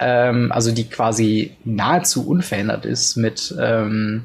ähm, 0.00 0.50
also 0.50 0.72
die 0.72 0.88
quasi 0.88 1.56
nahezu 1.64 2.26
unverändert 2.26 2.84
ist 2.86 3.16
mit 3.16 3.54
ähm, 3.60 4.24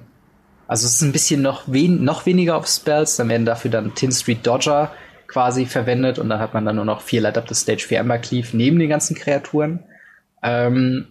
also 0.67 0.87
es 0.87 0.95
ist 0.95 1.01
ein 1.01 1.11
bisschen 1.11 1.41
noch, 1.41 1.63
wen 1.67 2.03
noch 2.03 2.25
weniger 2.25 2.57
auf 2.57 2.67
Spells, 2.67 3.17
dann 3.17 3.29
werden 3.29 3.45
dafür 3.45 3.69
dann 3.69 3.93
Tin 3.93 4.11
Street 4.11 4.45
Dodger 4.45 4.91
quasi 5.27 5.65
verwendet 5.65 6.19
und 6.19 6.29
dann 6.29 6.39
hat 6.39 6.53
man 6.53 6.65
dann 6.65 6.75
nur 6.75 6.85
noch 6.85 7.01
vier 7.01 7.21
Light 7.21 7.37
Up 7.37 7.47
the 7.47 7.55
Stage, 7.55 7.85
vier 7.87 7.99
Ember 7.99 8.17
Cleave 8.17 8.47
neben 8.53 8.79
den 8.79 8.89
ganzen 8.89 9.15
Kreaturen. 9.15 9.79
Ähm, 10.43 11.07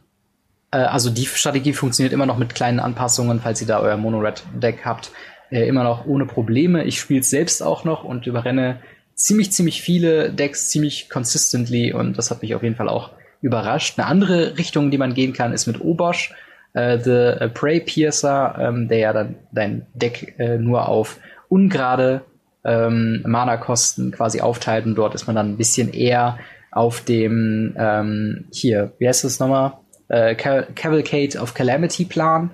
äh, 0.71 0.79
also 0.79 1.11
die 1.11 1.27
Strategie 1.27 1.73
funktioniert 1.73 2.13
immer 2.13 2.27
noch 2.27 2.39
mit 2.39 2.55
kleinen 2.55 2.81
Anpassungen, 2.81 3.41
falls 3.41 3.61
ihr 3.61 3.67
da 3.67 3.81
euer 3.81 3.97
Mono-Red-Deck 3.97 4.85
habt, 4.85 5.11
äh, 5.51 5.67
immer 5.67 5.85
noch 5.85 6.07
ohne 6.07 6.27
Probleme. 6.27 6.85
Ich 6.85 6.99
spiele 6.99 7.21
es 7.21 7.31
selbst 7.31 7.63
auch 7.63 7.85
noch 7.85 8.05
und 8.05 8.27
überrenne 8.27 8.81
ziemlich, 9.15 9.53
ziemlich 9.53 9.83
viele 9.83 10.31
Decks 10.31 10.69
ziemlich 10.71 11.09
consistently 11.09 11.93
und 11.93 12.19
das 12.19 12.31
hat 12.31 12.43
mich 12.43 12.55
auf 12.55 12.63
jeden 12.63 12.77
Fall 12.77 12.89
auch 12.89 13.11
überrascht. 13.41 13.99
Eine 13.99 14.09
andere 14.09 14.59
Richtung, 14.59 14.91
die 14.91 14.99
man 14.99 15.15
gehen 15.15 15.33
kann, 15.33 15.53
ist 15.53 15.67
mit 15.67 15.81
Obosch, 15.81 16.35
äh, 16.73 16.99
The 16.99 17.49
Prey 17.53 17.81
Piercer, 17.81 18.57
ähm, 18.59 18.89
der 18.89 18.99
ja 18.99 19.13
dann 19.13 19.37
dein 19.53 19.87
Deck 19.95 20.35
äh, 20.39 20.59
nur 20.59 20.89
auf 20.89 21.19
ungerade 21.49 22.23
ähm, 22.65 23.23
Mana-Kosten 23.27 24.11
quasi 24.13 24.41
aufteilt 24.41 24.87
und 24.87 24.95
dort 24.95 25.15
ist 25.15 25.27
man 25.27 25.37
dann 25.37 25.51
ein 25.51 25.57
bisschen 25.57 25.93
eher 25.93 26.39
auf 26.71 27.03
dem, 27.03 27.75
ähm, 27.79 28.47
hier, 28.53 28.93
wie 28.99 29.07
heißt 29.07 29.25
das 29.25 29.39
nochmal? 29.39 29.75
Äh, 30.09 30.35
Cavalcade 30.35 31.39
of 31.39 31.55
Calamity 31.55 32.05
Plan. 32.05 32.51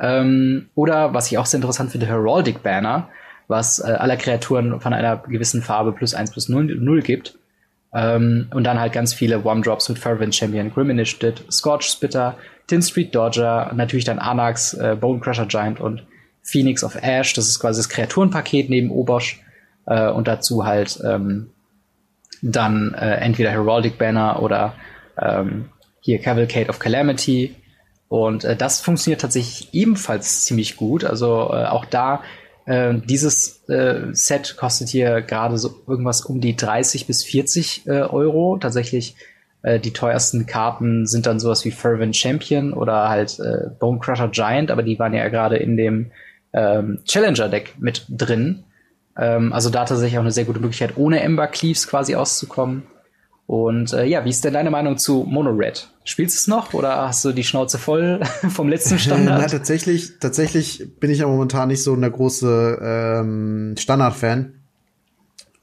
Ähm, 0.00 0.68
oder, 0.74 1.14
was 1.14 1.30
ich 1.30 1.38
auch 1.38 1.46
sehr 1.46 1.58
interessant 1.58 1.92
finde, 1.92 2.06
Heraldic 2.06 2.62
Banner, 2.62 3.08
was 3.48 3.78
äh, 3.78 3.92
aller 3.92 4.16
Kreaturen 4.16 4.80
von 4.80 4.92
einer 4.92 5.16
gewissen 5.16 5.62
Farbe 5.62 5.92
plus 5.92 6.14
1 6.14 6.32
plus 6.32 6.48
0, 6.48 6.76
0 6.76 7.02
gibt. 7.02 7.38
Ähm, 7.94 8.48
und 8.52 8.64
dann 8.64 8.80
halt 8.80 8.92
ganz 8.92 9.14
viele 9.14 9.44
One-Drops 9.44 9.88
mit 9.88 9.98
Fervent 9.98 10.34
Champion, 10.34 10.72
Grim 10.72 10.90
Initiative, 10.90 11.50
Scorch 11.50 11.84
Spitter, 11.84 12.36
Tin 12.66 12.82
Street 12.82 13.14
Dodger, 13.14 13.70
natürlich 13.74 14.04
dann 14.04 14.18
Anax, 14.18 14.74
äh, 14.74 14.96
Bone 14.98 15.20
Crusher 15.20 15.46
Giant 15.46 15.80
und 15.80 16.02
Phoenix 16.42 16.82
of 16.82 16.96
Ash. 16.96 17.32
Das 17.34 17.48
ist 17.48 17.60
quasi 17.60 17.78
das 17.80 17.88
Kreaturenpaket 17.88 18.68
neben 18.68 18.90
Obosch. 18.90 19.40
Äh, 19.86 20.08
und 20.10 20.28
dazu 20.28 20.64
halt 20.64 21.00
ähm, 21.04 21.50
dann 22.42 22.94
äh, 22.94 23.16
entweder 23.16 23.50
Heraldic 23.50 23.98
Banner 23.98 24.42
oder 24.42 24.74
ähm, 25.20 25.70
hier 26.00 26.20
Cavalcade 26.20 26.68
of 26.68 26.78
Calamity. 26.78 27.54
Und 28.08 28.44
äh, 28.44 28.56
das 28.56 28.80
funktioniert 28.80 29.20
tatsächlich 29.20 29.72
ebenfalls 29.72 30.44
ziemlich 30.44 30.76
gut. 30.76 31.04
Also 31.04 31.50
äh, 31.52 31.66
auch 31.66 31.84
da, 31.84 32.22
äh, 32.66 32.94
dieses 32.94 33.68
äh, 33.68 34.12
Set 34.12 34.56
kostet 34.56 34.88
hier 34.88 35.22
gerade 35.22 35.58
so 35.58 35.82
irgendwas 35.86 36.22
um 36.22 36.40
die 36.40 36.56
30 36.56 37.06
bis 37.06 37.24
40 37.24 37.86
äh, 37.86 37.90
Euro. 38.02 38.58
Tatsächlich 38.58 39.16
äh, 39.62 39.80
die 39.80 39.92
teuersten 39.92 40.46
Karten 40.46 41.06
sind 41.06 41.26
dann 41.26 41.40
sowas 41.40 41.64
wie 41.64 41.70
Fervent 41.70 42.14
Champion 42.14 42.72
oder 42.72 43.08
halt 43.08 43.38
äh, 43.40 43.70
Bone 43.78 43.98
Crusher 43.98 44.28
Giant, 44.28 44.70
aber 44.70 44.82
die 44.82 44.98
waren 44.98 45.14
ja 45.14 45.28
gerade 45.28 45.56
in 45.56 45.76
dem 45.76 46.10
ähm, 46.52 47.00
Challenger 47.04 47.48
Deck 47.48 47.74
mit 47.78 48.04
drin. 48.08 48.64
Ähm, 49.16 49.52
also 49.52 49.70
da 49.70 49.84
tatsächlich 49.84 50.18
auch 50.18 50.22
eine 50.22 50.32
sehr 50.32 50.44
gute 50.44 50.60
Möglichkeit, 50.60 50.96
ohne 50.96 51.20
Ember 51.20 51.46
Cleaves 51.46 51.86
quasi 51.88 52.14
auszukommen. 52.14 52.84
Und 53.46 53.92
äh, 53.92 54.04
ja, 54.06 54.24
wie 54.24 54.30
ist 54.30 54.44
denn 54.44 54.54
deine 54.54 54.70
Meinung 54.70 54.96
zu 54.96 55.26
Mono 55.28 55.50
Red? 55.50 55.90
Spielst 56.04 56.34
du 56.34 56.38
es 56.38 56.46
noch 56.46 56.72
oder 56.72 57.08
hast 57.08 57.24
du 57.24 57.32
die 57.32 57.44
Schnauze 57.44 57.78
voll 57.78 58.20
vom 58.48 58.68
letzten 58.68 58.98
Standard? 58.98 59.38
Na, 59.42 59.46
tatsächlich, 59.46 60.18
tatsächlich 60.18 60.98
bin 60.98 61.10
ich 61.10 61.18
ja 61.18 61.26
momentan 61.26 61.68
nicht 61.68 61.82
so 61.82 61.92
eine 61.92 62.10
große 62.10 62.78
ähm, 62.82 63.74
Standard-Fan 63.78 64.63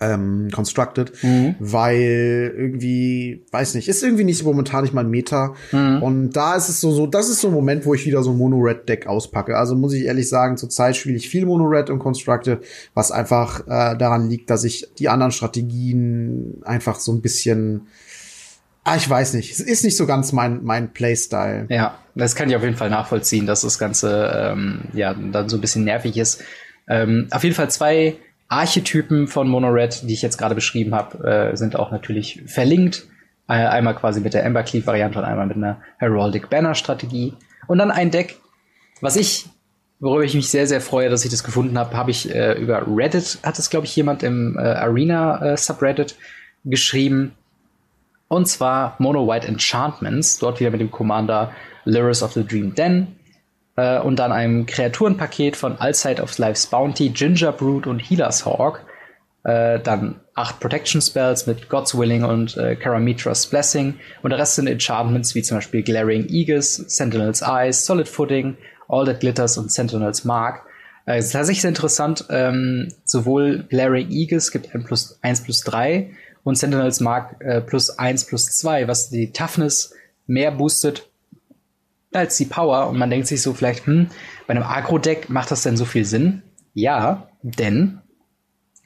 ähm, 0.02 0.50
constructed, 0.52 1.12
mhm. 1.24 1.56
weil 1.60 2.54
irgendwie, 2.58 3.46
weiß 3.52 3.76
nicht, 3.76 3.88
ist 3.88 4.04
irgendwie 4.04 4.24
nicht 4.24 4.44
momentan 4.44 4.84
nicht 4.84 4.94
mal 4.94 5.06
ein 5.06 5.10
Meta. 5.10 5.54
Mhm. 5.72 6.02
Und 6.02 6.32
da 6.32 6.56
ist 6.56 6.70
es 6.70 6.82
so, 6.82 6.92
so, 6.92 7.08
das 7.08 7.30
ist 7.30 7.40
so 7.40 7.48
ein 7.48 7.54
Moment, 7.54 7.86
wo 7.86 7.94
ich 7.94 8.06
wieder 8.06 8.24
so 8.24 8.32
ein 8.32 8.38
Mono-Red-Deck 8.38 9.08
auspacke. 9.08 9.56
Also 9.56 9.76
muss 9.76 9.94
ich 9.94 10.06
ehrlich 10.06 10.28
sagen, 10.28 10.58
zurzeit 10.58 10.98
spiele 10.98 11.16
ich 11.16 11.30
viel 11.30 11.46
Mono-Red 11.46 11.90
und 11.92 12.00
Constructed, 12.00 12.60
was 12.94 13.12
einfach 13.12 13.62
äh, 13.68 13.96
daran 13.96 14.30
liegt, 14.30 14.50
dass 14.50 14.64
ich 14.64 14.88
die 14.98 15.08
anderen 15.08 15.32
Strategien 15.32 16.62
einfach 16.66 17.00
so 17.00 17.14
ein 17.14 17.22
bisschen 17.22 17.88
Ah, 18.84 18.96
ich 18.96 19.08
weiß 19.08 19.36
nicht. 19.36 19.52
Es 19.52 19.60
ist 19.60 19.84
nicht 19.84 19.96
so 19.96 20.08
ganz 20.08 20.32
mein, 20.32 20.64
mein 20.64 20.92
Playstyle. 20.92 21.68
Ja, 21.70 22.00
das 22.16 22.36
kann 22.36 22.50
ich 22.50 22.56
auf 22.56 22.64
jeden 22.64 22.76
Fall 22.76 22.90
nachvollziehen, 22.90 23.46
dass 23.46 23.62
das 23.62 23.78
Ganze 23.78 24.32
ähm, 24.36 24.86
ja 24.94 25.14
dann 25.14 25.50
so 25.50 25.58
ein 25.58 25.62
bisschen 25.62 25.84
nervig 25.84 26.18
ist. 26.18 26.44
Ähm, 26.88 27.28
auf 27.30 27.44
jeden 27.44 27.56
Fall 27.56 27.70
zwei 27.70 28.16
Archetypen 28.52 29.28
von 29.28 29.48
Monored, 29.48 30.08
die 30.08 30.14
ich 30.14 30.22
jetzt 30.22 30.38
gerade 30.38 30.56
beschrieben 30.56 30.94
habe, 30.94 31.52
äh, 31.52 31.56
sind 31.56 31.76
auch 31.76 31.92
natürlich 31.92 32.44
verlinkt 32.46 33.08
Einmal 33.52 33.96
quasi 33.96 34.22
mit 34.22 34.34
der 34.34 34.46
Ember 34.46 34.64
Cleave 34.64 34.88
Variante 34.88 35.20
und 35.20 35.26
einmal 35.26 35.46
mit 35.46 35.58
einer 35.58 35.82
Heraldic 35.98 36.50
Banner 36.50 36.74
Strategie. 36.74 37.34
Und 37.68 37.80
dann 37.80 37.92
ein 37.92 38.10
Deck, 38.10 38.38
was 39.02 39.18
ich, 39.18 39.50
worüber 40.00 40.24
ich 40.24 40.36
mich 40.36 40.50
sehr, 40.50 40.68
sehr 40.68 40.80
freue, 40.80 41.10
dass 41.10 41.26
ich 41.26 41.32
das 41.32 41.44
gefunden 41.44 41.78
habe, 41.78 41.98
habe 41.98 42.12
ich 42.12 42.34
äh, 42.34 42.54
über 42.54 42.86
Reddit, 42.88 43.40
hat 43.44 43.60
es, 43.60 43.70
glaube 43.70 43.86
ich, 43.86 43.96
jemand 43.96 44.24
im 44.24 44.58
äh, 44.58 44.62
Arena 44.62 45.42
äh, 45.42 45.58
Subreddit 45.58 46.16
geschrieben. 46.64 47.34
Und 48.30 48.48
zwar 48.48 48.96
Mono 49.00 49.28
White 49.28 49.50
Enchantments, 49.50 50.40
dort 50.40 50.62
wieder 50.62 50.72
mit 50.72 50.80
dem 50.80 50.90
Commander 50.90 51.52
Lyris 51.84 52.24
of 52.24 52.32
the 52.32 52.46
Dream 52.46 52.74
Den. 52.74 53.08
Äh, 53.82 54.00
und 54.00 54.18
dann 54.18 54.32
einem 54.32 54.68
Kreaturenpaket 54.68 55.56
von 55.56 55.78
Allside 55.78 56.22
of 56.22 56.38
Life's 56.38 56.68
Bounty, 56.68 57.10
Ginger 57.10 57.52
Brood 57.52 57.88
und 57.88 58.00
Healer's 58.00 58.46
Hawk. 58.46 58.86
Äh, 59.44 59.80
dann 59.80 60.20
acht 60.36 60.60
Protection 60.60 61.02
Spells 61.02 61.48
mit 61.48 61.68
God's 61.68 61.98
Willing 61.98 62.24
und 62.24 62.56
äh, 62.58 62.76
Karamitras 62.76 63.48
Blessing. 63.48 63.96
Und 64.22 64.30
der 64.30 64.40
Rest 64.40 64.56
sind 64.56 64.68
Enchantments 64.68 65.34
wie 65.34 65.42
zum 65.42 65.58
Beispiel 65.58 65.82
Glaring 65.82 66.28
Aegis, 66.30 66.76
Sentinel's 66.76 67.42
Eyes, 67.42 67.84
Solid 67.84 68.08
Footing, 68.08 68.56
All 68.88 69.06
That 69.06 69.22
Glitters 69.22 69.58
und 69.58 69.72
Sentinel's 69.72 70.26
Mark. 70.26 70.62
Äh, 71.08 71.18
ist 71.18 71.32
tatsächlich 71.32 71.62
sehr 71.62 71.70
interessant. 71.70 72.26
Ähm, 72.30 72.90
sowohl 73.04 73.66
Glaring 73.68 74.10
Aegis 74.12 74.52
gibt 74.52 74.76
1 74.76 74.86
plus, 74.86 75.18
1 75.24 75.42
plus 75.44 75.62
3 75.62 76.12
und 76.44 76.56
Sentinel's 76.56 77.00
Mark 77.00 77.38
äh, 77.40 77.62
plus 77.62 77.98
1 77.98 78.26
plus 78.26 78.46
2, 78.46 78.88
was 78.88 79.10
die 79.10 79.32
Toughness 79.32 79.96
mehr 80.28 80.52
boostet 80.52 81.11
als 82.14 82.38
die 82.38 82.46
Power. 82.46 82.88
Und 82.88 82.98
man 82.98 83.10
denkt 83.10 83.28
sich 83.28 83.42
so 83.42 83.54
vielleicht, 83.54 83.86
hm, 83.86 84.10
bei 84.48 84.52
einem 84.52 84.64
Agro-Deck 84.64 85.30
macht 85.30 85.52
das 85.52 85.64
denn 85.64 85.78
so 85.78 85.86
viel 85.86 86.06
Sinn? 86.06 86.42
Ja, 86.74 87.28
denn 87.42 88.02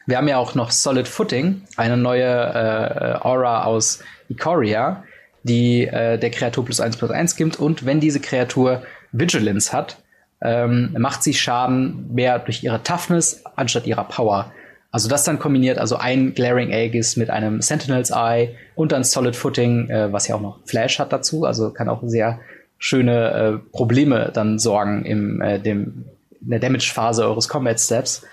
wir 0.08 0.18
haben 0.18 0.28
ja 0.28 0.38
auch 0.38 0.56
noch 0.56 0.72
Solid 0.72 1.08
Footing, 1.08 1.62
eine 1.78 1.98
neue 1.98 2.24
äh, 2.24 3.26
Aura 3.26 3.64
aus 3.64 4.00
Ikoria, 4.30 5.04
die 5.44 5.88
äh, 5.88 6.18
der 6.18 6.32
Kreatur 6.32 6.66
plus 6.66 6.80
1 6.80 6.98
plus 6.98 7.12
1 7.12 7.36
gibt. 7.36 7.60
Und 7.60 7.86
wenn 7.86 8.00
diese 8.00 8.20
Kreatur 8.20 8.84
Vigilance 9.12 9.74
hat, 9.74 9.98
ähm, 10.42 10.96
macht 10.98 11.24
sie 11.24 11.34
Schaden 11.34 12.14
mehr 12.14 12.40
durch 12.40 12.64
ihre 12.64 12.84
Toughness 12.84 13.44
anstatt 13.56 13.88
ihrer 13.88 14.04
Power. 14.04 14.52
Also 14.92 15.10
das 15.10 15.24
dann 15.24 15.40
kombiniert, 15.40 15.78
also 15.78 15.98
ein 15.98 16.34
Glaring 16.36 16.72
Aegis 16.72 17.18
mit 17.18 17.30
einem 17.30 17.62
Sentinel's 17.62 18.12
Eye 18.12 18.56
und 18.76 18.92
dann 18.92 19.04
Solid 19.04 19.36
Footing, 19.36 19.90
äh, 19.90 20.14
was 20.14 20.28
ja 20.28 20.36
auch 20.36 20.42
noch 20.42 20.60
Flash 20.66 21.00
hat 21.00 21.12
dazu, 21.12 21.46
also 21.46 21.72
kann 21.72 21.90
auch 21.90 22.02
sehr 22.06 22.40
schöne 22.78 23.32
äh, 23.32 23.72
Probleme 23.72 24.32
dann 24.34 24.60
sorgen 24.60 25.06
im, 25.06 25.42
äh, 25.42 25.60
dem, 25.60 26.06
in 26.42 26.50
der 26.50 26.60
Damage-Phase 26.60 27.26
eures 27.26 27.48
Combat 27.50 27.80
Steps 27.80 28.24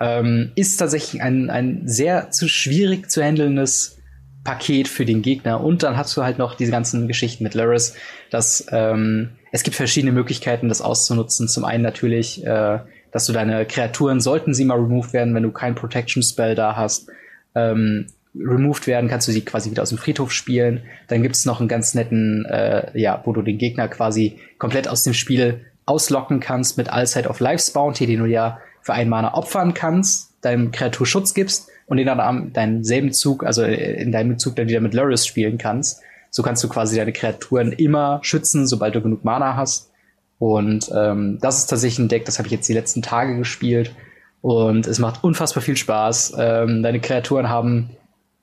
ähm, 0.00 0.52
ist 0.54 0.78
tatsächlich 0.78 1.22
ein, 1.22 1.50
ein 1.50 1.82
sehr 1.86 2.30
zu 2.30 2.48
schwierig 2.48 3.10
zu 3.10 3.22
handelndes 3.22 3.98
Paket 4.44 4.88
für 4.88 5.04
den 5.04 5.22
Gegner. 5.22 5.62
Und 5.62 5.82
dann 5.82 5.96
hast 5.96 6.16
du 6.16 6.22
halt 6.22 6.38
noch 6.38 6.54
diese 6.54 6.70
ganzen 6.70 7.06
Geschichten 7.06 7.44
mit 7.44 7.54
Luris, 7.54 7.94
dass 8.30 8.66
ähm, 8.70 9.30
es 9.52 9.62
gibt 9.62 9.76
verschiedene 9.76 10.12
Möglichkeiten, 10.12 10.68
das 10.68 10.80
auszunutzen. 10.80 11.48
Zum 11.48 11.64
einen 11.64 11.82
natürlich, 11.82 12.44
äh, 12.46 12.78
dass 13.12 13.26
du 13.26 13.32
deine 13.32 13.66
Kreaturen, 13.66 14.20
sollten 14.20 14.54
sie 14.54 14.64
mal 14.64 14.78
removed 14.78 15.12
werden, 15.12 15.34
wenn 15.34 15.42
du 15.42 15.50
kein 15.50 15.74
Protection 15.74 16.22
Spell 16.22 16.54
da 16.54 16.76
hast, 16.76 17.10
ähm, 17.54 18.06
removed 18.34 18.86
werden, 18.86 19.10
kannst 19.10 19.28
du 19.28 19.32
sie 19.32 19.44
quasi 19.44 19.70
wieder 19.70 19.82
aus 19.82 19.88
dem 19.88 19.98
Friedhof 19.98 20.32
spielen. 20.32 20.82
Dann 21.08 21.22
gibt 21.22 21.34
es 21.34 21.46
noch 21.46 21.60
einen 21.60 21.68
ganz 21.68 21.94
netten, 21.94 22.44
äh, 22.46 22.98
ja, 22.98 23.20
wo 23.24 23.32
du 23.32 23.42
den 23.42 23.58
Gegner 23.58 23.88
quasi 23.88 24.38
komplett 24.58 24.88
aus 24.88 25.02
dem 25.02 25.14
Spiel 25.14 25.64
auslocken 25.86 26.40
kannst 26.40 26.76
mit 26.76 26.90
Allside 26.90 27.28
of 27.28 27.40
Life's 27.40 27.72
Bounty, 27.72 28.06
den 28.06 28.20
du 28.20 28.26
ja 28.26 28.58
für 28.82 28.92
einen 28.92 29.10
Mana 29.10 29.34
opfern 29.34 29.74
kannst, 29.74 30.32
deinem 30.42 30.70
Kreatur 30.70 31.06
Schutz 31.06 31.34
gibst 31.34 31.68
und 31.86 31.96
den 31.96 32.06
dann 32.06 32.20
am 32.20 32.52
deinen 32.52 32.84
selben 32.84 33.12
Zug, 33.12 33.44
also 33.44 33.64
in 33.64 34.12
deinem 34.12 34.38
Zug 34.38 34.56
dann 34.56 34.68
wieder 34.68 34.80
mit 34.80 34.94
Luris 34.94 35.26
spielen 35.26 35.58
kannst. 35.58 36.00
So 36.30 36.42
kannst 36.44 36.62
du 36.62 36.68
quasi 36.68 36.96
deine 36.96 37.12
Kreaturen 37.12 37.72
immer 37.72 38.20
schützen, 38.22 38.66
sobald 38.66 38.94
du 38.94 39.02
genug 39.02 39.24
Mana 39.24 39.56
hast. 39.56 39.90
Und 40.38 40.90
ähm, 40.96 41.38
das 41.42 41.58
ist 41.58 41.66
tatsächlich 41.66 41.98
ein 41.98 42.08
Deck, 42.08 42.24
das 42.24 42.38
habe 42.38 42.46
ich 42.46 42.52
jetzt 42.52 42.68
die 42.68 42.74
letzten 42.74 43.02
Tage 43.02 43.36
gespielt. 43.36 43.94
Und 44.40 44.86
es 44.86 44.98
macht 45.00 45.22
unfassbar 45.22 45.62
viel 45.62 45.76
Spaß. 45.76 46.34
Ähm, 46.38 46.82
deine 46.82 47.00
Kreaturen 47.00 47.48
haben 47.48 47.90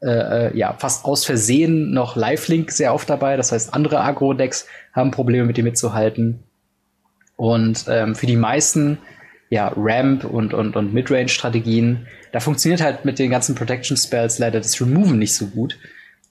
äh, 0.02 0.48
äh, 0.48 0.58
ja 0.58 0.76
fast 0.78 1.06
aus 1.06 1.26
Versehen 1.26 1.91
noch 1.91 2.16
Lifelink 2.16 2.72
sehr 2.72 2.93
oft 2.93 3.10
dabei. 3.10 3.38
Das 3.38 3.52
heißt, 3.52 3.74
andere 3.74 4.02
Agro-Decks 4.02 4.68
haben 4.93 5.12
Probleme 5.12 5.45
mit 5.45 5.58
dir 5.58 5.64
mitzuhalten. 5.64 6.43
Und 7.36 7.86
ähm, 7.88 8.16
für 8.16 8.26
die 8.26 8.36
meisten 8.36 8.98
ja, 9.50 9.72
Ramp 9.76 10.26
und, 10.26 10.54
und, 10.54 10.76
und 10.76 10.93
Midrange-Strategien. 10.93 12.08
Da 12.32 12.39
funktioniert 12.39 12.82
halt 12.82 13.06
mit 13.06 13.20
den 13.20 13.30
ganzen 13.30 13.56
Protection-Spells 13.56 14.39
leider 14.39 14.60
das 14.60 14.80
Removen 14.82 15.20
nicht 15.20 15.36
so 15.36 15.48
gut. 15.48 15.78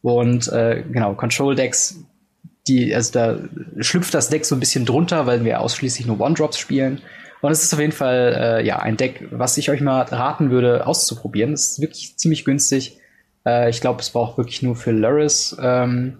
Und 0.02 0.48
äh, 0.48 0.84
genau, 0.90 1.14
Control-Decks, 1.14 2.00
die, 2.68 2.94
also 2.94 3.12
da 3.12 3.38
schlüpft 3.80 4.12
das 4.12 4.28
Deck 4.28 4.44
so 4.44 4.54
ein 4.54 4.60
bisschen 4.60 4.84
drunter, 4.84 5.26
weil 5.26 5.44
wir 5.44 5.60
ausschließlich 5.60 6.06
nur 6.06 6.20
One-Drops 6.20 6.58
spielen. 6.58 7.00
Und 7.40 7.52
es 7.52 7.62
ist 7.62 7.72
auf 7.72 7.80
jeden 7.80 7.92
Fall 7.92 8.60
äh, 8.60 8.66
ja 8.66 8.80
ein 8.80 8.96
Deck, 8.96 9.28
was 9.30 9.56
ich 9.56 9.70
euch 9.70 9.80
mal 9.80 10.02
raten 10.02 10.50
würde, 10.50 10.86
auszuprobieren. 10.86 11.52
Es 11.52 11.72
ist 11.72 11.80
wirklich 11.80 12.16
ziemlich 12.16 12.44
günstig. 12.44 12.98
Äh, 13.46 13.70
ich 13.70 13.80
glaube, 13.80 14.00
es 14.00 14.10
braucht 14.10 14.36
wirklich 14.36 14.62
nur 14.62 14.76
für 14.76 14.90
Luris 14.90 15.56
ähm, 15.62 16.18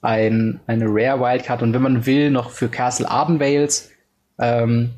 ein, 0.00 0.60
eine 0.66 0.86
Rare 0.86 1.20
Wildcard 1.20 1.62
und 1.62 1.74
wenn 1.74 1.82
man 1.82 2.06
will, 2.06 2.30
noch 2.30 2.50
für 2.50 2.68
Castle 2.68 3.08
Ardenvales. 3.08 3.90
Ähm, 4.40 4.94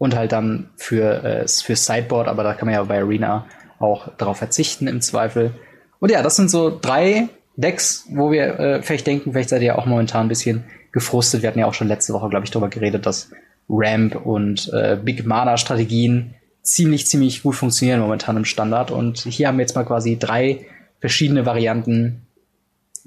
und 0.00 0.16
halt 0.16 0.32
dann 0.32 0.70
für, 0.76 1.22
äh, 1.22 1.46
für 1.46 1.76
Sideboard, 1.76 2.26
aber 2.26 2.42
da 2.42 2.54
kann 2.54 2.64
man 2.64 2.74
ja 2.74 2.82
bei 2.82 3.00
Arena 3.00 3.44
auch 3.78 4.08
darauf 4.16 4.38
verzichten 4.38 4.86
im 4.86 5.02
Zweifel. 5.02 5.52
Und 5.98 6.10
ja, 6.10 6.22
das 6.22 6.36
sind 6.36 6.50
so 6.50 6.78
drei 6.80 7.28
Decks, 7.56 8.06
wo 8.08 8.30
wir 8.30 8.58
äh, 8.58 8.82
vielleicht 8.82 9.06
denken, 9.06 9.32
vielleicht 9.32 9.50
seid 9.50 9.60
ihr 9.60 9.78
auch 9.78 9.84
momentan 9.84 10.24
ein 10.24 10.28
bisschen 10.28 10.64
gefrustet. 10.90 11.42
Wir 11.42 11.48
hatten 11.48 11.58
ja 11.58 11.66
auch 11.66 11.74
schon 11.74 11.86
letzte 11.86 12.14
Woche, 12.14 12.30
glaube 12.30 12.46
ich, 12.46 12.50
darüber 12.50 12.70
geredet, 12.70 13.04
dass 13.04 13.30
Ramp 13.68 14.24
und 14.24 14.72
äh, 14.72 14.96
Big 14.96 15.26
Mana 15.26 15.58
Strategien 15.58 16.34
ziemlich, 16.62 17.06
ziemlich 17.06 17.42
gut 17.42 17.56
funktionieren 17.56 18.00
momentan 18.00 18.38
im 18.38 18.46
Standard. 18.46 18.90
Und 18.90 19.18
hier 19.18 19.48
haben 19.48 19.58
wir 19.58 19.64
jetzt 19.64 19.76
mal 19.76 19.84
quasi 19.84 20.18
drei 20.18 20.64
verschiedene 21.00 21.46
Varianten, 21.46 22.26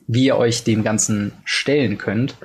wie 0.07 0.25
ihr 0.25 0.37
euch 0.37 0.63
dem 0.63 0.83
Ganzen 0.83 1.31
stellen 1.45 1.97
könnt. 1.97 2.35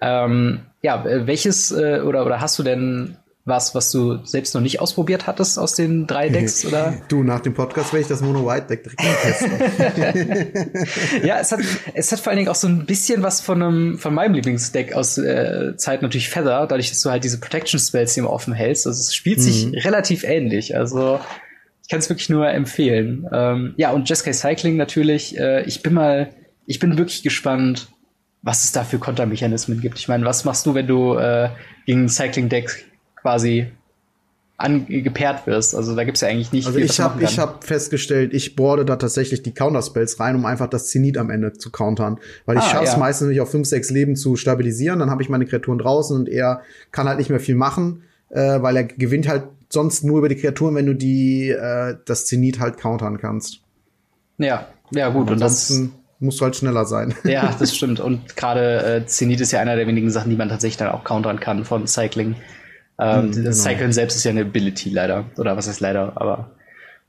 Ähm, 0.00 0.60
ja, 0.82 1.04
welches 1.26 1.72
äh, 1.72 2.00
oder, 2.00 2.26
oder 2.26 2.40
hast 2.40 2.58
du 2.58 2.62
denn 2.62 3.16
was, 3.46 3.76
was 3.76 3.92
du 3.92 4.24
selbst 4.24 4.54
noch 4.56 4.60
nicht 4.60 4.80
ausprobiert 4.80 5.28
hattest 5.28 5.56
aus 5.56 5.74
den 5.74 6.08
drei 6.08 6.28
Decks, 6.30 6.66
oder? 6.66 6.94
Du, 7.08 7.22
nach 7.22 7.40
dem 7.40 7.54
Podcast 7.54 7.92
werde 7.92 8.02
ich 8.02 8.08
das 8.08 8.20
Mono-White-Deck 8.20 8.82
direkt 8.82 9.22
testen. 9.22 9.52
ja, 11.24 11.38
es 11.38 11.52
hat, 11.52 11.60
es 11.94 12.10
hat 12.10 12.18
vor 12.18 12.30
allen 12.30 12.38
Dingen 12.38 12.48
auch 12.48 12.56
so 12.56 12.66
ein 12.66 12.86
bisschen 12.86 13.22
was 13.22 13.40
von 13.40 13.62
einem, 13.62 13.98
von 13.98 14.12
meinem 14.12 14.34
Lieblingsdeck 14.34 14.94
aus 14.94 15.16
äh, 15.16 15.76
Zeit 15.76 16.02
natürlich 16.02 16.28
Feather, 16.28 16.66
dadurch, 16.66 16.90
dass 16.90 17.00
du 17.00 17.10
halt 17.10 17.22
diese 17.22 17.38
Protection-Spells 17.38 18.16
immer 18.16 18.30
offen 18.30 18.52
hältst. 18.52 18.88
Also 18.88 19.00
es 19.00 19.14
spielt 19.14 19.38
mhm. 19.38 19.42
sich 19.42 19.84
relativ 19.84 20.24
ähnlich. 20.24 20.76
Also 20.76 21.20
ich 21.86 21.90
kann 21.90 22.00
es 22.00 22.08
wirklich 22.08 22.28
nur 22.28 22.48
empfehlen. 22.48 23.28
Ähm, 23.32 23.74
ja, 23.76 23.92
und 23.92 24.08
Jeskai 24.08 24.32
Cycling 24.32 24.76
natürlich. 24.76 25.38
Äh, 25.38 25.62
ich 25.66 25.84
bin 25.84 25.94
mal, 25.94 26.30
ich 26.66 26.80
bin 26.80 26.98
wirklich 26.98 27.22
gespannt, 27.22 27.86
was 28.42 28.64
es 28.64 28.72
da 28.72 28.82
für 28.82 28.98
Kontermechanismen 28.98 29.80
gibt. 29.80 29.96
Ich 30.00 30.08
meine, 30.08 30.24
was 30.24 30.44
machst 30.44 30.66
du, 30.66 30.74
wenn 30.74 30.88
du 30.88 31.14
äh, 31.14 31.50
gegen 31.86 32.08
Cycling-Deck 32.08 32.86
quasi 33.14 33.68
angepaart 34.56 35.46
wirst. 35.46 35.76
Also 35.76 35.94
da 35.94 36.02
gibt's 36.02 36.22
ja 36.22 36.28
eigentlich 36.28 36.50
nicht 36.50 36.66
also 36.66 36.76
viel, 36.76 36.86
ich 36.86 36.98
habe 36.98 37.22
ich 37.22 37.38
habe 37.38 37.64
festgestellt, 37.64 38.34
ich 38.34 38.56
boarde 38.56 38.84
da 38.84 38.96
tatsächlich 38.96 39.44
die 39.44 39.54
Counterspells 39.54 40.18
rein, 40.18 40.34
um 40.34 40.44
einfach 40.44 40.66
das 40.66 40.88
Zenit 40.88 41.18
am 41.18 41.30
Ende 41.30 41.52
zu 41.52 41.70
countern, 41.70 42.18
weil 42.46 42.56
ich 42.56 42.64
ah, 42.64 42.70
schaff's 42.70 42.92
ja. 42.92 42.98
meistens 42.98 43.28
nicht 43.28 43.40
auf 43.40 43.50
5, 43.50 43.68
6 43.68 43.90
Leben 43.90 44.16
zu 44.16 44.34
stabilisieren, 44.34 44.98
dann 44.98 45.10
habe 45.10 45.22
ich 45.22 45.28
meine 45.28 45.46
Kreaturen 45.46 45.78
draußen 45.78 46.16
und 46.16 46.28
er 46.28 46.62
kann 46.90 47.06
halt 47.06 47.18
nicht 47.18 47.30
mehr 47.30 47.38
viel 47.38 47.54
machen, 47.54 48.02
äh, 48.30 48.60
weil 48.60 48.76
er 48.76 48.84
gewinnt 48.84 49.28
halt 49.28 49.44
sonst 49.68 50.04
nur 50.04 50.18
über 50.18 50.28
die 50.28 50.36
Kreaturen, 50.36 50.74
wenn 50.74 50.86
du 50.86 50.94
die 50.94 51.50
äh, 51.50 51.96
das 52.04 52.26
Zenit 52.26 52.60
halt 52.60 52.78
countern 52.78 53.18
kannst. 53.18 53.60
Ja, 54.38 54.66
ja 54.90 55.08
gut 55.08 55.30
und, 55.30 55.40
das 55.40 55.72
musst 56.18 56.40
du 56.40 56.44
halt 56.44 56.56
schneller 56.56 56.84
sein. 56.84 57.14
Ja, 57.24 57.54
das 57.58 57.74
stimmt 57.74 58.00
und 58.00 58.36
gerade 58.36 59.02
äh, 59.02 59.06
Zenit 59.06 59.40
ist 59.40 59.52
ja 59.52 59.60
einer 59.60 59.76
der 59.76 59.86
wenigen 59.86 60.10
Sachen, 60.10 60.30
die 60.30 60.36
man 60.36 60.48
tatsächlich 60.48 60.76
dann 60.76 60.88
auch 60.88 61.04
countern 61.04 61.40
kann 61.40 61.64
von 61.64 61.86
Cycling. 61.86 62.36
Ähm, 62.98 63.26
mhm, 63.26 63.32
genau. 63.32 63.44
Das 63.46 63.62
Cyclen 63.62 63.92
selbst 63.92 64.16
ist 64.16 64.24
ja 64.24 64.30
eine 64.30 64.42
Ability 64.42 64.90
leider. 64.90 65.24
Oder 65.36 65.56
was 65.56 65.68
heißt 65.68 65.80
leider, 65.80 66.12
aber. 66.16 66.50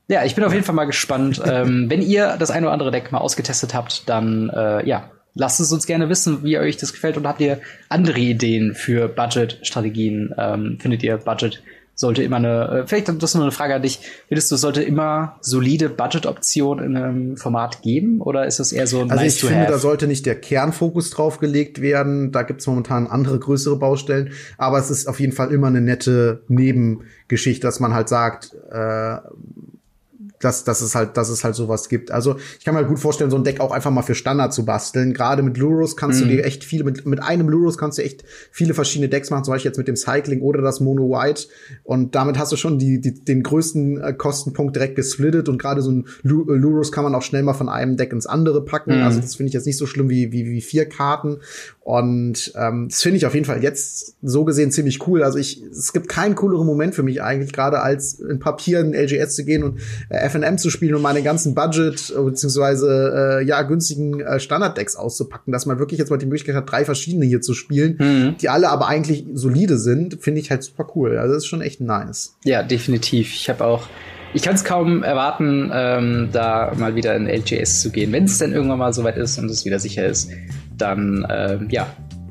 Ja, 0.08 0.24
ich 0.24 0.34
bin 0.34 0.44
auf 0.44 0.52
jeden 0.52 0.64
Fall 0.64 0.74
mal 0.74 0.84
gespannt. 0.84 1.40
ähm, 1.46 1.90
wenn 1.90 2.02
ihr 2.02 2.36
das 2.38 2.50
eine 2.50 2.66
oder 2.66 2.72
andere 2.72 2.90
Deck 2.90 3.12
mal 3.12 3.18
ausgetestet 3.18 3.74
habt, 3.74 4.08
dann 4.08 4.50
äh, 4.50 4.86
ja, 4.86 5.10
lasst 5.34 5.60
es 5.60 5.72
uns 5.72 5.86
gerne 5.86 6.08
wissen, 6.08 6.42
wie 6.44 6.58
euch 6.58 6.76
das 6.76 6.92
gefällt 6.92 7.16
und 7.16 7.26
habt 7.26 7.40
ihr 7.40 7.60
andere 7.88 8.18
Ideen 8.18 8.74
für 8.74 9.08
Budget-Strategien? 9.08 10.34
Ähm, 10.36 10.78
findet 10.80 11.02
ihr 11.02 11.16
Budget 11.18 11.62
sollte 11.98 12.22
immer 12.22 12.36
eine, 12.36 12.68
äh, 12.68 12.86
vielleicht 12.86 13.08
das 13.08 13.16
ist 13.30 13.34
nur 13.34 13.42
eine 13.42 13.52
Frage 13.52 13.74
an 13.74 13.82
dich, 13.82 13.98
findest 14.28 14.52
du, 14.52 14.56
sollte 14.56 14.82
immer 14.82 15.36
solide 15.40 15.88
Budget-Optionen 15.88 16.84
in 16.84 16.96
einem 16.96 17.36
Format 17.36 17.82
geben 17.82 18.20
oder 18.20 18.46
ist 18.46 18.60
das 18.60 18.70
eher 18.70 18.86
so 18.86 19.00
ein 19.00 19.10
Also 19.10 19.24
nice 19.24 19.34
ich 19.34 19.40
finde, 19.40 19.62
have? 19.62 19.72
da 19.72 19.78
sollte 19.78 20.06
nicht 20.06 20.24
der 20.24 20.36
Kernfokus 20.36 21.10
drauf 21.10 21.40
gelegt 21.40 21.80
werden. 21.80 22.30
Da 22.30 22.42
gibt 22.42 22.60
es 22.60 22.68
momentan 22.68 23.08
andere 23.08 23.40
größere 23.40 23.76
Baustellen, 23.76 24.30
aber 24.58 24.78
es 24.78 24.90
ist 24.90 25.08
auf 25.08 25.18
jeden 25.18 25.32
Fall 25.32 25.52
immer 25.52 25.66
eine 25.66 25.80
nette 25.80 26.42
Nebengeschichte, 26.46 27.66
dass 27.66 27.80
man 27.80 27.92
halt 27.92 28.08
sagt, 28.08 28.54
äh, 28.70 29.16
dass, 30.40 30.64
dass 30.64 30.80
es 30.80 30.94
halt, 30.94 31.16
dass 31.16 31.28
es 31.28 31.44
halt 31.44 31.54
sowas 31.54 31.88
gibt. 31.88 32.10
Also 32.10 32.36
ich 32.58 32.64
kann 32.64 32.74
mir 32.74 32.80
halt 32.80 32.88
gut 32.88 32.98
vorstellen, 32.98 33.30
so 33.30 33.36
ein 33.36 33.44
Deck 33.44 33.60
auch 33.60 33.72
einfach 33.72 33.90
mal 33.90 34.02
für 34.02 34.14
Standard 34.14 34.52
zu 34.52 34.64
basteln. 34.64 35.12
Gerade 35.12 35.42
mit 35.42 35.56
Lurus 35.56 35.96
kannst 35.96 36.20
mhm. 36.20 36.28
du 36.28 36.36
dir 36.36 36.44
echt 36.44 36.64
viele, 36.64 36.84
mit, 36.84 37.06
mit 37.06 37.22
einem 37.22 37.48
Lurus 37.48 37.78
kannst 37.78 37.98
du 37.98 38.02
echt 38.02 38.24
viele 38.50 38.74
verschiedene 38.74 39.08
Decks 39.08 39.30
machen, 39.30 39.44
zum 39.44 39.54
Beispiel 39.54 39.70
jetzt 39.70 39.78
mit 39.78 39.88
dem 39.88 39.96
Cycling 39.96 40.40
oder 40.42 40.62
das 40.62 40.80
Mono 40.80 41.10
White. 41.10 41.48
Und 41.82 42.14
damit 42.14 42.38
hast 42.38 42.52
du 42.52 42.56
schon 42.56 42.78
die, 42.78 43.00
die, 43.00 43.24
den 43.24 43.42
größten 43.42 44.00
äh, 44.00 44.12
Kostenpunkt 44.12 44.76
direkt 44.76 44.96
gesplittet. 44.96 45.48
Und 45.48 45.58
gerade 45.58 45.82
so 45.82 45.90
ein 45.90 46.06
Lurus 46.22 46.92
kann 46.92 47.04
man 47.04 47.14
auch 47.14 47.22
schnell 47.22 47.42
mal 47.42 47.54
von 47.54 47.68
einem 47.68 47.96
Deck 47.96 48.12
ins 48.12 48.26
andere 48.26 48.64
packen. 48.64 48.96
Mhm. 48.96 49.02
Also 49.02 49.20
das 49.20 49.34
finde 49.34 49.48
ich 49.48 49.54
jetzt 49.54 49.66
nicht 49.66 49.78
so 49.78 49.86
schlimm 49.86 50.08
wie, 50.08 50.32
wie, 50.32 50.46
wie 50.46 50.60
vier 50.60 50.86
Karten. 50.86 51.38
Und 51.88 52.52
ähm, 52.54 52.88
das 52.90 53.00
finde 53.00 53.16
ich 53.16 53.24
auf 53.24 53.32
jeden 53.32 53.46
Fall 53.46 53.62
jetzt 53.62 54.16
so 54.20 54.44
gesehen 54.44 54.70
ziemlich 54.70 55.08
cool. 55.08 55.22
Also 55.22 55.38
ich, 55.38 55.62
es 55.62 55.94
gibt 55.94 56.06
keinen 56.06 56.34
cooleren 56.34 56.66
Moment 56.66 56.94
für 56.94 57.02
mich 57.02 57.22
eigentlich, 57.22 57.50
gerade 57.50 57.80
als 57.80 58.20
in 58.20 58.38
Papier 58.40 58.80
in 58.80 58.92
LGS 58.92 59.34
zu 59.34 59.46
gehen 59.46 59.62
und 59.62 59.80
äh, 60.10 60.28
FNM 60.28 60.58
zu 60.58 60.68
spielen 60.68 60.96
und 60.96 61.00
meine 61.00 61.22
ganzen 61.22 61.54
Budget 61.54 62.10
äh, 62.14 62.20
beziehungsweise 62.20 63.38
äh, 63.40 63.46
ja 63.46 63.62
günstigen 63.62 64.20
äh, 64.20 64.38
Standarddecks 64.38 64.96
auszupacken, 64.96 65.50
dass 65.50 65.64
man 65.64 65.78
wirklich 65.78 65.98
jetzt 65.98 66.10
mal 66.10 66.18
die 66.18 66.26
Möglichkeit 66.26 66.56
hat, 66.56 66.70
drei 66.70 66.84
verschiedene 66.84 67.24
hier 67.24 67.40
zu 67.40 67.54
spielen, 67.54 67.96
mhm. 67.98 68.36
die 68.36 68.50
alle 68.50 68.68
aber 68.68 68.86
eigentlich 68.86 69.24
solide 69.32 69.78
sind, 69.78 70.18
finde 70.20 70.40
ich 70.40 70.50
halt 70.50 70.64
super 70.64 70.86
cool. 70.94 71.16
Also 71.16 71.32
das 71.32 71.44
ist 71.44 71.48
schon 71.48 71.62
echt 71.62 71.80
nice. 71.80 72.36
Ja, 72.44 72.62
definitiv. 72.62 73.32
Ich 73.32 73.48
habe 73.48 73.64
auch 73.64 73.88
ich 74.34 74.42
kann 74.42 74.54
es 74.54 74.62
kaum 74.62 75.02
erwarten, 75.02 75.70
ähm, 75.72 76.28
da 76.32 76.74
mal 76.76 76.94
wieder 76.94 77.16
in 77.16 77.26
LGS 77.26 77.80
zu 77.80 77.88
gehen. 77.88 78.12
Wenn 78.12 78.24
es 78.24 78.36
denn 78.36 78.52
irgendwann 78.52 78.78
mal 78.78 78.92
soweit 78.92 79.16
ist 79.16 79.38
und 79.38 79.50
es 79.50 79.64
wieder 79.64 79.78
sicher 79.78 80.04
ist, 80.04 80.30
dann 80.78 81.24
äh, 81.24 81.58
ja, 81.70 81.86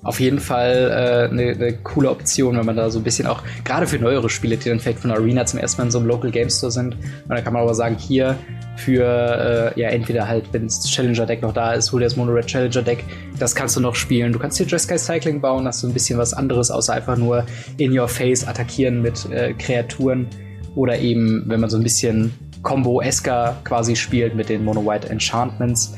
auf 0.08 0.22
jeden 0.22 0.40
Fall 0.40 1.30
eine 1.32 1.42
äh, 1.42 1.56
ne, 1.56 1.56
ne 1.58 1.74
coole 1.84 2.10
Option, 2.10 2.58
wenn 2.58 2.66
man 2.66 2.78
da 2.78 2.90
so 2.90 3.00
ein 3.00 3.04
bisschen 3.04 3.28
auch, 3.28 3.44
gerade 3.66 3.86
für 3.88 4.00
neuere 4.00 4.30
Spiele, 4.30 4.56
die 4.56 4.70
dann 4.70 4.80
vielleicht 4.80 5.00
von 5.00 5.12
Arena 5.12 5.46
zum 5.46 5.60
ersten 5.60 5.82
Mal 5.82 5.86
in 5.86 5.92
so 5.92 6.00
einem 6.00 6.08
Local 6.08 6.32
Game 6.32 6.50
Store 6.50 6.72
sind. 6.72 6.96
Und 6.96 7.30
dann 7.30 7.44
kann 7.44 7.52
man 7.52 7.64
aber 7.64 7.76
sagen, 7.76 7.98
hier 8.00 8.38
für, 8.78 9.74
äh, 9.76 9.80
ja, 9.80 9.90
entweder 9.90 10.26
halt, 10.26 10.46
wenn 10.54 10.64
das 10.64 10.86
Challenger 10.90 11.26
Deck 11.26 11.42
noch 11.42 11.52
da 11.52 11.74
ist, 11.74 11.92
hol 11.92 12.00
dir 12.00 12.06
das 12.06 12.16
Mono 12.16 12.32
Red 12.32 12.48
Challenger 12.48 12.84
Deck, 12.84 13.04
das 13.38 13.54
kannst 13.54 13.76
du 13.76 13.82
noch 13.82 13.96
spielen. 13.96 14.32
Du 14.32 14.40
kannst 14.40 14.58
hier 14.58 14.66
Jeskai 14.66 14.98
Cycling 14.98 15.42
bauen, 15.42 15.68
hast 15.68 15.84
du 15.84 15.88
ein 15.88 15.94
bisschen 15.94 16.18
was 16.18 16.34
anderes, 16.34 16.72
außer 16.72 16.94
einfach 16.94 17.18
nur 17.18 17.46
in 17.76 17.98
your 17.98 18.08
face 18.08 18.48
attackieren 18.48 19.02
mit 19.02 19.30
äh, 19.32 19.54
Kreaturen. 19.56 20.28
Oder 20.76 21.00
eben, 21.00 21.44
wenn 21.48 21.60
man 21.60 21.70
so 21.70 21.76
ein 21.76 21.84
bisschen 21.84 22.32
Combo-esker 22.62 23.58
quasi 23.66 23.96
spielt 23.98 24.36
mit 24.36 24.48
den 24.48 24.64
Mono 24.64 24.86
White 24.86 25.10
Enchantments 25.10 25.96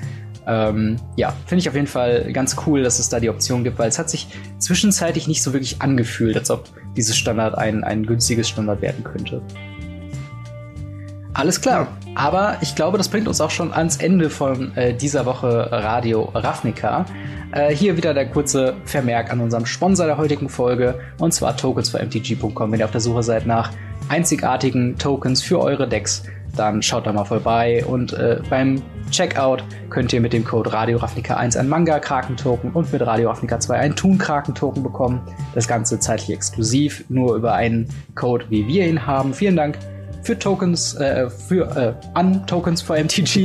ähm, 0.50 0.96
ja, 1.16 1.32
finde 1.46 1.62
ich 1.62 1.70
auf 1.70 1.76
jeden 1.76 1.88
Fall 1.88 2.34
ganz 2.34 2.56
cool, 2.66 2.82
dass 2.82 2.98
es 2.98 3.08
da 3.08 3.20
die 3.20 3.30
Option 3.30 3.64
gibt, 3.64 3.78
weil 3.78 3.88
es 3.88 4.00
hat 4.00 4.10
sich 4.10 4.28
zwischenzeitlich 4.58 5.28
nicht 5.28 5.44
so 5.44 5.54
wirklich 5.54 5.82
angefühlt, 5.82 6.36
als 6.36 6.50
ob 6.50 6.66
dieses 6.98 7.16
Standard 7.16 7.56
ein, 7.56 7.84
ein 7.84 8.06
günstiges 8.06 8.50
Standard 8.50 8.82
werden 8.82 9.04
könnte. 9.04 9.44
Alles 11.34 11.62
klar. 11.62 11.88
Aber 12.16 12.58
ich 12.62 12.76
glaube, 12.76 12.98
das 12.98 13.08
bringt 13.08 13.28
uns 13.28 13.40
auch 13.40 13.52
schon 13.52 13.72
ans 13.72 13.98
Ende 13.98 14.32
von 14.32 14.76
äh, 14.76 14.96
dieser 14.96 15.28
Woche 15.28 15.72
Radio 15.72 16.24
Ravnica. 16.34 17.06
Äh, 17.52 17.74
hier 17.74 17.96
wieder 17.96 18.16
der 18.16 18.28
kurze 18.28 18.76
Vermerk 18.86 19.32
an 19.32 19.40
unserem 19.40 19.68
Sponsor 19.68 20.08
der 20.08 20.18
heutigen 20.18 20.50
Folge, 20.50 21.00
und 21.20 21.32
zwar 21.32 21.56
tokens4mtg.com. 21.56 22.72
Wenn 22.72 22.80
ihr 22.80 22.86
auf 22.86 22.92
der 22.92 23.02
Suche 23.02 23.22
seid 23.22 23.46
nach 23.46 23.72
einzigartigen 24.10 24.98
Tokens 24.98 25.44
für 25.44 25.60
eure 25.60 25.88
Decks, 25.88 26.24
dann 26.56 26.82
schaut 26.82 27.08
da 27.08 27.14
mal 27.14 27.26
vorbei. 27.26 27.84
Und 27.86 28.14
äh, 28.14 28.42
beim 28.50 28.82
Checkout 29.12 29.64
könnt 29.90 30.14
ihr 30.14 30.22
mit 30.22 30.34
dem 30.34 30.44
Code 30.44 30.72
Radio 30.72 30.98
Ravnica 30.98 31.36
1 31.36 31.58
ein 31.58 31.68
Manga-Kraken-Token 31.68 32.72
und 32.72 32.92
mit 32.92 33.02
Radio 33.02 33.30
Ravnica 33.30 33.60
2 33.60 33.78
ein 33.78 33.96
Toon-Kraken-Token 33.96 34.84
bekommen. 34.84 35.22
Das 35.56 35.68
Ganze 35.68 36.00
zeitlich 36.00 36.32
exklusiv, 36.32 37.06
nur 37.10 37.36
über 37.36 37.54
einen 37.54 37.88
Code, 38.16 38.46
wie 38.50 38.68
wir 38.68 38.88
ihn 38.88 39.06
haben. 39.06 39.34
Vielen 39.34 39.56
Dank 39.56 39.78
für 40.22 40.38
Tokens, 40.38 40.96
äh, 40.96 41.30
für 41.30 41.76
äh, 41.76 41.94
an 42.14 42.46
Tokens 42.48 42.82
for 42.82 42.98
MTG.com 42.98 43.44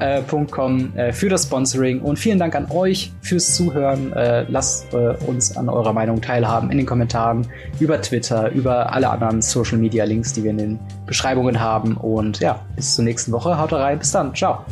äh, 0.96 1.08
äh, 1.08 1.12
für 1.12 1.28
das 1.28 1.44
Sponsoring 1.44 2.00
und 2.00 2.18
vielen 2.18 2.38
Dank 2.38 2.54
an 2.54 2.70
euch 2.70 3.12
fürs 3.22 3.54
Zuhören. 3.54 4.12
Äh, 4.12 4.44
lasst 4.48 4.92
äh, 4.94 5.14
uns 5.26 5.56
an 5.56 5.68
eurer 5.68 5.92
Meinung 5.92 6.20
teilhaben 6.20 6.70
in 6.70 6.78
den 6.78 6.86
Kommentaren 6.86 7.46
über 7.80 8.00
Twitter, 8.00 8.50
über 8.50 8.92
alle 8.92 9.10
anderen 9.10 9.42
Social 9.42 9.78
Media 9.78 10.04
Links, 10.04 10.32
die 10.32 10.44
wir 10.44 10.50
in 10.50 10.58
den 10.58 10.78
Beschreibungen 11.06 11.60
haben. 11.60 11.96
Und 11.96 12.40
ja, 12.40 12.60
bis 12.76 12.94
zur 12.94 13.04
nächsten 13.04 13.32
Woche. 13.32 13.58
Haut 13.58 13.72
rein. 13.72 13.98
Bis 13.98 14.12
dann. 14.12 14.34
Ciao. 14.34 14.64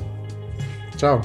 Ciao. 0.96 1.20